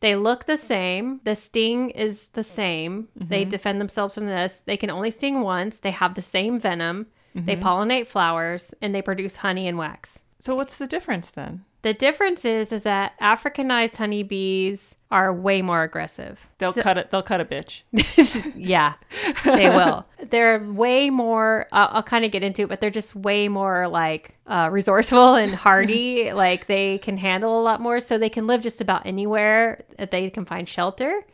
they 0.00 0.14
look 0.16 0.44
the 0.46 0.58
same. 0.58 1.20
The 1.24 1.34
sting 1.36 1.90
is 1.90 2.28
the 2.34 2.42
same. 2.42 3.08
They 3.16 3.42
Mm-hmm. 3.42 3.50
defend 3.50 3.80
themselves 3.80 4.14
from 4.14 4.26
this. 4.26 4.60
They 4.64 4.76
can 4.76 4.90
only 4.90 5.10
sting 5.10 5.40
once. 5.40 5.78
They 5.78 5.90
have 5.92 6.14
the 6.14 6.22
same 6.22 6.58
venom. 6.60 7.06
Mm-hmm. 7.34 7.46
They 7.46 7.56
pollinate 7.56 8.06
flowers 8.06 8.74
and 8.82 8.94
they 8.94 9.02
produce 9.02 9.36
honey 9.36 9.66
and 9.68 9.78
wax. 9.78 10.20
so 10.38 10.54
what's 10.54 10.76
the 10.78 10.86
difference 10.86 11.30
then 11.30 11.64
The 11.82 11.94
difference 11.94 12.44
is 12.44 12.72
is 12.72 12.82
that 12.82 13.18
Africanized 13.20 13.96
honeybees 13.96 14.95
are 15.10 15.32
way 15.32 15.62
more 15.62 15.82
aggressive. 15.84 16.48
they'll 16.58 16.72
So- 16.72 16.82
cut 16.82 16.98
it 16.98 17.10
they'll 17.10 17.22
cut 17.22 17.40
a 17.40 17.44
bitch 17.44 17.82
yeah, 18.56 18.94
they 19.44 19.68
will. 19.70 20.04
They're 20.30 20.58
way 20.58 21.10
more. 21.10 21.66
I'll, 21.70 21.88
I'll 21.92 22.02
kind 22.02 22.24
of 22.24 22.32
get 22.32 22.42
into 22.42 22.62
it, 22.62 22.68
but 22.68 22.80
they're 22.80 22.90
just 22.90 23.14
way 23.14 23.48
more 23.48 23.86
like 23.86 24.34
uh, 24.48 24.68
resourceful 24.72 25.34
and 25.36 25.54
hardy. 25.54 26.32
like 26.44 26.66
they 26.66 26.98
can 26.98 27.16
handle 27.18 27.60
a 27.60 27.62
lot 27.62 27.80
more, 27.80 28.00
so 28.00 28.18
they 28.18 28.28
can 28.30 28.46
live 28.48 28.60
just 28.60 28.80
about 28.80 29.06
anywhere 29.06 29.84
that 29.98 30.10
they 30.10 30.28
can 30.30 30.44
find 30.44 30.68
shelter. 30.68 31.24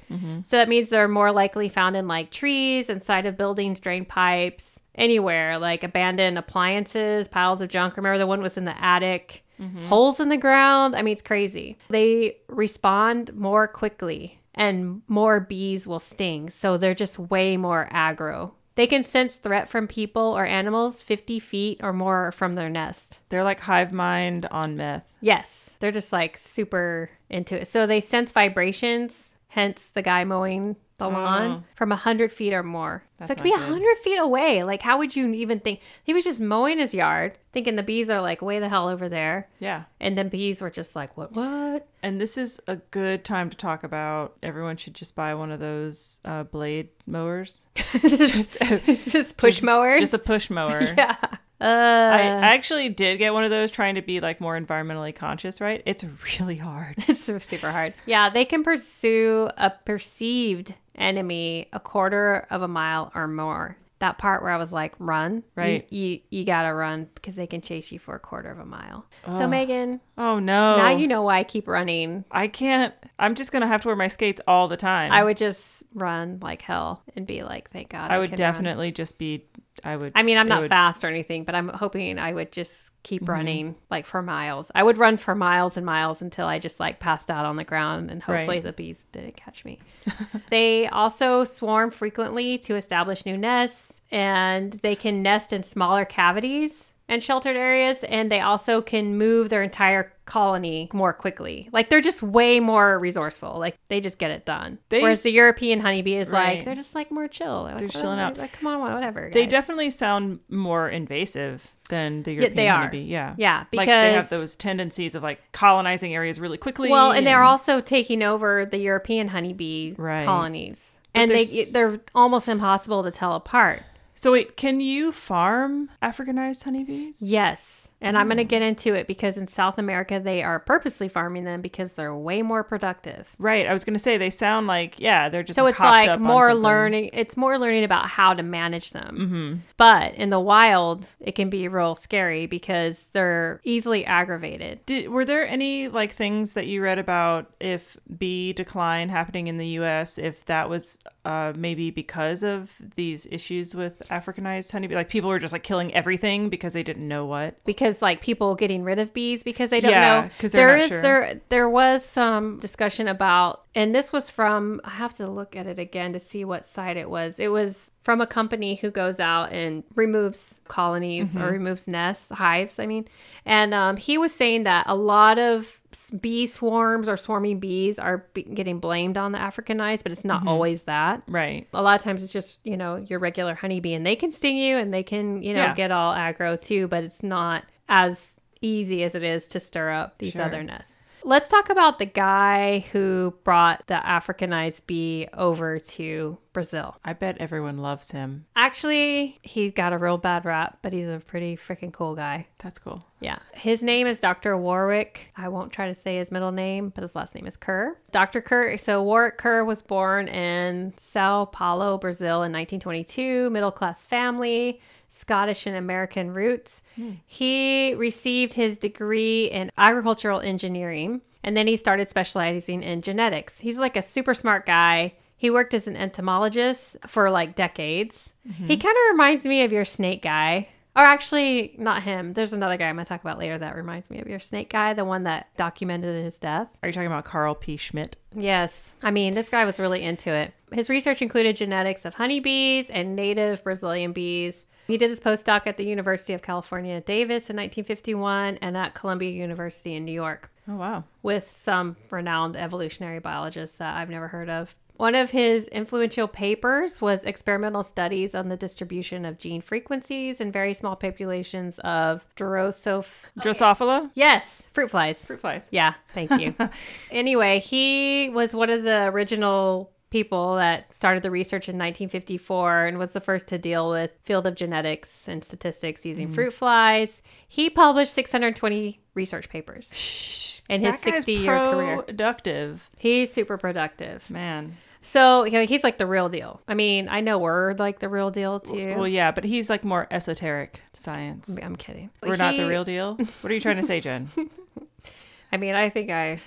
So 0.45 0.59
that 0.59 0.69
means 0.69 0.91
they're 0.91 1.09
more 1.09 1.33
likely 1.33 1.71
found 1.71 1.97
in 1.97 2.07
like 2.07 2.31
trees, 2.31 2.91
inside 2.91 3.25
of 3.25 3.39
buildings, 3.39 3.81
drain 3.81 4.05
pipes, 4.05 4.79
anywhere 4.95 5.59
like 5.59 5.83
abandoned 5.83 6.37
appliances, 6.37 7.29
piles 7.29 7.63
of 7.63 7.71
junk. 7.71 7.97
Remember 7.97 8.19
the 8.19 8.27
one 8.27 8.43
was 8.43 8.59
in 8.59 8.67
the 8.67 8.79
attic. 8.85 9.43
Mm-hmm. 9.63 9.85
Holes 9.87 10.21
in 10.21 10.29
the 10.29 10.37
ground. 10.37 10.97
I 10.97 11.03
mean, 11.03 11.13
it's 11.13 11.23
crazy. 11.23 11.79
They 11.89 12.37
respond 12.49 13.35
more 13.35 13.69
quickly 13.69 14.41
and 14.55 15.03
more 15.09 15.41
bees 15.41 15.87
will 15.87 16.01
sting. 16.01 16.51
So 16.51 16.77
they're 16.77 16.95
just 16.95 17.19
way 17.19 17.57
more 17.57 17.89
aggro. 17.93 18.53
They 18.75 18.87
can 18.87 19.03
sense 19.03 19.37
threat 19.37 19.69
from 19.69 19.87
people 19.87 20.23
or 20.23 20.47
animals 20.47 21.03
50 21.03 21.39
feet 21.41 21.81
or 21.83 21.93
more 21.93 22.33
from 22.33 22.55
their 22.55 22.71
nest. 22.71 23.19
they're 23.29 23.45
like 23.45 23.61
hive 23.61 23.93
mind 23.93 24.47
on 24.47 24.77
meth 24.77 25.15
Yes, 25.21 25.77
they're 25.79 25.93
just 25.93 26.13
like 26.13 26.37
super 26.39 27.11
into 27.29 27.61
it. 27.61 27.69
So 27.69 27.87
they 27.87 28.01
sense 28.01 28.33
vibrations, 28.33 29.32
hence 29.53 29.89
the 29.89 30.01
guy 30.03 30.25
mowing 30.25 30.77
the 30.97 31.09
lawn 31.09 31.65
from 31.75 31.89
100 31.91 32.31
feet 32.33 32.55
or 32.55 32.63
more. 32.63 33.03
so 33.19 33.25
it 33.25 33.29
could 33.35 33.43
be 33.43 33.51
not 33.51 33.59
good. 33.61 33.71
100 33.71 33.99
feet 33.99 34.17
away. 34.19 34.63
Like, 34.63 34.83
how 34.83 34.99
would 34.99 35.15
you 35.17 35.33
even 35.35 35.59
think? 35.59 35.81
He 36.05 36.15
was 36.15 36.23
just 36.25 36.41
mowing 36.41 36.79
his 36.79 36.95
yard, 36.95 37.37
thinking 37.53 37.75
the 37.77 37.83
bees 37.83 38.09
are 38.09 38.23
like 38.23 38.41
way 38.41 38.61
the 38.61 38.69
hell 38.69 38.89
over 38.89 39.09
there. 39.09 39.49
yeah 39.59 39.85
And 40.01 40.17
then 40.17 40.29
bees 40.29 40.61
were 40.63 40.71
just 40.71 40.95
like, 40.95 41.17
what, 41.17 41.33
what? 41.33 41.89
And 42.05 42.21
this 42.21 42.39
is 42.39 42.61
a 42.69 42.77
good 42.77 43.25
time 43.25 43.51
to 43.51 43.57
talk 43.57 43.83
about 43.85 44.37
everyone 44.43 44.77
should 44.77 44.95
just 44.95 45.17
buy 45.17 45.35
one 45.35 45.51
of 45.51 45.59
those 45.61 46.21
uh, 46.25 46.45
blade 46.45 46.91
mowers. 47.07 47.67
just, 48.01 48.57
It's 48.61 49.11
just 49.13 49.37
push 49.37 49.55
just- 49.57 49.65
mowers. 49.67 50.01
Just 50.01 50.15
a 50.15 50.19
push 50.19 50.51
mower. 50.51 50.81
yeah. 50.97 51.17
Uh, 51.63 52.11
I, 52.13 52.19
I 52.19 52.55
actually 52.55 52.89
did 52.89 53.19
get 53.19 53.33
one 53.33 53.45
of 53.45 53.51
those 53.51 53.71
trying 53.71 53.95
to 53.95 54.03
be 54.03 54.21
like 54.21 54.41
more 54.41 54.59
environmentally 54.61 55.15
conscious, 55.15 55.61
right? 55.61 55.83
It's 55.87 56.05
really 56.41 56.57
hard. 56.57 56.97
It's 57.09 57.23
super 57.47 57.71
hard. 57.71 57.95
Yeah, 58.07 58.31
they 58.31 58.45
can 58.45 58.65
pursue 58.65 59.49
a 59.57 59.71
perceived 59.71 60.75
enemy 60.97 61.69
a 61.73 61.81
quarter 61.81 62.47
of 62.51 62.63
a 62.63 62.69
mile 62.69 63.13
or 63.15 63.29
more. 63.29 63.77
That 64.01 64.19
part 64.19 64.43
where 64.43 64.51
I 64.51 64.57
was 64.57 64.73
like, 64.73 64.95
run. 64.99 65.45
Right. 65.55 65.87
You 65.91 66.07
you, 66.07 66.21
you 66.31 66.45
gotta 66.45 66.75
run 66.75 67.07
because 67.15 67.37
they 67.37 67.47
can 67.47 67.61
chase 67.61 67.93
you 67.93 68.01
for 68.01 68.17
a 68.17 68.19
quarter 68.19 68.51
of 68.51 68.59
a 68.59 68.65
mile. 68.65 69.07
So 69.25 69.47
Megan, 69.47 70.01
Oh 70.19 70.41
no. 70.41 70.77
now 70.77 70.91
you 70.91 71.07
know 71.07 71.23
why 71.23 71.39
I 71.39 71.45
keep 71.45 71.69
running. 71.69 72.25
I 72.33 72.49
can't. 72.49 72.93
I'm 73.21 73.37
just 73.37 73.53
gonna 73.53 73.69
have 73.69 73.83
to 73.83 73.89
wear 73.89 73.97
my 73.97 74.09
skates 74.09 74.41
all 74.49 74.67
the 74.67 74.77
time. 74.77 75.13
I 75.13 75.23
would 75.23 75.37
just 75.37 75.85
run 75.95 76.41
like 76.43 76.63
hell 76.63 77.05
and 77.15 77.29
be 77.29 77.45
like, 77.45 77.71
thank 77.71 77.91
God. 77.91 78.11
I 78.11 78.19
would 78.19 78.31
can 78.31 78.41
run." 78.43 78.53
definitely 78.53 78.91
just 78.91 79.19
be. 79.21 79.45
I 79.85 79.97
would. 79.97 80.13
I 80.15 80.23
mean, 80.23 80.37
I'm 80.39 80.49
not 80.49 80.63
would- 80.63 80.69
fast 80.69 81.03
or 81.05 81.09
anything, 81.09 81.45
but 81.45 81.55
I'm 81.55 81.69
hoping 81.69 82.19
I 82.19 82.33
would 82.33 82.53
just 82.53 82.91
keep 83.03 83.23
Mm-hmm. 83.23 83.31
running 83.33 83.75
like 83.91 84.07
for 84.07 84.23
miles. 84.23 84.71
I 84.75 84.83
would 84.83 84.99
run 84.99 85.17
for 85.17 85.35
miles 85.35 85.77
and 85.77 85.85
miles 85.85 86.23
until 86.23 86.47
I 86.47 86.59
just 86.59 86.79
like 86.79 87.01
passed 87.01 87.31
out 87.31 87.45
on 87.47 87.57
the 87.57 87.65
ground 87.65 88.11
and 88.11 88.23
hopefully 88.23 88.57
Right. 88.59 88.63
the 88.63 88.73
bees 88.73 89.07
didn't 89.13 89.37
catch 89.37 89.65
me. 89.65 89.79
they 90.51 90.87
also 90.89 91.45
swarm 91.45 91.91
frequently 91.91 92.59
to 92.59 92.77
establish 92.77 93.25
new 93.27 93.37
nests 93.37 93.93
and 94.11 94.75
they 94.83 94.95
can 94.95 95.23
nest 95.23 95.53
in 95.53 95.63
smaller 95.63 96.05
cavities 96.05 96.92
and 97.13 97.23
sheltered 97.23 97.57
areas 97.57 98.03
and 98.05 98.31
they 98.33 98.41
also 98.41 98.81
can 98.81 99.17
move 99.19 99.49
their 99.51 99.63
entire 99.63 100.13
colony 100.25 100.89
more 100.95 101.13
quickly. 101.13 101.69
Like 101.73 101.91
they're 101.91 102.01
just 102.01 102.23
way 102.23 102.59
more 102.59 102.99
resourceful. 102.99 103.59
Like 103.59 103.77
they 103.89 104.01
just 104.01 104.19
get 104.19 104.31
it 104.31 104.47
done. 104.47 104.79
They 104.89 105.03
Whereas 105.03 105.23
the 105.23 105.31
European 105.31 105.81
honeybee 105.81 106.17
is 106.17 106.29
Right. 106.29 106.57
like 106.59 106.65
they're 106.65 106.75
just 106.75 106.95
like 106.95 107.11
more 107.11 107.29
chill. 107.29 107.65
They're, 107.65 107.77
They're 107.79 107.89
chilling 107.89 108.19
"Oh, 108.19 108.23
out. 108.23 108.39
Like 108.39 108.53
come 108.53 108.69
on, 108.83 108.95
whatever. 108.95 109.31
They 109.33 109.47
definitely 109.47 109.91
sound 109.91 110.41
more 110.49 110.89
invasive 110.89 111.71
than 111.91 112.23
the 112.23 112.33
European 112.33 112.57
they 112.57 112.69
are. 112.69 112.79
honeybee. 112.85 113.05
Yeah. 113.11 113.35
Yeah, 113.37 113.65
like 113.75 113.87
they 113.89 114.15
have 114.15 114.31
those 114.31 114.57
tendencies 114.57 115.15
of 115.15 115.23
like 115.23 115.41
colonizing 115.53 116.15
areas 116.15 116.41
really 116.41 116.57
quickly. 116.59 116.89
Well, 116.91 117.13
and 117.13 117.27
they're 117.27 117.43
also 117.43 117.81
taking 117.83 118.23
over 118.23 118.65
the 118.65 118.79
European 118.79 119.29
honeybee 119.29 119.95
Right. 119.99 120.25
colonies. 120.25 120.93
and 121.15 121.31
they 121.31 121.45
they're 121.75 122.01
almost 122.15 122.49
impossible 122.49 123.03
to 123.03 123.11
tell 123.11 123.35
apart. 123.35 123.83
So 124.23 124.31
wait, 124.31 124.57
can 124.57 124.81
you 124.81 125.11
farm 125.11 125.91
Africanized 126.01 126.63
honeybees? 126.63 127.21
Yes. 127.21 127.82
And 128.03 128.19
I'm 128.19 128.27
going 128.27 128.37
Hmm. 128.37 128.41
to 128.41 128.45
get 128.45 128.63
into 128.63 128.95
it 128.95 129.07
because 129.07 129.39
in 129.39 129.47
South 129.47 129.79
America, 129.79 130.21
they 130.21 130.43
are 130.43 130.59
purposely 130.59 131.09
farming 131.09 131.45
them 131.45 131.61
because 131.63 131.93
they're 131.93 132.15
way 132.15 132.43
more 132.43 132.63
productive. 132.65 133.29
Right. 133.39 133.67
I 133.67 133.73
was 133.73 133.85
gonna 133.85 133.99
say 133.99 134.19
they 134.19 134.31
sound 134.31 134.67
like 134.67 134.99
yeah, 134.99 135.29
they're 135.29 135.43
just 135.43 135.57
So 135.57 135.67
it's 135.67 135.79
like 135.79 136.19
more 136.21 136.55
learning. 136.55 137.11
It's 137.13 137.37
more 137.37 137.59
learning 137.59 137.85
about 137.85 138.09
how 138.09 138.35
to 138.35 138.43
manage 138.43 138.91
them. 138.91 139.17
Mm-hmm. 139.19 139.59
But 139.77 140.15
in 140.17 140.31
the 140.31 140.41
wild, 140.41 141.07
it 141.21 141.33
can 141.35 141.49
be 141.49 141.69
real 141.69 141.95
scary 141.95 142.47
because 142.47 143.07
they're 143.13 143.61
easily 143.65 144.05
aggravated. 144.05 144.85
Did, 144.87 145.09
were 145.09 145.25
there 145.25 145.47
any 145.47 145.89
like 145.89 146.13
things 146.13 146.55
that 146.55 146.67
you 146.67 146.83
read 146.83 146.99
about 146.99 147.53
if 147.61 147.97
bee 148.19 148.53
decline 148.53 149.09
happening 149.09 149.47
in 149.47 149.59
the 149.59 149.67
U.S. 149.81 150.19
if 150.19 150.45
that 150.47 150.69
was 150.69 150.99
uh, 151.25 151.53
maybe 151.57 151.91
because 151.91 152.43
of 152.43 152.75
these 152.97 153.27
issues 153.31 153.75
with 153.75 154.01
Africanized 154.11 154.73
honeybee? 154.73 154.95
Like 154.95 155.09
people 155.09 155.31
were 155.31 155.39
just 155.39 155.53
like 155.53 155.63
killing 155.63 155.95
everything 155.95 156.49
because 156.49 156.73
they 156.73 156.83
didn't 156.83 157.07
know 157.07 157.25
what. 157.27 157.63
because 157.65 157.92
like 158.01 158.23
people 158.23 158.55
getting 158.55 158.83
rid 158.85 158.99
of 158.99 159.13
bees 159.13 159.43
because 159.43 159.69
they 159.71 159.81
don't 159.81 159.91
know. 159.91 159.99
Yeah, 160.01 160.21
know 160.23 160.31
'cause 160.39 160.53
they're 160.53 160.69
there 160.69 160.77
is 160.79 160.89
sure. 160.89 161.03
there 161.03 161.41
there 161.51 161.69
was 161.69 162.05
some 162.05 162.59
discussion 162.61 163.09
about 163.09 163.65
and 163.75 163.95
this 163.95 164.13
was 164.13 164.31
from 164.31 164.81
I 164.85 164.91
have 164.91 165.15
to 165.15 165.27
look 165.29 165.57
at 165.57 165.67
it 165.67 165.79
again 165.79 166.13
to 166.15 166.21
see 166.21 166.45
what 166.45 166.65
site 166.65 166.97
it 166.97 167.11
was 167.11 167.39
it 167.41 167.49
was 167.49 167.91
from 168.05 168.21
a 168.21 168.27
company 168.27 168.75
who 168.77 168.91
goes 168.91 169.21
out 169.21 169.53
and 169.53 169.83
removes 169.95 170.61
colonies 170.69 171.35
Mm-hmm. 171.35 171.43
or 171.43 171.51
removes 171.53 171.87
nests 171.89 172.31
hives 172.33 172.79
I 172.79 172.87
mean 172.87 173.07
and 173.45 173.75
um, 173.75 173.97
he 173.97 174.17
was 174.19 174.33
saying 174.35 174.63
that 174.65 174.85
a 174.89 174.95
lot 174.95 175.39
of 175.39 175.81
bee 176.21 176.47
swarms 176.47 177.07
or 177.09 177.17
swarming 177.19 177.61
bees 177.61 177.99
are 177.99 178.27
be- 178.33 178.43
getting 178.45 178.79
blamed 178.79 179.17
on 179.19 179.33
the 179.33 179.39
Africanized 179.39 180.03
but 180.03 180.13
it's 180.13 180.23
Mm-hmm. 180.23 180.29
not 180.29 180.47
always 180.47 180.83
that 180.85 181.23
Right. 181.29 181.67
a 181.75 181.83
lot 181.83 181.99
of 181.99 182.03
times 182.05 182.23
it's 182.23 182.33
just 182.33 182.59
you 182.65 182.77
know 182.77 182.97
your 182.97 183.19
regular 183.19 183.55
honeybee 183.55 183.95
and 183.95 184.05
they 184.07 184.17
can 184.17 184.33
sting 184.33 184.57
you 184.57 184.77
and 184.77 184.93
they 184.93 185.03
can 185.03 185.43
you 185.43 185.55
know 185.55 185.63
Yeah. 185.65 185.75
get 185.75 185.91
all 185.91 186.15
aggro 186.15 186.61
too 186.61 186.89
but 186.89 187.05
it's 187.05 187.23
not 187.23 187.65
as 187.89 188.33
easy 188.61 189.03
as 189.03 189.15
it 189.15 189.23
is 189.23 189.49
to 189.49 189.61
stir 189.61 189.91
up 189.91 190.19
these 190.19 190.33
Sure. 190.35 190.43
other 190.43 190.63
nests 190.63 190.95
let's 191.25 191.49
talk 191.49 191.71
about 191.71 192.01
the 192.01 192.05
guy 192.07 192.81
who 192.93 193.33
brought 193.45 193.87
the 193.87 193.95
africanized 193.95 194.85
bee 194.89 195.29
over 195.35 195.79
to 195.79 196.37
brazil 196.53 196.97
I 197.05 197.13
bet 197.13 197.39
everyone 197.39 197.79
loves 197.79 198.11
him. 198.11 198.47
actually 198.57 199.39
he 199.43 199.71
got 199.71 199.93
a 199.93 199.99
real 199.99 200.19
bad 200.19 200.45
rap 200.45 200.79
but 200.83 200.93
he's 200.93 201.09
a 201.09 201.21
pretty 201.25 201.57
freaking 201.57 201.93
cool 201.93 202.17
guy 202.17 202.49
That's 202.61 202.79
cool. 202.81 203.05
yeah. 203.21 203.39
His 203.55 203.83
name 203.83 204.07
is 204.09 204.19
Dr. 204.19 204.57
Warwick. 204.57 205.31
I 205.37 205.49
won't 205.49 205.73
try 205.73 205.87
to 205.87 205.95
say 205.95 206.17
his 206.19 206.33
middle 206.33 206.51
name, 206.53 206.91
but 206.95 207.03
his 207.03 207.15
last 207.15 207.35
name 207.37 207.47
is 207.47 207.57
Kerr. 207.57 207.97
Dr. 208.11 208.41
Kerr, 208.41 208.77
so 208.79 209.01
Warwick 209.03 209.39
Kerr 209.39 209.65
was 209.65 209.81
born 209.83 210.27
in 210.29 210.93
Sao 210.99 211.45
Paulo, 211.47 211.99
Brazil 211.99 212.43
in 212.43 212.53
1922, 212.53 213.51
middle 213.51 213.71
class 213.71 214.05
family, 214.05 214.81
Scottish 215.13 215.67
and 215.67 215.77
American 215.77 216.33
roots. 216.33 216.83
Hmm. 216.97 217.13
He 217.27 217.95
received 217.95 218.55
his 218.55 218.79
degree 218.79 219.47
in 219.47 219.71
agricultural 219.77 220.41
engineering 220.41 221.21
and 221.45 221.57
then 221.57 221.67
he 221.67 221.77
started 221.77 222.09
specializing 222.09 222.83
in 222.83 223.03
genetics. 223.03 223.61
He's 223.61 223.79
like 223.79 223.97
a 223.97 224.03
super 224.03 224.35
smart 224.35 224.65
guy. 224.67 225.15
He 225.37 225.51
worked 225.51 225.75
as 225.75 225.87
an 225.87 225.97
entomologist 225.97 226.97
for 227.07 227.31
like 227.31 227.57
decades. 227.57 228.31
Mm-hmm. 228.49 228.67
He 228.67 228.77
kind 228.77 228.97
of 228.97 229.13
reminds 229.13 229.45
me 229.45 229.63
of 229.63 229.73
your 229.73 229.85
snake 229.85 230.23
guy. 230.23 230.69
Or 230.95 231.03
actually, 231.03 231.75
not 231.79 232.03
him. 232.03 232.35
There's 232.35 232.53
another 232.53 232.77
guy 232.77 232.89
I'm 232.89 232.97
going 232.97 233.07
to 233.07 233.09
talk 233.09 233.23
about 233.23 233.39
later 233.39 233.57
that 233.57 233.77
reminds 233.77 234.11
me 234.11 234.21
of 234.21 234.29
your 234.29 234.39
snake 234.39 234.69
guy, 234.69 234.93
the 234.93 235.07
one 235.07 235.23
that 235.23 235.49
documented 235.57 236.23
his 236.23 236.35
death. 236.35 236.69
Are 236.83 236.89
you 236.89 236.93
talking 236.93 237.07
about 237.07 237.25
Karl 237.25 237.55
P. 237.55 237.79
Schmidt? 237.79 238.17
Yes. 238.35 238.93
I 239.03 239.11
mean, 239.11 239.33
this 239.33 239.49
guy 239.49 239.65
was 239.65 239.81
really 239.81 240.03
into 240.03 240.31
it. 240.31 240.53
His 240.71 240.91
research 240.91 241.23
included 241.23 241.57
genetics 241.57 242.05
of 242.05 242.15
honeybees 242.15 242.91
and 242.91 243.17
native 243.17 243.65
Brazilian 243.65 244.13
bees. 244.13 244.67
He 244.87 244.99
did 244.99 245.11
his 245.11 245.21
postdoc 245.21 245.63
at 245.67 245.77
the 245.77 245.85
University 245.85 246.33
of 246.33 246.43
California 246.43 246.97
at 246.97 247.07
Davis 247.07 247.49
in 247.51 247.57
1951 247.57 248.59
and 248.61 248.77
at 248.77 248.95
Columbia 248.95 249.31
University 249.31 249.95
in 249.95 250.05
New 250.05 250.13
York 250.13 250.51
Oh 250.69 250.77
wow. 250.77 251.05
with 251.23 251.47
some 251.49 251.97
renowned 252.11 252.57
evolutionary 252.57 253.19
biologists 253.21 253.77
that 253.79 253.97
I've 253.97 254.11
never 254.11 254.29
heard 254.29 254.51
of. 254.51 254.75
One 254.97 255.15
of 255.15 255.31
his 255.31 255.65
influential 255.69 256.29
papers 256.29 257.01
was 257.01 257.25
experimental 257.25 257.83
studies 257.83 258.35
on 258.35 258.49
the 258.49 258.57
distribution 258.57 259.25
of 259.25 259.39
gene 259.39 259.63
frequencies 259.63 260.41
in 260.41 260.53
very 260.53 260.75
small 260.75 260.95
populations 260.97 261.79
of 261.81 262.25
Drosophila. 262.37 263.05
Drosophila? 263.41 264.11
Yes, 264.15 264.65
fruit 264.73 264.91
flies. 264.91 265.19
Fruit 265.19 265.41
flies. 265.41 265.69
Yeah, 265.73 265.95
thank 266.11 266.31
you. 266.39 266.55
anyway, 267.11 267.59
he 267.59 268.31
was 268.31 268.55
one 268.55 268.71
of 268.71 268.83
the 268.85 269.05
original 269.07 269.92
people 270.13 270.55
that 270.57 270.93
started 270.93 271.23
the 271.25 271.31
research 271.31 271.69
in 271.69 271.75
1954 271.77 272.87
and 272.87 272.99
was 272.99 273.13
the 273.15 273.21
first 273.21 273.49
to 273.49 273.59
deal 273.59 273.91
with 273.91 274.11
field 274.23 274.47
of 274.47 274.55
genetics 274.55 275.27
and 275.27 275.43
statistics 275.43 276.05
using 276.07 276.29
Mm. 276.29 276.35
fruit 276.35 276.55
flies. 276.55 277.23
He 277.49 277.69
published 277.69 278.13
620 278.15 279.01
research 279.15 279.49
papers 279.49 280.63
in 280.69 280.83
his 280.83 280.99
60 281.01 281.33
year 281.33 281.59
career. 281.71 282.03
Productive. 282.03 282.89
He's 282.97 283.33
super 283.33 283.57
productive. 283.59 284.29
Man. 284.31 284.77
So, 285.05 285.45
you 285.45 285.53
know, 285.53 285.67
he's 285.67 285.83
like 285.83 285.99
the 285.99 286.07
real 286.07 286.29
deal. 286.29 286.61
I 286.69 286.75
mean, 286.75 287.09
I 287.09 287.21
know 287.21 287.37
we're 287.39 287.73
like 287.75 287.99
the 287.99 288.09
real 288.09 288.31
deal 288.31 288.61
too. 288.61 288.95
Well, 288.97 289.09
yeah, 289.09 289.33
but 289.33 289.43
he's 289.43 289.69
like 289.69 289.83
more 289.83 290.07
esoteric 290.13 290.81
science. 290.93 291.59
I'm 291.61 291.75
kidding. 291.75 292.11
We're 292.23 292.37
not 292.37 292.57
the 292.57 292.69
real 292.69 292.85
deal. 292.85 293.17
What 293.41 293.51
are 293.51 293.55
you 293.55 293.61
trying 293.61 293.79
to 293.79 293.83
say, 293.83 294.01
Jen? 294.01 294.29
I 295.53 295.57
mean, 295.57 295.75
I 295.75 295.89
think 295.91 296.11
I 296.11 296.39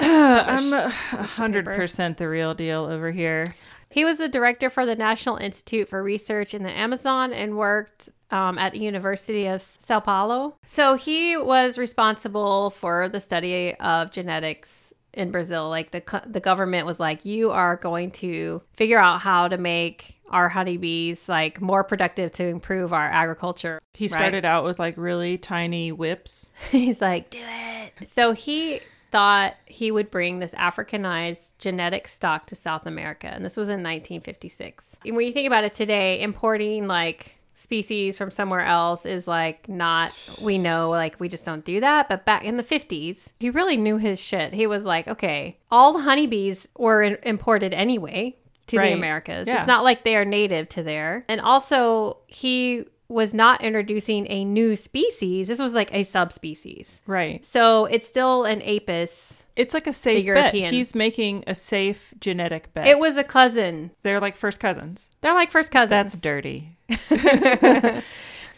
I'm 0.00 0.72
a 0.72 0.88
hundred 0.88 1.66
percent 1.66 2.18
the 2.18 2.28
real 2.28 2.54
deal 2.54 2.84
over 2.84 3.10
here. 3.10 3.54
He 3.88 4.04
was 4.04 4.18
the 4.18 4.28
director 4.28 4.70
for 4.70 4.86
the 4.86 4.96
National 4.96 5.36
Institute 5.36 5.88
for 5.88 6.02
Research 6.02 6.54
in 6.54 6.62
the 6.62 6.70
Amazon 6.70 7.32
and 7.32 7.58
worked 7.58 8.08
um, 8.30 8.56
at 8.56 8.72
the 8.72 8.78
University 8.78 9.46
of 9.46 9.62
Sao 9.62 10.00
Paulo. 10.00 10.56
So 10.64 10.94
he 10.94 11.36
was 11.36 11.76
responsible 11.76 12.70
for 12.70 13.10
the 13.10 13.20
study 13.20 13.74
of 13.74 14.10
genetics 14.10 14.94
in 15.12 15.30
Brazil. 15.30 15.68
Like 15.68 15.90
the 15.90 16.22
the 16.26 16.40
government 16.40 16.86
was 16.86 16.98
like, 16.98 17.24
you 17.24 17.50
are 17.50 17.76
going 17.76 18.10
to 18.12 18.62
figure 18.74 18.98
out 18.98 19.20
how 19.20 19.48
to 19.48 19.58
make 19.58 20.16
our 20.30 20.48
honeybees 20.48 21.28
like 21.28 21.60
more 21.60 21.84
productive 21.84 22.32
to 22.32 22.46
improve 22.46 22.92
our 22.92 23.06
agriculture. 23.06 23.80
He 23.92 24.06
right? 24.06 24.10
started 24.10 24.46
out 24.46 24.64
with 24.64 24.78
like 24.78 24.96
really 24.96 25.36
tiny 25.36 25.92
whips. 25.92 26.54
He's 26.70 27.00
like, 27.00 27.28
do 27.28 27.38
it. 27.42 28.08
So 28.08 28.32
he 28.32 28.80
thought 29.12 29.54
he 29.66 29.90
would 29.92 30.10
bring 30.10 30.38
this 30.40 30.52
Africanized 30.54 31.52
genetic 31.58 32.08
stock 32.08 32.46
to 32.46 32.56
South 32.56 32.86
America. 32.86 33.28
And 33.28 33.44
this 33.44 33.56
was 33.56 33.68
in 33.68 33.82
1956. 33.82 34.96
And 35.06 35.14
when 35.16 35.26
you 35.26 35.32
think 35.32 35.46
about 35.46 35.64
it 35.64 35.74
today, 35.74 36.20
importing 36.20 36.86
like 36.88 37.36
species 37.54 38.18
from 38.18 38.30
somewhere 38.30 38.64
else 38.64 39.06
is 39.06 39.28
like 39.28 39.68
not, 39.68 40.12
we 40.40 40.58
know, 40.58 40.90
like 40.90 41.20
we 41.20 41.28
just 41.28 41.44
don't 41.44 41.64
do 41.64 41.78
that. 41.80 42.08
But 42.08 42.24
back 42.24 42.42
in 42.44 42.56
the 42.56 42.64
50s, 42.64 43.28
he 43.38 43.50
really 43.50 43.76
knew 43.76 43.98
his 43.98 44.20
shit. 44.20 44.54
He 44.54 44.66
was 44.66 44.84
like, 44.84 45.06
okay, 45.06 45.58
all 45.70 45.92
the 45.92 46.00
honeybees 46.02 46.66
were 46.76 47.02
in- 47.02 47.18
imported 47.22 47.72
anyway 47.72 48.36
to 48.68 48.78
Right. 48.78 48.88
the 48.88 48.94
Americas. 48.94 49.46
Yeah. 49.46 49.58
It's 49.60 49.66
not 49.68 49.84
like 49.84 50.02
they 50.04 50.16
are 50.16 50.24
native 50.24 50.68
to 50.70 50.82
there. 50.82 51.24
And 51.28 51.40
also, 51.40 52.18
he 52.26 52.84
was 53.12 53.34
not 53.34 53.62
introducing 53.62 54.26
a 54.30 54.44
new 54.44 54.74
species. 54.76 55.48
This 55.48 55.58
was 55.58 55.74
like 55.74 55.92
a 55.92 56.02
subspecies. 56.02 57.00
Right. 57.06 57.44
So 57.44 57.84
it's 57.86 58.06
still 58.06 58.44
an 58.44 58.62
apis 58.62 59.42
It's 59.54 59.74
like 59.74 59.86
a 59.86 59.92
safe 59.92 60.26
bet. 60.26 60.54
He's 60.54 60.94
making 60.94 61.44
a 61.46 61.54
safe 61.54 62.14
genetic 62.18 62.72
bet. 62.74 62.86
It 62.86 62.98
was 62.98 63.16
a 63.16 63.24
cousin. 63.24 63.90
They're 64.02 64.20
like 64.20 64.36
first 64.36 64.60
cousins. 64.60 65.12
They're 65.20 65.34
like 65.34 65.50
first 65.50 65.70
cousins. 65.70 65.90
That's 65.90 66.16
dirty. 66.16 66.78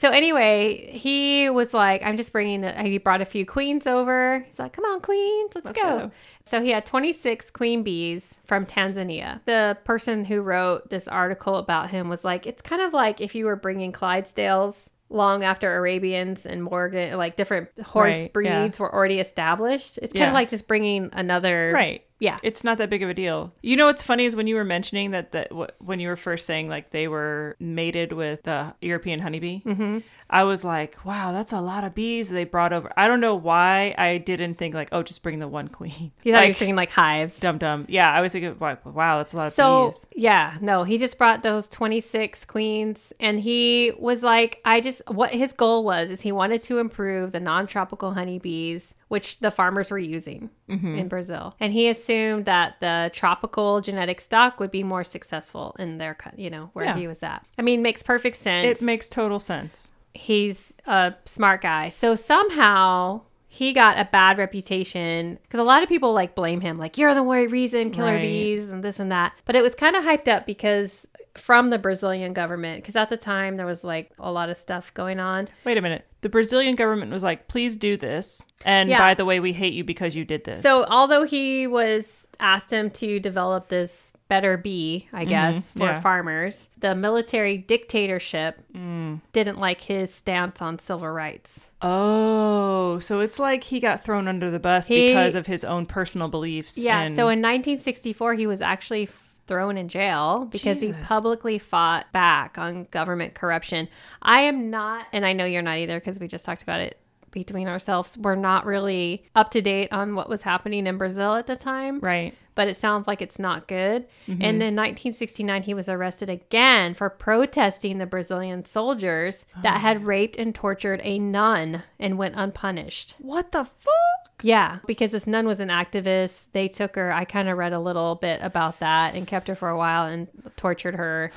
So 0.05 0.11
anyway, 0.11 0.91
he 0.93 1.49
was 1.49 1.73
like, 1.73 2.03
"I'm 2.05 2.19
just 2.19 2.31
bringing." 2.31 2.61
The, 2.61 2.73
he 2.83 2.99
brought 2.99 3.23
a 3.23 3.25
few 3.25 3.47
queens 3.47 3.87
over. 3.87 4.41
He's 4.47 4.59
like, 4.59 4.75
"Come 4.75 4.85
on, 4.85 5.01
queens, 5.01 5.53
let's, 5.55 5.65
Let's 5.65 5.81
go. 5.81 5.99
go. 5.99 6.11
So 6.45 6.61
he 6.63 6.71
had 6.71 6.85
26 6.85 7.51
queen 7.53 7.83
bees 7.83 8.35
from 8.45 8.67
Tanzania. 8.67 9.41
The 9.47 9.79
person 9.85 10.27
who 10.27 10.43
wrote 10.43 10.91
this 10.91 11.09
article 11.09 11.57
about 11.57 11.89
him 11.89 12.11
was 12.11 12.23
like, 12.23 12.47
"It's 12.47 12.61
kind 12.61 12.83
of 12.83 12.93
like 12.93 13.23
if 13.23 13.35
you 13.35 13.47
were 13.47 13.57
bringing 13.57 13.93
Clydesdales." 13.93 14.89
Long 15.11 15.45
after 15.45 15.77
Arabians 15.77 16.45
and 16.45 16.63
Morgan, 16.65 17.17
like 17.19 17.37
different 17.37 17.69
horse 17.81 18.17
Right, 18.17 18.33
breeds 18.33 18.79
yeah. 18.79 18.83
were 18.83 18.93
already 18.93 19.21
established. 19.21 19.99
It's 19.99 20.13
kind 20.13 20.23
Yeah. 20.23 20.29
of 20.29 20.35
like 20.35 20.49
just 20.49 20.67
bringing 20.67 21.11
another. 21.13 21.71
Right. 21.73 22.05
Yeah. 22.21 22.39
It's 22.43 22.63
not 22.65 22.79
that 22.79 22.91
big 22.91 23.03
of 23.03 23.09
a 23.11 23.15
deal. 23.15 23.53
You 23.63 23.77
know 23.77 23.87
what's 23.87 24.03
funny 24.03 24.25
is 24.25 24.37
when 24.37 24.47
you 24.47 24.55
were 24.55 24.65
mentioning 24.65 25.11
that 25.11 25.33
that 25.33 25.53
wh- 25.53 25.71
when 25.81 26.01
you 26.01 26.09
were 26.09 26.17
first 26.17 26.47
saying 26.47 26.69
like 26.69 26.91
they 26.91 27.09
were 27.09 27.57
mated 27.61 28.13
with 28.13 28.45
the 28.45 28.75
European 28.81 29.21
honeybee, 29.21 29.61
mm-hmm. 29.65 29.99
I 30.31 30.45
was 30.45 30.65
like, 30.65 31.05
wow, 31.05 31.33
that's 31.33 31.53
a 31.53 31.61
lot 31.61 31.85
of 31.85 31.95
bees 31.95 32.29
they 32.31 32.45
brought 32.45 32.73
over. 32.73 32.91
I 32.97 33.09
don't 33.09 33.21
know 33.21 33.35
why 33.35 33.95
I 33.99 34.19
didn't 34.19 34.55
think 34.55 34.75
like, 34.75 34.89
oh, 34.93 35.03
just 35.03 35.23
bring 35.23 35.39
the 35.39 35.49
one 35.49 35.69
queen. 35.69 36.13
You 36.25 36.33
thought 36.33 36.41
you 36.41 36.47
were 36.47 36.49
like, 36.51 36.57
thinking 36.57 36.77
like 36.77 36.91
hives. 36.91 37.39
dum 37.41 37.59
dum. 37.59 37.85
Yeah, 37.89 38.11
I 38.11 38.21
was 38.23 38.33
thinking, 38.33 38.57
like, 38.61 38.85
wow, 38.87 39.19
that's 39.19 39.35
a 39.35 39.37
lot 39.37 39.47
of 39.49 39.53
So 39.53 39.87
bees. 39.87 40.07
yeah, 40.17 40.57
no, 40.63 40.85
he 40.85 40.97
just 40.99 41.19
brought 41.19 41.43
those 41.43 41.69
26 41.69 42.45
queens 42.47 43.13
and 43.21 43.41
he 43.41 43.93
was 43.99 44.23
like, 44.23 44.61
I 44.65 44.81
just, 44.81 45.03
what 45.09 45.31
his 45.33 45.53
goal 45.53 45.85
was 45.85 46.11
is 46.11 46.23
he 46.23 46.33
wanted 46.33 46.63
to 46.63 46.79
improve 46.79 47.33
the 47.33 47.41
non-tropical 47.41 48.15
honeybees, 48.15 48.95
which 49.15 49.39
the 49.39 49.51
farmers 49.51 49.91
were 49.91 49.99
using 50.17 50.51
Mm-hmm. 50.69 50.95
in 51.01 51.09
Brazil. 51.09 51.55
And 51.61 51.73
he 51.73 51.89
assumed 51.89 52.45
that 52.47 52.77
the 52.81 53.11
tropical 53.15 53.81
genetic 53.81 54.21
stock 54.21 54.59
would 54.61 54.71
be 54.71 54.83
more 54.83 55.05
successful 55.05 55.77
in 55.79 55.99
their, 55.99 56.17
you 56.37 56.51
know, 56.51 56.71
where 56.73 56.87
Yeah. 56.87 56.97
he 56.97 57.07
was 57.07 57.23
at. 57.23 57.45
I 57.59 57.63
mean, 57.63 57.81
makes 57.83 58.03
perfect 58.03 58.37
sense. 58.37 58.81
It 58.81 58.85
makes 58.85 59.09
total 59.09 59.39
sense. 59.39 59.93
he's 60.15 60.73
a 60.87 61.15
smart 61.25 61.61
guy. 61.63 61.89
So 61.91 62.15
somehow 62.15 63.23
he 63.55 63.73
got 63.73 63.99
a 64.01 64.05
bad 64.11 64.37
reputation 64.37 65.39
because 65.43 65.61
a 65.61 65.65
lot 65.65 65.83
of 65.85 65.89
people 65.89 66.13
like 66.13 66.35
blame 66.35 66.61
him, 66.61 66.77
like 66.79 66.99
you're 66.99 67.15
the 67.15 67.23
very 67.23 67.47
reason 67.47 67.91
killer 67.91 68.15
Right. 68.15 68.23
bees 68.23 68.69
and 68.69 68.83
this 68.83 68.99
and 68.99 69.13
that. 69.13 69.33
But 69.45 69.55
it 69.55 69.63
was 69.63 69.75
kind 69.77 69.95
of 69.95 70.03
hyped 70.05 70.27
up 70.29 70.45
because 70.45 71.07
from 71.35 71.71
the 71.71 71.79
Brazilian 71.79 72.33
government, 72.33 72.83
because 72.83 72.97
at 72.97 73.11
the 73.11 73.17
time 73.17 73.57
there 73.57 73.67
was 73.67 73.85
like 73.85 74.11
a 74.19 74.31
lot 74.33 74.51
of 74.51 74.57
stuff 74.57 74.93
going 74.95 75.21
on. 75.21 75.47
Wait 75.65 75.79
a 75.79 75.83
minute. 75.83 76.05
The 76.21 76.29
Brazilian 76.29 76.75
government 76.75 77.13
was 77.13 77.23
like, 77.23 77.49
please 77.49 77.77
do 77.77 77.97
this. 77.97 78.47
And 78.65 78.89
Yeah. 78.89 78.99
by 78.99 79.15
the 79.15 79.25
way, 79.25 79.39
we 79.41 79.53
hate 79.53 79.73
you 79.75 79.85
because 79.85 80.17
you 80.17 80.25
did 80.25 80.45
this. 80.45 80.63
So 80.63 80.85
although 80.89 81.23
he 81.25 81.67
was 81.69 82.27
asked 82.41 82.73
him 82.73 82.91
to 82.91 83.21
develop 83.21 83.69
this 83.69 84.13
better 84.35 84.57
bee, 84.57 85.09
I 85.13 85.25
guess, 85.25 85.71
for 85.73 85.85
yeah. 85.85 86.01
farmers, 86.01 86.69
the 86.79 86.95
military 86.97 87.57
dictatorship 87.57 88.59
Mm. 88.75 89.21
didn't 89.33 89.59
like 89.61 89.83
his 89.83 90.13
stance 90.13 90.61
on 90.61 90.79
civil 90.81 91.09
rights. 91.09 91.67
Oh, 91.81 92.99
so 92.99 93.21
it's 93.21 93.39
like 93.39 93.65
he 93.65 93.79
got 93.79 94.03
thrown 94.03 94.27
under 94.27 94.51
the 94.51 94.59
bus 94.59 94.89
He- 94.89 95.09
because 95.09 95.35
of 95.37 95.47
his 95.47 95.65
own 95.65 95.87
personal 95.87 96.29
beliefs. 96.29 96.77
Yeah. 96.79 97.01
and- 97.01 97.15
So 97.17 97.29
in 97.29 97.41
1964, 97.41 98.35
he 98.35 98.47
was 98.47 98.61
actually 98.61 99.09
thrown 99.47 99.77
in 99.77 99.89
jail 99.89 100.49
because 100.51 100.81
he 100.81 100.93
publicly 101.05 101.59
fought 101.59 102.11
back 102.13 102.57
on 102.59 102.89
government 102.91 103.35
corruption. 103.35 103.89
I 104.23 104.41
am 104.41 104.71
not, 104.71 105.07
and 105.13 105.25
I 105.27 105.33
know 105.35 105.45
you're 105.45 105.63
not 105.63 105.77
either 105.79 106.01
because 106.01 106.19
we 106.19 106.27
just 106.27 106.45
talked 106.45 106.63
about 106.63 106.81
it 106.81 106.99
between 107.31 107.69
ourselves. 107.69 108.17
We're 108.17 108.37
not 108.37 108.65
really 108.65 109.27
up 109.37 109.51
to 109.51 109.61
date 109.61 109.93
on 109.93 110.15
what 110.15 110.29
was 110.29 110.43
happening 110.43 110.87
in 110.87 110.97
Brazil 110.97 111.35
at 111.35 111.47
the 111.47 111.57
time 111.57 111.99
right. 112.01 112.35
But 112.55 112.69
it 112.69 112.77
sounds 112.77 113.07
like 113.07 113.21
it's 113.21 113.39
not 113.39 113.69
good. 113.69 114.07
And 114.27 114.39
mm-hmm. 114.39 114.45
in 114.45 114.77
1969, 114.77 115.63
he 115.65 115.75
was 115.75 115.89
arrested 115.89 116.31
again 116.31 116.95
for 116.95 117.11
protesting 117.11 117.99
the 117.99 118.07
Brazilian 118.07 118.65
soldiers 118.65 119.47
that 119.63 119.81
had 119.81 119.99
oh. 119.99 120.01
raped 120.01 120.37
and 120.37 120.55
tortured 120.55 121.01
a 121.03 121.19
nun 121.19 121.83
and 121.99 122.19
went 122.19 122.35
unpunished. 122.37 123.15
What 123.19 123.53
the 123.53 123.65
fuck? 123.65 124.43
Yeah, 124.43 124.79
because 124.87 125.11
this 125.11 125.27
nun 125.27 125.47
was 125.47 125.61
an 125.61 125.69
activist. 125.69 126.47
They 126.53 126.69
took 126.69 126.97
her. 126.97 127.13
I 127.13 127.25
kind 127.25 127.49
of 127.49 127.59
read 127.59 127.73
a 127.73 127.81
little 127.81 128.15
bit 128.15 128.41
about 128.43 128.81
that 128.81 129.15
and 129.15 129.27
kept 129.27 129.49
her 129.49 129.55
for 129.55 129.69
a 129.69 129.77
while 129.77 130.07
and 130.07 130.29
tortured 130.57 130.97
her. 130.97 131.33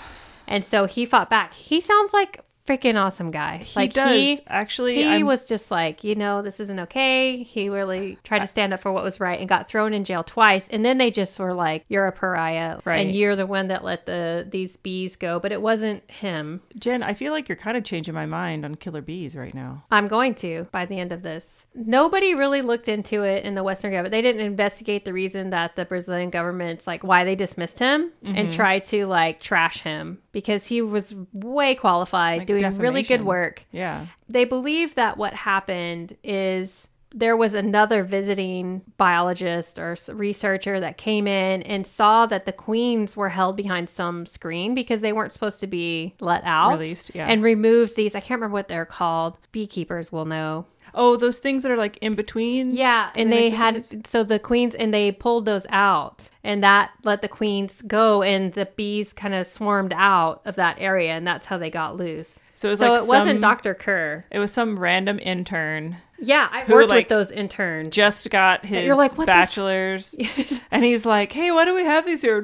And 0.47 0.63
so 0.63 0.85
he 0.85 1.05
fought 1.05 1.29
back. 1.29 1.53
He 1.53 1.81
sounds 1.81 2.13
like 2.13 2.41
freaking 2.67 3.01
awesome 3.01 3.31
guy. 3.31 3.57
He 3.59 3.79
like 3.79 3.93
does. 3.93 4.41
Actually, 4.47 4.95
he 4.95 5.05
I'm- 5.05 5.25
was 5.25 5.45
just 5.45 5.71
like, 5.71 6.03
you 6.03 6.15
know, 6.15 6.41
this 6.41 6.59
isn't 6.59 6.79
okay. 6.81 7.41
He 7.43 7.69
really 7.69 8.17
tried 8.23 8.39
to 8.39 8.47
stand 8.47 8.73
up 8.73 8.81
for 8.81 8.91
what 8.91 9.03
was 9.03 9.19
right 9.19 9.39
and 9.39 9.47
got 9.47 9.69
thrown 9.69 9.93
in 9.93 10.03
jail 10.03 10.23
twice. 10.23 10.67
And 10.69 10.83
then 10.83 10.97
they 10.97 11.09
just 11.09 11.39
were 11.39 11.53
like, 11.53 11.85
"You're 11.87 12.07
a 12.07 12.11
pariah, 12.11 12.79
Right. 12.83 13.05
and 13.05 13.15
you're 13.15 13.35
the 13.35 13.45
one 13.47 13.67
that 13.69 13.83
let 13.83 14.05
the 14.05 14.45
these 14.47 14.77
bees 14.77 15.15
go." 15.15 15.39
But 15.39 15.51
it 15.51 15.61
wasn't 15.61 16.09
him. 16.11 16.61
Jen, 16.77 17.01
I 17.01 17.13
feel 17.13 17.31
like 17.31 17.47
you're 17.47 17.55
kind 17.55 17.77
of 17.77 17.83
changing 17.83 18.13
my 18.13 18.25
mind 18.25 18.65
on 18.65 18.75
killer 18.75 19.01
bees 19.01 19.35
right 19.35 19.53
now. 19.53 19.83
I'm 19.89 20.07
going 20.07 20.35
to 20.35 20.67
by 20.71 20.85
the 20.85 20.99
end 20.99 21.11
of 21.11 21.23
this. 21.23 21.65
Nobody 21.73 22.35
really 22.35 22.61
looked 22.61 22.87
into 22.87 23.23
it 23.23 23.45
in 23.45 23.55
the 23.55 23.63
Western 23.63 23.91
government. 23.91 24.11
They 24.11 24.21
didn't 24.21 24.41
investigate 24.41 25.05
the 25.05 25.13
reason 25.13 25.51
that 25.51 25.75
the 25.75 25.85
Brazilian 25.85 26.29
government's 26.29 26.85
like 26.85 27.03
why 27.03 27.23
they 27.23 27.35
dismissed 27.35 27.79
him 27.79 28.11
and 28.23 28.35
mm-hmm. 28.35 28.49
tried 28.51 28.83
to 28.85 29.05
like 29.05 29.39
trash 29.39 29.81
him 29.83 30.19
because 30.37 30.67
he 30.67 30.83
was 30.83 31.15
way 31.33 31.73
qualified, 31.73 32.41
Like 32.41 32.47
doing 32.47 32.77
really 32.77 33.01
good 33.01 33.23
work. 33.23 33.63
Yeah. 33.71 34.05
They 34.29 34.45
believe 34.45 34.93
that 34.93 35.17
what 35.17 35.33
happened 35.33 36.15
is 36.23 36.87
there 37.11 37.35
was 37.35 37.55
another 37.55 38.03
visiting 38.03 38.83
biologist 38.97 39.79
or 39.79 39.97
researcher 40.09 40.79
that 40.79 40.95
came 40.95 41.25
in 41.25 41.63
and 41.63 41.87
saw 41.87 42.27
that 42.27 42.45
the 42.45 42.51
queens 42.51 43.17
were 43.17 43.29
held 43.29 43.57
behind 43.57 43.89
some 43.89 44.27
screen 44.27 44.75
because 44.75 45.01
they 45.01 45.11
weren't 45.11 45.31
supposed 45.31 45.59
to 45.61 45.65
be 45.65 46.13
let 46.19 46.43
out 46.43 46.73
Released, 46.73 47.09
yeah. 47.15 47.25
and 47.25 47.41
removed 47.41 47.95
these 47.95 48.13
i 48.13 48.19
can't 48.19 48.39
remember 48.39 48.53
what 48.53 48.67
they're 48.67 48.85
called 48.85 49.37
beekeepers 49.51 50.11
will 50.11 50.25
know 50.25 50.65
Oh, 50.99 51.15
those 51.15 51.39
things 51.39 51.63
that 51.63 51.71
are 51.71 51.77
like 51.77 51.97
in 52.01 52.15
between. 52.15 52.71
yeah 52.73 53.11
and 53.15 53.31
they 53.31 53.51
had 53.51 54.05
so 54.07 54.23
the 54.23 54.39
queens 54.39 54.73
and 54.75 54.93
they 54.93 55.11
pulled 55.11 55.45
those 55.45 55.65
out 55.69 56.27
and 56.43 56.63
that 56.63 56.91
let 57.03 57.21
the 57.21 57.27
queens 57.27 57.81
go 57.83 58.23
and 58.23 58.53
the 58.53 58.65
bees 58.75 59.13
kind 59.13 59.33
of 59.33 59.45
swarmed 59.45 59.93
out 59.95 60.41
of 60.43 60.55
that 60.55 60.75
area 60.79 61.11
and 61.11 61.25
that's 61.27 61.45
how 61.45 61.57
they 61.57 61.69
got 61.69 61.95
loose 61.95 62.39
So 62.57 62.69
it 62.69 62.71
was 62.71 62.79
so 62.79 62.91
like 62.93 63.01
it 63.03 63.07
wasn't 63.07 63.41
dr 63.41 63.73
kerr 63.75 64.25
It 64.31 64.39
was 64.39 64.51
some 64.51 64.79
random 64.79 65.19
intern 65.19 65.97
yeah 66.19 66.49
i 66.51 66.65
worked 66.65 66.89
like, 66.89 67.01
with 67.01 67.09
those 67.09 67.29
interns 67.29 67.89
just 67.95 68.27
got 68.31 68.65
his 68.65 68.87
You're 68.87 68.95
like, 68.95 69.15
bachelor's, 69.27 70.15
and 70.71 70.83
he's 70.83 71.05
like, 71.05 71.31
"Hey, 71.31 71.51
why 71.51 71.63
do 71.65 71.75
we 71.75 71.85
have 71.85 72.07
these 72.07 72.23
here?" 72.23 72.43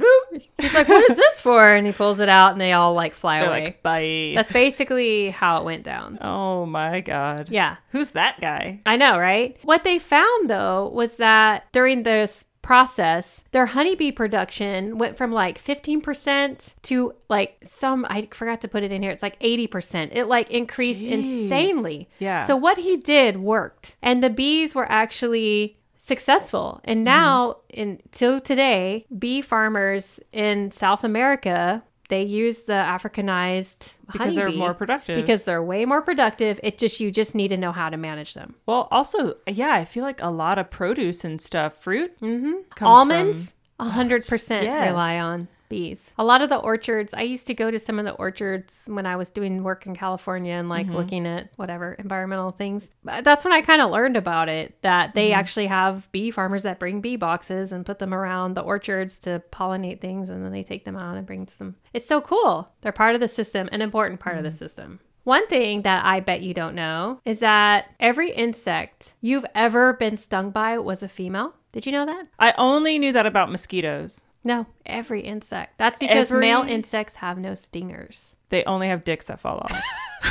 He's 0.60 0.74
like, 0.76 0.88
"What 0.88 1.10
is 1.10 1.18
this 1.18 1.42
for?" 1.42 1.74
And 1.74 1.88
he 1.88 1.92
pulls 1.94 2.20
it 2.20 2.30
out, 2.30 2.52
and 2.52 2.62
they 2.62 2.74
all 2.74 2.94
like 2.94 3.16
fly 3.16 3.40
They're 3.40 3.50
away. 3.50 3.64
like, 3.64 3.82
"Bye." 3.82 4.34
That's 4.36 4.52
basically 4.52 5.32
how 5.32 5.58
it 5.58 5.64
went 5.64 5.82
down. 5.82 6.20
oh 6.22 6.68
my 6.68 7.02
god. 7.02 7.48
Yeah, 7.50 7.78
Who's 7.90 8.12
that 8.12 8.40
guy? 8.40 8.82
I 8.86 8.96
know, 8.96 9.18
right? 9.18 9.58
What 9.64 9.84
they 9.84 9.98
found 9.98 10.52
though 10.52 10.90
was 10.94 11.16
that 11.18 11.66
during 11.72 12.04
this 12.04 12.46
process, 12.64 13.44
their 13.52 13.68
honeybee 13.68 14.12
production 14.12 14.98
went 14.98 15.16
from 15.16 15.32
like 15.32 15.64
15% 15.64 16.74
to 16.82 17.14
like 17.30 17.58
some 17.64 18.08
I 18.10 18.28
forgot 18.32 18.62
to 18.62 18.68
put 18.68 18.82
it 18.82 18.92
in 18.92 19.04
here. 19.04 19.12
It's 19.12 19.22
like 19.22 19.40
80%. 19.40 20.10
It 20.14 20.26
like 20.26 20.50
increased 20.50 21.00
Jeez. 21.00 21.44
insanely. 21.44 22.10
Yeah. 22.18 22.46
So 22.46 22.56
what 22.56 22.80
he 22.80 22.98
did 22.98 23.38
worked. 23.38 23.96
And 24.02 24.24
the 24.24 24.32
bees 24.32 24.74
were 24.74 24.92
actually 24.92 25.78
successful. 26.00 26.80
Mm-hmm. 26.80 26.92
And 26.92 27.04
now 27.04 27.58
until 27.76 28.42
today, 28.42 29.06
bee 29.16 29.42
farmers 29.42 30.20
in 30.32 30.72
South 30.72 31.04
America 31.04 31.84
they 32.10 32.24
use 32.24 32.64
the 32.64 32.74
Africanized 32.74 33.94
Because 34.12 34.36
they're 34.36 34.52
more 34.52 34.74
productive. 34.74 35.16
Because 35.16 35.44
they're 35.44 35.64
way 35.64 35.86
more 35.86 36.02
productive. 36.02 36.60
It 36.64 36.78
just 36.78 37.00
you 37.00 37.12
just 37.12 37.34
need 37.34 37.50
to 37.50 37.58
know 37.58 37.72
how 37.72 37.90
to 37.90 37.98
manage 37.98 38.34
them. 38.34 38.56
Well, 38.66 38.88
also, 38.92 39.38
yeah, 39.48 39.74
I 39.74 39.86
feel 39.86 40.04
like 40.04 40.22
a 40.22 40.30
lot 40.30 40.58
of 40.60 40.70
produce 40.70 41.24
and 41.24 41.42
stuff, 41.42 41.78
fruit, 41.78 42.20
mm-hmm. 42.20 42.86
Almonds, 42.86 43.56
a 43.80 43.90
hundred 43.90 44.26
percent 44.28 44.66
Yes. 44.66 44.90
rely 44.92 45.20
on 45.20 45.48
bees. 45.74 46.12
A 46.20 46.24
lot 46.24 46.44
of 46.44 46.50
the 46.50 46.58
orchards. 46.58 47.16
I 47.16 47.24
used 47.24 47.48
to 47.48 47.56
go 47.56 47.72
to 47.72 47.80
some 47.80 47.98
of 47.98 48.06
the 48.06 48.12
orchards 48.12 48.84
when 48.86 49.08
I 49.08 49.16
was 49.16 49.32
doing 49.32 49.64
work 49.64 49.88
in 49.88 49.96
California 49.96 50.54
and 50.54 50.70
like 50.70 50.86
mm-hmm. 50.86 50.96
looking 50.96 51.26
at 51.26 51.50
whatever 51.56 51.94
environmental 51.94 52.52
things. 52.52 52.90
But 53.04 53.24
That's 53.24 53.44
when 53.44 53.54
I 53.54 53.62
kind 53.62 53.82
of 53.82 53.90
learned 53.90 54.16
about 54.16 54.50
it. 54.50 54.80
That 54.84 55.16
they 55.16 55.30
mm-hmm. 55.30 55.40
actually 55.40 55.68
have 55.68 56.12
bee 56.12 56.30
farmers 56.30 56.62
that 56.62 56.78
bring 56.78 57.02
bee 57.02 57.16
boxes 57.16 57.72
and 57.74 57.88
put 57.88 57.98
them 57.98 58.14
around 58.14 58.54
the 58.54 58.62
orchards 58.62 59.18
to 59.20 59.42
pollinate 59.52 60.00
things, 60.00 60.30
and 60.30 60.46
then 60.46 60.52
they 60.52 60.62
take 60.62 60.86
them 60.86 60.96
out 60.96 61.18
and 61.18 61.26
bring 61.26 61.48
some. 61.48 61.76
It's 61.92 62.08
so 62.08 62.22
cool. 62.22 62.70
They're 62.82 62.92
part 62.92 63.16
of 63.16 63.22
the 63.22 63.28
system, 63.28 63.68
an 63.72 63.82
important 63.82 64.20
part 64.20 64.38
of 64.38 64.44
the 64.44 64.50
mm. 64.50 64.60
system. 64.60 65.00
One 65.24 65.48
thing 65.48 65.82
that 65.82 66.06
I 66.06 66.20
bet 66.20 66.42
you 66.42 66.54
don't 66.54 66.76
know 66.76 67.20
is 67.26 67.40
that 67.40 67.96
every 68.00 68.32
insect 68.32 69.14
you've 69.22 69.46
ever 69.56 69.94
been 69.94 70.18
stung 70.18 70.52
by 70.52 70.78
was 70.78 71.02
a 71.02 71.08
female. 71.08 71.56
Did 71.72 71.88
you 71.88 71.92
know 71.92 72.06
that? 72.06 72.28
I 72.38 72.54
only 72.58 73.00
knew 73.00 73.12
that 73.14 73.26
about 73.26 73.50
mosquitoes. 73.50 74.26
No, 74.44 74.68
every 74.86 75.22
insect. 75.22 75.78
That's 75.78 76.00
because 76.00 76.28
Every- 76.28 76.42
male 76.42 76.62
insects 76.64 77.18
have 77.18 77.38
no 77.38 77.54
stingers. 77.56 78.36
They 78.50 78.64
only 78.66 78.88
have 78.88 79.04
dicks 79.04 79.26
that 79.28 79.40
fall 79.40 79.60
off. 79.60 79.82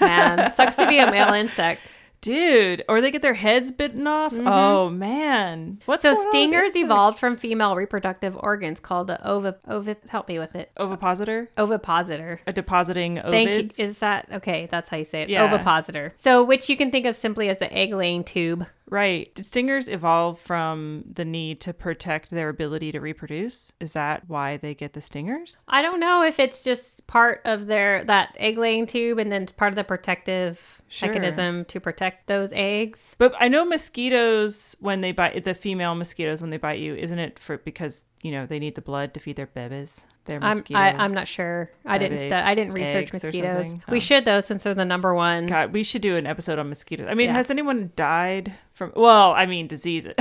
Man, 0.00 0.54
sucks 0.54 0.76
to 0.76 0.86
be 0.86 0.98
a 0.98 1.10
male 1.10 1.32
insect. 1.32 1.82
Dude, 2.20 2.82
or 2.88 3.00
they 3.00 3.10
get 3.10 3.22
their 3.22 3.34
heads 3.34 3.70
bitten 3.70 4.06
off. 4.06 4.32
Mm-hmm. 4.32 4.48
Oh 4.48 4.90
man, 4.90 5.80
what's 5.84 6.02
So 6.02 6.14
stingers 6.30 6.74
evolved 6.74 7.18
from 7.18 7.36
female 7.36 7.76
reproductive 7.76 8.36
organs 8.40 8.80
called 8.80 9.06
the 9.06 9.24
ova 9.24 9.56
ova 9.68 9.96
help 10.08 10.26
me 10.26 10.38
with 10.38 10.56
it. 10.56 10.72
Ovipositor, 10.76 11.50
Ovipositor. 11.56 12.40
a 12.46 12.52
depositing 12.52 13.20
Thank 13.22 13.78
you. 13.78 13.84
Is 13.84 13.98
that 13.98 14.26
okay? 14.32 14.66
That's 14.70 14.88
how 14.88 14.96
you 14.96 15.04
say 15.04 15.22
it. 15.22 15.28
Yeah. 15.28 15.44
Ovipositor. 15.44 16.14
So, 16.16 16.42
which 16.42 16.68
you 16.68 16.76
can 16.76 16.90
think 16.90 17.06
of 17.06 17.16
simply 17.16 17.48
as 17.48 17.58
the 17.58 17.72
egg 17.72 17.92
laying 17.92 18.24
tube. 18.24 18.66
Right. 18.88 19.32
Did 19.34 19.44
stingers 19.46 19.88
evolve 19.88 20.38
from 20.38 21.04
the 21.12 21.24
need 21.24 21.60
to 21.62 21.74
protect 21.74 22.30
their 22.30 22.48
ability 22.48 22.92
to 22.92 23.00
reproduce? 23.00 23.72
Is 23.80 23.94
that 23.94 24.28
why 24.28 24.56
they 24.56 24.74
get 24.74 24.92
the 24.92 25.00
stingers? 25.00 25.64
I 25.66 25.82
don't 25.82 25.98
know 25.98 26.22
if 26.22 26.38
it's 26.38 26.62
just 26.62 27.06
part 27.08 27.40
of 27.44 27.66
their 27.66 28.04
that 28.04 28.36
egg 28.38 28.58
laying 28.58 28.86
tube 28.86 29.18
and 29.18 29.32
then 29.32 29.42
it's 29.42 29.52
part 29.52 29.72
of 29.72 29.76
the 29.76 29.84
protective 29.84 30.80
Sure. 30.88 31.08
mechanism 31.08 31.64
to 31.64 31.80
protect 31.80 32.28
those 32.28 32.52
eggs. 32.52 33.16
But 33.18 33.34
I 33.40 33.48
know 33.48 33.64
mosquitoes 33.64 34.76
when 34.78 35.00
they 35.00 35.10
bite 35.10 35.42
the 35.44 35.54
female 35.54 35.96
mosquitoes 35.96 36.40
when 36.40 36.50
they 36.50 36.58
bite 36.58 36.78
you, 36.78 36.94
isn't 36.94 37.18
it 37.18 37.40
for 37.40 37.58
because 37.58 38.04
you 38.22 38.30
know 38.32 38.46
they 38.46 38.58
need 38.58 38.74
the 38.74 38.80
blood 38.82 39.14
to 39.14 39.20
feed 39.20 39.36
their 39.36 39.46
babies? 39.46 40.06
Their 40.24 40.42
I'm. 40.42 40.62
I, 40.74 40.92
I'm 40.92 41.14
not 41.14 41.28
sure. 41.28 41.70
I 41.84 41.98
didn't 41.98 42.18
stu- 42.18 42.34
I 42.34 42.54
didn't 42.56 42.72
research 42.72 43.12
mosquitoes. 43.12 43.66
something? 43.66 43.82
We 43.88 43.98
Oh. 43.98 44.00
should 44.00 44.24
though 44.24 44.40
since 44.40 44.64
they're 44.64 44.74
the 44.74 44.84
number 44.84 45.14
one. 45.14 45.46
God, 45.46 45.72
we 45.72 45.82
should 45.84 46.02
do 46.02 46.16
an 46.16 46.26
episode 46.26 46.58
on 46.58 46.68
mosquitoes. 46.68 47.06
I 47.08 47.14
mean, 47.14 47.28
Yeah. 47.28 47.34
has 47.34 47.50
anyone 47.50 47.92
died 47.94 48.54
from? 48.72 48.92
Well, 48.96 49.32
I 49.32 49.46
mean, 49.46 49.66
disease. 49.68 50.06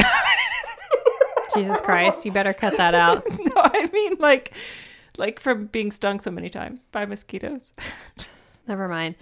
Jesus 1.56 1.80
Christ, 1.82 2.26
you 2.26 2.32
better 2.32 2.54
cut 2.54 2.76
that 2.78 2.94
out. 2.94 3.24
no, 3.30 3.54
I 3.56 3.90
mean 3.94 4.18
like, 4.20 4.54
like 5.18 5.40
from 5.40 5.68
being 5.68 5.90
stung 5.92 6.20
so 6.20 6.30
many 6.30 6.50
times 6.50 6.88
by 6.92 7.06
mosquitoes. 7.06 7.74
Never 8.68 8.88
mind. 8.90 9.16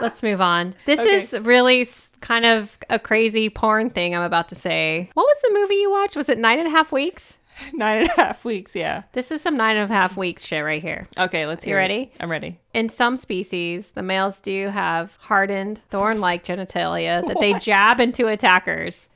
Let's 0.00 0.22
move 0.22 0.40
on. 0.40 0.74
This 0.86 0.98
Okay. 1.00 1.16
is 1.22 1.32
really 1.40 1.86
kind 2.20 2.46
of 2.46 2.78
a 2.88 2.98
crazy 2.98 3.50
porn 3.50 3.90
thing 3.90 4.14
I'm 4.16 4.22
about 4.22 4.48
to 4.48 4.54
say. 4.54 5.10
What 5.14 5.24
was 5.24 5.36
the 5.42 5.50
movie 5.52 5.74
you 5.74 5.90
watched? 5.90 6.16
Was 6.16 6.28
it 6.28 6.38
Nine 6.38 6.58
and 6.58 6.68
a 6.68 6.70
Half 6.70 6.90
Weeks? 6.92 7.36
Nine 7.72 8.02
and 8.02 8.10
a 8.10 8.12
half 8.20 8.44
weeks. 8.44 8.74
Yeah. 8.76 9.02
This 9.12 9.30
is 9.30 9.40
some 9.42 9.56
nine 9.56 9.76
and 9.76 9.90
a 9.90 9.94
half 9.94 10.16
weeks 10.16 10.44
shit 10.44 10.64
right 10.64 10.82
here. 10.82 11.08
Okay, 11.18 11.46
let's 11.46 11.64
You 11.66 11.70
hear. 11.70 11.78
it. 11.78 11.82
ready? 11.82 12.12
I'm 12.20 12.30
ready. 12.30 12.58
In 12.74 12.88
some 12.88 13.16
species, 13.16 13.88
the 13.88 14.02
males 14.02 14.40
do 14.40 14.68
have 14.68 15.16
hardened, 15.20 15.80
thorn 15.90 16.20
like 16.20 16.44
genitalia 16.44 17.26
that 17.26 17.38
they 17.40 17.54
jab 17.54 18.00
into 18.00 18.26
attackers. 18.28 19.08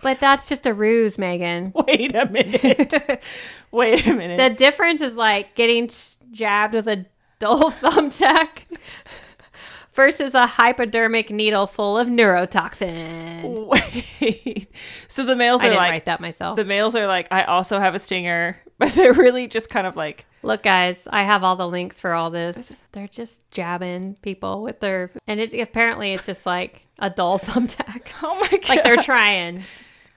But 0.00 0.20
that's 0.20 0.48
just 0.48 0.64
a 0.66 0.72
ruse, 0.74 1.18
Megan. 1.18 1.72
Wait 1.86 2.14
a 2.14 2.26
minute. 2.26 2.94
Wait 3.72 4.06
a 4.06 4.14
minute. 4.14 4.36
The 4.38 4.54
difference 4.56 5.00
is 5.00 5.14
like 5.14 5.54
getting 5.56 5.90
jabbed 6.30 6.74
with 6.74 6.86
a 6.86 7.04
dull 7.40 7.70
thumbtack 7.72 8.64
versus 9.98 10.32
a 10.32 10.46
hypodermic 10.46 11.28
needle 11.28 11.66
full 11.66 11.98
of 11.98 12.06
neurotoxin. 12.06 13.66
Wait. 13.66 14.68
So 15.08 15.24
the 15.24 15.34
males 15.34 15.62
I 15.62 15.66
are 15.66 15.68
didn't 15.70 15.78
like 15.82 15.90
write 15.90 16.04
that 16.04 16.20
myself. 16.20 16.56
the 16.56 16.64
males 16.64 16.94
are 16.94 17.06
like 17.08 17.26
I 17.32 17.42
also 17.44 17.80
have 17.80 17.94
a 17.94 17.98
stinger, 17.98 18.58
but 18.78 18.92
they're 18.92 19.12
really 19.12 19.48
just 19.48 19.70
kind 19.70 19.86
of 19.86 19.96
like 19.96 20.24
Look, 20.44 20.62
guys, 20.62 21.08
I 21.10 21.24
have 21.24 21.42
all 21.42 21.56
the 21.56 21.66
links 21.66 21.98
for 21.98 22.12
all 22.12 22.30
this. 22.30 22.78
They're 22.92 23.08
just 23.08 23.40
jabbing 23.50 24.16
people 24.22 24.62
with 24.62 24.78
their, 24.78 25.10
and 25.26 25.40
it 25.40 25.52
apparently 25.52 26.12
it's 26.14 26.26
just 26.26 26.46
like 26.46 26.82
a 27.00 27.10
dull 27.10 27.38
thumbtack. 27.40 28.06
oh 28.22 28.38
my 28.38 28.48
god. 28.58 28.68
like 28.68 28.84
they're 28.84 29.02
trying, 29.02 29.62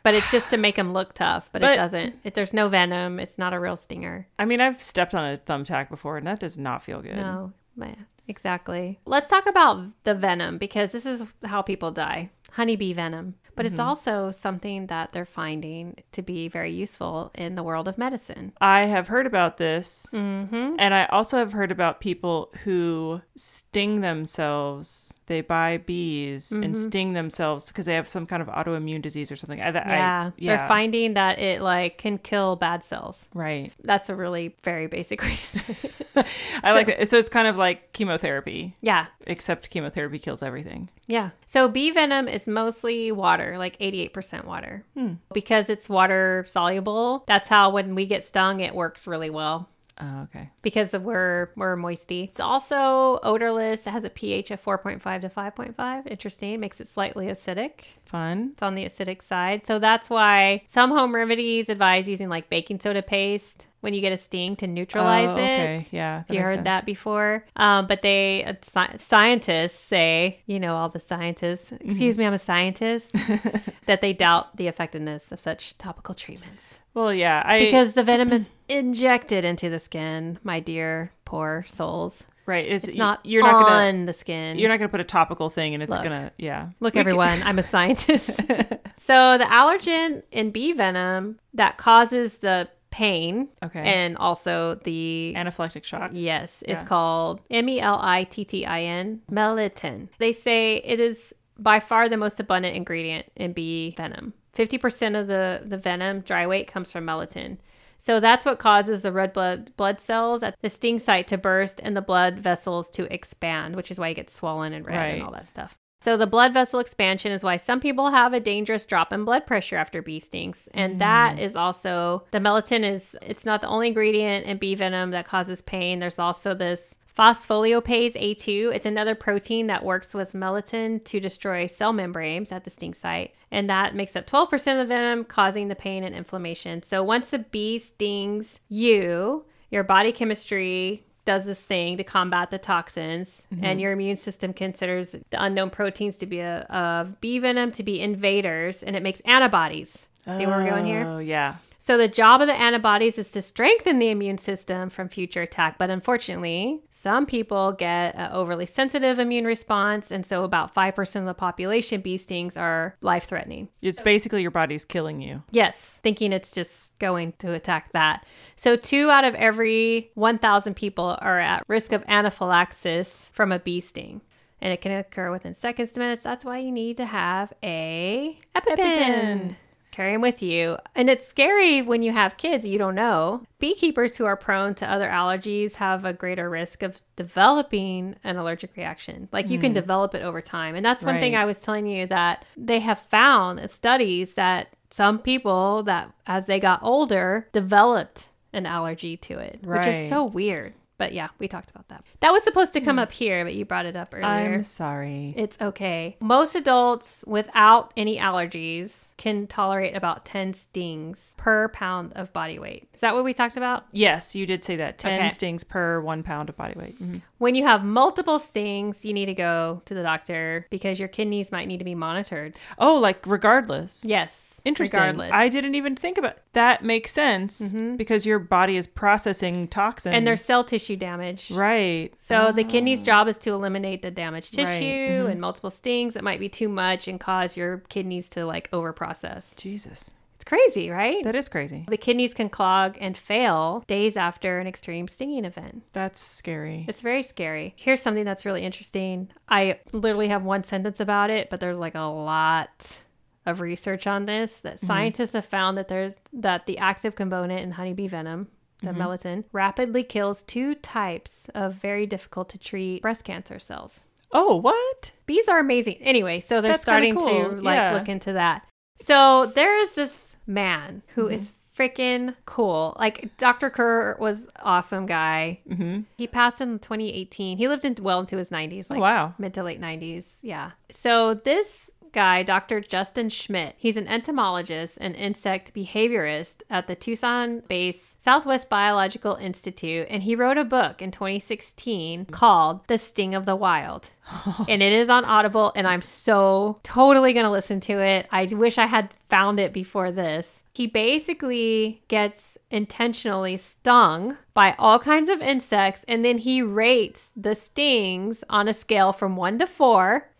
but 0.03 0.13
it's 0.13 0.29
just 0.29 0.51
to 0.51 0.57
make 0.57 0.75
them 0.75 0.93
look 0.93 1.13
tough. 1.13 1.49
But, 1.51 1.63
But- 1.63 1.71
it 1.73 1.77
doesn't. 1.77 2.15
It, 2.23 2.33
there's 2.35 2.53
no 2.53 2.69
venom. 2.69 3.19
It's 3.19 3.39
not 3.39 3.53
a 3.53 3.59
real 3.59 3.75
stinger. 3.75 4.27
I 4.37 4.45
mean, 4.45 4.61
I've 4.61 4.79
stepped 4.81 5.15
on 5.15 5.33
a 5.33 5.37
thumbtack 5.37 5.89
before, 5.89 6.17
and 6.17 6.27
that 6.27 6.39
does 6.39 6.57
not 6.59 6.83
feel 6.83 7.01
good. 7.01 7.15
No, 7.15 7.53
man, 7.75 8.05
exactly. 8.31 8.99
Let's 9.05 9.29
talk 9.29 9.45
about 9.45 9.87
the 10.05 10.15
venom 10.15 10.57
because 10.57 10.91
this 10.91 11.05
is 11.05 11.23
how 11.43 11.61
people 11.61 11.91
die. 11.91 12.31
Honeybee 12.53 12.93
venom. 12.93 13.35
But 13.55 13.65
Mm-hmm. 13.65 13.73
it's 13.73 13.79
also 13.79 14.31
something 14.31 14.87
that 14.87 15.11
they're 15.11 15.25
finding 15.25 15.97
to 16.13 16.21
be 16.21 16.47
very 16.47 16.71
useful 16.71 17.31
in 17.35 17.55
the 17.55 17.63
world 17.63 17.87
of 17.87 17.97
medicine. 17.97 18.53
I 18.61 18.81
have 18.81 19.07
heard 19.09 19.27
about 19.27 19.57
this, 19.57 20.07
Mm-hmm. 20.13 20.75
and 20.79 20.93
I 20.93 21.05
also 21.07 21.37
have 21.37 21.51
heard 21.53 21.71
about 21.71 21.99
people 21.99 22.51
who 22.63 23.21
sting 23.35 24.01
themselves. 24.01 25.13
They 25.27 25.41
buy 25.41 25.77
bees 25.77 26.51
and 26.51 26.77
sting 26.77 27.13
themselves 27.13 27.67
because 27.67 27.85
they 27.85 27.93
have 27.95 28.07
some 28.07 28.25
kind 28.25 28.41
of 28.41 28.49
autoimmune 28.49 29.01
disease 29.01 29.31
or 29.31 29.37
something. 29.37 29.61
I, 29.61 29.67
I, 29.67 29.71
Yeah, 29.71 30.31
yeah, 30.37 30.57
they're 30.57 30.67
finding 30.67 31.13
that 31.13 31.39
it 31.39 31.61
like 31.61 31.97
can 31.97 32.17
kill 32.17 32.57
bad 32.57 32.83
cells. 32.83 33.29
right. 33.33 33.71
That's 33.83 34.09
a 34.09 34.15
really 34.15 34.55
very 34.63 34.87
basic 34.87 35.21
way 35.21 35.35
to 35.35 35.59
say 35.59 35.75
it. 36.15 36.25
I 36.63 36.73
like 36.73 36.89
it. 36.89 37.07
So 37.07 37.17
it's 37.17 37.29
kind 37.29 37.47
of 37.47 37.55
like 37.55 37.93
chemotherapy, 37.93 38.75
Yeah. 38.81 39.05
except 39.25 39.69
chemotherapy 39.69 40.19
kills 40.19 40.43
everything. 40.43 40.89
Yeah. 41.11 41.31
So 41.45 41.67
bee 41.67 41.91
venom 41.91 42.29
is 42.29 42.47
mostly 42.47 43.11
water, 43.11 43.57
like 43.57 43.77
88% 43.79 44.45
water. 44.45 44.85
Hmm. 44.93 45.15
Because 45.33 45.69
it's 45.69 45.89
water 45.89 46.45
soluble, 46.47 47.25
that's 47.27 47.49
how 47.49 47.69
when 47.69 47.95
we 47.95 48.05
get 48.05 48.23
stung, 48.23 48.61
it 48.61 48.73
works 48.73 49.05
really 49.07 49.29
well. 49.29 49.67
Oh, 49.99 50.21
okay. 50.23 50.49
Because 50.61 50.93
we're 50.93 51.49
we're 51.55 51.75
moisty. 51.75 52.23
It's 52.31 52.39
also 52.39 53.19
odorless. 53.23 53.85
It 53.85 53.91
has 53.91 54.05
a 54.05 54.09
pH 54.09 54.49
of 54.51 54.63
4.5 54.63 55.21
to 55.21 55.29
5.5. 55.29 56.07
Interesting. 56.07 56.59
Makes 56.59 56.81
it 56.81 56.87
slightly 56.87 57.27
acidic. 57.27 57.71
Fun. 58.05 58.51
It's 58.53 58.63
on 58.63 58.75
the 58.75 58.85
acidic 58.85 59.21
side. 59.21 59.67
So 59.67 59.79
that's 59.79 60.09
why 60.09 60.63
some 60.67 60.91
home 60.91 61.13
remedies 61.13 61.69
advise 61.69 62.07
using 62.07 62.29
like 62.29 62.49
baking 62.49 62.79
soda 62.79 63.03
paste 63.03 63.67
when 63.81 63.93
you 63.93 64.01
get 64.01 64.11
a 64.13 64.17
sting 64.17 64.55
to 64.57 64.67
neutralize 64.67 65.27
Oh, 65.29 65.31
okay. 65.33 65.75
it. 65.77 65.89
Yeah. 65.91 66.23
Have 66.27 66.35
you 66.35 66.41
heard 66.41 66.51
sense. 66.51 66.63
that 66.65 66.85
before? 66.85 67.45
Um, 67.55 67.87
but 67.87 68.01
they 68.01 68.43
uh, 68.45 68.53
sci- 68.63 68.97
scientists 68.99 69.79
say, 69.79 70.39
you 70.45 70.59
know, 70.59 70.75
all 70.75 70.89
the 70.89 70.99
scientists. 70.99 71.71
Mm-hmm. 71.71 71.89
Excuse 71.89 72.17
me, 72.17 72.25
I'm 72.25 72.33
a 72.33 72.37
scientist. 72.39 73.13
that 73.87 74.01
they 74.01 74.13
doubt 74.13 74.55
the 74.57 74.67
effectiveness 74.67 75.31
of 75.31 75.39
such 75.39 75.77
topical 75.77 76.13
treatments 76.15 76.79
Well, 76.93 77.13
yeah. 77.13 77.41
I 77.45 77.59
because 77.65 77.93
the 77.93 78.03
venom 78.03 78.31
is 78.31 78.49
injected 78.69 79.43
into 79.45 79.69
the 79.69 79.79
skin. 79.79 80.39
My 80.43 80.59
dear, 80.59 81.11
poor 81.25 81.63
souls. 81.67 82.25
right. 82.45 82.65
It's, 82.67 82.87
It's 82.87 82.97
not 82.97 83.25
You're 83.25 83.43
not 83.43 83.55
on 83.55 83.93
gonna. 83.93 84.05
the 84.05 84.13
skin. 84.13 84.59
You're 84.59 84.69
not 84.69 84.77
gonna 84.77 84.89
put 84.89 84.99
a 84.99 85.03
topical 85.05 85.49
thing, 85.49 85.73
and 85.73 85.81
it's 85.83 85.97
gonna. 85.97 86.31
Yeah. 86.37 86.69
Look, 86.79 86.93
We 86.93 86.99
everyone, 86.99 87.41
I'm 87.43 87.57
a 87.59 87.63
scientist. 87.63 88.27
so 88.97 89.37
the 89.37 89.45
allergen 89.45 90.23
in 90.31 90.51
bee 90.51 90.71
venom 90.73 91.39
that 91.53 91.77
causes 91.77 92.37
the 92.37 92.69
pain 92.91 93.47
Okay. 93.63 93.79
and 93.81 94.17
also 94.17 94.75
the 94.83 95.33
Anaphylactic 95.35 95.83
shock. 95.83 96.11
Yes, 96.13 96.61
it's 96.67 96.81
Yeah. 96.81 96.85
called 96.85 97.41
M 97.49 97.67
E 97.69 97.79
L 97.79 97.99
I 98.01 98.25
T 98.25 98.45
T 98.45 98.65
I 98.65 98.81
N, 98.81 99.21
melittin. 99.31 100.09
They 100.19 100.31
say 100.33 100.75
it 100.83 100.99
is 100.99 101.33
by 101.57 101.79
far 101.79 102.09
the 102.09 102.17
most 102.17 102.39
abundant 102.39 102.75
ingredient 102.75 103.27
in 103.35 103.53
bee 103.53 103.93
venom. 103.97 104.33
50% 104.55 105.19
of 105.19 105.27
the, 105.27 105.61
the 105.65 105.77
venom 105.77 106.19
dry 106.21 106.45
weight 106.45 106.67
comes 106.67 106.91
from 106.91 107.05
melittin. 107.05 107.57
So 107.97 108.19
that's 108.19 108.45
what 108.47 108.57
causes 108.59 109.01
the 109.03 109.11
red 109.11 109.31
blood 109.31 109.71
blood 109.77 109.99
cells 110.01 110.41
at 110.43 110.55
the 110.61 110.69
sting 110.71 110.97
site 110.99 111.27
to 111.27 111.37
burst 111.37 111.79
and 111.83 111.95
the 111.95 112.01
blood 112.01 112.39
vessels 112.39 112.89
to 112.91 113.11
expand, 113.13 113.75
which 113.75 113.91
is 113.91 113.99
why 113.99 114.09
it 114.09 114.15
gets 114.15 114.33
swollen 114.33 114.73
and 114.73 114.85
red 114.85 114.97
Right. 114.97 115.05
and 115.13 115.23
all 115.23 115.31
that 115.31 115.47
stuff. 115.47 115.75
So 116.01 116.17
the 116.17 116.27
blood 116.27 116.51
vessel 116.53 116.79
expansion 116.79 117.31
is 117.31 117.43
why 117.43 117.57
some 117.57 117.79
people 117.79 118.09
have 118.09 118.33
a 118.33 118.39
dangerous 118.39 118.87
drop 118.87 119.13
in 119.13 119.23
blood 119.23 119.45
pressure 119.45 119.75
after 119.75 120.01
bee 120.01 120.19
stings. 120.19 120.67
And 120.73 120.99
that 120.99 121.37
mm. 121.37 121.41
is 121.41 121.55
also 121.55 122.23
the 122.31 122.39
melatonin 122.39 122.91
is 122.91 123.15
it's 123.21 123.45
not 123.45 123.61
the 123.61 123.67
only 123.67 123.89
ingredient 123.89 124.47
in 124.47 124.57
bee 124.57 124.73
venom 124.73 125.11
that 125.11 125.27
causes 125.27 125.61
pain. 125.61 125.99
There's 125.99 126.17
also 126.17 126.55
this 126.55 126.95
phospholipase 127.15 128.13
A2. 128.13 128.73
It's 128.73 128.85
another 128.85 129.13
protein 129.13 129.67
that 129.67 129.85
works 129.85 130.15
with 130.15 130.33
melatonin 130.33 131.03
to 131.05 131.19
destroy 131.19 131.67
cell 131.67 131.93
membranes 131.93 132.51
at 132.51 132.63
the 132.63 132.71
sting 132.71 132.95
site. 132.95 133.35
And 133.51 133.69
that 133.69 133.93
makes 133.93 134.15
up 134.15 134.25
12% 134.25 134.53
of 134.53 134.77
the 134.79 134.85
venom, 134.85 135.25
causing 135.25 135.67
the 135.67 135.75
pain 135.75 136.03
and 136.03 136.15
inflammation. 136.15 136.81
So 136.81 137.03
once 137.03 137.31
a 137.31 137.39
bee 137.39 137.77
stings 137.77 138.59
you, 138.69 139.45
your 139.69 139.83
body 139.83 140.11
chemistry 140.11 141.05
does 141.25 141.45
this 141.45 141.61
thing 141.61 141.97
to 141.97 142.03
combat 142.03 142.49
the 142.49 142.57
toxins, 142.57 143.43
and 143.51 143.61
mm-hmm. 143.61 143.79
your 143.79 143.91
immune 143.91 144.17
system 144.17 144.53
considers 144.53 145.11
the 145.11 145.43
unknown 145.43 145.69
proteins 145.69 146.15
to 146.17 146.25
be 146.25 146.39
a, 146.39 146.61
of 146.61 147.21
bee 147.21 147.39
venom 147.39 147.71
to 147.73 147.83
be 147.83 148.01
invaders, 148.01 148.83
and 148.83 148.95
it 148.95 149.03
makes 149.03 149.19
antibodies. 149.21 150.07
See 150.25 150.45
where 150.45 150.57
we're 150.57 150.69
going 150.69 150.85
here? 150.85 151.05
Oh 151.05 151.17
yeah. 151.19 151.55
So 151.83 151.97
the 151.97 152.07
job 152.07 152.41
of 152.41 152.47
the 152.47 152.53
antibodies 152.53 153.17
is 153.17 153.31
to 153.31 153.41
strengthen 153.41 153.97
the 153.97 154.11
immune 154.11 154.37
system 154.37 154.91
from 154.91 155.09
future 155.09 155.41
attack. 155.41 155.79
But 155.79 155.89
unfortunately, 155.89 156.83
some 156.91 157.25
people 157.25 157.71
get 157.71 158.13
an 158.13 158.31
overly 158.31 158.67
sensitive 158.67 159.17
immune 159.17 159.45
response, 159.45 160.11
and 160.11 160.23
so 160.23 160.43
about 160.43 160.75
five 160.75 160.93
percent 160.95 161.23
of 161.23 161.27
the 161.27 161.33
population 161.33 161.99
bee 161.99 162.17
stings 162.17 162.55
are 162.55 162.95
life 163.01 163.23
threatening. 163.23 163.69
It's 163.81 163.99
basically 163.99 164.43
your 164.43 164.51
body's 164.51 164.85
killing 164.85 165.21
you. 165.21 165.41
Yes, 165.49 165.99
thinking 166.03 166.31
it's 166.31 166.51
just 166.51 166.99
going 166.99 167.33
to 167.39 167.51
attack 167.53 167.91
that. 167.93 168.27
So, 168.55 168.75
two 168.75 169.09
out 169.09 169.23
of 169.23 169.33
every 169.33 170.11
1,000 170.13 170.75
people 170.75 171.17
are 171.19 171.39
at 171.39 171.63
risk 171.67 171.93
of 171.93 172.05
anaphylaxis 172.07 173.31
from 173.33 173.51
a 173.51 173.57
bee 173.57 173.81
sting. 173.81 174.21
And 174.61 174.71
it 174.71 174.81
can 174.81 174.91
occur 174.91 175.31
within 175.31 175.55
seconds 175.55 175.89
to 175.93 175.99
minutes. 175.99 176.23
That's 176.23 176.45
why 176.45 176.59
you 176.59 176.71
need 176.71 176.97
to 176.97 177.05
have 177.05 177.51
a 177.63 178.37
EpiPen. 178.55 178.77
EpiPen. 178.77 179.55
Carry 179.91 180.13
them 180.13 180.21
with 180.21 180.41
you. 180.41 180.77
And 180.95 181.09
it's 181.09 181.27
scary 181.27 181.81
when 181.81 182.03
you 182.03 182.11
have 182.11 182.37
kids 182.37 182.65
you 182.65 182.77
don't 182.77 182.95
know. 182.95 183.43
Beekeepers 183.59 184.17
who 184.17 184.25
are 184.25 184.35
prone 184.35 184.75
to 184.75 184.89
other 184.89 185.09
allergies 185.09 185.75
have 185.75 186.05
a 186.05 186.13
greater 186.13 186.49
risk 186.49 186.81
of 186.81 187.01
developing 187.15 188.15
an 188.23 188.37
allergic 188.37 188.75
reaction. 188.75 189.29
Like 189.31 189.49
you 189.49 189.59
can 189.59 189.71
mm. 189.71 189.75
develop 189.75 190.15
it 190.15 190.23
over 190.23 190.41
time. 190.41 190.75
And 190.75 190.85
that's 190.85 191.03
one 191.03 191.19
thing 191.19 191.35
I 191.35 191.45
was 191.45 191.59
telling 191.59 191.87
you 191.87 192.07
that 192.07 192.45
they 192.57 192.79
have 192.79 192.99
found 192.99 193.59
in 193.59 193.67
studies 193.67 194.33
that 194.33 194.73
some 194.89 195.19
people 195.19 195.83
that 195.83 196.11
as 196.27 196.45
they 196.45 196.59
got 196.59 196.81
older 196.83 197.47
developed 197.51 198.29
an 198.53 198.65
allergy 198.65 199.15
to 199.15 199.39
it, 199.39 199.59
which 199.63 199.87
is 199.87 200.09
so 200.09 200.25
weird. 200.25 200.73
But 201.01 201.13
yeah, 201.13 201.29
we 201.39 201.47
talked 201.47 201.71
about 201.71 201.87
that. 201.87 202.03
That 202.19 202.29
was 202.31 202.43
supposed 202.43 202.73
to 202.73 202.79
come 202.79 202.99
up 202.99 203.11
here, 203.11 203.43
but 203.43 203.55
you 203.55 203.65
brought 203.65 203.87
it 203.87 203.95
up 203.95 204.13
earlier. 204.13 204.27
I'm 204.53 204.63
sorry. 204.63 205.33
It's 205.35 205.59
okay. 205.59 206.15
Most 206.19 206.53
adults 206.53 207.23
without 207.25 207.91
any 207.97 208.19
allergies 208.19 209.05
can 209.17 209.47
tolerate 209.47 209.95
about 209.95 210.25
10 210.25 210.53
stings 210.53 211.33
per 211.37 211.69
pound 211.69 212.13
of 212.13 212.31
body 212.33 212.59
weight. 212.59 212.87
Is 212.93 212.99
that 212.99 213.15
what 213.15 213.23
we 213.23 213.33
talked 213.33 213.57
about? 213.57 213.85
Yes, 213.91 214.35
you 214.35 214.45
did 214.45 214.63
say 214.63 214.75
that. 214.75 214.99
10 214.99 215.19
Okay. 215.21 215.29
stings 215.29 215.63
per 215.63 215.99
one 216.01 216.21
pound 216.21 216.49
of 216.49 216.55
body 216.55 216.75
weight. 216.77 217.01
Mhm. 217.01 217.23
When 217.39 217.55
you 217.55 217.65
have 217.65 217.83
multiple 217.83 218.37
stings, 218.37 219.03
you 219.03 219.11
need 219.11 219.25
to 219.25 219.33
go 219.33 219.81
to 219.85 219.95
the 219.95 220.03
doctor 220.03 220.67
because 220.69 220.99
your 220.99 221.07
kidneys 221.09 221.51
might 221.51 221.67
need 221.67 221.79
to 221.79 221.85
be 221.85 221.95
monitored. 221.95 222.57
Oh, 222.77 222.95
like 222.99 223.25
regardless. 223.25 224.05
Yes. 224.05 224.50
Interesting. 224.63 224.99
Regardless. 224.99 225.31
I 225.33 225.49
didn't 225.49 225.75
even 225.75 225.95
think 225.95 226.17
about 226.17 226.37
that. 226.53 226.83
Makes 226.83 227.11
sense 227.11 227.61
mm-hmm. 227.61 227.95
because 227.95 228.25
your 228.25 228.39
body 228.39 228.77
is 228.77 228.87
processing 228.87 229.67
toxins. 229.67 230.13
and 230.13 230.25
there's 230.27 230.43
cell 230.43 230.63
tissue 230.63 230.95
damage. 230.95 231.51
right. 231.51 232.13
So 232.17 232.51
the 232.51 232.63
kidney's 232.63 233.01
oh. 233.01 233.05
job 233.05 233.27
is 233.27 233.37
to 233.39 233.51
eliminate 233.51 234.01
the 234.01 234.11
damaged 234.11 234.57
Right. 234.57 234.65
tissue 234.65 234.83
mm-hmm. 234.85 235.31
and 235.31 235.41
multiple 235.41 235.69
stings 235.71 236.13
that 236.13 236.23
might 236.23 236.39
be 236.39 236.49
too 236.49 236.69
much 236.69 237.07
and 237.07 237.19
cause 237.19 237.57
your 237.57 237.79
kidneys 237.89 238.29
to 238.29 238.45
like 238.45 238.69
overprocess. 238.71 239.55
Jesus, 239.57 240.11
It's 240.35 240.43
crazy, 240.43 240.89
right? 240.89 241.23
that 241.23 241.35
is 241.35 241.49
crazy. 241.49 241.85
The 241.87 241.97
kidneys 241.97 242.33
can 242.33 242.49
clog 242.49 242.97
and 242.99 243.17
fail 243.17 243.83
days 243.87 244.15
after 244.17 244.59
an 244.59 244.67
extreme 244.67 245.07
stinging 245.07 245.45
event. 245.45 245.83
That's 245.93 246.19
scary. 246.21 246.85
It's 246.87 247.01
very 247.01 247.23
scary. 247.23 247.73
Here's 247.77 248.01
something 248.01 248.25
that's 248.25 248.45
really 248.45 248.63
interesting. 248.63 249.29
I 249.49 249.79
literally 249.91 250.29
have 250.29 250.43
one 250.43 250.63
sentence 250.63 250.99
about 250.99 251.29
it, 251.29 251.49
but 251.49 251.59
there's 251.59 251.77
like 251.77 251.95
a 251.95 252.01
lot 252.01 252.97
of 253.45 253.59
research 253.61 254.05
on 254.07 254.25
this 254.25 254.59
that 254.59 254.79
scientists 254.79 255.33
have 255.33 255.45
found 255.45 255.77
that 255.77 255.87
there's 255.87 256.15
that 256.33 256.65
the 256.67 256.77
active 256.77 257.15
component 257.15 257.61
in 257.61 257.71
honeybee 257.71 258.07
venom, 258.07 258.47
the 258.81 258.91
melatonin, 258.91 259.43
rapidly 259.51 260.03
kills 260.03 260.43
two 260.43 260.75
types 260.75 261.49
of 261.55 261.73
very 261.75 262.05
difficult 262.05 262.49
to 262.49 262.57
treat 262.57 263.01
breast 263.01 263.23
cancer 263.23 263.59
cells. 263.59 264.01
Oh, 264.31 264.55
what? 264.55 265.11
Bees 265.25 265.47
are 265.49 265.59
amazing. 265.59 265.95
Anyway, 266.01 266.39
so 266.39 266.61
they're 266.61 266.71
That's 266.71 266.83
starting 266.83 267.15
cool. 267.15 267.27
to 267.27 267.61
like 267.61 267.75
Yeah. 267.75 267.91
look 267.93 268.07
into 268.09 268.33
that. 268.33 268.65
So 269.01 269.47
there 269.55 269.77
is 269.81 269.91
this 269.91 270.37
man 270.47 271.01
who 271.15 271.25
Mm-hmm. 271.25 271.33
is 271.35 271.51
freaking 271.77 272.35
cool. 272.45 272.95
Like 272.99 273.35
Dr. 273.37 273.69
Kerr 273.69 274.15
was 274.19 274.47
awesome 274.61 275.05
guy. 275.05 275.59
Mm-hmm. 275.69 276.01
He 276.17 276.27
passed 276.27 276.61
in 276.61 276.79
2018. 276.79 277.57
He 277.57 277.67
lived 277.67 277.85
in 277.85 277.95
well 278.01 278.19
into 278.19 278.37
his 278.37 278.49
90s, 278.49 278.89
like 278.89 278.99
oh, 278.99 279.01
wow. 279.01 279.33
mid 279.37 279.53
to 279.55 279.63
late 279.63 279.81
90s. 279.81 280.25
Yeah. 280.41 280.71
So 280.89 281.33
this 281.33 281.89
guy, 282.11 282.43
Dr. 282.43 282.81
Justin 282.81 283.29
Schmidt, 283.29 283.75
he's 283.77 283.97
an 283.97 284.07
entomologist 284.07 284.97
and 285.01 285.15
insect 285.15 285.73
behaviorist 285.73 286.61
at 286.69 286.87
the 286.87 286.95
Tucson-based 286.95 288.23
Southwest 288.23 288.69
Biological 288.69 289.35
Institute, 289.35 290.07
and 290.09 290.23
he 290.23 290.35
wrote 290.35 290.57
a 290.57 290.63
book 290.63 291.01
in 291.01 291.11
2016 291.11 292.25
called 292.25 292.87
"The 292.87 292.97
Sting 292.97 293.33
of 293.33 293.45
the 293.45 293.55
Wild." 293.55 294.11
and 294.67 294.81
it 294.81 294.93
is 294.93 295.09
on 295.09 295.25
Audible, 295.25 295.71
and 295.75 295.87
I'm 295.87 296.01
so 296.01 296.79
totally 296.83 297.33
gonna 297.33 297.51
listen 297.51 297.79
to 297.81 297.99
it. 297.99 298.27
I 298.31 298.45
wish 298.45 298.77
I 298.77 298.85
had 298.85 299.13
found 299.29 299.59
it 299.59 299.73
before 299.73 300.11
this. 300.11 300.63
He 300.73 300.87
basically 300.87 302.03
gets 302.07 302.57
intentionally 302.69 303.57
stung 303.57 304.37
by 304.53 304.75
all 304.77 304.99
kinds 304.99 305.29
of 305.29 305.41
insects, 305.41 306.05
and 306.07 306.23
then 306.23 306.37
he 306.37 306.61
rates 306.61 307.29
the 307.35 307.55
stings 307.55 308.43
on 308.49 308.67
a 308.67 308.73
scale 308.73 309.11
from 309.13 309.35
one 309.35 309.59
to 309.59 309.67
four. 309.67 310.30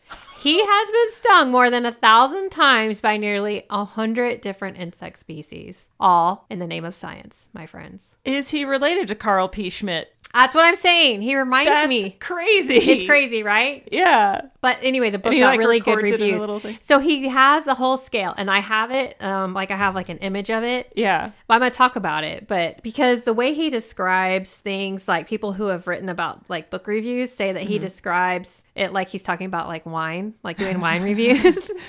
He 0.42 0.60
has 0.66 0.92
been 0.92 1.16
stung 1.16 1.52
more 1.52 1.70
than 1.70 1.86
a 1.86 1.92
thousand 1.92 2.50
times 2.50 3.00
by 3.00 3.16
nearly 3.16 3.68
a 3.70 3.86
hundred 3.86 4.42
different 4.42 4.76
insect 4.76 5.20
species, 5.20 5.88
all 6.00 6.48
in 6.50 6.58
the 6.58 6.66
name 6.66 6.84
of 6.84 6.96
science, 6.96 7.50
my 7.54 7.68
friends. 7.68 8.16
Is 8.26 8.50
he 8.50 8.66
related 8.66 9.08
to 9.10 9.14
Karl 9.14 9.48
P. 9.48 9.70
Schmidt? 9.70 10.16
That's 10.34 10.56
what 10.56 10.64
I'm 10.66 10.76
saying. 10.76 11.22
He 11.22 11.36
reminds 11.36 11.70
That's 11.70 11.90
me. 11.90 12.12
crazy. 12.12 12.76
It's 12.76 13.04
crazy, 13.06 13.44
right? 13.44 13.88
Yeah. 13.92 14.42
But 14.62 14.78
anyway, 14.82 15.10
the 15.10 15.18
book 15.20 15.34
he, 15.34 15.40
got 15.40 15.48
like, 15.50 15.60
really 15.60 15.80
good 15.80 15.96
records 15.96 16.14
it 16.14 16.22
in 16.22 16.40
a 16.40 16.48
reviews. 16.48 16.78
So 16.82 17.00
he 17.00 17.28
has 17.28 17.66
the 17.66 17.74
whole 17.76 17.98
scale, 17.98 18.34
and 18.38 18.50
I 18.50 18.60
have 18.60 18.92
it. 18.92 19.22
Um, 19.22 19.54
like 19.54 19.72
I 19.72 19.76
have 19.76 19.96
like 19.96 20.10
an 20.10 20.18
image 20.20 20.50
of 20.50 20.64
it. 20.64 20.92
Yeah. 20.96 21.32
Well, 21.48 21.56
I'm 21.56 21.60
gonna 21.60 21.72
talk 21.72 21.96
about 21.96 22.24
it, 22.24 22.48
but 22.48 22.82
because 22.84 23.24
the 23.24 23.34
way 23.34 23.54
he 23.54 23.70
describes 23.70 24.56
things, 24.56 25.08
like 25.08 25.28
people 25.28 25.54
who 25.54 25.66
have 25.68 25.88
written 25.88 26.10
about 26.10 26.44
like 26.50 26.70
book 26.70 26.88
reviews 26.88 27.32
say 27.34 27.52
that 27.52 27.64
he 27.64 27.76
Mm-hmm. 27.76 27.82
describes 27.82 28.64
it 28.76 28.94
like 28.94 29.10
he's 29.10 29.24
talking 29.24 29.48
about 29.48 29.68
like 29.68 29.86
wine, 29.86 30.34
like 30.44 30.58
doing 30.58 30.80
wine 30.80 31.02
reviews. 31.12 31.70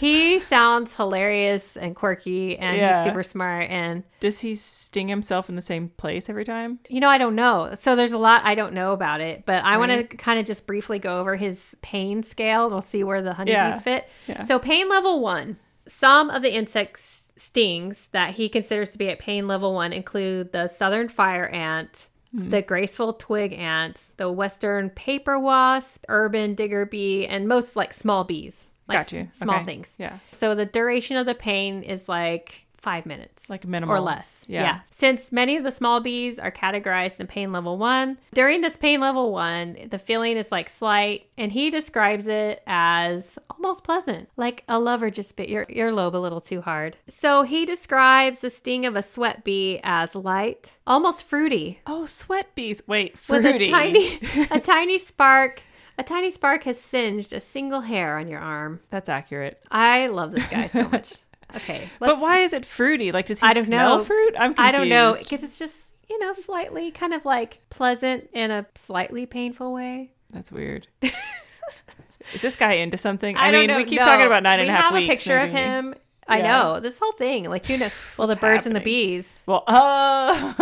he 0.00 0.38
sounds 0.38 0.96
hilarious 0.96 1.76
and 1.76 1.94
quirky, 1.94 2.56
and 2.58 2.76
Yeah. 2.76 3.02
he's 3.02 3.10
super 3.10 3.22
smart. 3.22 3.68
And 3.70 4.02
Does 4.20 4.40
he 4.40 4.54
sting 4.54 5.08
himself 5.08 5.48
in 5.48 5.56
the 5.56 5.62
same 5.62 5.90
place 5.90 6.28
every 6.28 6.44
time? 6.44 6.78
you 6.88 7.00
know, 7.00 7.08
I 7.08 7.18
don't 7.18 7.34
know. 7.34 7.74
So 7.78 7.94
there's 7.94 8.12
a 8.12 8.18
lot 8.18 8.42
I 8.44 8.54
don't 8.54 8.72
know 8.72 8.92
about 8.92 9.20
it, 9.20 9.44
but 9.46 9.62
I 9.64 9.76
want 9.76 9.92
to 9.92 10.16
kind 10.16 10.38
of 10.40 10.46
just 10.46 10.66
briefly 10.66 10.98
go 10.98 11.20
over 11.20 11.36
his 11.36 11.76
pain 11.82 12.22
scale. 12.22 12.64
and 12.64 12.72
We'll 12.72 12.82
see 12.82 13.04
where 13.04 13.22
the 13.22 13.34
honeybees 13.34 13.52
Yeah. 13.54 13.78
fit. 13.78 14.08
Yeah. 14.26 14.42
So 14.42 14.58
pain 14.58 14.88
level 14.88 15.20
one. 15.20 15.58
Some 15.86 16.30
of 16.30 16.42
the 16.42 16.52
insects 16.54 17.32
stings 17.36 18.08
that 18.12 18.32
he 18.34 18.48
considers 18.48 18.92
to 18.92 18.98
be 18.98 19.08
at 19.08 19.18
pain 19.18 19.46
level 19.48 19.72
one 19.74 19.92
include 19.92 20.52
the 20.52 20.68
southern 20.68 21.08
fire 21.08 21.46
ant, 21.48 22.06
Hmm. 22.32 22.50
the 22.50 22.62
graceful 22.62 23.12
twig 23.14 23.52
ant, 23.54 24.04
the 24.16 24.30
western 24.30 24.90
paper 24.90 25.38
wasp, 25.38 26.04
urban 26.08 26.54
digger 26.54 26.86
bee, 26.86 27.26
and 27.26 27.48
most 27.48 27.74
like 27.76 27.92
small 27.92 28.22
bees. 28.24 28.66
Like 28.90 28.98
Got 28.98 29.12
you. 29.12 29.28
small 29.32 29.56
Okay. 29.56 29.64
things. 29.64 29.90
Yeah. 29.98 30.18
So 30.30 30.54
the 30.54 30.66
duration 30.66 31.16
of 31.16 31.26
the 31.26 31.34
pain 31.34 31.82
is 31.82 32.08
like 32.08 32.66
five 32.76 33.04
minutes. 33.04 33.50
Like 33.50 33.66
minimal. 33.66 33.94
Or 33.94 34.00
less. 34.00 34.42
Yeah. 34.48 34.62
Yeah. 34.62 34.80
Since 34.90 35.32
many 35.32 35.58
of 35.58 35.64
the 35.64 35.70
small 35.70 36.00
bees 36.00 36.38
are 36.38 36.50
categorized 36.50 37.20
in 37.20 37.26
pain 37.26 37.52
level 37.52 37.76
one, 37.76 38.16
during 38.32 38.62
this 38.62 38.74
pain 38.78 39.00
level 39.00 39.32
one, 39.32 39.76
the 39.90 39.98
feeling 39.98 40.38
is 40.38 40.50
like 40.50 40.70
slight, 40.70 41.26
and 41.36 41.52
he 41.52 41.68
describes 41.70 42.26
it 42.26 42.62
as 42.66 43.38
almost 43.50 43.84
pleasant, 43.84 44.30
like 44.38 44.64
a 44.66 44.78
lover 44.78 45.10
just 45.10 45.36
bit 45.36 45.50
your 45.50 45.66
earlobe 45.66 46.14
a 46.14 46.18
little 46.18 46.40
too 46.40 46.62
hard. 46.62 46.96
So 47.10 47.42
he 47.42 47.66
describes 47.66 48.38
the 48.40 48.48
sting 48.48 48.86
of 48.86 48.96
a 48.96 49.02
sweat 49.02 49.44
bee 49.44 49.80
as 49.84 50.14
light, 50.14 50.72
almost 50.86 51.24
fruity, 51.24 51.80
Oh, 51.86 52.06
sweat 52.06 52.54
bees. 52.54 52.82
Wait, 52.86 53.18
fruity. 53.18 53.46
with 53.46 53.62
a 53.62 53.70
tiny, 53.70 54.18
a 54.50 54.58
tiny 54.60 54.96
spark. 54.96 55.62
A 56.00 56.02
tiny 56.02 56.30
spark 56.30 56.62
has 56.64 56.80
singed 56.80 57.34
a 57.34 57.40
single 57.40 57.82
hair 57.82 58.16
on 58.16 58.26
your 58.26 58.40
arm. 58.40 58.80
That's 58.88 59.10
accurate. 59.10 59.62
I 59.70 60.06
love 60.06 60.32
this 60.32 60.46
guy 60.46 60.66
so 60.68 60.88
much. 60.88 61.16
Okay, 61.56 61.90
but 61.98 62.20
why 62.20 62.38
is 62.38 62.52
it 62.52 62.64
fruity? 62.64 63.10
Like, 63.10 63.26
does 63.26 63.40
he 63.40 63.46
I 63.48 63.52
don't 63.54 63.64
smell 63.64 63.98
know. 63.98 64.04
fruit? 64.04 64.36
I'm 64.38 64.54
confused. 64.54 64.68
I 64.68 64.70
don't 64.78 64.88
know 64.88 65.16
because 65.18 65.42
it's 65.42 65.58
just 65.58 65.90
you 66.08 66.16
know 66.20 66.32
slightly 66.32 66.92
kind 66.92 67.12
of 67.12 67.24
like 67.24 67.58
pleasant 67.70 68.30
in 68.32 68.52
a 68.52 68.66
slightly 68.76 69.26
painful 69.26 69.72
way. 69.72 70.12
That's 70.32 70.52
weird. 70.52 70.86
is 71.02 72.40
this 72.40 72.54
guy 72.54 72.74
into 72.74 72.96
something? 72.96 73.36
I, 73.36 73.48
I, 73.48 73.50
mean, 73.50 73.66
know. 73.66 73.78
we 73.78 73.84
keep 73.84 73.98
No. 73.98 74.04
talking 74.04 74.26
about 74.26 74.44
nine 74.44 74.60
and 74.60 74.68
a 74.68 74.72
half 74.72 74.92
We 74.92 75.00
weeks. 75.00 75.08
have 75.08 75.12
a 75.12 75.16
picture 75.18 75.38
of 75.40 75.52
maybe. 75.52 75.66
him. 75.66 75.94
I 76.28 76.38
Yeah. 76.38 76.52
know 76.52 76.78
this 76.78 76.96
whole 77.00 77.12
thing, 77.12 77.50
like 77.50 77.68
you 77.68 77.76
know, 77.78 77.88
well, 78.16 78.28
the 78.28 78.36
birds 78.36 78.64
and 78.64 78.76
the 78.76 78.80
bees. 78.80 79.40
Well, 79.46 79.64
oh, 79.66 80.56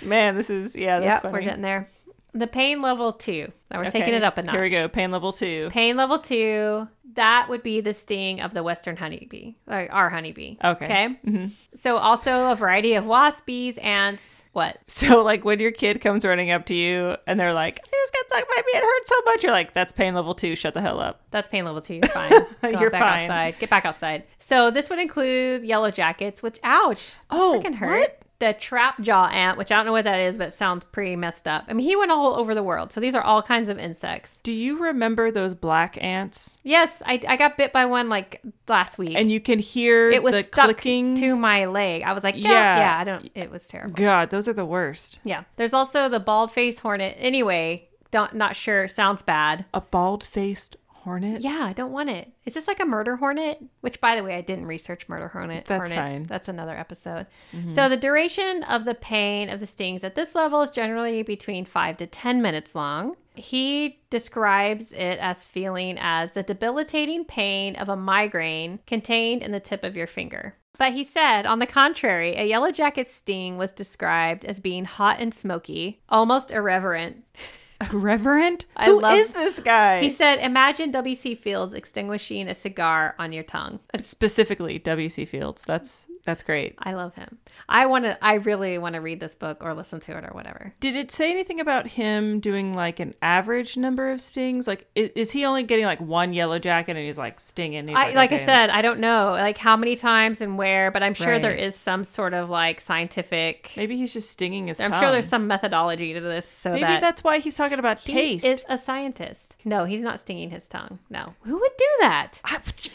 man, 0.00 0.36
this 0.36 0.48
is 0.48 0.76
yeah, 0.76 1.00
that's 1.00 1.06
yeah, 1.06 1.18
funny. 1.18 1.32
we're 1.32 1.40
getting 1.42 1.62
there. 1.62 1.88
The 2.34 2.46
pain 2.48 2.82
level 2.82 3.12
two. 3.12 3.52
Now 3.70 3.78
we're 3.80 3.90
taking 3.90 4.12
it 4.14 4.22
up 4.24 4.36
a 4.38 4.42
notch. 4.42 4.54
Here 4.54 4.62
we 4.62 4.70
go. 4.70 4.88
Pain 4.88 5.10
level 5.12 5.32
two. 5.32 5.68
Pain 5.70 5.96
level 5.96 6.18
two. 6.18 6.88
That 7.14 7.46
would 7.48 7.62
be 7.62 7.80
the 7.80 7.94
sting 7.94 8.40
of 8.40 8.54
the 8.54 8.62
western 8.64 8.96
honeybee, 8.96 9.54
like 9.68 9.88
our 9.92 10.10
honeybee. 10.10 10.56
Okay. 10.64 10.84
Okay. 10.84 11.08
Mhm. 11.24 11.50
So 11.76 11.96
also 11.96 12.50
a 12.50 12.56
variety 12.56 12.94
of 12.94 13.06
wasp 13.06 13.46
bees, 13.46 13.78
ants. 13.78 14.42
What? 14.52 14.78
So, 14.86 15.22
like, 15.22 15.44
when 15.44 15.58
your 15.58 15.72
kid 15.72 16.00
comes 16.00 16.24
running 16.24 16.50
up 16.52 16.64
to 16.66 16.74
you 16.74 17.16
and 17.26 17.38
they're 17.40 17.52
like, 17.54 17.80
"I 17.84 17.88
just 17.90 18.12
got 18.12 18.26
stung 18.28 18.42
by 18.48 18.60
a 18.60 18.62
bee. 18.62 18.78
It 18.78 18.82
hurts 18.84 19.08
so 19.08 19.20
much," 19.26 19.42
you're 19.42 19.52
like, 19.52 19.72
"That's 19.74 19.92
pain 19.92 20.14
level 20.14 20.34
two. 20.34 20.54
Shut 20.56 20.74
the 20.74 20.80
hell 20.80 21.00
up." 21.00 21.22
That's 21.32 21.48
pain 21.48 21.64
level 21.64 21.80
two. 21.80 21.94
You're 21.94 22.02
fine. 22.06 22.32
You're 22.62 22.90
back 22.90 23.00
fine. 23.02 23.30
outside. 23.30 23.58
Get 23.58 23.70
back 23.70 23.84
outside. 23.84 24.24
So 24.38 24.70
this 24.70 24.90
would 24.90 24.98
include 25.00 25.64
yellow 25.64 25.90
jackets, 25.90 26.40
which 26.42 26.58
ouch. 26.64 27.14
Oh, 27.30 27.60
freaking 27.62 27.74
hurt. 27.76 27.98
what? 28.00 28.20
The 28.40 28.52
trap 28.52 29.00
jaw 29.00 29.26
ant, 29.28 29.56
which 29.56 29.70
I 29.70 29.76
don't 29.76 29.86
know 29.86 29.92
what 29.92 30.04
that 30.04 30.18
is, 30.18 30.36
but 30.36 30.52
sounds 30.52 30.84
pretty 30.86 31.14
messed 31.14 31.46
up. 31.46 31.64
I 31.68 31.72
mean, 31.72 31.86
he 31.86 31.94
went 31.94 32.10
all 32.10 32.34
over 32.34 32.52
the 32.54 32.64
world. 32.64 32.92
So 32.92 33.00
these 33.00 33.14
are 33.14 33.22
all 33.22 33.42
kinds 33.42 33.68
of 33.68 33.78
insects. 33.78 34.38
Do 34.42 34.52
you 34.52 34.82
remember 34.82 35.30
those 35.30 35.54
black 35.54 35.96
ants? 36.02 36.58
Yes, 36.64 37.00
I, 37.06 37.20
I 37.28 37.36
got 37.36 37.56
bit 37.56 37.72
by 37.72 37.86
one 37.86 38.08
like 38.08 38.42
last 38.66 38.98
week. 38.98 39.16
And 39.16 39.30
you 39.30 39.40
can 39.40 39.60
hear 39.60 40.10
it 40.10 40.22
was 40.22 40.34
the 40.34 40.42
clicking. 40.42 41.14
to 41.16 41.36
my 41.36 41.66
leg. 41.66 42.02
I 42.02 42.12
was 42.12 42.24
like, 42.24 42.36
yeah, 42.36 42.50
Yeah. 42.50 42.76
yeah, 42.78 42.98
I 42.98 43.04
don't. 43.04 43.30
It 43.36 43.50
was 43.52 43.66
terrible. 43.66 43.94
God, 43.94 44.30
those 44.30 44.48
are 44.48 44.52
the 44.52 44.66
worst. 44.66 45.20
Yeah. 45.22 45.44
There's 45.56 45.72
also 45.72 46.08
the 46.08 46.20
bald 46.20 46.50
faced 46.50 46.80
hornet. 46.80 47.16
Anyway, 47.20 47.88
don't 48.10 48.34
not 48.34 48.56
sure. 48.56 48.88
Sounds 48.88 49.22
bad. 49.22 49.64
A 49.72 49.80
bald 49.80 50.24
faced 50.24 50.76
hornet. 51.04 51.42
Yeah, 51.42 51.60
I 51.62 51.72
don't 51.72 51.92
want 51.92 52.10
it. 52.10 52.32
Is 52.44 52.54
this 52.54 52.66
like 52.66 52.80
a 52.80 52.84
murder 52.84 53.16
hornet? 53.16 53.62
Which, 53.80 54.00
by 54.00 54.16
the 54.16 54.22
way, 54.22 54.34
I 54.34 54.40
didn't 54.40 54.66
research 54.66 55.08
murder 55.08 55.28
hornet. 55.28 55.66
That's 55.66 55.88
hornets. 55.88 56.10
fine. 56.10 56.22
That's 56.24 56.48
another 56.48 56.76
episode. 56.76 57.26
Mm-hmm. 57.52 57.70
So 57.70 57.88
the 57.88 57.96
duration 57.96 58.62
of 58.64 58.84
the 58.84 58.94
pain 58.94 59.48
of 59.48 59.60
the 59.60 59.66
stings 59.66 60.02
at 60.02 60.14
this 60.14 60.34
level 60.34 60.62
is 60.62 60.70
generally 60.70 61.22
between 61.22 61.64
five 61.64 61.96
to 61.98 62.06
ten 62.06 62.42
minutes 62.42 62.74
long. 62.74 63.16
He 63.36 64.00
describes 64.10 64.92
it 64.92 65.18
as 65.18 65.46
feeling 65.46 65.98
as 66.00 66.32
the 66.32 66.42
debilitating 66.42 67.24
pain 67.24 67.76
of 67.76 67.88
a 67.88 67.96
migraine 67.96 68.80
contained 68.86 69.42
in 69.42 69.52
the 69.52 69.60
tip 69.60 69.84
of 69.84 69.96
your 69.96 70.06
finger. 70.06 70.56
But 70.76 70.92
he 70.92 71.04
said, 71.04 71.46
on 71.46 71.60
the 71.60 71.66
contrary, 71.66 72.34
a 72.34 72.44
yellow 72.44 72.70
jacket 72.70 73.06
sting 73.06 73.56
was 73.56 73.70
described 73.70 74.44
as 74.44 74.58
being 74.58 74.84
hot 74.84 75.20
and 75.20 75.32
smoky, 75.32 76.00
almost 76.08 76.50
irreverent. 76.50 77.24
Reverend? 77.92 78.64
I 78.76 78.86
Who 78.86 79.00
love- 79.00 79.18
is 79.18 79.30
this 79.30 79.60
guy? 79.60 80.00
He 80.00 80.10
said, 80.10 80.36
Imagine 80.40 80.90
W.C. 80.90 81.34
Fields 81.34 81.74
extinguishing 81.74 82.48
a 82.48 82.54
cigar 82.54 83.14
on 83.18 83.32
your 83.32 83.44
tongue. 83.44 83.80
Specifically, 84.00 84.78
W.C. 84.78 85.24
Fields. 85.24 85.62
That's 85.66 86.06
that's 86.24 86.42
great. 86.42 86.74
I 86.78 86.94
love 86.94 87.14
him. 87.16 87.36
I 87.68 87.84
want 87.84 88.04
to, 88.06 88.24
I 88.24 88.34
really 88.34 88.78
want 88.78 88.94
to 88.94 89.00
read 89.02 89.20
this 89.20 89.34
book 89.34 89.58
or 89.60 89.74
listen 89.74 90.00
to 90.00 90.16
it 90.16 90.24
or 90.24 90.30
whatever. 90.32 90.72
Did 90.80 90.96
it 90.96 91.12
say 91.12 91.30
anything 91.30 91.60
about 91.60 91.86
him 91.86 92.40
doing 92.40 92.72
like 92.72 92.98
an 92.98 93.14
average 93.20 93.76
number 93.76 94.10
of 94.10 94.22
stings? 94.22 94.66
Like, 94.66 94.88
is, 94.94 95.10
is 95.14 95.30
he 95.32 95.44
only 95.44 95.64
getting 95.64 95.84
like 95.84 96.00
one 96.00 96.32
yellow 96.32 96.58
jacket 96.58 96.96
and 96.96 97.04
he's 97.04 97.18
like 97.18 97.40
stinging? 97.40 97.88
He's 97.88 97.96
I, 97.96 98.10
like 98.12 98.32
I 98.32 98.36
okay, 98.36 98.44
said, 98.46 98.70
I 98.70 98.80
don't 98.80 99.00
know 99.00 99.32
like 99.32 99.58
how 99.58 99.76
many 99.76 99.96
times 99.96 100.40
and 100.40 100.56
where, 100.56 100.90
but 100.90 101.02
I'm 101.02 101.12
sure 101.14 101.38
there 101.38 101.50
Right. 101.50 101.60
is 101.60 101.74
some 101.76 102.04
sort 102.04 102.32
of 102.32 102.48
like 102.48 102.80
scientific. 102.80 103.72
maybe 103.76 103.96
he's 103.98 104.12
just 104.14 104.30
stinging 104.30 104.68
his 104.68 104.80
I'm 104.80 104.90
tongue. 104.92 105.00
sure 105.02 105.12
there's 105.12 105.28
some 105.28 105.46
methodology 105.46 106.14
to 106.14 106.20
this 106.22 106.48
so 106.48 106.70
Maybe 106.70 106.84
that 106.84 107.00
that's 107.02 107.22
why 107.22 107.38
he's 107.38 107.56
talking 107.56 107.73
about 107.78 108.00
he 108.00 108.12
taste. 108.12 108.44
is 108.44 108.64
a 108.68 108.76
scientist. 108.78 109.54
No, 109.64 109.84
he's 109.84 110.02
not 110.02 110.20
stinging 110.20 110.50
his 110.50 110.66
tongue. 110.68 110.98
No, 111.10 111.34
who 111.42 111.58
would 111.58 111.76
do 111.78 111.84
that? 112.00 112.32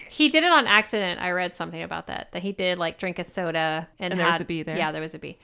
He 0.10 0.30
did 0.30 0.44
it 0.44 0.52
on 0.52 0.68
accident. 0.68 1.22
I 1.22 1.32
read 1.32 1.56
something 1.56 1.82
about 1.82 2.08
that. 2.08 2.32
That 2.32 2.42
he 2.44 2.52
did 2.52 2.78
like 2.78 2.98
drink 3.00 3.20
a 3.20 3.24
soda 3.24 3.88
and, 4.00 4.12
And 4.12 4.20
there 4.20 4.28
was 4.28 4.34
had- 4.36 4.42
a 4.42 4.46
bee 4.46 4.64
there? 4.64 4.78
Yeah, 4.78 4.92
there 4.92 5.02
was 5.02 5.14
a 5.14 5.20
bee. 5.20 5.38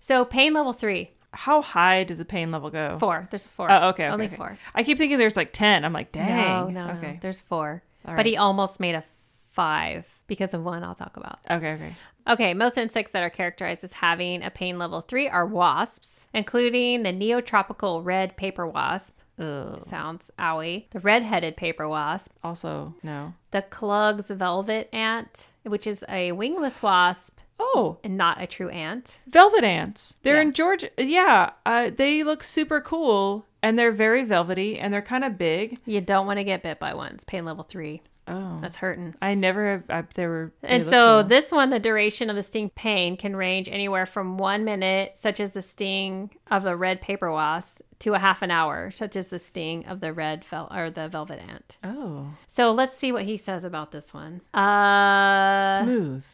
So 0.00 0.24
pain 0.24 0.52
level 0.54 0.72
three, 0.72 1.10
How 1.32 1.62
high 1.62 2.04
does 2.04 2.18
a 2.20 2.24
pain 2.24 2.50
level 2.50 2.70
go? 2.70 2.98
four. 2.98 3.28
There's 3.30 3.46
a 3.46 3.50
four. 3.50 3.70
Oh, 3.70 3.88
okay, 3.90 4.04
okay. 4.04 4.06
Only 4.12 4.26
okay. 4.26 4.36
four. 4.36 4.58
I 4.74 4.82
keep 4.82 4.98
thinking 4.98 5.18
there's 5.18 5.36
like 5.36 5.52
ten. 5.52 5.84
I'm 5.84 5.92
like, 5.92 6.12
dang. 6.12 6.72
No, 6.74 6.86
no, 6.86 6.92
okay. 6.94 7.12
no. 7.12 7.18
There's 7.20 7.40
four. 7.40 7.82
But 8.04 8.26
he 8.26 8.36
almost 8.36 8.80
made 8.80 8.94
a 8.96 9.04
five 9.52 10.06
because 10.32 10.54
of 10.54 10.64
one 10.64 10.82
I'll 10.82 10.94
talk 10.94 11.18
about. 11.18 11.40
Okay, 11.50 11.72
okay. 11.74 11.94
Okay, 12.26 12.54
most 12.54 12.78
insects 12.78 13.12
that 13.12 13.22
are 13.22 13.28
characterized 13.28 13.84
as 13.84 13.92
having 13.92 14.42
a 14.42 14.48
pain 14.50 14.78
level 14.78 15.02
three 15.02 15.28
are 15.28 15.44
wasps, 15.44 16.26
including 16.32 17.02
the 17.02 17.12
neotropical 17.12 18.02
red 18.02 18.34
paper 18.38 18.66
wasp. 18.66 19.18
Ugh. 19.38 19.82
Sounds 19.86 20.30
owie. 20.38 20.88
The 20.90 21.00
red-headed 21.00 21.56
paper 21.58 21.86
wasp, 21.86 22.32
Also, 22.42 22.94
no. 23.02 23.34
the 23.50 23.60
Klug's 23.62 24.30
velvet 24.30 24.88
ant, 24.92 25.48
which 25.64 25.86
is 25.86 26.02
a 26.08 26.32
wingless 26.32 26.82
wasp 26.82 27.38
Oh, 27.60 27.98
and 28.02 28.16
not 28.16 28.40
a 28.40 28.46
true 28.46 28.70
ant. 28.70 29.18
velvet 29.26 29.64
ants. 29.64 30.16
They're 30.22 30.36
Yeah. 30.36 30.42
in 30.42 30.52
Georgia. 30.52 30.88
Yeah, 30.96 31.50
uh, 31.66 31.90
they 31.94 32.22
look 32.24 32.42
super 32.42 32.80
cool 32.80 33.44
and 33.62 33.78
they're 33.78 33.92
very 33.92 34.24
velvety 34.24 34.78
and 34.78 34.92
they're 34.94 35.02
kind 35.02 35.24
of 35.24 35.36
big. 35.38 35.78
You 35.84 36.00
don't 36.00 36.26
want 36.26 36.38
to 36.38 36.44
get 36.44 36.62
bit 36.62 36.78
by 36.78 36.94
one. 36.94 37.12
It's 37.14 37.24
pain 37.24 37.44
level 37.44 37.62
three. 37.64 38.00
Oh, 38.32 38.58
That's 38.60 38.76
hurting. 38.78 39.14
I 39.20 39.34
never. 39.34 39.70
Have, 39.72 39.84
I, 39.90 40.04
they 40.14 40.26
were. 40.26 40.52
they 40.62 40.68
And 40.68 40.84
so 40.84 41.20
cool. 41.20 41.24
this 41.28 41.52
one, 41.52 41.70
the 41.70 41.78
duration 41.78 42.30
of 42.30 42.36
the 42.36 42.42
sting 42.42 42.70
pain 42.70 43.16
can 43.16 43.36
range 43.36 43.68
anywhere 43.68 44.06
from 44.06 44.38
one 44.38 44.64
minute, 44.64 45.18
such 45.18 45.38
as 45.40 45.52
the 45.52 45.62
sting 45.62 46.30
of 46.50 46.62
the 46.62 46.76
red 46.76 47.00
paper 47.00 47.30
wasp, 47.30 47.80
to 48.00 48.14
a 48.14 48.18
half 48.18 48.42
an 48.42 48.50
hour, 48.50 48.90
such 48.90 49.14
as 49.16 49.28
the 49.28 49.38
sting 49.38 49.86
of 49.86 50.00
the 50.00 50.12
red 50.12 50.44
vel- 50.44 50.68
or 50.74 50.90
the 50.90 51.08
velvet 51.08 51.40
ant. 51.48 51.76
Oh, 51.84 52.30
So 52.48 52.72
let's 52.72 52.96
see 52.96 53.12
what 53.12 53.24
he 53.24 53.36
says 53.36 53.62
about 53.64 53.92
this 53.92 54.12
one. 54.12 54.40
Uh, 54.54 55.82
smooth. 55.82 56.24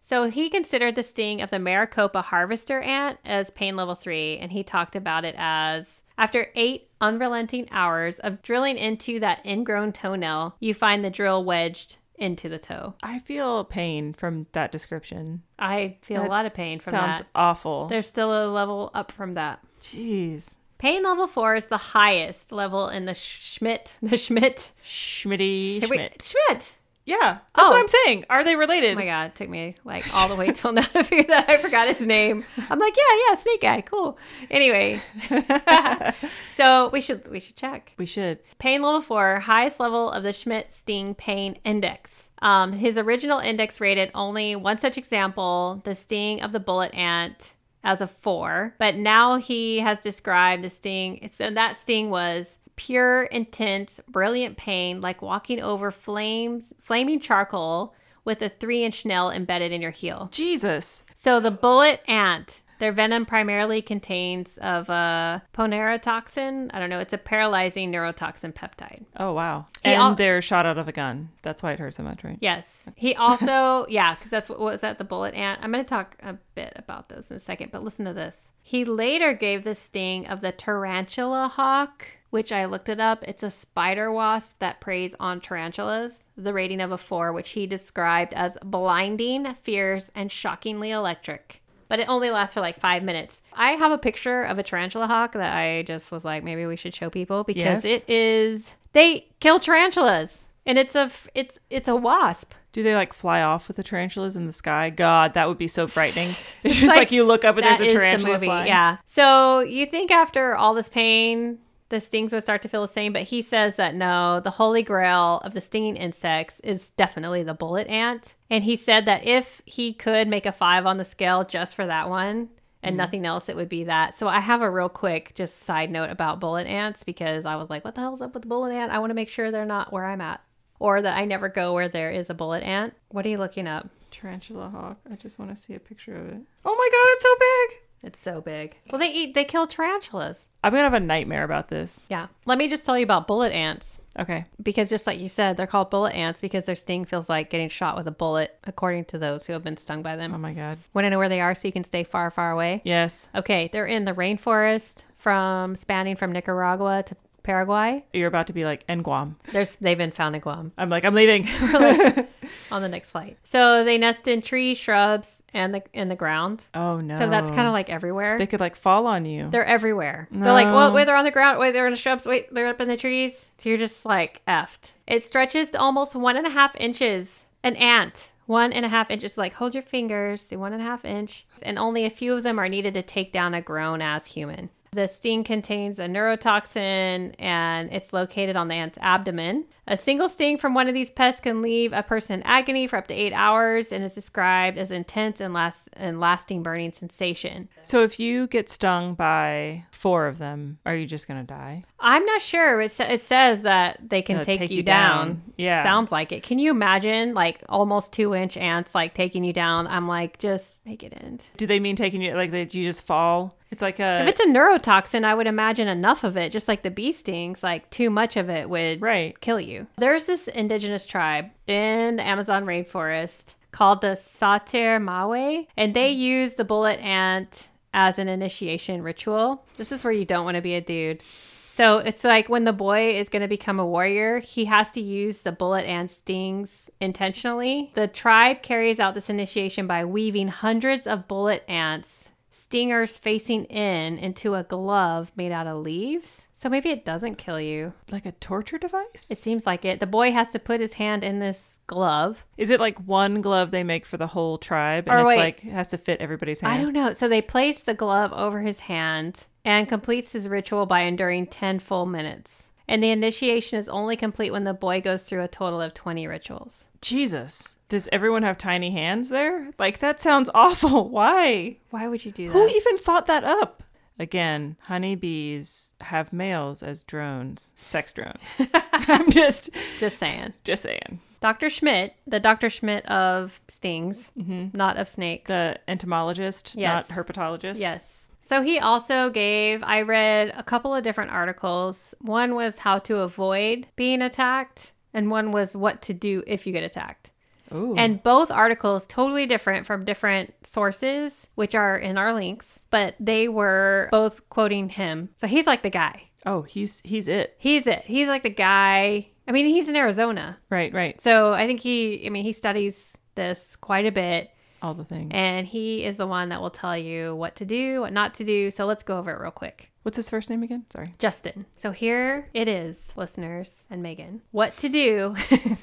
so 0.03 0.31
he 0.31 0.49
considered 0.49 0.95
the 0.95 1.03
sting 1.03 1.41
of 1.41 1.51
the 1.51 1.59
Maricopa 1.59 2.23
harvester 2.23 2.81
ant 2.81 3.19
as 3.25 3.51
pain 3.51 3.75
level 3.77 3.95
three, 3.95 4.39
and 4.39 4.53
he 4.53 4.63
talked 4.63 4.95
about 4.95 5.25
it 5.25 5.35
as 5.39 6.03
after 6.19 6.49
eight 6.55 6.89
unrelenting 7.01 7.69
hours 7.71 8.19
of 8.19 8.43
drilling 8.43 8.79
into 8.79 9.21
that 9.21 9.45
ingrown 9.45 9.93
toenail, 9.93 10.57
you 10.61 10.75
find 10.75 11.05
the 11.05 11.11
drill 11.11 11.45
wedged 11.45 11.99
into 12.19 12.49
the 12.49 12.59
toe. 12.59 12.95
I 13.03 13.19
feel 13.19 13.65
pain 13.65 14.15
from 14.15 14.47
that 14.53 14.73
description. 14.73 15.43
I 15.59 15.99
feel 16.01 16.25
a 16.25 16.29
lot 16.29 16.47
of 16.47 16.55
pain 16.55 16.79
from 16.81 16.93
Sounds 16.93 17.19
that. 17.21 17.29
awful. 17.35 17.87
There's 17.89 18.07
still 18.07 18.33
a 18.33 18.49
level 18.51 18.91
up 18.95 19.13
from 19.13 19.35
that. 19.35 19.61
Jeez. 19.81 20.55
Pain 20.79 21.03
level 21.03 21.27
four 21.27 21.55
is 21.55 21.67
the 21.67 21.77
highest 21.79 22.53
level 22.53 22.89
in 22.89 23.07
the 23.07 23.15
Schmidt. 23.15 23.97
The 24.03 24.17
Schmidt. 24.19 24.73
Schmitty 24.85 25.85
Schmidt. 25.85 26.23
Schmidt. 26.23 26.73
Yeah, 27.07 27.39
that's 27.55 27.69
Oh. 27.69 27.71
what 27.71 27.79
I'm 27.79 27.87
saying. 27.89 28.25
Are 28.29 28.45
they 28.45 28.57
related? 28.57 28.93
Oh 28.93 28.97
my 28.97 29.05
god, 29.07 29.27
it 29.29 29.35
took 29.37 29.49
me 29.49 29.77
like 29.85 30.05
all 30.17 30.29
the 30.29 30.35
way 30.35 30.51
till 30.53 30.73
now 30.75 30.83
to 30.83 31.05
figure 31.05 31.25
that 31.29 31.49
I 31.49 31.57
forgot 31.57 31.87
his 31.87 32.01
name. 32.01 32.45
I'm 32.69 32.79
like, 32.81 32.97
yeah, 32.97 33.19
yeah, 33.31 33.37
snake 33.37 33.61
guy, 33.63 33.81
cool. 33.81 34.19
Anyway, 34.51 35.01
so 36.55 36.89
we 36.93 37.01
should 37.01 37.29
we 37.31 37.41
should 37.41 37.57
check. 37.57 37.93
we 37.97 38.07
should. 38.07 38.41
Pain 38.59 38.83
level 38.83 39.01
four, 39.01 39.41
highest 39.41 39.79
level 39.81 40.11
of 40.11 40.23
the 40.23 40.33
Schmidt 40.33 40.73
Sting 40.73 41.15
Pain 41.15 41.59
Index. 41.65 42.29
Um, 42.43 42.73
his 42.75 42.99
original 42.99 43.39
index 43.39 43.81
rated 43.81 44.11
only 44.15 44.57
one 44.57 44.79
such 44.79 44.99
example, 44.99 45.81
the 45.85 45.95
sting 45.95 46.43
of 46.43 46.53
the 46.53 46.61
bullet 46.61 46.93
ant, 46.95 47.55
as 47.83 48.01
a 48.01 48.07
four, 48.07 48.75
but 48.79 48.97
now 48.97 49.37
he 49.37 49.79
has 49.81 50.01
described 50.01 50.63
the 50.65 50.71
sting. 50.71 51.31
So 51.33 51.51
that 51.51 51.77
sting 51.81 52.11
was 52.11 52.59
pure, 52.77 53.25
intense, 53.25 54.01
brilliant 54.09 54.57
pain, 54.57 55.01
like 55.01 55.23
walking 55.23 55.61
over 55.61 55.91
flames, 55.91 56.67
flaming 56.81 57.19
charcoal 57.21 57.95
with 58.25 58.43
a 58.43 58.49
three-inch 58.49 59.05
nail 59.05 59.31
embedded 59.31 59.73
in 59.73 59.81
your 59.81 59.91
heel. 59.91 60.29
Jesus. 60.33 61.05
So 61.15 61.41
the 61.41 61.51
bullet 61.51 62.03
ant, 62.09 62.63
their 62.79 62.93
venom 62.93 63.25
primarily 63.25 63.81
contains 63.81 64.59
of 64.59 64.91
uh, 64.91 64.93
a 65.41 65.43
ponerotoxin. 65.55 66.71
I 66.75 66.79
don't 66.79 66.91
know. 66.91 66.99
It's 66.99 67.15
a 67.15 67.19
paralyzing 67.19 67.91
neurotoxin 67.91 68.53
peptide. 68.53 69.05
Oh 69.17 69.33
wow. 69.33 69.67
He 69.83 69.91
and 69.91 70.03
al- 70.03 70.15
they're 70.15 70.43
shot 70.43 70.67
out 70.67 70.77
of 70.77 70.87
a 70.87 70.93
gun. 70.93 71.31
That's 71.43 71.63
why 71.63 71.73
it 71.73 71.79
hurts 71.79 71.97
so 71.97 72.03
much, 72.03 72.23
right? 72.23 72.37
Yes. 72.41 72.89
He 72.97 73.15
also, 73.15 73.87
yeah, 73.89 74.15
because 74.15 74.31
that's 74.31 74.51
what 74.51 74.61
was 74.61 74.83
that 74.83 74.99
the 74.99 75.05
bullet 75.05 75.35
ant. 75.35 75.61
I'm 75.63 75.73
going 75.73 75.85
to 75.85 75.89
talk 75.89 76.17
a 76.23 76.37
bit 76.55 76.73
about 76.77 77.09
those 77.09 77.31
in 77.31 77.37
a 77.37 77.41
second, 77.41 77.71
but 77.73 77.83
listen 77.83 78.05
to 78.05 78.13
this. 78.13 78.37
He 78.61 78.85
later 78.85 79.33
gave 79.33 79.63
the 79.63 79.77
sting 79.77 80.27
of 80.27 80.41
the 80.41 80.51
tarantula 80.51 81.49
hawk, 81.49 82.05
which 82.31 82.53
I 82.53 82.65
looked 82.65 82.89
it 82.89 83.01
up. 83.01 83.23
It's 83.27 83.43
a 83.43 83.51
spider 83.51 84.13
wasp 84.13 84.59
that 84.61 84.81
preys 84.81 85.15
on 85.21 85.41
tarantulas. 85.41 86.25
The 86.37 86.53
rating 86.53 86.81
of 86.81 86.93
a 86.93 86.99
four, 86.99 87.33
which 87.33 87.51
he 87.51 87.67
described 87.67 88.35
as 88.35 88.59
blinding, 88.65 89.55
fierce, 89.63 90.11
and 90.15 90.31
shockingly 90.31 90.91
electric. 90.91 91.63
But 91.89 92.01
it 92.01 92.09
only 92.09 92.31
lasts 92.31 92.55
for 92.55 92.61
like 92.61 92.81
five 92.81 93.03
minutes. 93.05 93.43
I 93.53 93.73
have 93.73 93.93
a 93.93 93.99
picture 93.99 94.43
of 94.43 94.59
a 94.59 94.63
tarantula 94.63 95.07
hawk 95.07 95.33
that 95.35 95.55
I 95.57 95.83
just 95.83 96.11
was 96.11 96.25
like, 96.25 96.43
maybe 96.43 96.67
we 96.67 96.77
should 96.77 96.95
show 96.95 97.11
people 97.11 97.45
because 97.45 97.85
Yes. 97.85 97.85
it 97.85 98.05
is. 98.11 98.75
They 98.93 99.29
kill 99.41 99.61
tarantulas, 99.61 100.49
and 100.65 100.79
it's 100.79 100.95
a 100.97 101.11
it's 101.35 101.59
it's 101.71 101.87
a 101.89 101.95
wasp. 101.95 102.55
Do 102.73 102.83
they 102.83 102.95
like 102.95 103.13
fly 103.13 103.41
off 103.41 103.69
with 103.69 103.77
the 103.77 103.83
tarantulas 103.85 104.37
in 104.37 104.47
the 104.47 104.53
sky? 104.53 104.91
God, 104.91 105.35
that 105.35 105.49
would 105.49 105.59
be 105.59 105.69
so 105.69 105.87
frightening. 105.87 106.31
It's 106.65 106.75
just 106.77 106.89
like- 106.89 106.97
like, 106.99 107.13
you 107.13 107.23
look 107.25 107.45
up 107.45 107.57
and 107.57 107.65
there's 107.65 107.81
a 107.81 107.89
tarantula 107.89 108.39
flying. 108.41 108.67
Yeah. 108.67 108.97
So 109.07 109.61
you 109.61 109.87
think 109.87 110.11
after 110.11 110.57
all 110.57 110.75
this 110.75 110.89
pain, 110.89 111.59
the 111.89 112.01
stings 112.01 112.33
would 112.33 112.43
start 112.43 112.63
to 112.63 112.69
feel 112.69 112.83
the 112.83 112.89
same, 112.89 113.13
but 113.13 113.23
he 113.25 113.41
says 113.43 113.77
that 113.77 113.95
no, 113.95 114.41
the 114.41 114.51
holy 114.53 114.83
grail 114.83 115.41
of 115.45 115.55
the 115.55 115.61
stinging 115.61 115.97
insects 115.97 116.59
is 116.61 116.91
definitely 116.91 117.43
the 117.43 117.55
bullet 117.55 117.87
ant. 117.89 118.35
And 118.51 118.65
he 118.65 118.75
said 118.77 119.05
that 119.07 119.25
if 119.27 119.63
he 119.65 119.93
could 119.93 120.27
make 120.29 120.47
a 120.47 120.53
five 120.53 120.85
on 120.87 120.97
the 120.99 121.05
scale 121.05 121.45
just 121.45 121.75
for 121.75 121.87
that 121.87 122.09
one 122.09 122.49
and 122.83 122.93
Mm-hmm. 122.93 122.97
nothing 122.99 123.27
else, 123.27 123.49
it 123.49 123.57
would 123.57 123.69
be 123.69 123.85
that. 123.85 124.17
So 124.19 124.29
I 124.29 124.41
have 124.41 124.63
a 124.63 124.71
real 124.71 124.89
quick 124.89 125.35
just 125.35 125.63
side 125.65 125.91
note 125.91 126.11
about 126.11 126.41
bullet 126.41 126.67
ants 126.67 127.03
because 127.05 127.45
I 127.47 127.57
was 127.57 127.71
like, 127.71 127.85
what 127.85 127.95
the 127.95 128.01
hell's 128.01 128.21
up 128.21 128.35
with 128.35 128.43
the 128.43 128.49
bullet 128.49 128.73
ant? 128.73 128.93
I 128.93 128.99
want 128.99 129.11
to 129.11 129.15
make 129.15 129.29
sure 129.29 129.51
they're 129.51 129.65
not 129.65 129.93
where 129.93 130.05
I'm 130.05 130.21
at. 130.21 130.41
Or 130.79 131.01
that 131.01 131.17
I 131.17 131.25
never 131.25 131.49
go 131.49 131.73
where 131.73 131.89
there 131.89 132.11
is 132.11 132.29
a 132.31 132.35
bullet 132.35 132.63
ant. 132.63 132.95
What 133.09 133.25
are 133.25 133.29
you 133.31 133.39
looking 133.39 133.67
up? 133.67 133.89
Tarantula 134.11 134.69
hawk. 134.69 134.99
I 135.11 135.15
just 135.17 135.39
want 135.39 135.51
to 135.51 135.57
see 135.57 135.75
a 135.75 135.81
picture 135.81 136.15
of 136.17 136.27
it. 136.29 136.41
Oh 136.65 136.75
my 136.77 136.89
god, 136.93 137.13
it's 137.15 137.23
so 137.23 137.35
big. 137.41 137.86
It's 138.03 138.19
so 138.19 138.41
big. 138.41 138.77
Well, 138.91 139.01
they 139.01 139.13
eat, 139.13 139.35
they 139.35 139.45
kill 139.45 139.67
tarantulas. 139.67 140.49
I'm 140.63 140.73
gonna 140.73 140.85
have 140.85 140.95
a 140.95 141.01
nightmare 141.01 141.45
about 141.45 141.69
this. 141.69 142.05
Yeah. 142.09 142.29
Let 142.45 142.59
me 142.59 142.69
just 142.69 142.85
tell 142.85 142.99
you 142.99 143.05
about 143.05 143.27
bullet 143.27 143.53
ants. 143.53 144.01
Okay. 144.19 144.47
Because 144.63 144.89
just 144.89 145.07
like 145.07 145.21
you 145.21 145.29
said, 145.29 145.57
they're 145.57 145.67
called 145.67 145.91
bullet 145.91 146.15
ants 146.15 146.41
because 146.41 146.65
their 146.65 146.77
sting 146.77 147.05
feels 147.05 147.29
like 147.29 147.51
getting 147.51 147.69
shot 147.69 147.97
with 147.97 148.07
a 148.07 148.13
bullet, 148.13 148.59
according 148.65 149.05
to 149.07 149.19
those 149.19 149.47
who 149.47 149.53
have 149.53 149.65
been 149.65 149.77
stung 149.77 150.03
by 150.03 150.17
them. 150.17 150.35
Oh 150.35 150.39
my 150.39 150.55
god. 150.55 150.79
Want 150.95 151.05
to 151.05 151.11
know 151.11 151.19
where 151.19 151.29
they 151.29 151.41
are 151.41 151.55
so 151.55 151.69
you 151.69 151.73
can 151.73 151.85
stay 151.85 152.05
far, 152.05 152.31
far 152.31 152.51
away? 152.51 152.81
Yes. 152.85 153.29
Okay, 153.35 153.69
they're 153.73 153.87
in 153.87 154.05
the 154.05 154.15
rainforest 154.15 155.03
from 155.19 155.75
spanning 155.77 156.17
from 156.17 156.33
Nicaragua 156.33 157.03
to 157.03 157.17
Paraguay. 157.47 158.05
You're 158.13 158.29
about 158.29 158.49
to 158.49 158.53
be 158.53 158.65
like, 158.65 158.85
and 158.89 159.03
Guam. 159.05 159.37
There's 159.53 159.77
they've 159.77 159.97
been 159.97 160.11
found 160.11 160.35
in 160.35 160.43
Guam 160.43 160.73
I'm 160.77 160.91
like, 160.91 161.05
I'm 161.05 161.15
leaving. 161.15 161.49
on 162.73 162.83
the 162.83 162.89
next 162.89 163.11
flight. 163.11 163.39
So 163.45 163.85
they 163.85 163.99
nest 163.99 164.29
in 164.29 164.43
trees, 164.43 164.77
shrubs, 164.79 165.43
and 165.55 165.73
the 165.75 165.83
in 165.93 166.09
the 166.09 166.17
ground. 166.17 166.65
oh 166.75 167.01
no. 167.01 167.19
So 167.19 167.31
that's 167.31 167.51
kind 167.51 167.67
of 167.67 167.73
like 167.73 167.89
everywhere. 167.89 168.39
they 168.39 168.47
could 168.47 168.61
like 168.61 168.77
fall 168.77 169.07
on 169.07 169.25
you. 169.25 169.49
They're 169.51 169.65
everywhere. 169.65 170.29
They're 170.31 170.53
like, 170.53 170.67
well, 170.67 170.93
wait, 170.93 171.07
they're 171.07 171.17
on 171.17 171.25
the 171.25 171.31
ground. 171.31 171.59
Wait, 171.59 171.73
they're 171.73 171.87
in 171.87 171.93
the 171.93 171.99
shrubs. 171.99 172.27
Wait, 172.27 172.53
they're 172.53 172.67
up 172.67 172.81
in 172.81 172.89
the 172.89 172.97
trees. 172.97 173.51
So 173.59 173.69
you're 173.69 173.79
just 173.79 174.05
like 174.05 174.43
effed. 174.47 174.93
It 175.07 175.23
stretches 175.25 175.71
to 175.71 175.79
almost 175.79 176.15
one 176.15 176.37
and 176.37 176.47
a 176.47 176.51
half 176.51 176.75
inches. 176.77 177.47
An 177.63 177.77
ant, 177.77 178.31
one 178.47 178.73
and 178.73 178.85
a 178.85 178.89
half 178.89 179.11
inches. 179.11 179.37
Like, 179.39 179.55
hold 179.55 179.75
your 179.75 179.83
fingers, 179.83 180.51
one 180.51 180.73
and 180.73 180.83
a 180.83 180.85
half 180.85 181.05
inch. 181.05 181.47
And 181.63 181.79
only 181.79 182.05
a 182.05 182.11
few 182.11 182.35
of 182.35 182.43
them 182.43 182.59
are 182.61 182.69
needed 182.69 182.95
to 182.95 183.03
take 183.03 183.33
down 183.33 183.55
a 183.55 183.61
grown 183.63 184.01
ass 184.03 184.27
human. 184.27 184.71
The 184.97 185.09
sting 185.09 185.45
contains 185.45 185.99
a 185.99 186.07
neurotoxin 186.07 187.35
and 187.39 187.93
it's 187.93 188.15
located 188.15 188.57
on 188.57 188.69
the 188.69 188.77
ant's 188.77 188.97
abdomen. 189.03 189.67
A 189.89 189.97
single 189.97 190.29
sting 190.29 190.59
from 190.59 190.75
one 190.75 190.89
of 190.89 190.95
these 190.95 191.13
pests 191.13 191.41
can 191.41 191.63
leave 191.63 191.93
a 191.93 192.03
person 192.03 192.41
in 192.41 192.47
agony 192.47 192.89
for 192.89 192.97
up 192.97 193.07
to 193.07 193.15
eight 193.15 193.33
hours 193.33 193.93
and 193.93 194.03
is 194.03 194.15
described 194.15 194.79
as 194.79 194.91
intense 194.91 195.41
and, 195.41 195.55
last, 195.55 195.89
and 195.93 196.19
lasting 196.19 196.65
burning 196.65 196.91
sensation. 196.93 197.69
So 197.83 198.03
if 198.03 198.19
you 198.19 198.49
get 198.49 198.69
stung 198.69 199.15
by 199.15 199.85
four 199.93 200.27
of 200.27 200.39
them, 200.39 200.79
are 200.85 200.97
you 200.97 201.07
just 201.07 201.29
gonna 201.29 201.45
die? 201.45 201.85
I'm 202.01 202.25
not 202.25 202.43
sure. 202.43 202.81
It, 202.81 202.91
sa- 202.91 203.05
it 203.05 203.21
says 203.21 203.63
that 203.63 204.01
they 204.09 204.23
can 204.23 204.45
take, 204.45 204.59
take 204.59 204.71
you, 204.71 204.79
you 204.79 204.83
down. 204.83 205.27
down. 205.29 205.43
Yeah. 205.57 205.83
Sounds 205.85 206.11
like 206.11 206.33
it. 206.33 206.43
Can 206.43 206.59
you 206.59 206.71
imagine 206.73 207.35
like 207.35 207.63
almost 207.69 208.13
two 208.13 208.35
inch 208.35 208.57
ants 208.57 208.95
like 208.95 209.15
taking 209.15 209.45
you 209.45 209.53
down? 209.53 209.87
I'm 209.87 210.09
like, 210.09 210.39
just 210.39 210.85
make 210.85 211.05
it 211.05 211.13
end. 211.17 211.45
Do 211.57 211.67
they 211.67 211.79
mean 211.79 211.95
taking 211.95 212.23
you 212.23 212.35
like 212.35 212.51
that 212.51 212.75
you 212.75 212.83
just 212.83 213.07
fall? 213.07 213.57
It's 213.71 213.83
like 213.83 213.99
a 213.99 214.23
If 214.23 214.29
it's 214.29 214.41
a 214.41 214.47
neurotoxin, 214.47 215.25
I 215.25 215.35
would 215.35 215.49
imagine 215.49 215.89
enough 215.89 216.23
of 216.23 216.37
it, 216.37 216.53
just 216.53 216.69
like 216.69 216.83
the 216.83 216.91
bee 216.91 217.11
stings, 217.11 217.63
like 217.63 217.91
too 217.91 218.11
much 218.11 218.37
of 218.37 218.49
it 218.49 218.71
would 218.71 219.03
right. 219.03 219.39
kill 219.41 219.59
you. 219.59 219.76
There's 219.99 220.25
this 220.25 220.49
indigenous 220.49 221.05
tribe 221.07 221.51
in 221.67 222.17
the 222.17 222.27
Amazon 222.27 222.65
rainforest 222.65 223.55
called 223.73 224.01
the 224.01 224.19
Sateré-Mawé, 224.19 225.67
and 225.77 225.95
they 225.95 226.11
use 226.11 226.55
the 226.55 226.65
bullet 226.65 226.99
ant 227.01 227.69
as 227.93 228.19
an 228.19 228.29
initiation 228.29 229.03
ritual. 229.03 229.65
This 229.77 229.93
is 229.93 230.03
where 230.05 230.13
you 230.13 230.25
don't 230.25 230.45
want 230.45 230.55
to 230.55 230.63
be 230.63 230.75
a 230.75 230.81
dude. 230.81 231.23
So 231.69 231.99
it's 231.99 232.25
like 232.25 232.49
when 232.49 232.65
the 232.65 232.73
boy 232.73 233.19
is 233.19 233.29
going 233.29 233.43
to 233.43 233.49
become 233.49 233.79
a 233.79 233.87
warrior, 233.87 234.39
he 234.39 234.65
has 234.65 234.91
to 234.93 235.01
use 235.03 235.41
the 235.41 235.53
bullet 235.53 235.83
ant 235.83 236.09
stings 236.09 236.89
intentionally. 237.03 237.91
The 237.93 238.09
tribe 238.09 238.63
carries 238.63 238.99
out 238.99 239.15
this 239.15 239.29
initiation 239.29 239.87
by 239.87 240.03
weaving 240.07 240.49
hundreds 240.49 241.07
of 241.07 241.29
bullet 241.29 241.65
ants, 241.69 242.31
stingers 242.51 243.19
facing 243.19 243.65
in, 243.65 244.17
into 244.17 244.55
a 244.55 244.63
glove 244.63 245.33
made 245.37 245.53
out 245.53 245.67
of 245.67 245.83
leaves. 245.83 246.46
So 246.59 246.71
maybe 246.71 246.89
it 246.89 247.05
doesn't 247.05 247.37
kill 247.37 247.61
you. 247.61 247.93
Like 248.11 248.25
a 248.25 248.33
torture 248.33 248.79
device? 248.79 249.31
It 249.31 249.39
seems 249.39 249.67
like 249.67 249.85
it. 249.85 250.01
The 250.01 250.07
boy 250.07 250.33
has 250.33 250.49
to 250.51 250.59
put 250.59 250.81
his 250.81 250.95
hand 250.95 251.23
in 251.23 251.39
this 251.39 251.79
glove. 251.87 252.47
Is 252.57 252.71
it 252.71 252.81
like 252.81 252.99
one 253.07 253.43
glove 253.43 253.71
they 253.71 253.85
make 253.85 254.07
for 254.07 254.17
the 254.17 254.29
whole 254.29 254.57
tribe, 254.57 255.07
and 255.07 255.15
Or 255.15 255.21
it's 255.21 255.29
wait. 255.29 255.37
like 255.39 255.65
it 255.65 255.73
has 255.73 255.89
to 255.89 255.99
fit 255.99 256.21
everybody's 256.21 256.63
hand? 256.63 256.73
I 256.73 256.83
don't 256.83 256.95
know. 256.95 257.13
So 257.13 257.29
they 257.29 257.43
place 257.43 257.79
the 257.81 257.93
glove 257.93 258.33
over 258.33 258.63
his 258.63 258.81
hand 258.81 259.45
and 259.67 259.87
completes 259.87 260.33
his 260.33 260.49
ritual 260.49 260.87
by 260.87 261.01
enduring 261.01 261.49
10 261.49 261.79
full 261.81 262.07
minutes. 262.07 262.63
And 262.89 263.03
the 263.03 263.11
initiation 263.11 263.79
is 263.79 263.89
only 263.89 264.17
complete 264.17 264.51
when 264.53 264.65
the 264.65 264.73
boy 264.73 265.01
goes 265.01 265.25
through 265.25 265.43
a 265.43 265.49
total 265.49 265.83
of 265.83 265.93
20 265.93 266.27
rituals. 266.27 266.87
Jesus, 267.03 267.77
does 267.89 268.09
everyone 268.13 268.45
have 268.45 268.57
tiny 268.59 268.93
hands 268.93 269.29
there? 269.29 269.73
Like 269.79 269.99
that 269.99 270.21
sounds 270.21 270.49
awful. 270.55 271.11
Why? 271.11 271.79
Why 271.91 272.09
would 272.09 272.25
you 272.25 272.31
do 272.31 272.47
that? 272.47 272.53
Who 272.53 272.67
even 272.69 272.97
thought 272.97 273.27
that 273.27 273.45
up? 273.45 273.83
Again, 274.19 274.77
honeybees 274.85 275.93
have 276.01 276.33
males 276.33 276.83
as 276.83 277.03
drones, 277.03 277.75
sex 277.79 278.13
drones. 278.13 278.39
I'm 278.93 279.31
just, 279.31 279.71
Just 279.99 280.19
saying. 280.19 280.55
just 280.65 280.83
saying. 280.83 281.21
Dr. 281.41 281.69
Schmidt, 281.69 282.15
the 282.27 282.41
Dr. 282.41 282.71
Schmidt 282.71 283.05
of 283.07 283.61
stings, 283.69 284.33
mm-hmm. 284.39 284.77
not 284.77 284.97
of 284.97 285.09
snakes. 285.09 285.49
The 285.49 285.79
entomologist, 285.87 286.75
Yes. 286.77 287.09
not 287.11 287.17
herpetologist. 287.17 287.79
Yes. 287.79 288.29
So 288.41 288.63
he 288.63 288.79
also 288.79 289.29
gave, 289.29 289.83
I 289.83 290.03
read 290.03 290.53
a 290.57 290.63
couple 290.63 290.95
of 290.95 291.03
different 291.03 291.33
articles. 291.33 292.15
One 292.21 292.55
was 292.55 292.79
how 292.79 292.99
to 293.01 293.19
avoid 293.19 293.89
being 293.97 294.23
attacked, 294.23 294.93
and 295.13 295.31
one 295.31 295.51
was 295.51 295.77
what 295.77 296.01
to 296.03 296.15
do 296.15 296.43
if 296.47 296.67
you 296.67 296.73
get 296.73 296.85
attacked. 296.85 297.33
Ooh. 297.75 297.95
And 297.97 298.23
both 298.23 298.51
articles 298.51 299.07
totally 299.07 299.47
different 299.47 299.87
from 299.87 300.05
different 300.05 300.55
sources, 300.67 301.49
which 301.55 301.75
are 301.75 301.97
in 301.97 302.17
our 302.17 302.33
links, 302.33 302.81
but 302.91 303.15
they 303.19 303.49
were 303.49 304.09
both 304.11 304.49
quoting 304.49 304.89
him. 304.89 305.31
So 305.41 305.47
he's 305.47 305.67
like 305.67 305.83
the 305.83 305.91
guy. 305.91 306.31
oh, 306.45 306.63
he's 306.63 307.01
he's 307.05 307.27
it. 307.29 307.57
He's 307.59 307.87
it. 307.87 308.03
He's 308.07 308.29
like 308.29 308.43
the 308.45 308.51
guy. 308.51 309.29
I 309.49 309.53
mean, 309.53 309.67
he's 309.67 309.89
in 309.89 309.97
Arizona. 309.97 310.59
Right, 310.71 310.93
right. 310.93 311.21
So 311.21 311.53
I 311.53 311.67
think 311.67 311.81
he, 311.81 312.25
I 312.27 312.31
mean, 312.31 312.45
he 312.45 312.53
studies 312.53 313.17
this 313.35 313.77
quite 313.77 314.07
a 314.07 314.13
bit. 314.13 314.51
All 314.83 314.95
the 314.95 315.05
things. 315.05 315.31
And 315.33 315.67
he 315.67 316.05
is 316.05 316.17
the 316.17 316.27
one 316.27 316.49
that 316.51 316.61
will 316.61 316.71
tell 316.71 316.97
you 316.97 317.35
what 317.35 317.57
to 317.57 317.65
do, 317.65 318.03
what 318.03 318.13
not 318.13 318.35
to 318.35 318.45
do. 318.45 318.71
So 318.71 318.87
let's 318.87 319.03
go 319.03 319.19
over 319.19 319.31
it 319.33 319.41
real 319.41 319.51
quick. 319.51 319.91
What's 320.07 320.15
his 320.15 320.31
first 320.31 320.51
name 320.51 320.63
again? 320.63 320.85
Sorry. 320.93 321.17
Justin. 321.19 321.67
So 321.77 321.91
here 321.91 322.49
it 322.55 322.69
is, 322.69 323.13
listeners 323.17 323.87
and 323.91 324.05
Megan. 324.05 324.43
What 324.53 324.77
to 324.77 324.89
do, 324.89 325.35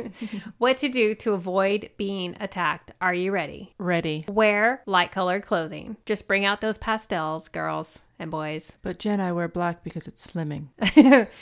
what 0.60 0.78
to 0.78 0.88
do 0.88 1.14
to 1.16 1.34
avoid 1.34 1.90
being 1.98 2.38
attacked. 2.40 2.92
Are 3.02 3.14
you 3.14 3.34
ready? 3.34 3.74
Ready. 3.78 4.24
Wear 4.30 4.82
light 4.86 5.12
colored 5.12 5.46
clothing. 5.46 5.98
Just 6.06 6.26
bring 6.26 6.46
out 6.46 6.62
those 6.62 6.78
pastels, 6.78 7.50
girls 7.50 8.00
and 8.18 8.32
boys. 8.32 8.72
But 8.82 8.98
Jen, 8.98 9.20
I 9.20 9.34
wear 9.34 9.50
black 9.50 9.84
because 9.84 10.08
it's 10.08 10.26
slimming. 10.26 10.68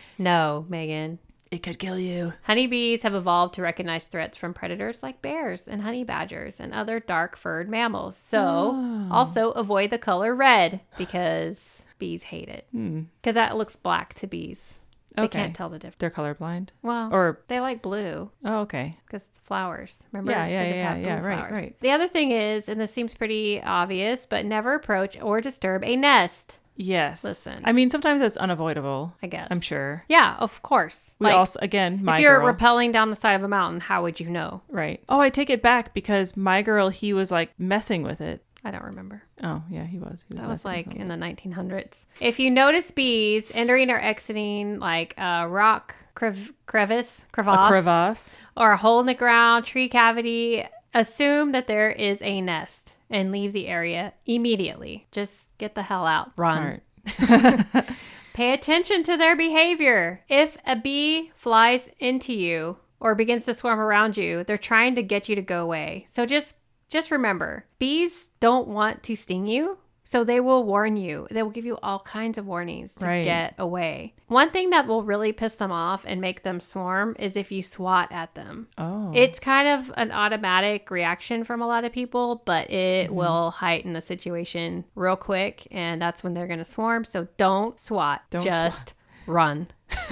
no, 0.18 0.66
Megan. 0.68 1.20
It 1.52 1.64
could 1.64 1.80
kill 1.80 2.00
you. 2.00 2.32
Honeybees 2.44 3.02
have 3.04 3.14
evolved 3.14 3.56
to 3.56 3.62
recognize 3.62 4.08
threats 4.08 4.38
from 4.38 4.54
predators 4.54 5.04
like 5.04 5.22
bears 5.22 5.68
and 5.68 5.82
honey 5.82 6.06
badgers 6.06 6.62
and 6.62 6.74
other 6.74 7.02
dark 7.02 7.36
furred 7.36 7.68
mammals. 7.70 8.16
So, 8.16 8.72
ah. 8.74 9.08
also 9.12 9.52
avoid 9.52 9.90
the 9.90 9.98
color 9.98 10.34
red 10.34 10.80
because 10.98 11.84
bees 12.00 12.24
hate 12.24 12.48
it. 12.48 12.68
Hmm. 12.72 13.02
Because 13.22 13.36
that 13.36 13.58
looks 13.58 13.76
black 13.76 14.14
to 14.16 14.28
bees. 14.28 14.76
They 15.14 15.24
Okay. 15.24 15.40
can't 15.42 15.54
tell 15.56 15.68
the 15.68 15.78
difference. 15.78 15.98
They're 16.00 16.10
colorblind. 16.10 16.70
Well, 16.82 17.10
Or 17.14 17.42
they 17.50 17.60
like 17.60 17.82
blue 17.82 18.32
oh, 18.46 18.60
okay. 18.62 18.98
because 19.06 19.28
flowers. 19.44 20.04
Remember? 20.14 20.32
Yeah, 20.32 20.44
I 20.44 20.48
yeah, 20.48 20.52
said 20.52 20.76
yeah, 20.76 20.90
have 20.94 20.98
yeah, 21.02 21.20
blue 21.20 21.28
right, 21.28 21.38
flowers. 21.40 21.52
right. 21.60 21.80
The 21.82 21.92
other 21.92 22.08
thing 22.08 22.32
is, 22.32 22.70
and 22.70 22.80
this 22.80 22.94
seems 22.94 23.14
pretty 23.14 23.62
obvious, 23.62 24.26
but 24.26 24.46
never 24.46 24.74
approach 24.74 25.18
or 25.22 25.42
disturb 25.42 25.84
a 25.84 25.98
nest. 25.98 26.60
Yes. 26.76 27.24
Listen. 27.24 27.60
I 27.64 27.72
mean, 27.72 27.90
sometimes 27.90 28.22
that's 28.22 28.38
unavoidable. 28.38 29.14
I 29.22 29.28
guess. 29.28 29.48
I'm 29.52 29.62
sure. 29.62 30.04
Yeah, 30.08 30.36
of 30.40 30.62
course. 30.64 31.16
We 31.20 31.26
like, 31.26 31.36
also 31.36 31.60
again, 31.62 32.04
my 32.04 32.18
if 32.18 32.22
you're 32.24 32.40
girl. 32.40 32.54
rappelling 32.54 32.92
down 32.94 33.10
the 33.10 33.16
side 33.16 33.34
of 33.34 33.44
a 33.44 33.48
mountain, 33.48 33.82
how 33.82 34.04
would 34.04 34.20
you 34.20 34.30
know? 34.30 34.62
right. 34.70 35.04
Oh, 35.10 35.20
I 35.20 35.30
take 35.30 35.50
it 35.50 35.62
back 35.62 35.94
because 35.94 36.36
my 36.38 36.62
girl, 36.62 36.90
he 36.90 37.14
was 37.14 37.32
like 37.32 37.52
messing 37.60 38.04
with 38.04 38.22
it. 38.22 38.44
I 38.64 38.70
don't 38.70 38.84
remember. 38.84 39.24
Oh, 39.44 39.64
yeah, 39.72 39.86
he 39.86 39.98
was. 39.98 40.24
He 40.28 40.36
was 40.36 40.42
That 40.42 40.48
was 40.48 40.66
like 40.66 40.94
in 40.94 41.08
the 41.08 41.16
1900s. 41.16 42.06
If 42.20 42.40
you 42.40 42.52
notice 42.52 42.92
bees 42.92 43.52
entering 43.56 43.90
or 43.90 44.00
exiting 44.00 44.78
like 44.80 45.16
a 45.18 45.48
rock 45.48 45.96
crev- 46.16 46.54
crevice, 46.68 47.24
crevasse, 47.32 47.66
a 47.66 47.70
crevasse. 47.70 48.38
or 48.56 48.72
a 48.74 48.78
hole 48.78 49.00
in 49.00 49.08
the 49.08 49.16
ground, 49.16 49.66
tree 49.66 49.90
cavity, 49.90 50.64
assume 50.94 51.54
that 51.54 51.66
there 51.66 51.90
is 51.90 52.22
a 52.22 52.40
nest 52.40 52.94
and 53.12 53.32
leave 53.32 53.54
the 53.54 53.68
area 53.68 54.14
immediately. 54.26 55.08
Just 55.12 55.56
get 55.58 55.76
the 55.76 55.84
hell 55.84 56.08
out. 56.08 56.32
Run. 56.38 56.82
Smart. 57.06 57.86
Pay 58.34 58.54
attention 58.54 59.04
to 59.04 59.18
their 59.18 59.36
behavior. 59.36 60.24
If 60.30 60.58
a 60.66 60.76
bee 60.76 61.32
flies 61.36 61.90
into 62.00 62.34
you 62.34 62.78
or 63.00 63.14
begins 63.14 63.46
to 63.46 63.54
swarm 63.54 63.80
around 63.80 64.16
you, 64.18 64.44
they're 64.44 64.58
trying 64.58 64.96
to 64.96 65.04
get 65.04 65.28
you 65.28 65.36
to 65.36 65.42
go 65.42 65.62
away. 65.64 66.06
So 66.12 66.26
just 66.26 66.56
just 66.90 67.12
remember, 67.12 67.66
bees 67.80 68.28
don't 68.40 68.68
want 68.68 69.02
to 69.04 69.16
sting 69.16 69.48
you. 69.48 69.78
So 70.12 70.26
they 70.26 70.42
will 70.42 70.66
warn 70.66 70.98
you. 70.98 71.26
They 71.32 71.42
will 71.42 71.52
give 71.52 71.64
you 71.66 71.78
all 71.82 72.00
kinds 72.00 72.38
of 72.38 72.46
warnings 72.46 72.94
to 72.96 73.06
Right. 73.06 73.24
get 73.24 73.54
away. 73.58 74.14
One 74.28 74.50
thing 74.52 74.70
that 74.72 74.86
will 74.86 75.04
really 75.04 75.32
piss 75.32 75.56
them 75.56 75.72
off 75.72 76.04
and 76.06 76.20
make 76.20 76.44
them 76.44 76.60
swarm 76.60 77.16
is 77.18 77.38
if 77.38 77.50
you 77.50 77.64
swat 77.64 78.12
at 78.12 78.36
them. 78.36 78.68
Oh. 78.78 79.12
It's 79.16 79.40
kind 79.40 79.70
of 79.70 79.90
an 79.96 80.12
automatic 80.12 80.92
reaction 80.92 81.46
from 81.46 81.62
a 81.62 81.68
lot 81.68 81.86
of 81.86 81.94
people, 81.94 82.42
but 82.44 82.70
it 82.70 83.06
Mm-hmm. 83.08 83.16
will 83.16 83.52
heighten 83.52 83.94
the 83.94 84.02
situation 84.02 84.84
real 84.96 85.16
quick, 85.16 85.66
and 85.72 86.02
that's 86.02 86.24
when 86.26 86.34
they're 86.34 86.48
going 86.48 86.60
to 86.60 86.66
swarm. 86.66 87.06
So 87.06 87.28
don't 87.38 87.80
swat, 87.80 88.22
Don't 88.32 88.44
just 88.44 88.94
run. 89.28 89.68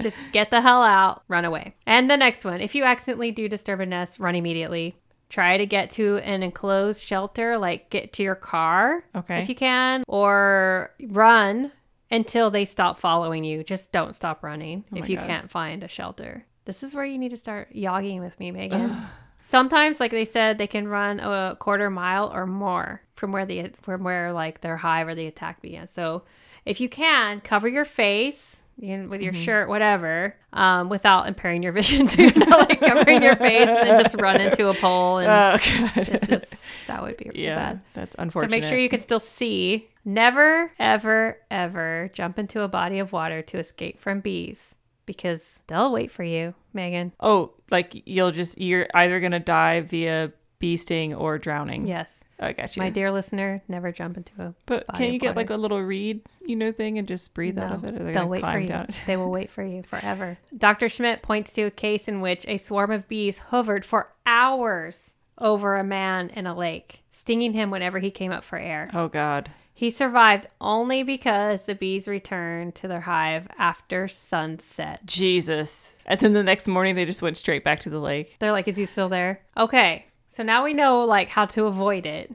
just 0.00 0.16
get 0.32 0.50
the 0.50 0.60
hell 0.60 0.82
out, 0.82 1.22
run 1.28 1.44
away. 1.44 1.74
And 1.86 2.10
the 2.10 2.16
next 2.16 2.44
one 2.44 2.60
if 2.60 2.74
you 2.74 2.84
accidentally 2.84 3.30
do 3.30 3.48
disturb 3.48 3.80
a 3.80 3.86
nest, 3.86 4.18
run 4.20 4.34
immediately. 4.34 4.96
Try 5.32 5.56
to 5.56 5.64
get 5.66 5.90
to 5.92 6.18
an 6.18 6.42
enclosed 6.42 7.02
shelter, 7.02 7.56
like 7.56 7.88
get 7.90 8.12
to 8.12 8.22
your 8.22 8.34
car 8.34 9.02
Okay. 9.16 9.40
if 9.40 9.48
you 9.48 9.54
can, 9.54 10.04
or 10.06 10.90
run 11.08 11.72
until 12.10 12.50
they 12.50 12.66
stop 12.66 13.00
following 13.00 13.42
you. 13.42 13.64
Just 13.64 13.90
don't 13.92 14.14
stop 14.14 14.44
running 14.44 14.84
Oh 14.92 14.98
if 14.98 15.08
you 15.08 15.16
God. 15.16 15.26
can't 15.26 15.50
find 15.50 15.82
a 15.82 15.88
shelter. 15.88 16.44
This 16.66 16.82
is 16.82 16.94
where 16.94 17.06
you 17.06 17.16
need 17.18 17.30
to 17.30 17.36
start 17.38 17.72
yogging 17.74 18.20
with 18.20 18.38
me, 18.38 18.50
Megan. 18.50 18.94
Sometimes, 19.40 19.98
like 19.98 20.10
they 20.12 20.24
said, 20.26 20.58
they 20.58 20.66
can 20.68 20.86
run 20.86 21.18
a 21.18 21.56
quarter 21.58 21.90
mile 21.90 22.30
or 22.32 22.46
more 22.46 23.02
from 23.14 23.32
where 23.32 23.44
the 23.46 23.70
from 23.80 24.04
where 24.04 24.32
like 24.32 24.60
their 24.60 24.76
hive 24.76 25.08
or 25.08 25.14
the 25.14 25.26
attack 25.26 25.60
began. 25.62 25.88
So, 25.88 26.22
if 26.64 26.80
you 26.80 26.88
can, 26.88 27.40
cover 27.40 27.66
your 27.66 27.84
face, 27.84 28.61
you 28.78 28.96
know, 28.98 29.08
with 29.08 29.20
your 29.20 29.32
Mm-hmm. 29.32 29.42
shirt, 29.42 29.68
whatever, 29.68 30.34
um, 30.52 30.88
without 30.88 31.28
impairing 31.28 31.62
your 31.62 31.72
vision. 31.72 32.06
So 32.08 32.22
you're 32.22 32.32
not 32.34 32.68
like 32.68 32.80
covering 32.80 33.22
your 33.22 33.36
face 33.36 33.68
and 33.68 33.88
then 33.88 34.02
just 34.02 34.14
run 34.16 34.40
into 34.40 34.68
a 34.68 34.74
pole. 34.74 35.18
And 35.18 35.28
Oh 35.30 35.56
god. 35.94 36.08
it's 36.08 36.26
just, 36.28 36.46
that 36.88 37.02
would 37.02 37.16
be 37.16 37.30
yeah, 37.34 37.54
bad. 37.56 37.80
that's 37.94 38.16
unfortunate. 38.18 38.50
So 38.56 38.60
make 38.60 38.68
sure 38.68 38.78
you 38.78 38.88
can 38.88 39.00
still 39.00 39.20
see. 39.20 39.88
Never, 40.04 40.72
ever, 40.80 41.38
ever 41.50 42.10
jump 42.12 42.38
into 42.38 42.62
a 42.62 42.68
body 42.68 42.98
of 42.98 43.12
water 43.12 43.40
to 43.42 43.58
escape 43.58 44.00
from 44.00 44.20
bees 44.20 44.74
because 45.06 45.60
they'll 45.68 45.92
wait 45.92 46.10
for 46.10 46.24
you, 46.24 46.54
Megan. 46.72 47.12
Oh, 47.20 47.52
like 47.70 48.02
you'll 48.04 48.32
just 48.32 48.60
you're 48.60 48.86
either 48.94 49.20
gonna 49.20 49.38
die 49.38 49.80
via 49.80 50.32
bee 50.62 50.76
sting 50.76 51.12
or 51.12 51.38
drowning. 51.38 51.88
Yes. 51.88 52.22
Oh, 52.38 52.46
I 52.46 52.52
got 52.52 52.76
you. 52.76 52.82
My 52.82 52.88
dear 52.88 53.10
listener, 53.10 53.60
never 53.66 53.90
jump 53.90 54.16
into 54.16 54.30
a 54.38 54.54
but 54.64 54.84
of 54.88 55.00
you 55.00 55.18
get 55.18 55.30
water. 55.30 55.36
like 55.36 55.50
a 55.50 55.56
little 55.56 55.82
reed, 55.82 56.22
you 56.46 56.54
know, 56.54 56.70
thing 56.70 56.98
and 56.98 57.08
just 57.08 57.34
breathe 57.34 57.58
out 57.58 57.72
of 57.72 57.84
it? 57.84 58.00
Or 58.00 58.12
they'll 58.12 58.28
wait 58.28 58.42
for 58.42 58.58
you. 58.60 58.68
down. 58.68 58.86
they 59.06 59.16
will 59.16 59.30
wait 59.30 59.50
for 59.50 59.64
you 59.64 59.82
forever. 59.86 60.38
Dr. 60.56 60.88
Schmidt 60.88 61.20
points 61.20 61.52
to 61.54 61.62
a 61.62 61.70
case 61.72 62.06
in 62.06 62.20
which 62.20 62.44
a 62.46 62.58
swarm 62.58 62.92
of 62.92 63.08
bees 63.08 63.38
hovered 63.38 63.84
for 63.84 64.12
hours 64.24 65.14
over 65.36 65.74
a 65.76 65.82
man 65.82 66.30
in 66.30 66.46
a 66.46 66.54
lake, 66.56 67.02
stinging 67.10 67.54
him 67.54 67.70
whenever 67.72 67.98
he 67.98 68.12
came 68.12 68.30
up 68.30 68.44
for 68.44 68.56
air. 68.56 68.88
Oh 68.94 69.08
god. 69.08 69.50
He 69.74 69.90
survived 69.90 70.46
only 70.60 71.02
because 71.02 71.62
the 71.62 71.74
bees 71.74 72.06
returned 72.06 72.76
to 72.76 72.86
their 72.86 73.00
hive 73.00 73.48
after 73.58 74.06
sunset. 74.06 75.00
Jesus. 75.04 75.96
And 76.06 76.20
then 76.20 76.34
the 76.34 76.44
next 76.44 76.68
morning 76.68 76.94
they 76.94 77.04
just 77.04 77.20
went 77.22 77.36
straight 77.36 77.64
back 77.64 77.80
to 77.80 77.90
the 77.90 77.98
lake. 77.98 78.36
They're 78.38 78.52
like, 78.52 78.68
is 78.68 78.76
he 78.76 78.86
still 78.86 79.08
there? 79.08 79.40
Okay. 79.56 80.06
So 80.32 80.42
now 80.42 80.64
we 80.64 80.72
know 80.74 81.04
like 81.04 81.28
how 81.28 81.46
to 81.46 81.66
avoid 81.66 82.06
it 82.06 82.32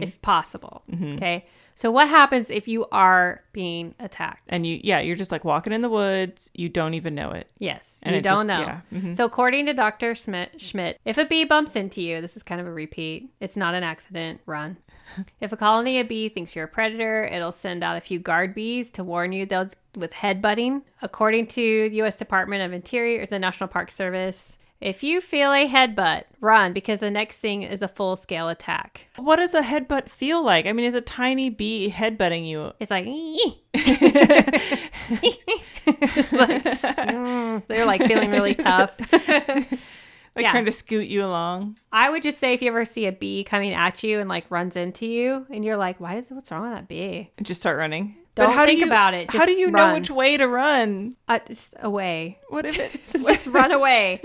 if 0.00 0.20
possible. 0.22 0.82
Okay. 1.14 1.46
So 1.76 1.90
what 1.90 2.08
happens 2.08 2.50
if 2.50 2.68
you 2.68 2.86
are 2.92 3.42
being 3.52 3.96
attacked? 3.98 4.44
And 4.48 4.64
you 4.64 4.78
yeah, 4.84 5.00
you're 5.00 5.16
just 5.16 5.32
like 5.32 5.44
walking 5.44 5.72
in 5.72 5.80
the 5.82 5.88
woods, 5.88 6.48
you 6.54 6.68
don't 6.68 6.94
even 6.94 7.14
know 7.16 7.32
it. 7.32 7.50
Yes, 7.58 7.98
And 8.04 8.14
you 8.14 8.20
it 8.20 8.22
don't 8.22 8.36
just- 8.36 8.46
know. 8.46 8.60
yeah, 8.60 8.80
mhm. 8.92 9.14
So, 9.14 9.24
according 9.24 9.66
to 9.66 9.74
Dr. 9.74 10.14
Schmidt, 10.14 10.60
Schmidt, 10.60 11.00
if 11.04 11.18
a 11.18 11.24
bee 11.24 11.42
bumps 11.44 11.74
into 11.74 12.00
you, 12.00 12.20
this 12.20 12.36
is 12.36 12.44
kind 12.44 12.60
of 12.60 12.66
a 12.68 12.72
repeat. 12.72 13.28
It's 13.40 13.56
not 13.56 13.74
an 13.74 13.82
accident. 13.82 14.40
Run. 14.46 14.76
if 15.40 15.52
a 15.52 15.56
colony 15.56 15.98
of 15.98 16.06
bee 16.08 16.28
thinks 16.28 16.54
you're 16.54 16.66
a 16.66 16.68
predator, 16.68 17.24
it'll 17.24 17.50
send 17.52 17.82
out 17.82 17.96
a 17.96 18.00
few 18.00 18.20
guard 18.20 18.54
bees 18.54 18.88
to 18.92 19.02
warn 19.04 19.32
you 19.32 19.44
they'll 19.44 19.68
with 19.96 20.12
headbutting. 20.12 20.82
According 21.02 21.48
to 21.48 21.90
the 21.90 21.96
U.S. 21.96 22.14
Department 22.16 22.62
of 22.62 22.72
Interior, 22.72 23.26
the 23.26 23.38
National 23.40 23.68
Park 23.68 23.90
Service, 23.90 24.56
if 24.80 25.02
you 25.02 25.20
feel 25.20 25.52
a 25.52 25.66
headbutt, 25.68 26.24
run 26.40 26.72
because 26.72 27.00
the 27.00 27.10
next 27.10 27.38
thing 27.38 27.62
is 27.62 27.80
a 27.82 27.88
full 27.88 28.16
scale 28.16 28.48
attack. 28.48 29.06
What 29.16 29.36
does 29.36 29.54
a 29.54 29.62
headbutt 29.62 30.08
feel 30.10 30.44
like? 30.44 30.66
I 30.66 30.72
mean, 30.72 30.84
is 30.84 30.94
a 30.94 31.00
tiny 31.00 31.48
bee 31.50 31.90
headbutting 31.90 32.46
you? 32.48 32.72
It's 32.80 32.90
like, 32.90 33.06
It's 35.86 36.32
like, 36.32 36.62
mm, 36.64 37.62
they're 37.68 37.84
like 37.86 38.02
feeling 38.06 38.30
really 38.30 38.54
tough. 38.54 38.96
Like 40.36 40.42
Yeah. 40.42 40.50
trying 40.50 40.64
to 40.64 40.72
scoot 40.72 41.06
you 41.06 41.24
along? 41.24 41.78
I 41.92 42.10
would 42.10 42.22
just 42.22 42.38
say 42.40 42.52
if 42.54 42.62
you 42.62 42.68
ever 42.68 42.84
see 42.84 43.06
a 43.06 43.12
bee 43.12 43.44
coming 43.44 43.72
at 43.72 44.02
you 44.02 44.18
and 44.18 44.28
like 44.28 44.50
runs 44.50 44.74
into 44.76 45.06
you, 45.06 45.46
and 45.50 45.64
you're 45.64 45.76
like, 45.76 46.00
"Why? 46.00 46.14
Did, 46.16 46.24
what's 46.30 46.50
wrong 46.50 46.62
with 46.62 46.72
that 46.72 46.88
bee?" 46.88 47.30
And 47.38 47.46
just 47.46 47.60
start 47.60 47.78
running. 47.78 48.16
Don't 48.34 48.52
how 48.52 48.62
do 48.66 48.70
think 48.70 48.80
you- 48.80 48.86
about 48.86 49.14
it. 49.14 49.30
how 49.32 49.44
do 49.46 49.52
you 49.52 49.66
run. 49.70 49.72
know 49.90 49.94
which 49.94 50.10
way 50.10 50.36
to 50.36 50.48
run? 50.48 51.14
Uh, 51.28 51.38
just 51.46 51.74
away. 51.80 52.40
What 52.48 52.66
if 52.66 52.76
it? 52.80 53.00
just 53.24 53.46
run 53.46 53.70
away. 53.70 54.20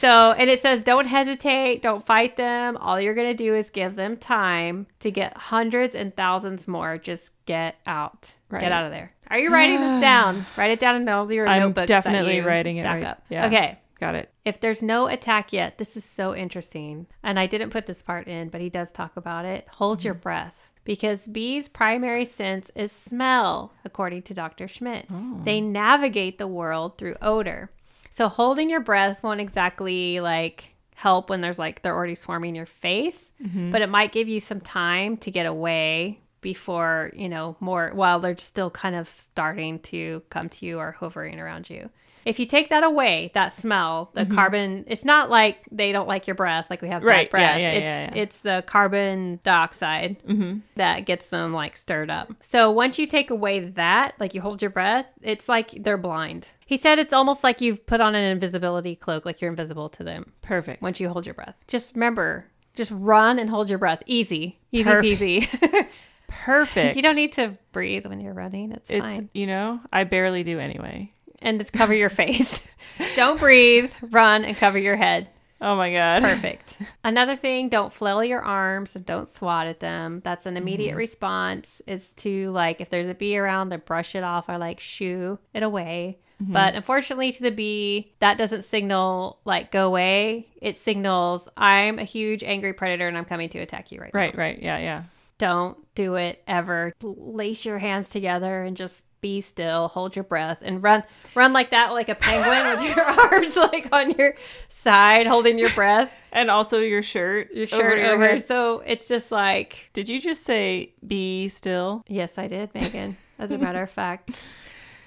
So, 0.00 0.32
and 0.32 0.50
it 0.50 0.60
says, 0.60 0.82
don't 0.82 1.06
hesitate, 1.06 1.82
don't 1.82 2.04
fight 2.04 2.36
them. 2.36 2.76
All 2.76 3.00
you're 3.00 3.14
going 3.14 3.34
to 3.34 3.44
do 3.44 3.54
is 3.54 3.70
give 3.70 3.94
them 3.94 4.16
time 4.16 4.86
to 5.00 5.10
get 5.10 5.36
hundreds 5.36 5.94
and 5.94 6.14
thousands 6.14 6.68
more. 6.68 6.98
Just 6.98 7.30
get 7.46 7.76
out. 7.86 8.34
Right. 8.50 8.60
Get 8.60 8.72
out 8.72 8.84
of 8.84 8.90
there. 8.90 9.12
Are 9.28 9.38
you 9.38 9.50
writing 9.52 9.80
this 9.80 10.00
down? 10.00 10.46
Write 10.56 10.70
it 10.70 10.80
down 10.80 10.96
in 10.96 11.08
all 11.08 11.30
your 11.32 11.46
I'm 11.46 11.60
notebooks. 11.60 11.88
that 11.88 12.04
definitely 12.04 12.40
writing 12.40 12.76
it 12.76 12.84
right. 12.84 13.04
Up. 13.04 13.24
Yeah. 13.28 13.46
Okay. 13.46 13.78
Got 13.98 14.16
it. 14.16 14.32
If 14.44 14.60
there's 14.60 14.82
no 14.82 15.06
attack 15.06 15.52
yet, 15.52 15.78
this 15.78 15.96
is 15.96 16.04
so 16.04 16.34
interesting. 16.34 17.06
And 17.22 17.38
I 17.38 17.46
didn't 17.46 17.70
put 17.70 17.86
this 17.86 18.02
part 18.02 18.26
in, 18.26 18.48
but 18.48 18.60
he 18.60 18.68
does 18.68 18.90
talk 18.90 19.16
about 19.16 19.44
it. 19.44 19.68
Hold 19.74 20.02
your 20.02 20.14
mm-hmm. 20.14 20.22
breath. 20.22 20.70
Because 20.84 21.28
bees' 21.28 21.68
primary 21.68 22.24
sense 22.24 22.72
is 22.74 22.90
smell, 22.90 23.72
according 23.84 24.22
to 24.22 24.34
Dr. 24.34 24.66
Schmidt. 24.66 25.06
They 25.44 25.58
oh. 25.58 25.64
navigate 25.64 26.38
the 26.38 26.48
world 26.48 26.98
through 26.98 27.14
odor. 27.22 27.70
So 28.12 28.28
holding 28.28 28.68
your 28.68 28.80
breath 28.80 29.22
won't 29.22 29.40
exactly 29.40 30.20
like 30.20 30.74
help 30.94 31.30
when 31.30 31.40
there's 31.40 31.58
like 31.58 31.80
they're 31.80 31.94
already 31.94 32.14
swarming 32.14 32.54
your 32.54 32.66
face, 32.66 33.32
mm-hmm. 33.42 33.70
but 33.70 33.80
it 33.80 33.88
might 33.88 34.12
give 34.12 34.28
you 34.28 34.38
some 34.38 34.60
time 34.60 35.16
to 35.16 35.30
get 35.30 35.46
away 35.46 36.20
before, 36.42 37.10
you 37.16 37.30
know, 37.30 37.56
more 37.58 37.90
while 37.94 38.20
they're 38.20 38.36
still 38.36 38.68
kind 38.68 38.96
of 38.96 39.08
starting 39.08 39.78
to 39.78 40.22
come 40.28 40.50
to 40.50 40.66
you 40.66 40.78
or 40.78 40.92
hovering 40.92 41.40
around 41.40 41.70
you. 41.70 41.88
If 42.24 42.38
you 42.38 42.46
take 42.46 42.70
that 42.70 42.84
away, 42.84 43.30
that 43.34 43.56
smell, 43.56 44.10
the 44.14 44.24
carbon, 44.26 44.84
it's 44.86 45.04
not 45.04 45.30
like 45.30 45.66
they 45.70 45.92
don't 45.92 46.06
like 46.08 46.26
your 46.26 46.34
breath, 46.36 46.68
like 46.70 46.82
we 46.82 46.88
have 46.88 47.00
Mm-hmm. 47.02 47.08
Right, 47.08 47.30
bad 47.30 47.30
breath. 47.30 47.58
yeah, 47.58 47.70
yeah, 47.72 47.78
it's 47.78 47.84
yeah, 47.86 48.00
yeah. 48.14 48.22
it's 48.22 48.38
the 48.42 48.64
carbon 48.66 49.40
dioxide 49.42 50.22
Mm-hmm. 50.24 50.58
that 50.76 51.00
gets 51.06 51.26
them 51.26 51.52
like 51.52 51.76
stirred 51.76 52.10
up. 52.10 52.32
So 52.42 52.70
once 52.70 52.98
you 52.98 53.06
take 53.06 53.30
away 53.30 53.60
that, 53.60 54.14
like 54.20 54.34
you 54.34 54.40
hold 54.40 54.62
your 54.62 54.70
breath, 54.70 55.06
it's 55.22 55.48
like 55.48 55.70
they're 55.82 55.98
blind. 55.98 56.48
He 56.66 56.76
said 56.76 56.98
it's 56.98 57.12
almost 57.12 57.42
like 57.44 57.60
you've 57.60 57.84
put 57.86 58.00
on 58.00 58.14
an 58.14 58.24
invisibility 58.24 58.94
cloak, 58.96 59.24
like 59.26 59.40
you're 59.40 59.50
invisible 59.50 59.88
to 59.90 60.04
them 60.04 60.32
Perfect. 60.42 60.80
once 60.82 61.00
you 61.00 61.08
hold 61.08 61.26
your 61.26 61.34
breath. 61.34 61.54
Just 61.68 61.94
remember, 61.94 62.46
just 62.74 62.90
run 62.94 63.38
and 63.38 63.50
hold 63.50 63.68
your 63.68 63.78
breath. 63.78 64.02
Easy, 64.06 64.58
easy 64.70 64.84
Perfect. 64.84 65.20
peasy. 65.20 65.88
Perfect. 66.28 66.96
you 66.96 67.02
don't 67.02 67.16
need 67.16 67.32
to 67.34 67.56
breathe 67.72 68.06
when 68.06 68.18
you're 68.20 68.32
running. 68.32 68.72
It's, 68.72 68.88
It's 68.90 69.16
fine. 69.16 69.28
you 69.34 69.46
know 69.46 69.80
I 69.92 70.04
barely 70.04 70.42
do 70.42 70.58
anyway. 70.58 71.12
And 71.42 71.70
cover 71.72 71.94
your 71.94 72.10
face. 72.10 72.66
don't 73.16 73.38
breathe, 73.38 73.92
run, 74.00 74.44
and 74.44 74.56
cover 74.56 74.78
your 74.78 74.96
head. 74.96 75.28
Oh 75.62 75.76
my 75.76 75.92
god. 75.92 76.22
Perfect. 76.22 76.76
Another 77.04 77.36
thing, 77.36 77.68
don't 77.68 77.92
flail 77.92 78.24
your 78.24 78.42
arms 78.42 78.96
and 78.96 79.06
don't 79.06 79.28
swat 79.28 79.68
at 79.68 79.78
them. 79.78 80.20
That's 80.24 80.44
an 80.44 80.56
immediate 80.56 80.90
mm-hmm. 80.90 80.98
response 80.98 81.80
is 81.86 82.12
to 82.14 82.50
like 82.50 82.80
if 82.80 82.90
there's 82.90 83.06
a 83.06 83.14
bee 83.14 83.38
around 83.38 83.70
to 83.70 83.78
brush 83.78 84.16
it 84.16 84.24
off 84.24 84.48
or 84.48 84.58
like 84.58 84.80
shoo 84.80 85.38
it 85.54 85.62
away. 85.62 86.18
Mm-hmm. 86.42 86.52
But 86.52 86.74
unfortunately 86.74 87.30
to 87.30 87.42
the 87.44 87.52
bee, 87.52 88.12
that 88.18 88.38
doesn't 88.38 88.64
signal 88.64 89.38
like 89.44 89.70
go 89.70 89.86
away. 89.86 90.48
It 90.60 90.76
signals 90.76 91.48
I'm 91.56 92.00
a 92.00 92.04
huge 92.04 92.42
angry 92.42 92.72
predator 92.72 93.06
and 93.06 93.16
I'm 93.16 93.24
coming 93.24 93.48
to 93.50 93.60
attack 93.60 93.92
you 93.92 94.00
right, 94.00 94.12
now. 94.12 94.20
Right. 94.20 94.36
Right. 94.36 94.60
Yeah. 94.60 94.78
Yeah. 94.78 95.02
Don't 95.38 95.78
do 95.94 96.16
it 96.16 96.42
ever. 96.48 96.92
Lace 97.02 97.64
your 97.64 97.78
hands 97.78 98.10
together 98.10 98.62
and 98.62 98.76
just 98.76 99.04
be 99.22 99.40
still, 99.40 99.88
hold 99.88 100.14
your 100.14 100.24
breath 100.24 100.58
and 100.60 100.82
run 100.82 101.02
run 101.34 101.54
like 101.54 101.70
that 101.70 101.92
like 101.92 102.10
a 102.10 102.14
penguin 102.14 102.66
with 102.76 102.94
your 102.96 103.02
arms 103.06 103.56
like 103.56 103.88
on 103.92 104.10
your 104.12 104.34
side 104.68 105.26
holding 105.26 105.58
your 105.58 105.70
breath 105.70 106.12
And 106.32 106.50
also 106.50 106.80
your 106.80 107.02
shirt. 107.02 107.50
your 107.54 107.66
shirt 107.66 107.98
over. 108.00 108.26
head. 108.28 108.46
So 108.46 108.80
it's 108.84 109.08
just 109.08 109.30
like, 109.32 109.88
Did 109.94 110.08
you 110.08 110.20
just 110.20 110.42
say 110.44 110.92
be 111.06 111.48
still? 111.48 112.04
yes, 112.08 112.36
I 112.36 112.48
did, 112.48 112.74
Megan, 112.74 113.16
as 113.38 113.50
a 113.50 113.56
matter 113.58 113.80
of 113.82 113.90
fact. 113.90 114.30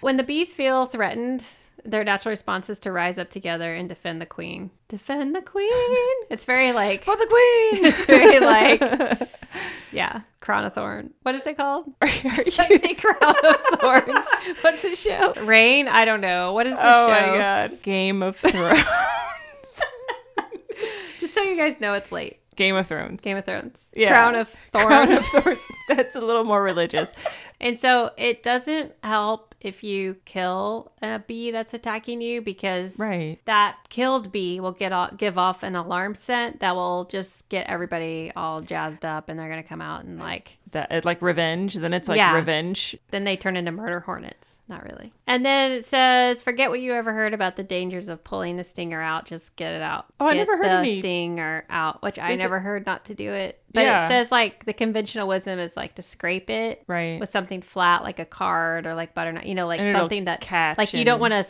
When 0.02 0.18
the 0.18 0.24
bees 0.24 0.54
feel 0.56 0.86
threatened, 0.86 1.44
their 1.86 2.04
natural 2.04 2.32
response 2.32 2.70
is 2.70 2.80
to 2.82 2.92
rise 2.92 3.18
up 3.18 3.30
together 3.30 3.74
and 3.76 3.88
defend 3.88 4.22
the 4.22 4.26
queen. 4.26 4.72
Defend 4.88 5.36
the 5.36 5.42
queen. 5.42 5.70
It's 6.30 6.46
very 6.46 6.72
like, 6.72 7.04
For 7.04 7.16
the 7.16 7.28
queen. 7.28 7.86
it's 7.94 8.06
very 8.06 8.40
like, 8.40 9.30
yeah, 9.92 10.22
crown 10.40 10.66
of 10.66 10.74
thorn. 10.74 11.14
What 11.24 11.36
is 11.36 11.46
it 11.46 11.58
called? 11.58 11.86
Are 12.02 12.08
you- 12.08 12.32
I 12.32 12.44
say 12.50 12.94
crown 12.96 13.36
of 13.46 13.80
thorns. 13.80 14.26
What's 14.62 14.82
the 14.82 14.96
show? 14.96 15.34
Rain? 15.46 15.88
I 15.88 16.06
don't 16.06 16.22
know. 16.22 16.54
What 16.54 16.68
is 16.68 16.74
the 16.74 16.80
oh 16.82 17.08
show? 17.08 17.32
my 17.32 17.38
god. 17.38 17.82
Game 17.84 18.22
of 18.24 18.38
Thrones. 18.38 18.80
Just 21.20 21.34
so 21.34 21.42
you 21.42 21.56
guys 21.58 21.80
know, 21.80 21.94
it's 21.94 22.12
late. 22.12 22.40
Game 22.56 22.76
of 22.76 22.88
Thrones. 22.88 23.24
Game 23.24 23.38
of 23.38 23.46
Thrones. 23.46 23.86
Yeah. 23.94 24.10
Crown 24.10 24.36
of 24.36 24.50
thorns. 24.72 24.86
Crown 24.88 25.12
of 25.14 25.26
Thorns. 25.26 25.66
That's 25.90 26.16
a 26.16 26.22
little 26.22 26.44
more 26.44 26.62
religious. 26.62 27.14
And 27.60 27.78
so 27.78 28.12
it 28.18 28.44
doesn't 28.44 28.94
help 29.04 29.55
if 29.66 29.84
you 29.84 30.18
kill 30.26 30.92
a 31.02 31.20
bee 31.20 31.52
that's 31.52 31.74
attacking 31.74 32.22
you 32.22 32.42
because 32.42 32.98
Right. 33.00 33.40
that 33.46 33.78
killed 33.90 34.32
bee 34.32 34.60
will 34.60 34.72
get 34.72 34.92
off, 34.92 35.18
give 35.18 35.38
off 35.38 35.64
an 35.64 35.76
alarm 35.76 36.16
scent 36.16 36.60
that 36.60 36.76
will 36.76 37.06
just 37.06 37.50
get 37.50 37.68
everybody 37.68 38.32
all 38.36 38.60
jazzed 38.60 39.04
up 39.06 39.28
and 39.30 39.40
they're 39.40 39.50
going 39.50 39.62
to 39.62 39.68
come 39.68 39.82
out 39.82 40.04
and 40.06 40.20
like 40.20 40.58
That 40.72 41.04
like 41.06 41.22
revenge. 41.22 41.76
Then 41.76 41.94
it's 41.94 42.08
like 42.08 42.18
Yeah. 42.18 42.36
revenge. 42.36 42.96
then 43.12 43.24
they 43.24 43.36
turn 43.36 43.58
into 43.58 43.72
murder 43.72 44.02
hornets. 44.02 44.55
Not 44.68 44.84
really. 44.84 45.14
And 45.28 45.46
then 45.46 45.72
it 45.74 45.86
says, 45.86 46.42
forget 46.42 46.72
what 46.72 46.80
you 46.80 46.94
ever 46.94 47.14
heard 47.14 47.36
about 47.36 47.56
the 47.56 47.62
dangers 47.62 48.08
of 48.08 48.24
pulling 48.24 48.58
the 48.58 48.64
stinger 48.64 49.00
out. 49.00 49.26
Just 49.26 49.56
get 49.58 49.74
it 49.74 49.82
out. 49.84 50.08
Oh, 50.20 50.28
I 50.28 50.34
never 50.34 50.58
heard 50.58 50.66
the 50.66 50.70
any- 50.80 51.02
stinger 51.02 51.66
out, 51.70 52.02
which 52.02 52.18
I 52.18 52.34
never 52.36 52.60
heard 52.60 52.84
not 52.86 53.06
to 53.06 53.14
do 53.14 53.32
it. 53.32 53.62
But 53.72 53.82
Yeah. 53.82 54.06
it 54.06 54.10
says 54.10 54.32
like 54.32 54.66
the 54.66 54.74
conventional 54.74 55.28
wisdom 55.28 55.60
is 55.60 55.78
like 55.78 55.96
to 55.96 56.02
scrape 56.02 56.50
it 56.50 56.84
Right. 56.88 57.20
with 57.20 57.30
something 57.30 57.62
flat 57.62 58.02
like 58.02 58.18
a 58.18 58.26
card 58.26 58.88
or 58.88 58.96
like 58.96 59.14
butternut, 59.14 59.46
you 59.46 59.54
know, 59.54 59.68
like 59.68 59.82
And 59.82 59.96
something 59.96 60.26
that 60.26 60.42
catch 60.42 60.80
like 60.80 60.94
you 60.94 61.06
don't 61.06 61.20
want 61.20 61.34
to 61.34 61.46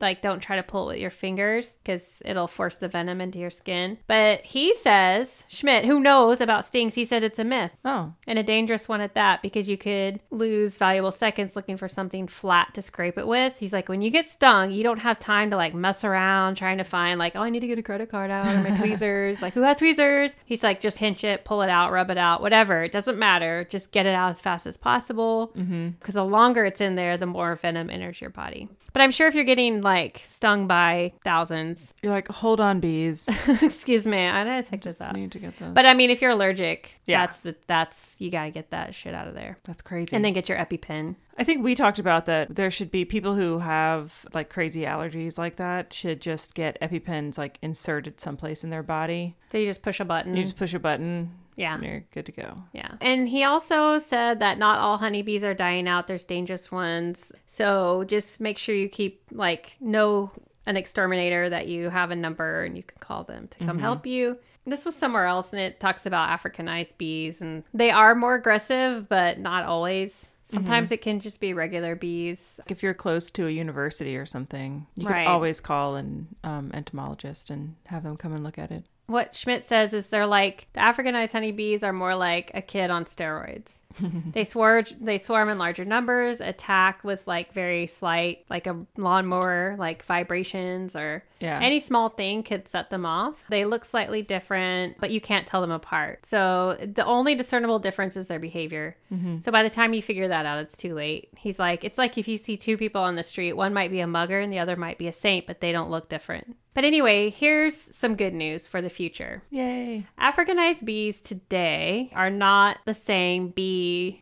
like 0.00 0.22
don't 0.22 0.40
try 0.40 0.56
to 0.56 0.62
pull 0.62 0.88
it 0.88 0.94
with 0.94 1.00
your 1.00 1.10
fingers 1.10 1.76
because 1.82 2.22
it'll 2.24 2.46
force 2.46 2.76
the 2.76 2.88
venom 2.88 3.20
into 3.20 3.38
your 3.38 3.50
skin. 3.50 3.98
But 4.06 4.44
he 4.44 4.74
says, 4.76 5.44
Schmidt, 5.48 5.84
who 5.84 6.00
knows 6.00 6.40
about 6.40 6.66
stings, 6.66 6.94
he 6.94 7.04
said 7.04 7.22
it's 7.22 7.38
a 7.38 7.44
myth 7.44 7.72
Oh, 7.84 8.14
and 8.26 8.38
a 8.38 8.42
dangerous 8.42 8.88
one 8.88 9.00
at 9.00 9.14
that 9.14 9.42
because 9.42 9.68
you 9.68 9.76
could 9.76 10.20
lose 10.30 10.78
valuable 10.78 11.12
seconds 11.12 11.56
looking 11.56 11.76
for 11.76 11.88
something 11.88 12.26
flat 12.26 12.74
to 12.74 12.82
scrape 12.82 13.18
it 13.18 13.26
with. 13.26 13.56
He's 13.58 13.72
like, 13.72 13.88
when 13.88 14.02
you 14.02 14.10
get 14.10 14.26
stung, 14.26 14.70
you 14.70 14.82
don't 14.82 14.98
have 14.98 15.18
time 15.18 15.50
to 15.50 15.56
like 15.56 15.74
mess 15.74 16.04
around 16.04 16.56
trying 16.56 16.78
to 16.78 16.84
find 16.84 17.18
like, 17.18 17.36
oh, 17.36 17.42
I 17.42 17.50
need 17.50 17.60
to 17.60 17.66
get 17.66 17.78
a 17.78 17.82
credit 17.82 18.10
card 18.10 18.30
out 18.30 18.46
or 18.46 18.62
my 18.62 18.76
tweezers. 18.76 19.40
Like, 19.40 19.54
who 19.54 19.62
has 19.62 19.78
tweezers? 19.78 20.34
He's 20.44 20.62
like, 20.62 20.80
just 20.80 20.98
pinch 20.98 21.24
it, 21.24 21.44
pull 21.44 21.62
it 21.62 21.70
out, 21.70 21.92
rub 21.92 22.10
it 22.10 22.18
out, 22.18 22.40
whatever. 22.42 22.82
It 22.82 22.92
doesn't 22.92 23.18
matter. 23.18 23.66
Just 23.70 23.92
get 23.92 24.06
it 24.06 24.14
out 24.14 24.30
as 24.30 24.40
fast 24.40 24.66
as 24.66 24.76
possible 24.76 25.52
mm-hmm. 25.56 25.88
because 25.90 26.14
the 26.14 26.24
longer 26.24 26.64
it's 26.64 26.80
in 26.80 26.94
there, 26.94 27.16
the 27.16 27.26
more 27.26 27.56
venom 27.56 27.90
enters 27.90 28.20
your 28.20 28.30
body. 28.30 28.68
But 28.92 29.02
I'm 29.02 29.10
sure 29.10 29.28
if 29.28 29.34
you're 29.34 29.44
getting 29.44 29.79
like 29.82 30.22
stung 30.24 30.66
by 30.66 31.12
thousands, 31.24 31.92
you're 32.02 32.12
like, 32.12 32.28
hold 32.28 32.60
on, 32.60 32.80
bees. 32.80 33.28
excuse 33.62 34.06
me, 34.06 34.26
I 34.26 34.44
gotta 34.44 34.62
take 34.68 34.82
this 34.82 35.00
out. 35.00 35.14
need 35.14 35.32
to 35.32 35.38
get 35.38 35.58
this. 35.58 35.68
But 35.72 35.86
I 35.86 35.94
mean, 35.94 36.10
if 36.10 36.20
you're 36.22 36.30
allergic, 36.32 37.00
Yeah. 37.06 37.20
that's 37.22 37.38
the 37.38 37.54
that's 37.66 38.16
you 38.18 38.30
gotta 38.30 38.50
get 38.50 38.70
that 38.70 38.94
shit 38.94 39.14
out 39.14 39.28
of 39.28 39.34
there, 39.34 39.58
that's 39.64 39.82
crazy. 39.82 40.14
and 40.14 40.24
then 40.24 40.32
get 40.32 40.48
your 40.48 40.58
EpiPen. 40.58 41.16
I 41.38 41.44
think 41.44 41.64
we 41.64 41.74
talked 41.74 41.98
about 41.98 42.26
that. 42.26 42.54
There 42.54 42.70
should 42.70 42.90
be 42.90 43.04
people 43.06 43.34
who 43.34 43.60
have 43.60 44.26
like 44.34 44.50
crazy 44.50 44.82
allergies 44.82 45.38
like 45.38 45.56
that 45.56 45.92
should 45.92 46.20
just 46.20 46.54
get 46.54 46.78
EpiPens 46.82 47.38
like 47.38 47.58
inserted 47.62 48.20
someplace 48.20 48.62
in 48.62 48.68
their 48.70 48.82
body. 48.82 49.36
So 49.50 49.56
you 49.58 49.66
just 49.66 49.80
push 49.82 50.00
a 50.00 50.04
button. 50.04 50.36
You 50.36 50.42
just 50.42 50.56
push 50.58 50.74
a 50.74 50.78
button, 50.78 51.30
yeah. 51.60 51.74
and 51.74 51.82
you're 51.84 52.04
good 52.12 52.26
to 52.26 52.32
go. 52.32 52.62
Yeah. 52.72 52.92
And 53.00 53.28
he 53.28 53.44
also 53.44 53.98
said 53.98 54.40
that 54.40 54.58
not 54.58 54.78
all 54.78 54.98
honeybees 54.98 55.44
are 55.44 55.54
dying 55.54 55.86
out. 55.86 56.06
There's 56.06 56.24
dangerous 56.24 56.72
ones. 56.72 57.32
So 57.46 58.04
just 58.04 58.40
make 58.40 58.58
sure 58.58 58.74
you 58.74 58.88
keep, 58.88 59.22
like, 59.30 59.76
know 59.80 60.32
an 60.66 60.76
exterminator 60.76 61.48
that 61.48 61.68
you 61.68 61.90
have 61.90 62.10
a 62.10 62.16
number 62.16 62.64
and 62.64 62.76
you 62.76 62.82
can 62.82 62.98
call 63.00 63.24
them 63.24 63.48
to 63.48 63.64
come 63.64 63.78
help 63.78 64.06
you. 64.06 64.38
This 64.66 64.84
was 64.84 64.94
somewhere 64.94 65.26
else 65.26 65.52
and 65.52 65.60
it 65.60 65.80
talks 65.80 66.06
about 66.06 66.28
Africanized 66.38 66.96
bees 66.98 67.40
and 67.40 67.64
they 67.74 67.90
are 67.90 68.14
more 68.14 68.34
aggressive, 68.34 69.08
but 69.08 69.38
not 69.38 69.64
always. 69.64 70.28
Sometimes 70.44 70.90
it 70.90 71.00
can 71.00 71.20
just 71.20 71.40
be 71.40 71.54
regular 71.54 71.94
bees. 71.94 72.60
If 72.68 72.82
you're 72.82 72.94
close 72.94 73.30
to 73.32 73.46
a 73.46 73.50
university 73.50 74.16
or 74.16 74.26
something, 74.26 74.86
you 74.96 75.06
Right. 75.08 75.24
can 75.24 75.28
always 75.28 75.60
call 75.60 75.94
an 75.94 76.34
um, 76.42 76.70
entomologist 76.74 77.50
and 77.50 77.76
have 77.86 78.02
them 78.02 78.16
come 78.16 78.32
and 78.32 78.42
look 78.42 78.58
at 78.58 78.70
it. 78.70 78.84
What 79.10 79.34
Schmidt 79.34 79.64
says 79.64 79.92
is 79.92 80.06
they're 80.06 80.24
like 80.24 80.68
the 80.72 80.78
Africanized 80.78 81.32
honeybees 81.32 81.82
are 81.82 81.92
more 81.92 82.14
like 82.14 82.52
a 82.54 82.62
kid 82.62 82.90
on 82.90 83.06
steroids. 83.06 83.79
they 84.32 84.44
swarm 84.44 84.84
they 85.00 85.18
swarm 85.18 85.48
in 85.48 85.58
larger 85.58 85.84
numbers, 85.84 86.40
attack 86.40 87.02
with 87.04 87.26
like 87.26 87.52
very 87.52 87.86
slight 87.86 88.44
like 88.48 88.66
a 88.66 88.76
lawnmower 88.96 89.76
like 89.78 90.04
vibrations 90.04 90.94
or 90.94 91.24
Yeah. 91.40 91.58
any 91.62 91.80
small 91.80 92.08
thing 92.08 92.42
could 92.42 92.68
set 92.68 92.90
them 92.90 93.04
off. 93.06 93.42
They 93.48 93.64
look 93.64 93.84
slightly 93.84 94.22
different, 94.22 94.98
but 95.00 95.10
you 95.10 95.20
can't 95.20 95.46
tell 95.46 95.60
them 95.60 95.70
apart. 95.70 96.26
So 96.26 96.76
the 96.80 97.04
only 97.04 97.34
discernible 97.34 97.78
difference 97.78 98.16
is 98.16 98.28
their 98.28 98.38
behavior. 98.38 98.96
Mm-hmm. 99.12 99.40
So 99.40 99.50
by 99.50 99.62
the 99.62 99.70
time 99.70 99.92
you 99.94 100.02
figure 100.02 100.28
that 100.28 100.46
out, 100.46 100.58
it's 100.60 100.76
too 100.76 100.94
late. 100.94 101.30
He's 101.36 101.58
like, 101.58 101.82
it's 101.84 101.98
like 101.98 102.16
if 102.18 102.28
you 102.28 102.36
see 102.36 102.56
two 102.56 102.76
people 102.76 103.00
on 103.02 103.16
the 103.16 103.22
street, 103.22 103.54
one 103.54 103.72
might 103.74 103.90
be 103.90 104.00
a 104.00 104.06
mugger 104.06 104.38
and 104.38 104.52
the 104.52 104.58
other 104.58 104.76
might 104.76 104.98
be 104.98 105.08
a 105.08 105.12
saint, 105.12 105.46
but 105.46 105.60
they 105.60 105.72
don't 105.72 105.90
look 105.90 106.08
different. 106.08 106.56
But 106.72 106.84
anyway, 106.84 107.30
here's 107.30 107.74
some 107.94 108.14
good 108.14 108.32
news 108.32 108.68
for 108.68 108.80
the 108.80 108.88
future. 108.88 109.42
Yay. 109.50 110.06
Africanized 110.20 110.84
bees 110.84 111.20
today 111.20 112.10
are 112.14 112.30
not 112.30 112.78
the 112.84 112.94
same 112.94 113.48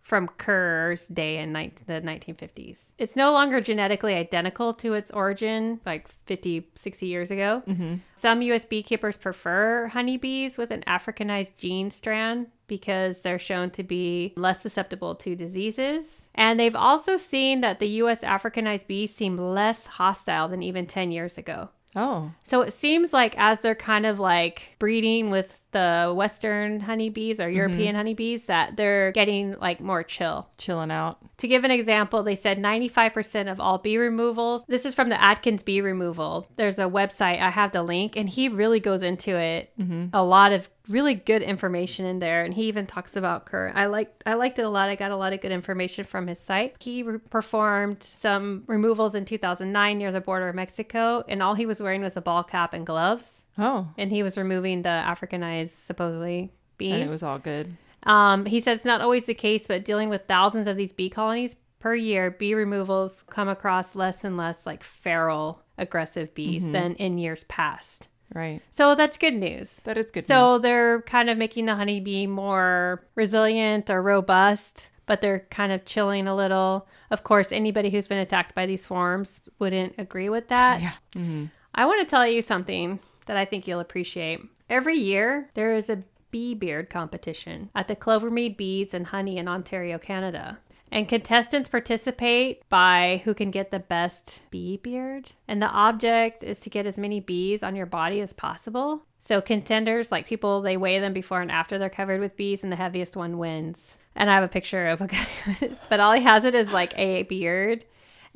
from 0.03 0.29
Kerr's 0.39 1.07
day 1.09 1.39
in 1.39 1.53
ni- 1.53 1.73
the 1.87 2.01
1950s. 2.01 2.93
It's 2.99 3.17
no 3.17 3.33
longer 3.33 3.61
genetically 3.61 4.15
identical 4.15 4.73
to 4.75 4.95
its 4.95 5.11
origin, 5.11 5.81
like 5.87 6.09
50, 6.27 6.69
60 6.75 7.07
years 7.07 7.31
ago. 7.31 7.63
Mm-hmm. 7.67 7.95
Some 8.17 8.43
US 8.43 8.65
beekeepers 8.65 9.17
prefer 9.17 9.89
honeybees 9.89 10.59
with 10.59 10.71
an 10.71 10.83
Africanized 10.87 11.57
gene 11.57 11.91
strand 11.91 12.49
because 12.67 13.23
they're 13.23 13.39
shown 13.39 13.71
to 13.71 13.83
be 13.83 14.35
less 14.37 14.61
susceptible 14.61 15.15
to 15.17 15.35
diseases. 15.35 16.29
And 16.35 16.61
they've 16.61 16.77
also 16.77 17.17
seen 17.17 17.61
that 17.63 17.79
the 17.81 17.89
US 18.03 18.21
Africanized 18.23 18.87
bees 18.87 19.15
seem 19.15 19.37
less 19.37 19.87
hostile 19.87 20.49
than 20.49 20.63
even 20.63 20.87
10 20.87 21.11
years 21.11 21.39
ago. 21.39 21.71
Oh, 21.97 22.33
So 22.45 22.61
it 22.61 22.73
seems 22.75 23.13
like 23.15 23.35
as 23.39 23.61
they're 23.61 23.75
kind 23.75 24.05
of 24.05 24.21
like 24.21 24.77
breeding 24.79 25.31
with 25.31 25.61
the 25.73 26.13
Western 26.17 26.81
honeybees 26.81 27.41
or 27.41 27.45
mm-hmm. 27.45 27.57
European 27.57 27.95
honeybees, 27.95 28.45
that 28.45 28.77
they're 28.77 29.13
getting 29.13 29.53
like 29.61 29.81
more 29.81 30.03
chill. 30.03 30.49
chilling 30.57 30.91
out. 30.91 31.19
To 31.39 31.49
give 31.49 31.65
an 31.65 31.71
example, 31.71 32.23
they 32.23 32.35
said 32.35 32.59
95% 32.59 33.51
of 33.51 33.61
all 33.61 33.79
bee 33.79 33.99
removals. 33.99 34.65
This 34.67 34.85
is 34.85 34.95
from 34.95 35.09
the 35.09 35.23
Atkins 35.23 35.63
Bee 35.63 35.81
Removal. 35.81 36.49
There's 36.57 36.79
a 36.79 36.85
website, 36.85 37.41
I 37.41 37.51
have 37.51 37.73
the 37.73 37.83
link, 37.83 38.17
and 38.17 38.29
he 38.29 38.49
really 38.49 38.81
goes 38.81 39.03
into 39.03 39.37
it. 39.37 39.73
Mm-hmm. 39.79 40.07
A 40.13 40.25
lot 40.25 40.53
of 40.53 40.69
really 40.89 41.15
good 41.15 41.43
information 41.43 42.07
in 42.07 42.19
there, 42.19 42.45
and 42.45 42.55
he 42.55 42.65
even 42.65 42.87
talks 42.87 43.15
about 43.15 43.47
Kerr. 43.47 43.73
I 43.75 43.87
liked 43.87 44.23
I 44.27 44.35
liked 44.35 44.59
it 44.59 44.63
a 44.63 44.69
lot. 44.69 44.89
I 44.89 44.97
got 44.97 45.11
a 45.11 45.17
lot 45.17 45.33
of 45.33 45.41
good 45.41 45.53
information 45.53 46.05
from 46.05 46.27
his 46.27 46.41
site. 46.41 46.77
He 46.81 47.03
re- 47.03 47.19
performed 47.19 48.03
some 48.03 48.65
removals 48.67 49.15
in 49.15 49.25
2009 49.25 49.99
near 49.99 50.11
the 50.11 50.21
border 50.21 50.49
of 50.49 50.55
Mexico, 50.55 51.25
and 51.29 51.43
all 51.43 51.55
he 51.55 51.67
was 51.67 51.83
wearing 51.83 52.03
was 52.03 52.17
a 52.17 52.21
ball 52.21 52.43
cap 52.43 52.73
and 52.73 52.87
gloves, 52.87 53.43
Oh, 53.59 53.89
and 53.99 54.11
he 54.11 54.23
was 54.23 54.37
removing 54.37 54.83
the 54.83 54.89
Africanized 54.89 55.85
supposedly 55.85 56.53
bees. 56.77 56.95
and 56.95 57.03
it 57.03 57.11
was 57.11 57.23
all 57.23 57.39
good. 57.39 57.77
Um, 58.05 58.47
he 58.47 58.61
said 58.61 58.77
it's 58.77 58.85
not 58.85 59.01
always 59.01 59.25
the 59.25 59.35
case, 59.35 59.67
but 59.67 59.85
dealing 59.85 60.09
with 60.09 60.27
thousands 60.27 60.67
of 60.67 60.77
these 60.77 60.93
bee 60.93 61.11
colonies 61.11 61.57
per 61.81 61.95
year, 61.95 62.31
bee 62.31 62.55
removals 62.55 63.25
come 63.29 63.49
across 63.49 63.95
less 63.95 64.25
and 64.25 64.37
less 64.37 64.67
like 64.67 64.83
feral, 64.85 65.63
aggressive 65.77 66.35
bees 66.35 66.65
than 66.65 66.95
in 66.95 67.19
years 67.19 67.45
past. 67.45 68.09
Right. 68.35 68.61
So 68.71 68.95
that's 68.95 69.17
good 69.17 69.35
news. 69.35 69.77
That 69.85 69.97
is 69.97 70.11
good 70.11 70.25
so 70.25 70.53
news. 70.55 70.63
they're 70.63 71.03
kind 71.03 71.31
of 71.31 71.39
making 71.39 71.67
the 71.67 71.77
honeybee 71.77 72.27
more 72.27 73.05
resilient 73.15 73.89
or 73.91 74.03
robust, 74.03 74.91
but 75.07 75.21
they're 75.21 75.47
kind 75.51 75.73
of 75.73 75.85
chilling 75.85 76.29
a 76.29 76.37
little. 76.37 76.87
Of 77.11 77.25
course, 77.25 77.51
anybody 77.53 77.91
who's 77.91 78.07
been 78.07 78.19
attacked 78.19 78.55
by 78.55 78.67
these 78.67 78.85
swarms 78.85 79.41
wouldn't 79.59 79.95
agree 79.99 80.29
with 80.29 80.49
that. 80.49 80.81
Yeah. 80.83 81.47
I 81.75 81.87
want 81.87 82.01
to 82.01 82.07
tell 82.07 82.27
you 82.27 82.43
something 82.43 83.01
that 83.29 83.37
I 83.37 83.45
think 83.45 83.67
you'll 83.67 83.81
appreciate. 83.81 84.41
Every 84.69 84.97
year, 84.97 85.51
there 85.55 85.73
is 85.75 85.89
a 85.89 86.03
bee 86.31 86.55
beard 86.55 86.91
competition 86.91 87.71
at 87.75 87.89
the 87.89 87.97
Clovermead 87.97 88.57
Bees 88.57 88.93
and 88.93 89.07
Honey 89.07 89.39
in 89.39 89.49
Ontario, 89.49 89.99
Canada. 89.99 90.59
And 90.91 91.09
contestants 91.09 91.69
participate 91.69 92.67
by 92.69 93.21
who 93.25 93.35
can 93.35 93.51
get 93.51 93.71
the 93.71 93.79
best 93.79 94.51
bee 94.51 94.79
beard. 94.79 95.33
And 95.47 95.61
the 95.61 95.69
object 95.69 96.43
is 96.43 96.61
to 96.61 96.71
get 96.71 96.87
as 96.87 96.99
many 96.99 97.21
bees 97.21 97.63
on 97.63 97.77
your 97.77 97.87
body 97.87 98.21
as 98.21 98.33
possible. 98.33 99.05
So, 99.21 99.41
contenders, 99.41 100.11
like 100.11 100.27
people, 100.27 100.63
they 100.63 100.77
weigh 100.77 100.99
them 100.99 101.13
before 101.13 101.43
and 101.43 101.51
after 101.51 101.77
they're 101.77 101.91
covered 101.91 102.21
with 102.21 102.37
bees, 102.37 102.63
and 102.63 102.73
the 102.73 102.77
heaviest 102.77 103.17
one 103.17 103.37
wins. 103.37 103.95
And 104.15 104.31
I 104.31 104.35
have 104.35 104.45
a 104.45 104.49
picture 104.49 104.87
of 104.87 105.01
a 105.01 105.09
guy, 105.09 105.27
but 105.89 106.01
all 106.01 106.13
he 106.13 106.23
has 106.23 106.45
it 106.45 106.55
is 106.55 106.73
like 106.73 106.97
a 106.97 107.25
beard. 107.25 107.85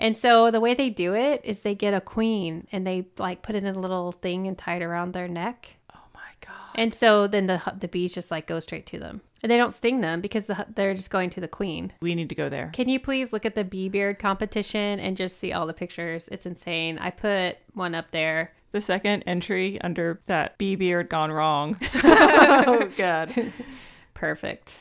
And 0.02 0.16
so 0.16 0.50
the 0.50 0.58
way 0.58 0.74
they 0.74 0.90
do 0.90 1.14
it 1.14 1.42
is 1.44 1.60
they 1.60 1.76
get 1.76 1.94
a 1.94 2.00
queen 2.00 2.66
and 2.72 2.84
they 2.84 3.06
like 3.18 3.40
put 3.40 3.54
it 3.54 3.62
in 3.62 3.72
a 3.72 3.78
little 3.78 4.10
thing 4.10 4.48
and 4.48 4.58
tie 4.58 4.74
it 4.74 4.82
around 4.82 5.12
their 5.12 5.28
neck. 5.28 5.76
oh 5.94 6.00
my 6.12 6.20
god. 6.44 6.72
And 6.74 6.92
so 6.92 7.28
then 7.28 7.46
the 7.46 7.62
the 7.78 7.86
bees 7.86 8.12
just 8.12 8.28
like 8.28 8.48
go 8.48 8.58
straight 8.58 8.84
to 8.86 8.98
them. 8.98 9.20
And 9.44 9.50
they 9.50 9.56
don't 9.56 9.72
sting 9.72 10.00
them 10.00 10.20
because 10.20 10.46
the, 10.46 10.66
they're 10.74 10.94
just 10.94 11.10
going 11.10 11.30
to 11.30 11.40
the 11.40 11.46
queen. 11.46 11.92
We 12.00 12.16
need 12.16 12.28
to 12.30 12.34
go 12.34 12.48
there. 12.48 12.70
Can 12.72 12.88
you 12.88 12.98
please 12.98 13.32
look 13.32 13.46
at 13.46 13.54
the 13.54 13.62
bee 13.62 13.88
beard 13.88 14.18
competition 14.18 14.98
and 14.98 15.16
just 15.16 15.38
see 15.38 15.52
all 15.52 15.68
the 15.68 15.72
pictures? 15.72 16.28
It's 16.32 16.46
insane. 16.46 16.98
I 16.98 17.10
put 17.10 17.58
one 17.72 17.94
up 17.94 18.10
there. 18.10 18.54
The 18.72 18.80
second 18.80 19.22
entry 19.22 19.80
under 19.82 20.18
that 20.26 20.58
bee 20.58 20.74
beard 20.74 21.10
gone 21.10 21.30
wrong. 21.30 21.78
oh 22.02 22.90
god. 22.96 23.52
Perfect. 24.14 24.80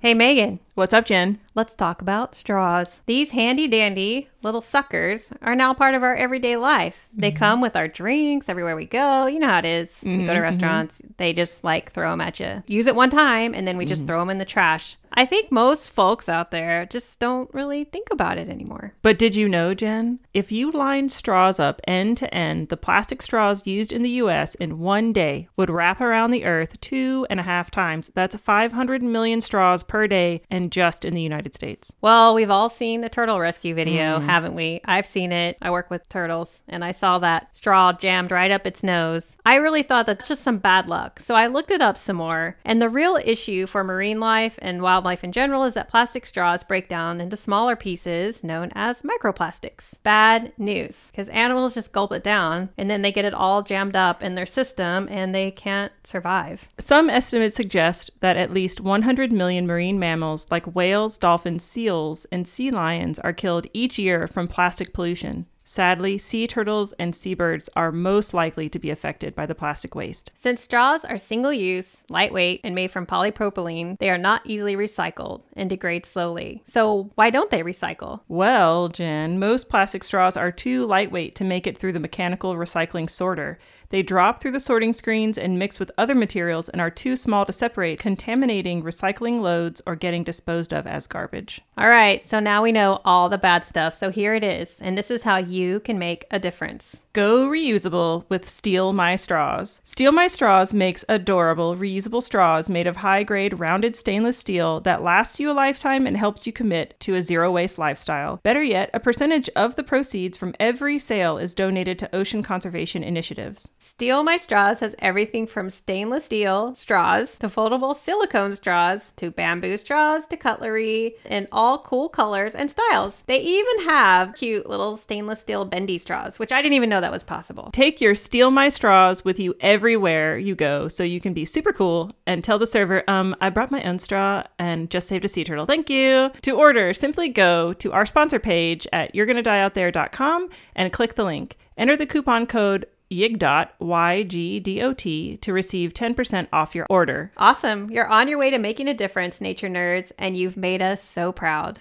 Hey 0.00 0.14
Megan, 0.14 0.60
What's 0.78 0.94
up, 0.94 1.06
Jen? 1.06 1.40
Let's 1.58 1.74
talk 1.74 2.00
about 2.00 2.36
straws. 2.36 3.02
These 3.06 3.32
handy 3.32 3.66
dandy 3.66 4.28
little 4.42 4.60
suckers 4.60 5.32
are 5.42 5.56
now 5.56 5.74
part 5.74 5.94
of 5.94 6.02
our 6.04 6.14
everyday 6.14 6.56
life. 6.56 7.08
They 7.12 7.30
mm-hmm. 7.30 7.38
come 7.38 7.60
with 7.60 7.74
our 7.74 7.88
drinks 7.88 8.48
everywhere 8.48 8.76
we 8.76 8.86
go. 8.86 9.26
You 9.26 9.40
know 9.40 9.48
how 9.48 9.58
it 9.58 9.64
is. 9.64 10.00
We 10.02 10.10
go 10.10 10.16
to 10.16 10.22
mm-hmm, 10.22 10.30
mm-hmm. 10.30 10.42
restaurants, 10.42 11.02
they 11.16 11.32
just 11.32 11.64
like 11.64 11.90
throw 11.90 12.10
them 12.10 12.20
at 12.20 12.38
you. 12.38 12.62
Use 12.66 12.86
it 12.86 12.94
one 12.94 13.10
time 13.10 13.54
and 13.54 13.66
then 13.66 13.76
we 13.76 13.84
just 13.84 14.06
throw 14.06 14.20
them 14.20 14.30
in 14.30 14.38
the 14.38 14.44
trash. 14.44 14.96
I 15.12 15.26
think 15.26 15.50
most 15.50 15.90
folks 15.90 16.28
out 16.28 16.50
there 16.50 16.86
just 16.86 17.18
don't 17.18 17.52
really 17.52 17.84
think 17.84 18.08
about 18.12 18.38
it 18.38 18.48
anymore. 18.48 18.94
But 19.02 19.18
did 19.18 19.34
you 19.34 19.48
know, 19.48 19.74
Jen? 19.74 20.20
If 20.34 20.52
you 20.52 20.70
lined 20.70 21.10
straws 21.10 21.58
up 21.58 21.80
end 21.88 22.18
to 22.18 22.32
end, 22.32 22.68
the 22.68 22.76
plastic 22.76 23.22
straws 23.22 23.66
used 23.66 23.92
in 23.92 24.02
the 24.02 24.10
US 24.10 24.54
in 24.56 24.78
one 24.78 25.12
day 25.12 25.48
would 25.56 25.70
wrap 25.70 26.00
around 26.00 26.30
the 26.30 26.44
earth 26.44 26.80
two 26.80 27.26
and 27.30 27.40
a 27.40 27.44
half 27.44 27.70
times. 27.70 28.12
That's 28.14 28.36
500 28.36 29.02
million 29.02 29.40
straws 29.40 29.82
per 29.82 30.06
day 30.06 30.42
and 30.50 30.70
just 30.70 31.04
in 31.04 31.14
the 31.14 31.22
United 31.22 31.47
States. 31.54 31.92
Well, 32.00 32.34
we've 32.34 32.50
all 32.50 32.68
seen 32.68 33.00
the 33.00 33.08
turtle 33.08 33.40
rescue 33.40 33.74
video, 33.74 34.18
mm-hmm. 34.18 34.28
haven't 34.28 34.54
we? 34.54 34.80
I've 34.84 35.06
seen 35.06 35.32
it. 35.32 35.56
I 35.60 35.70
work 35.70 35.90
with 35.90 36.08
turtles 36.08 36.62
and 36.68 36.84
I 36.84 36.92
saw 36.92 37.18
that 37.18 37.54
straw 37.56 37.92
jammed 37.92 38.30
right 38.30 38.50
up 38.50 38.66
its 38.66 38.82
nose. 38.82 39.36
I 39.44 39.56
really 39.56 39.82
thought 39.82 40.06
that's 40.06 40.28
just 40.28 40.42
some 40.42 40.58
bad 40.58 40.88
luck. 40.88 41.20
So 41.20 41.34
I 41.34 41.46
looked 41.46 41.70
it 41.70 41.80
up 41.80 41.96
some 41.96 42.16
more. 42.16 42.56
And 42.64 42.80
the 42.80 42.88
real 42.88 43.18
issue 43.24 43.66
for 43.66 43.84
marine 43.84 44.20
life 44.20 44.58
and 44.60 44.82
wildlife 44.82 45.24
in 45.24 45.32
general 45.32 45.64
is 45.64 45.74
that 45.74 45.88
plastic 45.88 46.26
straws 46.26 46.62
break 46.62 46.88
down 46.88 47.20
into 47.20 47.36
smaller 47.36 47.76
pieces 47.76 48.44
known 48.44 48.70
as 48.74 49.02
microplastics. 49.02 49.94
Bad 50.02 50.52
news, 50.58 51.08
because 51.10 51.28
animals 51.30 51.74
just 51.74 51.92
gulp 51.92 52.12
it 52.12 52.22
down 52.22 52.70
and 52.76 52.90
then 52.90 53.02
they 53.02 53.12
get 53.12 53.24
it 53.24 53.34
all 53.34 53.62
jammed 53.62 53.96
up 53.96 54.22
in 54.22 54.34
their 54.34 54.46
system 54.46 55.08
and 55.10 55.34
they 55.34 55.50
can't 55.50 55.92
survive. 56.04 56.68
Some 56.78 57.10
estimates 57.10 57.56
suggest 57.56 58.10
that 58.20 58.36
at 58.36 58.52
least 58.52 58.80
100 58.80 59.32
million 59.32 59.66
marine 59.66 59.98
mammals 59.98 60.46
like 60.50 60.74
whales, 60.74 61.18
dolphins, 61.18 61.37
seals, 61.58 62.26
and 62.32 62.46
sea 62.46 62.70
lions 62.70 63.18
are 63.18 63.32
killed 63.32 63.66
each 63.72 63.98
year 63.98 64.26
from 64.26 64.48
plastic 64.48 64.92
pollution. 64.92 65.46
Sadly, 65.70 66.16
sea 66.16 66.46
turtles 66.46 66.94
and 66.94 67.14
seabirds 67.14 67.68
are 67.76 67.92
most 67.92 68.32
likely 68.32 68.70
to 68.70 68.78
be 68.78 68.88
affected 68.88 69.34
by 69.34 69.44
the 69.44 69.54
plastic 69.54 69.94
waste. 69.94 70.32
Since 70.34 70.62
straws 70.62 71.04
are 71.04 71.18
single 71.18 71.52
use, 71.52 72.04
lightweight, 72.08 72.62
and 72.64 72.74
made 72.74 72.90
from 72.90 73.04
polypropylene, 73.04 73.98
they 73.98 74.08
are 74.08 74.16
not 74.16 74.40
easily 74.46 74.76
recycled 74.76 75.42
and 75.54 75.68
degrade 75.68 76.06
slowly. 76.06 76.62
So, 76.64 77.10
why 77.16 77.28
don't 77.28 77.50
they 77.50 77.62
recycle? 77.62 78.20
Well, 78.28 78.88
Jen, 78.88 79.38
most 79.38 79.68
plastic 79.68 80.04
straws 80.04 80.38
are 80.38 80.50
too 80.50 80.86
lightweight 80.86 81.34
to 81.34 81.44
make 81.44 81.66
it 81.66 81.76
through 81.76 81.92
the 81.92 82.00
mechanical 82.00 82.54
recycling 82.54 83.10
sorter. 83.10 83.58
They 83.90 84.02
drop 84.02 84.40
through 84.40 84.52
the 84.52 84.60
sorting 84.60 84.92
screens 84.92 85.38
and 85.38 85.58
mix 85.58 85.78
with 85.78 85.90
other 85.96 86.14
materials 86.14 86.68
and 86.68 86.80
are 86.80 86.90
too 86.90 87.16
small 87.16 87.46
to 87.46 87.52
separate, 87.52 87.98
contaminating 87.98 88.82
recycling 88.82 89.40
loads 89.40 89.80
or 89.86 89.96
getting 89.96 90.24
disposed 90.24 90.72
of 90.72 90.86
as 90.86 91.06
garbage. 91.06 91.62
All 91.76 91.88
right, 91.88 92.26
so 92.26 92.38
now 92.38 92.62
we 92.62 92.72
know 92.72 93.00
all 93.04 93.28
the 93.28 93.38
bad 93.38 93.64
stuff. 93.64 93.94
So 93.94 94.10
here 94.10 94.34
it 94.34 94.44
is, 94.44 94.78
and 94.80 94.96
this 94.96 95.10
is 95.10 95.22
how 95.22 95.38
you 95.38 95.57
can 95.84 95.98
make 95.98 96.24
a 96.30 96.38
difference. 96.38 96.96
Go 97.12 97.48
reusable 97.48 98.24
with 98.28 98.48
Steal 98.48 98.92
My 98.92 99.16
Straws. 99.16 99.80
Steal 99.82 100.12
My 100.12 100.28
Straws 100.28 100.72
makes 100.72 101.04
adorable 101.08 101.74
reusable 101.74 102.22
straws 102.22 102.68
made 102.68 102.86
of 102.86 102.98
high 102.98 103.24
grade 103.24 103.58
rounded 103.58 103.96
stainless 103.96 104.38
steel 104.38 104.78
that 104.82 105.02
lasts 105.02 105.40
you 105.40 105.50
a 105.50 105.52
lifetime 105.52 106.06
and 106.06 106.16
helps 106.16 106.46
you 106.46 106.52
commit 106.52 106.94
to 107.00 107.16
a 107.16 107.22
zero 107.22 107.50
waste 107.50 107.76
lifestyle. 107.76 108.38
Better 108.44 108.62
yet, 108.62 108.88
a 108.94 109.00
percentage 109.00 109.50
of 109.56 109.74
the 109.74 109.82
proceeds 109.82 110.36
from 110.36 110.54
every 110.60 110.98
sale 110.98 111.38
is 111.38 111.54
donated 111.54 111.98
to 111.98 112.14
ocean 112.14 112.42
conservation 112.42 113.02
initiatives. 113.02 113.68
Steal 113.80 114.22
My 114.22 114.36
Straws 114.36 114.78
has 114.78 114.94
everything 115.00 115.48
from 115.48 115.70
stainless 115.70 116.26
steel 116.26 116.74
straws 116.76 117.36
to 117.38 117.48
foldable 117.48 117.96
silicone 117.96 118.54
straws 118.54 119.12
to 119.16 119.32
bamboo 119.32 119.76
straws 119.76 120.26
to 120.26 120.36
cutlery 120.36 121.16
in 121.24 121.48
all 121.50 121.78
cool 121.80 122.08
colors 122.08 122.54
and 122.54 122.70
styles. 122.70 123.24
They 123.26 123.40
even 123.40 123.86
have 123.86 124.36
cute 124.36 124.68
little 124.68 124.96
stainless 124.96 125.40
steel 125.48 125.64
bendy 125.64 125.96
straws, 125.96 126.38
which 126.38 126.52
I 126.52 126.60
didn't 126.60 126.74
even 126.74 126.90
know 126.90 127.00
that 127.00 127.10
was 127.10 127.22
possible. 127.22 127.70
Take 127.72 128.02
your 128.02 128.14
Steal 128.14 128.50
My 128.50 128.68
Straws 128.68 129.24
with 129.24 129.40
you 129.40 129.54
everywhere 129.60 130.36
you 130.36 130.54
go 130.54 130.88
so 130.88 131.02
you 131.02 131.22
can 131.22 131.32
be 131.32 131.46
super 131.46 131.72
cool 131.72 132.12
and 132.26 132.44
tell 132.44 132.58
the 132.58 132.66
server, 132.66 133.02
um, 133.08 133.34
I 133.40 133.48
brought 133.48 133.70
my 133.70 133.82
own 133.82 133.98
straw 133.98 134.42
and 134.58 134.90
just 134.90 135.08
saved 135.08 135.24
a 135.24 135.28
sea 135.28 135.44
turtle. 135.44 135.64
Thank 135.64 135.88
you. 135.88 136.30
To 136.42 136.50
order, 136.50 136.92
simply 136.92 137.30
go 137.30 137.72
to 137.72 137.92
our 137.92 138.04
sponsor 138.04 138.38
page 138.38 138.86
at 138.92 139.14
you'regonnadieoutthere.com 139.14 140.50
and 140.76 140.92
click 140.92 141.14
the 141.14 141.24
link. 141.24 141.56
Enter 141.78 141.96
the 141.96 142.04
coupon 142.04 142.44
code 142.44 142.84
YIGDOT, 143.10 143.70
Y-G-D-O-T, 143.78 145.36
to 145.38 145.52
receive 145.54 145.94
10% 145.94 146.48
off 146.52 146.74
your 146.74 146.86
order. 146.90 147.32
Awesome. 147.38 147.90
You're 147.90 148.06
on 148.06 148.28
your 148.28 148.36
way 148.36 148.50
to 148.50 148.58
making 148.58 148.88
a 148.88 148.92
difference, 148.92 149.40
nature 149.40 149.70
nerds, 149.70 150.12
and 150.18 150.36
you've 150.36 150.58
made 150.58 150.82
us 150.82 151.02
so 151.02 151.32
proud. 151.32 151.78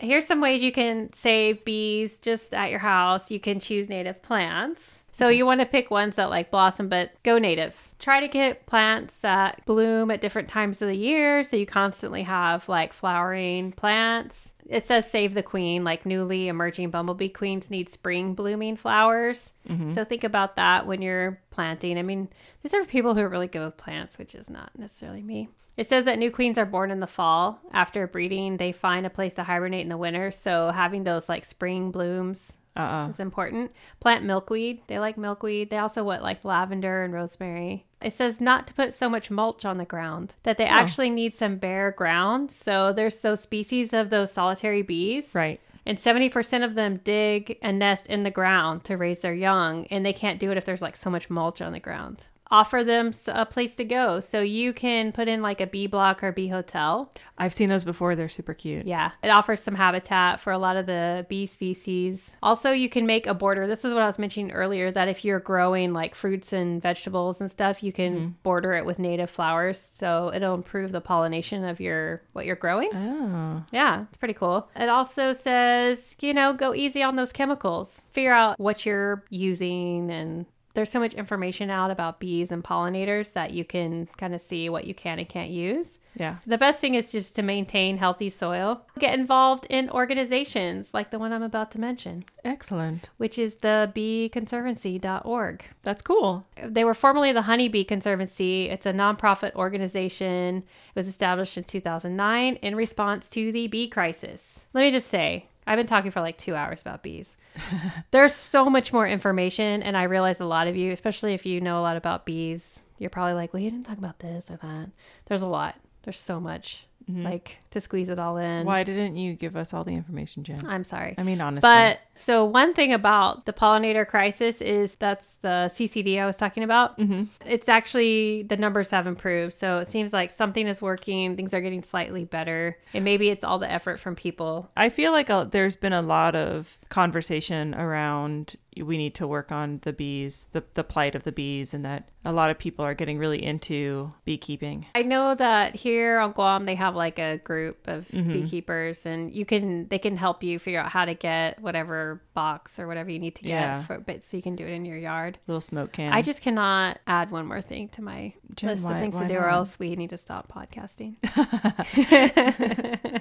Here's 0.00 0.26
some 0.26 0.40
ways 0.40 0.62
you 0.62 0.72
can 0.72 1.12
save 1.12 1.64
bees 1.64 2.18
just 2.18 2.54
at 2.54 2.70
your 2.70 2.80
house. 2.80 3.30
You 3.30 3.40
can 3.40 3.60
choose 3.60 3.88
native 3.88 4.22
plants. 4.22 5.04
So 5.12 5.28
you 5.28 5.44
want 5.44 5.60
to 5.60 5.66
pick 5.66 5.90
ones 5.90 6.16
that 6.16 6.30
like 6.30 6.50
blossom, 6.50 6.88
but 6.88 7.12
go 7.22 7.38
native. 7.38 7.88
Try 7.98 8.20
to 8.20 8.28
get 8.28 8.64
plants 8.64 9.18
that 9.18 9.64
bloom 9.66 10.10
at 10.10 10.20
different 10.20 10.48
times 10.48 10.80
of 10.80 10.88
the 10.88 10.96
year 10.96 11.44
so 11.44 11.56
you 11.56 11.66
constantly 11.66 12.22
have 12.22 12.68
like 12.68 12.92
flowering 12.92 13.72
plants. 13.72 14.52
It 14.66 14.86
says 14.86 15.10
save 15.10 15.34
the 15.34 15.42
queen, 15.42 15.84
like 15.84 16.06
newly 16.06 16.48
emerging 16.48 16.90
bumblebee 16.90 17.28
queens 17.28 17.70
need 17.70 17.88
spring 17.88 18.34
blooming 18.34 18.76
flowers. 18.76 19.52
Mm-hmm. 19.68 19.94
So 19.94 20.04
think 20.04 20.24
about 20.24 20.56
that 20.56 20.86
when 20.86 21.02
you're 21.02 21.40
planting. 21.50 21.98
I 21.98 22.02
mean, 22.02 22.28
these 22.62 22.72
are 22.72 22.84
people 22.84 23.14
who 23.14 23.20
are 23.20 23.28
really 23.28 23.48
good 23.48 23.64
with 23.64 23.76
plants, 23.76 24.16
which 24.16 24.34
is 24.34 24.48
not 24.48 24.70
necessarily 24.78 25.22
me. 25.22 25.48
It 25.80 25.88
says 25.88 26.04
that 26.04 26.18
new 26.18 26.30
queens 26.30 26.58
are 26.58 26.66
born 26.66 26.90
in 26.90 27.00
the 27.00 27.06
fall. 27.06 27.58
After 27.72 28.06
breeding, 28.06 28.58
they 28.58 28.70
find 28.70 29.06
a 29.06 29.10
place 29.10 29.32
to 29.34 29.44
hibernate 29.44 29.80
in 29.80 29.88
the 29.88 29.96
winter. 29.96 30.30
So 30.30 30.72
having 30.72 31.04
those 31.04 31.26
like 31.26 31.42
spring 31.46 31.90
blooms 31.90 32.52
Uh-uh. 32.76 33.08
is 33.08 33.18
important. 33.18 33.72
Plant 33.98 34.22
milkweed. 34.22 34.82
They 34.88 34.98
like 34.98 35.16
milkweed. 35.16 35.70
They 35.70 35.78
also 35.78 36.04
what 36.04 36.20
like 36.22 36.44
lavender 36.44 37.02
and 37.02 37.14
rosemary. 37.14 37.86
It 38.02 38.12
says 38.12 38.42
not 38.42 38.66
to 38.66 38.74
put 38.74 38.92
so 38.92 39.08
much 39.08 39.30
mulch 39.30 39.64
on 39.64 39.78
the 39.78 39.86
ground. 39.86 40.34
That 40.42 40.58
they 40.58 40.66
actually 40.66 41.08
need 41.08 41.32
some 41.32 41.56
bare 41.56 41.92
ground. 41.92 42.50
So 42.50 42.92
there's 42.92 43.16
those 43.16 43.40
species 43.40 43.94
of 43.94 44.10
those 44.10 44.30
solitary 44.30 44.82
bees. 44.82 45.34
Right. 45.34 45.62
And 45.86 45.96
70% 45.96 46.62
of 46.62 46.74
them 46.74 47.00
dig 47.02 47.58
a 47.62 47.72
nest 47.72 48.06
in 48.06 48.24
the 48.24 48.30
ground 48.30 48.84
to 48.84 48.98
raise 48.98 49.20
their 49.20 49.32
young, 49.32 49.86
and 49.86 50.04
they 50.04 50.12
can't 50.12 50.38
do 50.38 50.50
it 50.50 50.58
if 50.58 50.66
there's 50.66 50.82
like 50.82 50.94
so 50.94 51.08
much 51.08 51.30
mulch 51.30 51.62
on 51.62 51.72
the 51.72 51.80
ground. 51.80 52.26
Offer 52.50 52.84
them 52.84 53.12
a 53.28 53.46
place 53.46 53.76
to 53.76 53.84
go. 53.84 54.20
So 54.20 54.40
you 54.40 54.72
can 54.72 55.12
put 55.12 55.28
in 55.28 55.40
like 55.42 55.60
a 55.60 55.66
bee 55.66 55.86
block 55.86 56.22
or 56.22 56.32
bee 56.32 56.48
hotel. 56.48 57.12
I've 57.38 57.54
seen 57.54 57.68
those 57.68 57.84
before. 57.84 58.16
They're 58.16 58.28
super 58.28 58.54
cute. 58.54 58.86
Yeah, 58.86 59.12
it 59.22 59.28
offers 59.28 59.62
some 59.62 59.76
habitat 59.76 60.40
for 60.40 60.52
a 60.52 60.58
lot 60.58 60.76
of 60.76 60.86
the 60.86 61.24
bee 61.28 61.46
species. 61.46 62.32
Also, 62.42 62.70
you 62.72 62.90
can 62.90 63.06
make 63.06 63.26
a 63.26 63.34
border. 63.34 63.66
This 63.66 63.84
is 63.84 63.94
what 63.94 64.02
I 64.02 64.06
was 64.06 64.18
mentioning 64.18 64.52
earlier 64.52 64.90
that 64.90 65.08
if 65.08 65.24
you're 65.24 65.40
growing 65.40 65.92
like 65.92 66.14
fruits 66.14 66.52
and 66.52 66.82
vegetables 66.82 67.40
and 67.40 67.50
stuff, 67.50 67.82
you 67.82 67.92
can 67.92 68.14
mm-hmm. 68.14 68.28
border 68.42 68.74
it 68.74 68.84
with 68.84 68.98
native 68.98 69.30
flowers. 69.30 69.80
So 69.94 70.30
it'll 70.34 70.54
improve 70.54 70.92
the 70.92 71.00
pollination 71.00 71.64
of 71.64 71.80
your 71.80 72.22
what 72.32 72.44
you're 72.44 72.56
growing. 72.56 72.90
Oh. 72.92 73.64
Yeah, 73.72 74.02
it's 74.02 74.18
pretty 74.18 74.34
cool. 74.34 74.68
It 74.76 74.88
also 74.88 75.32
says, 75.32 76.16
you 76.20 76.34
know, 76.34 76.52
go 76.52 76.74
easy 76.74 77.02
on 77.02 77.16
those 77.16 77.32
chemicals. 77.32 78.02
Figure 78.12 78.32
out 78.32 78.58
what 78.58 78.84
you're 78.84 79.24
using 79.30 80.10
and 80.10 80.46
there's 80.74 80.90
so 80.90 81.00
much 81.00 81.14
information 81.14 81.68
out 81.70 81.90
about 81.90 82.20
bees 82.20 82.52
and 82.52 82.62
pollinators 82.62 83.32
that 83.32 83.52
you 83.52 83.64
can 83.64 84.06
kind 84.16 84.34
of 84.34 84.40
see 84.40 84.68
what 84.68 84.86
you 84.86 84.94
can 84.94 85.18
and 85.18 85.28
can't 85.28 85.50
use. 85.50 85.98
Yeah. 86.14 86.36
The 86.46 86.58
best 86.58 86.80
thing 86.80 86.94
is 86.94 87.12
just 87.12 87.34
to 87.36 87.42
maintain 87.42 87.96
healthy 87.98 88.28
soil. 88.30 88.82
Get 88.98 89.14
involved 89.18 89.66
in 89.70 89.88
organizations 89.90 90.92
like 90.92 91.10
the 91.10 91.18
one 91.18 91.32
I'm 91.32 91.42
about 91.42 91.70
to 91.72 91.80
mention, 91.80 92.24
Excellent. 92.44 93.08
which 93.16 93.38
is 93.38 93.56
the 93.56 93.90
beeconservancy.org. 93.94 95.64
That's 95.82 96.02
cool. 96.02 96.46
They 96.62 96.84
were 96.84 96.94
formerly 96.94 97.32
the 97.32 97.42
Honeybee 97.42 97.84
Conservancy. 97.84 98.68
It's 98.68 98.86
a 98.86 98.92
nonprofit 98.92 99.54
organization. 99.54 100.58
It 100.58 100.96
was 100.96 101.08
established 101.08 101.56
in 101.56 101.64
2009 101.64 102.56
in 102.56 102.76
response 102.76 103.28
to 103.30 103.52
the 103.52 103.66
bee 103.68 103.88
crisis. 103.88 104.60
Let 104.72 104.82
me 104.82 104.90
just 104.90 105.08
say, 105.08 105.46
I've 105.66 105.76
been 105.76 105.86
talking 105.86 106.10
for 106.10 106.20
like 106.20 106.38
two 106.38 106.54
hours 106.54 106.80
about 106.80 107.02
bees. 107.02 107.36
There's 108.10 108.34
so 108.34 108.66
much 108.66 108.92
more 108.92 109.06
information, 109.06 109.82
and 109.82 109.96
I 109.96 110.04
realize 110.04 110.40
a 110.40 110.44
lot 110.44 110.66
of 110.66 110.76
you, 110.76 110.92
especially 110.92 111.34
if 111.34 111.46
you 111.46 111.60
know 111.60 111.78
a 111.80 111.82
lot 111.82 111.96
about 111.96 112.26
bees, 112.26 112.80
you're 112.98 113.10
probably 113.10 113.34
like, 113.34 113.52
well, 113.52 113.62
you 113.62 113.70
didn't 113.70 113.86
talk 113.86 113.98
about 113.98 114.18
this 114.18 114.50
or 114.50 114.56
that. 114.58 114.90
There's 115.26 115.42
a 115.42 115.46
lot. 115.46 115.76
There's 116.02 116.20
so 116.20 116.40
much, 116.40 116.86
mm-hmm. 117.10 117.24
like 117.24 117.58
to 117.70 117.80
squeeze 117.80 118.08
it 118.08 118.18
all 118.18 118.36
in. 118.36 118.66
Why 118.66 118.82
didn't 118.82 119.16
you 119.16 119.34
give 119.34 119.56
us 119.56 119.72
all 119.72 119.84
the 119.84 119.94
information, 119.94 120.42
Jen? 120.42 120.66
I'm 120.66 120.84
sorry. 120.84 121.14
I 121.16 121.22
mean, 121.22 121.40
honestly. 121.40 121.68
But 121.68 122.00
so 122.14 122.44
one 122.44 122.74
thing 122.74 122.92
about 122.92 123.46
the 123.46 123.52
pollinator 123.52 124.06
crisis 124.06 124.60
is 124.60 124.96
that's 124.96 125.34
the 125.36 125.70
CCD 125.74 126.20
I 126.20 126.26
was 126.26 126.36
talking 126.36 126.62
about. 126.62 126.98
Mm-hmm. 126.98 127.24
It's 127.46 127.68
actually 127.68 128.42
the 128.42 128.56
numbers 128.56 128.90
have 128.90 129.06
improved, 129.06 129.54
so 129.54 129.78
it 129.78 129.86
seems 129.86 130.12
like 130.12 130.30
something 130.30 130.66
is 130.66 130.82
working. 130.82 131.36
Things 131.36 131.54
are 131.54 131.60
getting 131.60 131.82
slightly 131.82 132.24
better, 132.24 132.78
and 132.92 133.04
maybe 133.04 133.30
it's 133.30 133.44
all 133.44 133.58
the 133.58 133.70
effort 133.70 134.00
from 134.00 134.16
people. 134.16 134.70
I 134.76 134.88
feel 134.88 135.12
like 135.12 135.30
uh 135.30 135.44
there's 135.44 135.76
been 135.76 135.92
a 135.92 136.02
lot 136.02 136.34
of 136.34 136.78
conversation 136.88 137.74
around 137.74 138.56
we 138.76 138.96
need 138.96 139.14
to 139.16 139.26
work 139.26 139.50
on 139.50 139.80
the 139.82 139.92
bees, 139.92 140.46
the, 140.52 140.62
the 140.74 140.84
plight 140.84 141.14
of 141.14 141.24
the 141.24 141.32
bees, 141.32 141.74
and 141.74 141.84
that 141.84 142.08
a 142.24 142.32
lot 142.32 142.50
of 142.50 142.58
people 142.58 142.84
are 142.84 142.94
getting 142.94 143.18
really 143.18 143.42
into 143.42 144.12
beekeeping. 144.24 144.86
I 144.94 145.02
know 145.02 145.34
that 145.34 145.74
here 145.74 146.18
on 146.18 146.32
Guam 146.32 146.66
they 146.66 146.74
have 146.74 146.94
like 146.94 147.18
a 147.18 147.38
group 147.38 147.59
of 147.86 148.08
beekeepers, 148.10 149.06
and 149.06 149.32
you 149.34 149.44
can 149.44 149.88
they 149.88 149.98
can 149.98 150.16
help 150.16 150.42
you 150.42 150.58
figure 150.58 150.80
out 150.80 150.90
how 150.90 151.04
to 151.04 151.14
get 151.14 151.60
whatever 151.60 152.20
box 152.34 152.78
or 152.78 152.86
whatever 152.86 153.10
you 153.10 153.18
need 153.18 153.34
to 153.36 153.42
get 153.42 153.50
Yeah. 153.50 153.82
for, 153.82 153.98
but 153.98 154.24
so 154.24 154.36
you 154.36 154.42
can 154.42 154.56
do 154.56 154.64
it 154.66 154.70
in 154.72 154.84
your 154.84 154.96
yard. 154.98 155.38
Little 155.46 155.60
smoke 155.60 155.92
can. 155.92 156.12
I 156.12 156.22
just 156.22 156.42
cannot 156.42 156.98
add 157.06 157.30
one 157.30 157.46
more 157.46 157.60
thing 157.62 157.88
to 157.90 158.02
my 158.02 158.32
Jen, 158.56 158.70
list 158.70 158.84
why- 158.84 158.92
of 158.94 158.98
things 159.00 159.16
to 159.18 159.26
do, 159.28 159.34
or 159.34 159.48
else 159.48 159.78
we 159.78 159.94
need 159.96 160.10
to 160.10 160.18
stop 160.18 160.50
podcasting. 160.52 161.16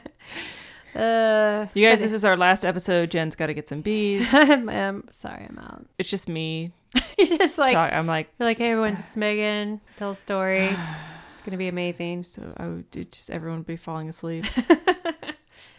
uh, 0.95 1.67
you 1.73 1.87
guys, 1.87 2.01
this 2.01 2.11
is 2.13 2.25
our 2.25 2.35
last 2.37 2.65
episode. 2.65 3.11
Jen's 3.11 3.35
got 3.35 3.47
to 3.47 3.53
get 3.53 3.69
some 3.69 3.81
bees. 3.81 4.27
I'm, 4.33 4.69
I'm 4.69 5.07
sorry, 5.11 5.45
I'm 5.49 5.59
out. 5.59 5.85
It's 5.97 6.09
just 6.09 6.27
me. 6.29 6.71
You're 7.17 7.37
just 7.37 7.57
like 7.57 7.73
talk- 7.73 7.93
I'm 7.93 8.07
like, 8.07 8.29
you're 8.39 8.47
like, 8.47 8.57
hey 8.57 8.71
everyone, 8.71 8.95
just 8.97 9.15
Megan, 9.17 9.81
tell 9.97 10.11
a 10.11 10.15
story. 10.15 10.69
It's 11.49 11.55
gonna 11.55 11.57
be 11.57 11.67
amazing. 11.67 12.25
so 12.25 12.53
I 12.57 12.67
would 12.67 13.11
just 13.11 13.31
everyone 13.31 13.59
would 13.59 13.65
be 13.67 13.75
falling 13.75 14.07
asleep. 14.09 14.45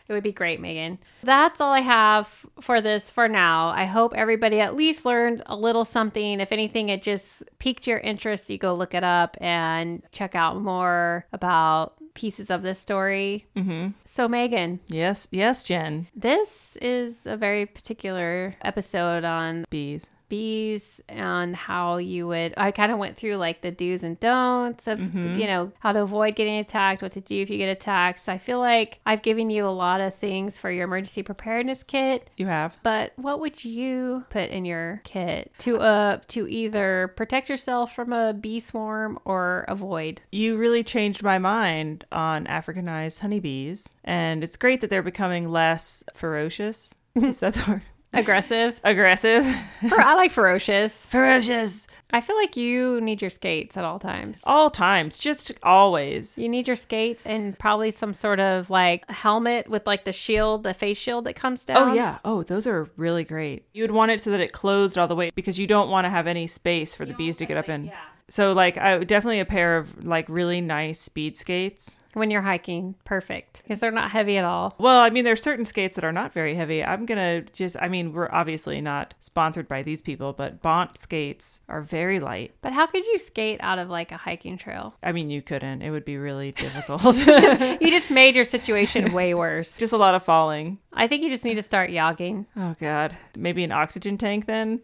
It 0.09 0.13
would 0.15 0.25
be 0.25 0.33
great, 0.33 0.61
Megan. 0.61 0.99
That's 1.23 1.61
all 1.61 1.73
I 1.73 1.83
have 1.83 2.27
for 2.61 2.81
this 2.81 3.09
for 3.13 3.29
now. 3.29 3.69
I 3.69 3.85
hope 3.85 4.13
everybody 4.17 4.59
at 4.59 4.75
least 4.75 5.05
learned 5.05 5.41
a 5.47 5.55
little 5.55 5.85
something. 5.85 6.41
If 6.41 6.51
anything, 6.51 6.89
it 6.89 7.01
just 7.01 7.45
piqued 7.61 7.87
your 7.87 7.99
interest. 7.99 8.51
You 8.51 8.59
go 8.59 8.75
look 8.75 8.93
it 8.93 9.05
up 9.05 9.37
and 9.41 10.03
check 10.11 10.35
out 10.35 10.61
more 10.61 11.27
about 11.33 11.95
pieces 12.15 12.51
of 12.51 12.63
this 12.63 12.81
story. 12.81 13.47
Mm-hmm. 13.55 13.91
So, 14.05 14.27
Megan, 14.27 14.81
Yes, 14.89 15.29
yes, 15.31 15.63
Jen. 15.63 16.09
this 16.13 16.77
is 16.83 17.25
a 17.25 17.37
very 17.37 17.65
particular 17.65 18.57
episode 18.63 19.23
on 19.23 19.65
Bees. 19.71 20.11
Bees 20.31 21.01
and 21.09 21.55
how 21.55 21.99
you 21.99 22.27
would 22.27 22.55
i 22.57 22.71
kind 22.71 22.91
of 22.91 22.97
went 22.99 23.17
through 23.17 23.37
like 23.37 23.61
the 23.61 23.71
do's 23.71 24.03
and 24.03 24.19
don'ts 24.21 24.87
of 24.87 24.99
you 25.01 25.47
know 25.47 25.71
how 25.81 25.93
to 25.93 26.01
avoid 26.01 26.35
getting 26.35 26.57
attacked 26.57 27.03
what 27.03 27.13
to 27.13 27.21
do 27.21 27.43
if 27.43 27.51
you 27.51 27.59
get 27.59 27.69
attacked 27.69 28.21
so 28.21 28.33
i 28.33 28.39
feel 28.39 28.59
like 28.59 28.99
i've 29.05 29.21
given 29.23 29.51
you 29.51 29.67
a 29.67 29.69
lot 29.69 30.01
of 30.01 30.15
things 30.15 30.59
for 30.59 30.71
your 30.71 30.85
emergency 30.85 31.23
preparedness 31.23 31.83
kit 31.83 32.31
You 32.39 32.47
have. 32.47 32.79
but 32.83 33.13
what 33.17 33.41
would 33.41 33.65
you 33.65 34.25
put 34.31 34.49
in 34.51 34.65
your 34.65 35.03
kit 35.05 35.53
to 35.59 35.79
uh 35.79 36.21
to 36.29 36.49
either 36.49 37.13
protect 37.17 37.49
yourself 37.51 37.95
from 37.95 38.13
a 38.13 38.33
bee 38.33 38.61
swarm 38.61 39.19
or 39.25 39.65
avoid 39.69 40.21
You 40.31 40.57
really 40.57 40.85
changed 40.85 41.23
my 41.23 41.39
mind 41.39 42.05
on 42.13 42.47
Africanized 42.47 43.19
honeybees, 43.21 43.95
and 44.05 44.45
it's 44.45 44.57
great 44.57 44.81
that 44.81 44.91
they're 44.91 45.03
becoming 45.03 45.49
less 45.51 46.05
ferocious. 46.15 46.95
Is 47.17 47.41
that 47.41 47.55
the 47.55 47.71
word? 47.73 47.83
Aggressive 48.13 48.81
Aggressive. 48.85 49.45
For, 49.89 50.01
i 50.01 50.15
like 50.15 50.33
ferocious 50.33 51.07
ferocious. 51.11 51.87
i 52.11 52.21
feel 52.21 52.37
like 52.37 52.57
you 52.57 53.01
need 53.01 53.23
your 53.23 53.31
skates 53.31 53.77
at 53.77 53.85
all 53.85 53.99
times 53.99 54.41
All 54.45 54.71
times, 54.71 55.19
just 55.19 55.53
always. 55.63 56.37
You 56.39 56.49
need 56.49 56.67
your 56.67 56.77
skates 56.77 57.23
and 57.25 57.59
probably 57.59 57.91
some 57.91 58.15
sort 58.15 58.41
of 58.41 58.69
like 58.71 59.09
helmet 59.11 59.69
with 59.69 59.87
like 59.87 60.05
the 60.05 60.13
shield, 60.13 60.63
the 60.65 60.75
face 60.75 60.99
shield 60.99 61.25
that 61.25 61.35
comes 61.37 61.65
oh, 61.69 61.75
down. 61.75 61.91
Oh 61.91 61.95
yeah. 61.95 62.19
Oh, 62.25 62.43
those 62.43 62.67
are 62.67 62.89
really 62.97 63.25
great. 63.25 63.67
You 63.73 63.83
would 63.85 63.91
want 63.91 64.11
it 64.11 64.21
so 64.21 64.31
that 64.31 64.41
it 64.41 64.53
closed 64.53 64.99
all 64.99 65.07
the 65.09 65.15
way 65.15 65.31
because 65.35 65.59
you 65.59 65.67
don't 65.67 65.89
want 65.91 66.05
to 66.05 66.11
have 66.11 66.27
any 66.27 66.47
space 66.47 66.95
for 66.95 67.05
the 67.05 67.15
bees 67.15 67.37
to 67.39 67.47
get 67.47 67.57
up 67.57 67.69
in. 67.69 67.93
So 68.31 68.53
like 68.53 68.79
I 68.79 68.99
definitely 69.05 69.41
a 69.41 69.45
pair 69.45 69.77
of 69.77 70.07
like 70.07 70.27
really 70.29 70.61
nice 70.61 71.01
speed 71.01 71.37
skates. 71.37 71.97
When 72.13 72.29
you're 72.33 72.43
hiking, 72.43 72.97
perfect 73.05 73.63
because 73.63 73.79
they're 73.79 73.93
not 73.93 74.11
heavy 74.11 74.37
at 74.37 74.45
all. 74.45 74.75
Well, 74.79 74.99
I 75.01 75.11
mean 75.11 75.25
there's 75.25 75.43
certain 75.43 75.65
skates 75.65 75.95
that 75.95 76.05
are 76.05 76.11
not 76.13 76.33
very 76.33 76.57
heavy. 76.57 76.83
I'm 76.83 77.07
going 77.07 77.19
to 77.45 77.53
just 77.53 77.77
I 77.81 77.89
mean 77.89 78.13
we're 78.13 78.29
obviously 78.33 78.81
not 78.81 79.15
sponsored 79.21 79.69
by 79.69 79.83
these 79.83 80.03
people, 80.03 80.33
but 80.33 80.61
Bont 80.61 80.97
skates 80.97 81.61
are 81.69 81.83
very 81.83 82.19
light. 82.19 82.55
But 82.63 82.73
how 82.73 82.87
could 82.87 83.07
you 83.07 83.19
skate 83.19 83.61
out 83.63 83.79
of 83.79 83.89
like 83.91 84.11
a 84.11 84.17
hiking 84.17 84.59
trail? 84.59 84.95
I 85.05 85.13
mean 85.13 85.31
you 85.31 85.41
couldn't. 85.43 85.83
It 85.83 85.91
would 85.91 86.05
be 86.05 86.17
really 86.17 86.53
difficult. 86.65 87.03
You 87.81 87.91
just 87.99 88.11
made 88.11 88.35
your 88.37 88.45
situation 88.45 89.13
way 89.13 89.35
worse. 89.35 89.77
just 89.77 89.93
a 89.93 89.97
lot 89.97 90.15
of 90.15 90.23
falling. 90.23 90.79
I 90.93 91.07
think 91.07 91.23
you 91.23 91.31
just 91.31 91.45
need 91.45 91.55
to 91.55 91.63
start 91.63 91.91
yogging. 91.91 92.47
Oh 92.57 92.75
god. 92.81 93.17
Maybe 93.37 93.63
an 93.65 93.73
oxygen 93.73 94.19
tank 94.19 94.47
then? 94.47 94.81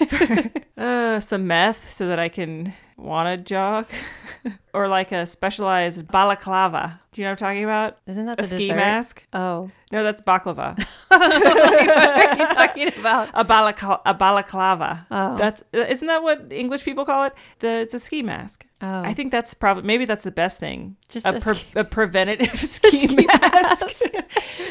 uh, 0.76 1.20
some 1.20 1.46
meth 1.46 1.90
so 1.90 2.08
that 2.08 2.18
I 2.18 2.28
can 2.28 2.74
want 2.96 3.38
to 3.38 3.44
jog, 3.44 3.86
or 4.74 4.88
like 4.88 5.12
a 5.12 5.26
specialized 5.26 6.08
balaclava. 6.08 7.00
Do 7.12 7.20
you 7.20 7.26
know 7.26 7.32
what 7.32 7.42
I'm 7.42 7.48
talking 7.48 7.64
about? 7.64 7.98
Isn't 8.06 8.24
that 8.26 8.38
A 8.38 8.42
the 8.42 8.48
ski 8.48 8.68
dessert? 8.68 8.76
mask? 8.76 9.26
Oh, 9.34 9.70
No, 9.90 10.02
that's 10.02 10.22
baklava. 10.22 10.78
what 11.08 11.20
are 11.22 12.38
you 12.38 12.46
talking 12.46 12.88
about? 12.98 13.28
a, 13.34 13.44
balacla- 13.44 14.00
a 14.06 14.14
balaclava. 14.14 15.06
Oh. 15.10 15.36
That's 15.36 15.62
isn't 15.72 16.06
that 16.06 16.22
what 16.22 16.50
English 16.52 16.84
people 16.84 17.04
call 17.04 17.24
it? 17.24 17.34
The 17.58 17.68
it's 17.82 17.92
a 17.94 17.98
ski 17.98 18.22
mask. 18.22 18.64
Oh. 18.80 19.02
I 19.02 19.12
think 19.12 19.30
that's 19.30 19.52
probably 19.54 19.82
maybe 19.84 20.06
that's 20.06 20.24
the 20.24 20.30
best 20.30 20.58
thing. 20.58 20.96
Just 21.10 21.26
a, 21.26 21.36
a 21.36 21.40
pre- 21.40 21.54
ski- 21.56 21.66
a 21.76 21.84
preventative 21.84 22.58
ski, 22.60 23.14
mask, 23.14 23.86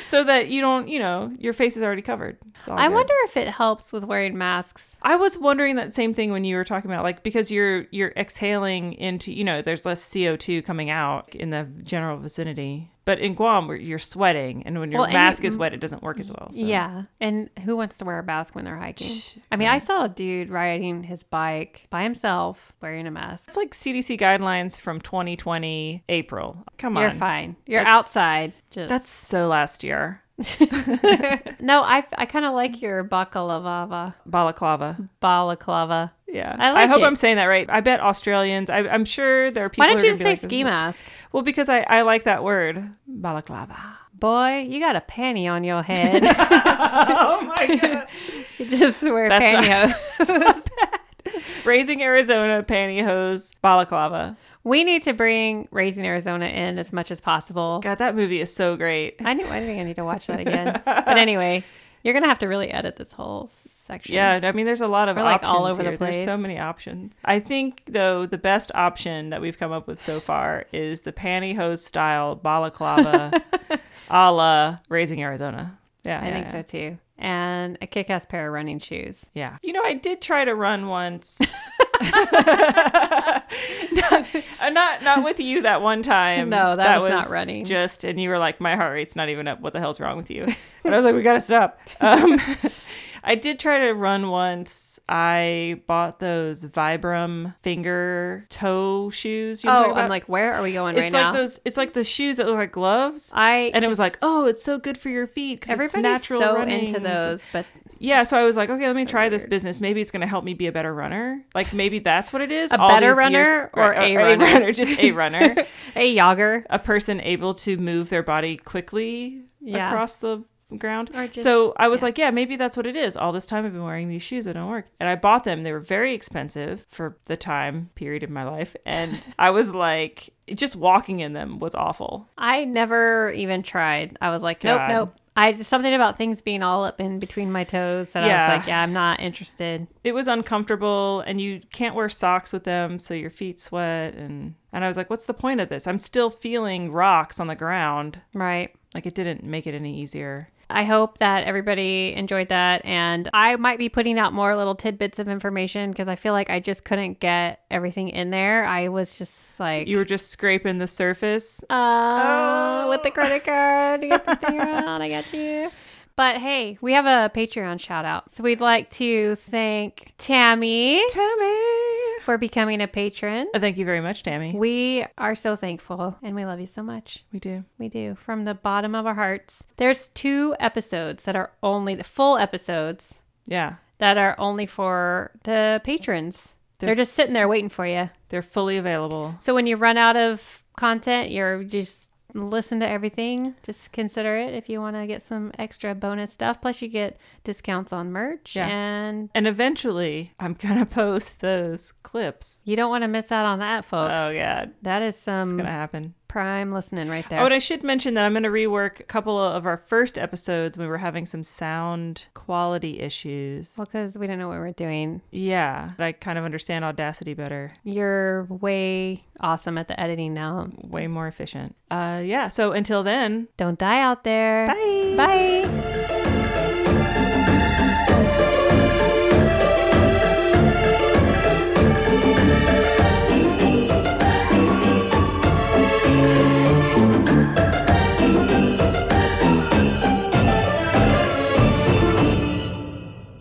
so 0.03 0.23
that 0.23 0.49
you 0.49 0.61
don't, 0.61 0.87
you 0.87 0.99
know, 0.99 1.31
your 1.39 1.53
face 1.53 1.77
is 1.77 1.83
already 1.83 2.01
covered. 2.01 2.37
I 2.67 2.87
good. 2.87 2.93
wonder 2.95 3.13
if 3.25 3.37
it 3.37 3.47
helps 3.49 3.93
with 3.93 4.03
wearing 4.03 4.35
masks. 4.37 4.97
I 5.03 5.15
was 5.15 5.37
wondering 5.37 5.75
that 5.75 5.93
same 5.93 6.13
thing 6.15 6.31
when 6.31 6.43
you 6.43 6.55
were 6.55 6.65
talking 6.65 6.89
about 6.91 7.03
like 7.03 7.21
because 7.23 7.51
you're 7.51 7.85
you're 8.15 8.21
exhaling 8.21 8.93
into 8.93 9.33
you 9.33 9.43
know 9.43 9.61
there's 9.61 9.85
less 9.85 10.13
CO 10.13 10.35
two 10.35 10.61
coming 10.61 10.89
out 10.89 11.33
in 11.35 11.49
the 11.49 11.63
general 11.83 12.17
vicinity. 12.17 12.89
But 13.03 13.17
in 13.17 13.33
Guam, 13.33 13.67
where 13.67 13.75
you're 13.77 13.97
sweating, 13.97 14.61
and 14.63 14.79
when 14.79 14.91
your 14.91 15.01
Well, 15.01 15.11
mask 15.11 15.41
you- 15.41 15.47
is 15.47 15.57
wet, 15.57 15.73
it 15.73 15.79
doesn't 15.79 16.03
work 16.03 16.19
as 16.19 16.29
well. 16.31 16.49
So. 16.53 16.63
Yeah. 16.63 17.03
And 17.19 17.49
who 17.65 17.75
wants 17.75 17.97
to 17.97 18.05
wear 18.05 18.19
a 18.19 18.23
mask 18.23 18.53
when 18.53 18.63
they're 18.63 18.77
hiking? 18.77 19.19
I 19.51 19.55
mean, 19.55 19.69
I 19.69 19.79
saw 19.79 20.03
a 20.05 20.09
dude 20.09 20.49
riding 20.51 21.03
his 21.03 21.23
bike 21.23 21.87
by 21.89 22.03
himself 22.03 22.73
wearing 22.79 23.07
a 23.07 23.11
mask. 23.11 23.45
it's 23.47 23.57
like 23.57 23.73
CDC 23.73 24.19
guidelines 24.19 24.79
from 24.79 25.01
2020 25.01 26.03
April. 26.09 26.63
Come 26.77 26.95
on, 26.95 27.01
You're 27.03 27.11
fine. 27.13 27.55
You're 27.65 27.79
That's- 27.81 27.95
outside. 28.05 28.53
Just 28.69 28.87
that's 28.89 29.11
so 29.11 29.47
last 29.47 29.83
year. 29.83 30.20
no. 31.59 31.81
I, 31.83 32.05
I 32.17 32.25
kind 32.25 32.45
of 32.45 32.53
like 32.53 32.81
your 32.81 33.03
baklava 33.03 34.13
Balaclava. 34.25 35.09
balaclava. 35.19 36.11
Yeah, 36.27 36.55
I 36.57 36.71
like 36.71 36.89
hope 36.89 37.01
it. 37.01 37.05
I'm 37.05 37.15
saying 37.15 37.35
that 37.35 37.45
right. 37.45 37.69
I 37.69 37.81
bet 37.81 37.99
Australians. 37.99 38.69
I, 38.69 38.79
I'm 38.79 39.05
sure 39.05 39.51
there 39.51 39.65
are 39.65 39.69
people. 39.69 39.85
Why 39.85 39.93
don't 39.93 40.03
you 40.03 40.15
say 40.15 40.23
like, 40.23 40.41
ski 40.41 40.63
mask? 40.63 41.03
Well, 41.31 41.43
because 41.43 41.67
I, 41.67 41.81
I 41.81 42.03
like 42.03 42.23
that 42.23 42.43
word, 42.43 42.93
balaclava. 43.05 43.97
Boy, 44.13 44.67
you 44.69 44.79
got 44.79 44.95
a 44.95 45.01
panty 45.01 45.49
on 45.51 45.63
your 45.63 45.83
head. 45.83 46.21
oh 46.23 47.41
my 47.57 47.75
god! 47.81 48.07
you 48.59 48.69
just 48.69 49.01
wear 49.01 49.27
That's 49.27 50.23
pantyhose. 50.27 51.65
Raising 51.65 52.01
Arizona 52.01 52.63
pantyhose 52.63 53.53
balaclava. 53.61 54.37
We 54.63 54.83
need 54.83 55.03
to 55.03 55.13
bring 55.13 55.67
Raising 55.71 56.05
Arizona 56.05 56.45
in 56.45 56.77
as 56.77 56.93
much 56.93 57.11
as 57.11 57.19
possible. 57.21 57.79
God, 57.83 57.97
that 57.97 58.15
movie 58.15 58.41
is 58.41 58.53
so 58.53 58.75
great. 58.75 59.15
I 59.23 59.33
knew. 59.33 59.45
I 59.45 59.59
think 59.61 59.79
I 59.79 59.83
need 59.83 59.95
to 59.95 60.05
watch 60.05 60.27
that 60.27 60.39
again. 60.39 60.81
but 60.85 61.17
anyway, 61.17 61.63
you're 62.03 62.13
gonna 62.13 62.27
have 62.27 62.39
to 62.39 62.47
really 62.47 62.71
edit 62.71 62.97
this 62.97 63.11
whole 63.13 63.49
section. 63.51 64.15
Yeah, 64.15 64.39
I 64.43 64.51
mean, 64.51 64.65
there's 64.65 64.81
a 64.81 64.87
lot 64.87 65.09
of 65.09 65.17
We're, 65.17 65.23
like, 65.23 65.43
all 65.43 65.65
over 65.65 65.83
the 65.83 65.97
place. 65.97 66.15
There's 66.15 66.25
so 66.25 66.37
many 66.37 66.59
options. 66.59 67.15
I 67.25 67.39
think 67.39 67.83
though 67.87 68.25
the 68.25 68.37
best 68.37 68.71
option 68.73 69.29
that 69.31 69.41
we've 69.41 69.57
come 69.57 69.71
up 69.71 69.87
with 69.87 70.01
so 70.01 70.19
far 70.19 70.65
is 70.71 71.01
the 71.01 71.11
pantyhose 71.11 71.79
style 71.79 72.35
balaclava, 72.35 73.41
a 74.09 74.31
la 74.31 74.77
Raising 74.89 75.21
Arizona. 75.21 75.77
Yeah, 76.03 76.19
I 76.21 76.27
yeah, 76.27 76.33
think 76.33 76.45
yeah. 76.45 76.51
so 76.51 76.61
too. 76.61 76.97
And 77.17 77.77
a 77.81 77.87
kick-ass 77.87 78.25
pair 78.25 78.47
of 78.47 78.53
running 78.53 78.79
shoes. 78.79 79.29
Yeah. 79.35 79.57
You 79.61 79.73
know, 79.73 79.83
I 79.83 79.93
did 79.93 80.21
try 80.23 80.43
to 80.43 80.55
run 80.55 80.87
once. 80.87 81.39
not, 83.93 84.25
not 84.73 85.03
not 85.03 85.23
with 85.23 85.39
you 85.39 85.61
that 85.63 85.81
one 85.81 86.03
time. 86.03 86.49
No, 86.49 86.75
that 86.75 87.01
was 87.01 87.09
not 87.11 87.29
running. 87.29 87.65
Just 87.65 88.03
and 88.03 88.19
you 88.19 88.29
were 88.29 88.39
like, 88.39 88.59
my 88.61 88.75
heart 88.75 88.93
rate's 88.93 89.15
not 89.15 89.29
even 89.29 89.47
up. 89.47 89.59
What 89.61 89.73
the 89.73 89.79
hell's 89.79 89.99
wrong 89.99 90.17
with 90.17 90.29
you? 90.31 90.43
And 90.83 90.93
I 90.93 90.97
was 90.97 91.05
like, 91.05 91.15
we 91.15 91.21
gotta 91.21 91.41
stop. 91.41 91.79
Um, 92.01 92.39
I 93.23 93.35
did 93.35 93.59
try 93.59 93.77
to 93.85 93.91
run 93.91 94.29
once. 94.29 94.99
I 95.07 95.81
bought 95.85 96.19
those 96.19 96.65
Vibram 96.65 97.53
finger 97.61 98.47
toe 98.49 99.11
shoes. 99.11 99.63
You 99.63 99.69
know 99.69 99.91
Oh, 99.91 99.93
I'm 99.93 100.09
like, 100.09 100.27
where 100.27 100.55
are 100.55 100.63
we 100.63 100.73
going 100.73 100.95
it's 100.97 101.01
right 101.03 101.13
like 101.13 101.33
now? 101.33 101.33
those. 101.33 101.59
It's 101.63 101.77
like 101.77 101.93
the 101.93 102.03
shoes 102.03 102.37
that 102.37 102.47
look 102.47 102.55
like 102.55 102.71
gloves. 102.71 103.31
I 103.35 103.69
and 103.75 103.85
it 103.85 103.87
was 103.89 103.99
like, 103.99 104.17
oh, 104.23 104.47
it's 104.47 104.63
so 104.63 104.79
good 104.79 104.97
for 104.97 105.09
your 105.09 105.27
feet 105.27 105.59
because 105.59 105.79
it's 105.79 105.93
everybody's 105.93 106.21
natural 106.21 106.41
so 106.41 106.55
running. 106.55 106.87
into 106.87 106.99
those, 106.99 107.45
but 107.53 107.67
Yeah, 108.03 108.23
so 108.23 108.35
I 108.35 108.43
was 108.45 108.57
like, 108.57 108.69
okay, 108.71 108.87
let 108.87 108.95
me 108.95 109.05
try 109.05 109.29
this 109.29 109.43
business. 109.45 109.79
Maybe 109.79 110.01
it's 110.01 110.09
going 110.09 110.21
to 110.21 110.27
help 110.27 110.43
me 110.43 110.55
be 110.55 110.65
a 110.65 110.71
better 110.71 110.91
runner. 110.93 111.43
Like 111.53 111.71
maybe 111.71 111.99
that's 111.99 112.33
what 112.33 112.41
it 112.41 112.51
is. 112.51 112.71
A 112.71 112.79
All 112.79 112.89
better 112.89 113.13
runner 113.13 113.69
or 113.73 113.89
Right, 113.91 114.11
a 114.11 114.17
runner? 114.17 114.71
just 114.73 114.99
a 114.99 115.11
runner, 115.11 115.55
a 115.95 116.15
jogger. 116.15 116.65
a 116.69 116.79
person 116.79 117.21
able 117.21 117.53
to 117.53 117.77
move 117.77 118.09
their 118.09 118.23
body 118.23 118.57
quickly 118.57 119.43
Yeah. 119.59 119.91
across 119.91 120.17
the 120.17 120.43
ground. 120.77 121.11
Or 121.13 121.27
just- 121.27 121.43
so 121.43 121.73
I 121.77 121.89
was 121.89 122.01
yeah. 122.01 122.05
like, 122.05 122.17
yeah, 122.17 122.31
maybe 122.31 122.55
that's 122.55 122.75
what 122.75 122.87
it 122.87 122.95
is. 122.95 123.15
All 123.15 123.31
this 123.31 123.45
time 123.45 123.65
I've 123.67 123.73
been 123.73 123.83
wearing 123.83 124.07
these 124.09 124.23
shoes 124.23 124.45
that 124.45 124.53
don't 124.53 124.69
work, 124.69 124.87
and 124.99 125.07
I 125.07 125.15
bought 125.15 125.43
them. 125.43 125.61
They 125.61 125.71
were 125.71 125.79
very 125.79 126.13
expensive 126.15 126.85
for 126.89 127.17
the 127.25 127.37
time 127.37 127.89
period 127.95 128.23
in 128.23 128.33
my 128.33 128.45
life, 128.45 128.75
and 128.85 129.21
I 129.37 129.49
was 129.51 129.75
like, 129.75 130.29
just 130.55 130.75
walking 130.75 131.19
in 131.19 131.33
them 131.33 131.59
was 131.59 131.75
awful. 131.75 132.29
I 132.37 132.65
never 132.65 133.31
even 133.31 133.61
tried. 133.63 134.17
I 134.21 134.29
was 134.31 134.41
like, 134.41 134.63
nope, 134.63 134.77
God. 134.79 134.89
nope. 134.89 135.15
I 135.35 135.53
just 135.53 135.69
something 135.69 135.93
about 135.93 136.17
things 136.17 136.41
being 136.41 136.61
all 136.61 136.83
up 136.83 136.99
in 136.99 137.19
between 137.19 137.51
my 137.51 137.63
toes 137.63 138.07
that 138.11 138.23
I 138.23 138.27
was 138.27 138.59
like, 138.59 138.67
yeah, 138.67 138.81
I'm 138.81 138.93
not 138.93 139.19
interested. 139.19 139.87
it 140.03 140.13
was 140.13 140.27
uncomfortable 140.27 141.21
and 141.21 141.39
you 141.39 141.61
can't 141.71 141.95
wear 141.95 142.09
socks 142.09 142.51
with 142.51 142.65
them 142.65 142.99
so 142.99 143.13
your 143.13 143.29
feet 143.29 143.59
sweat 143.59 144.15
and 144.15 144.55
and 144.73 144.83
I 144.83 144.87
was 144.87 144.97
like 144.97 145.09
what's 145.09 145.25
the 145.25 145.33
point 145.33 145.61
of 145.61 145.69
this? 145.69 145.87
I'm 145.87 145.99
still 145.99 146.29
feeling 146.29 146.91
rocks 146.91 147.39
on 147.39 147.47
the 147.47 147.55
ground. 147.55 148.19
Right. 148.33 148.73
Like 148.93 149.05
it 149.05 149.15
didn't 149.15 149.43
make 149.43 149.65
it 149.67 149.73
any 149.73 150.01
easier. 150.01 150.49
I 150.73 150.83
hope 150.83 151.17
that 151.19 151.43
everybody 151.45 152.13
enjoyed 152.15 152.49
that. 152.49 152.83
And 152.85 153.29
I 153.33 153.55
might 153.55 153.77
be 153.79 153.89
putting 153.89 154.17
out 154.19 154.33
more 154.33 154.55
little 154.55 154.75
tidbits 154.75 155.19
of 155.19 155.27
information 155.27 155.91
because 155.91 156.07
I 156.07 156.15
feel 156.15 156.33
like 156.33 156.49
I 156.49 156.59
just 156.59 156.83
couldn't 156.83 157.19
get 157.19 157.61
everything 157.69 158.09
in 158.09 158.29
there. 158.29 158.65
I 158.65 158.87
was 158.87 159.17
just 159.17 159.59
like, 159.59 159.87
You 159.87 159.97
were 159.97 160.05
just 160.05 160.29
scraping 160.29 160.77
the 160.77 160.87
surface. 160.87 161.63
uh, 161.69 162.87
with 162.89 163.03
the 163.03 163.11
credit 163.11 163.43
card 163.45 164.01
to 164.01 164.07
get 164.07 164.25
this 164.25 164.37
thing 164.39 164.57
around. 164.59 165.01
I 165.01 165.09
got 165.09 165.31
you. 165.33 165.69
But 166.15 166.37
hey, 166.37 166.77
we 166.81 166.93
have 166.93 167.05
a 167.05 167.31
Patreon 167.33 167.79
shout 167.79 168.05
out. 168.05 168.33
So 168.33 168.43
we'd 168.43 168.61
like 168.61 168.89
to 168.91 169.35
thank 169.35 170.13
Tammy, 170.17 171.01
Tammy. 171.09 172.21
for 172.23 172.37
becoming 172.37 172.81
a 172.81 172.87
patron. 172.87 173.47
Uh, 173.53 173.59
Thank 173.59 173.77
you 173.77 173.85
very 173.85 174.01
much, 174.01 174.21
Tammy. 174.23 174.53
We 174.55 175.05
are 175.17 175.35
so 175.35 175.55
thankful 175.55 176.17
and 176.21 176.35
we 176.35 176.45
love 176.45 176.59
you 176.59 176.65
so 176.67 176.83
much. 176.83 177.23
We 177.33 177.39
do. 177.39 177.63
We 177.79 177.89
do 177.89 178.15
from 178.15 178.45
the 178.45 178.53
bottom 178.53 178.93
of 178.93 179.05
our 179.07 179.15
hearts. 179.15 179.63
There's 179.77 180.09
two 180.09 180.55
episodes 180.59 181.23
that 181.23 181.35
are 181.35 181.51
only 181.63 181.95
the 181.95 182.03
full 182.03 182.37
episodes 182.37 183.15
Yeah. 183.47 183.75
that 183.97 184.17
are 184.17 184.35
only 184.37 184.65
for 184.67 185.31
the 185.43 185.81
patrons. 185.83 186.53
They're 186.79 186.87
They're, 186.89 186.95
just 187.05 187.13
sitting 187.13 187.33
there 187.33 187.47
waiting 187.47 187.69
for 187.69 187.87
you. 187.87 188.09
They're 188.29 188.41
fully 188.41 188.77
available. 188.77 189.35
So 189.39 189.55
when 189.55 189.65
you 189.67 189.75
run 189.77 189.97
out 189.97 190.17
of 190.17 190.61
content, 190.75 191.31
you're 191.31 191.63
just 191.63 192.09
listen 192.33 192.79
to 192.79 192.87
everything. 192.87 193.55
Just 193.63 193.91
consider 193.91 194.35
it 194.37 194.53
if 194.53 194.69
you 194.69 194.79
want 194.79 194.95
to 194.95 195.05
get 195.07 195.21
some 195.21 195.51
extra 195.59 195.93
bonus 195.95 196.31
stuff. 196.33 196.61
Plus, 196.61 196.81
you 196.81 196.87
get 196.87 197.17
discounts 197.43 197.91
on 197.93 198.11
merch, 198.11 198.55
Yeah. 198.55 198.67
and 198.67 199.29
And 199.35 199.47
eventually, 199.47 200.33
I'm 200.39 200.53
going 200.59 200.77
to 200.77 200.85
post 200.85 201.41
those 201.41 201.91
clips. 202.03 202.59
you 202.63 202.75
don't 202.75 202.89
want 202.89 203.03
to 203.03 203.07
miss 203.07 203.31
out 203.31 203.45
on 203.45 203.59
that, 203.59 203.85
folks. 203.85 204.11
Oh, 204.13 204.29
yeah. 204.29 204.65
That 204.81 205.01
is 205.01 205.15
some. 205.15 205.43
It's 205.43 205.51
going 205.53 205.65
to 205.65 205.71
happen. 205.71 206.13
Prime 206.31 206.71
listening 206.71 207.09
right 207.09 207.27
there. 207.29 207.41
Oh, 207.41 207.45
and 207.45 207.53
I 207.53 207.59
should 207.59 207.83
mention 207.83 208.13
that 208.13 208.25
I'm 208.25 208.31
going 208.31 208.43
to 208.43 208.49
rework 208.49 209.01
a 209.01 209.03
couple 209.03 209.37
of 209.37 209.65
our 209.65 209.75
first 209.75 210.17
episodes. 210.17 210.77
We 210.77 210.87
were 210.87 210.97
having 210.99 211.25
some 211.25 211.43
sound 211.43 212.23
quality 212.33 213.01
issues. 213.01 213.75
well, 213.77 213.85
because 213.85 214.17
we 214.17 214.27
don't 214.27 214.39
know 214.39 214.47
what 214.47 214.57
we're 214.59 214.71
doing. 214.71 215.21
Yeah. 215.31 215.91
I 215.99 216.13
kind 216.13 216.37
of 216.39 216.45
understand 216.45 216.85
Audacity 216.85 217.33
better. 217.33 217.73
You're 217.83 218.45
way 218.45 219.25
awesome 219.41 219.77
at 219.77 219.89
the 219.89 219.99
editing 219.99 220.33
now. 220.33 220.69
Way 220.81 221.07
more 221.07 221.27
efficient. 221.27 221.75
Uh, 221.91 222.21
yeah. 222.23 222.47
So 222.47 222.71
until 222.71 223.03
then, 223.03 223.49
Don't 223.57 223.77
die 223.77 223.99
out 223.99 224.23
there. 224.23 224.67
bye. 224.67 225.13
Bye. 225.17 226.30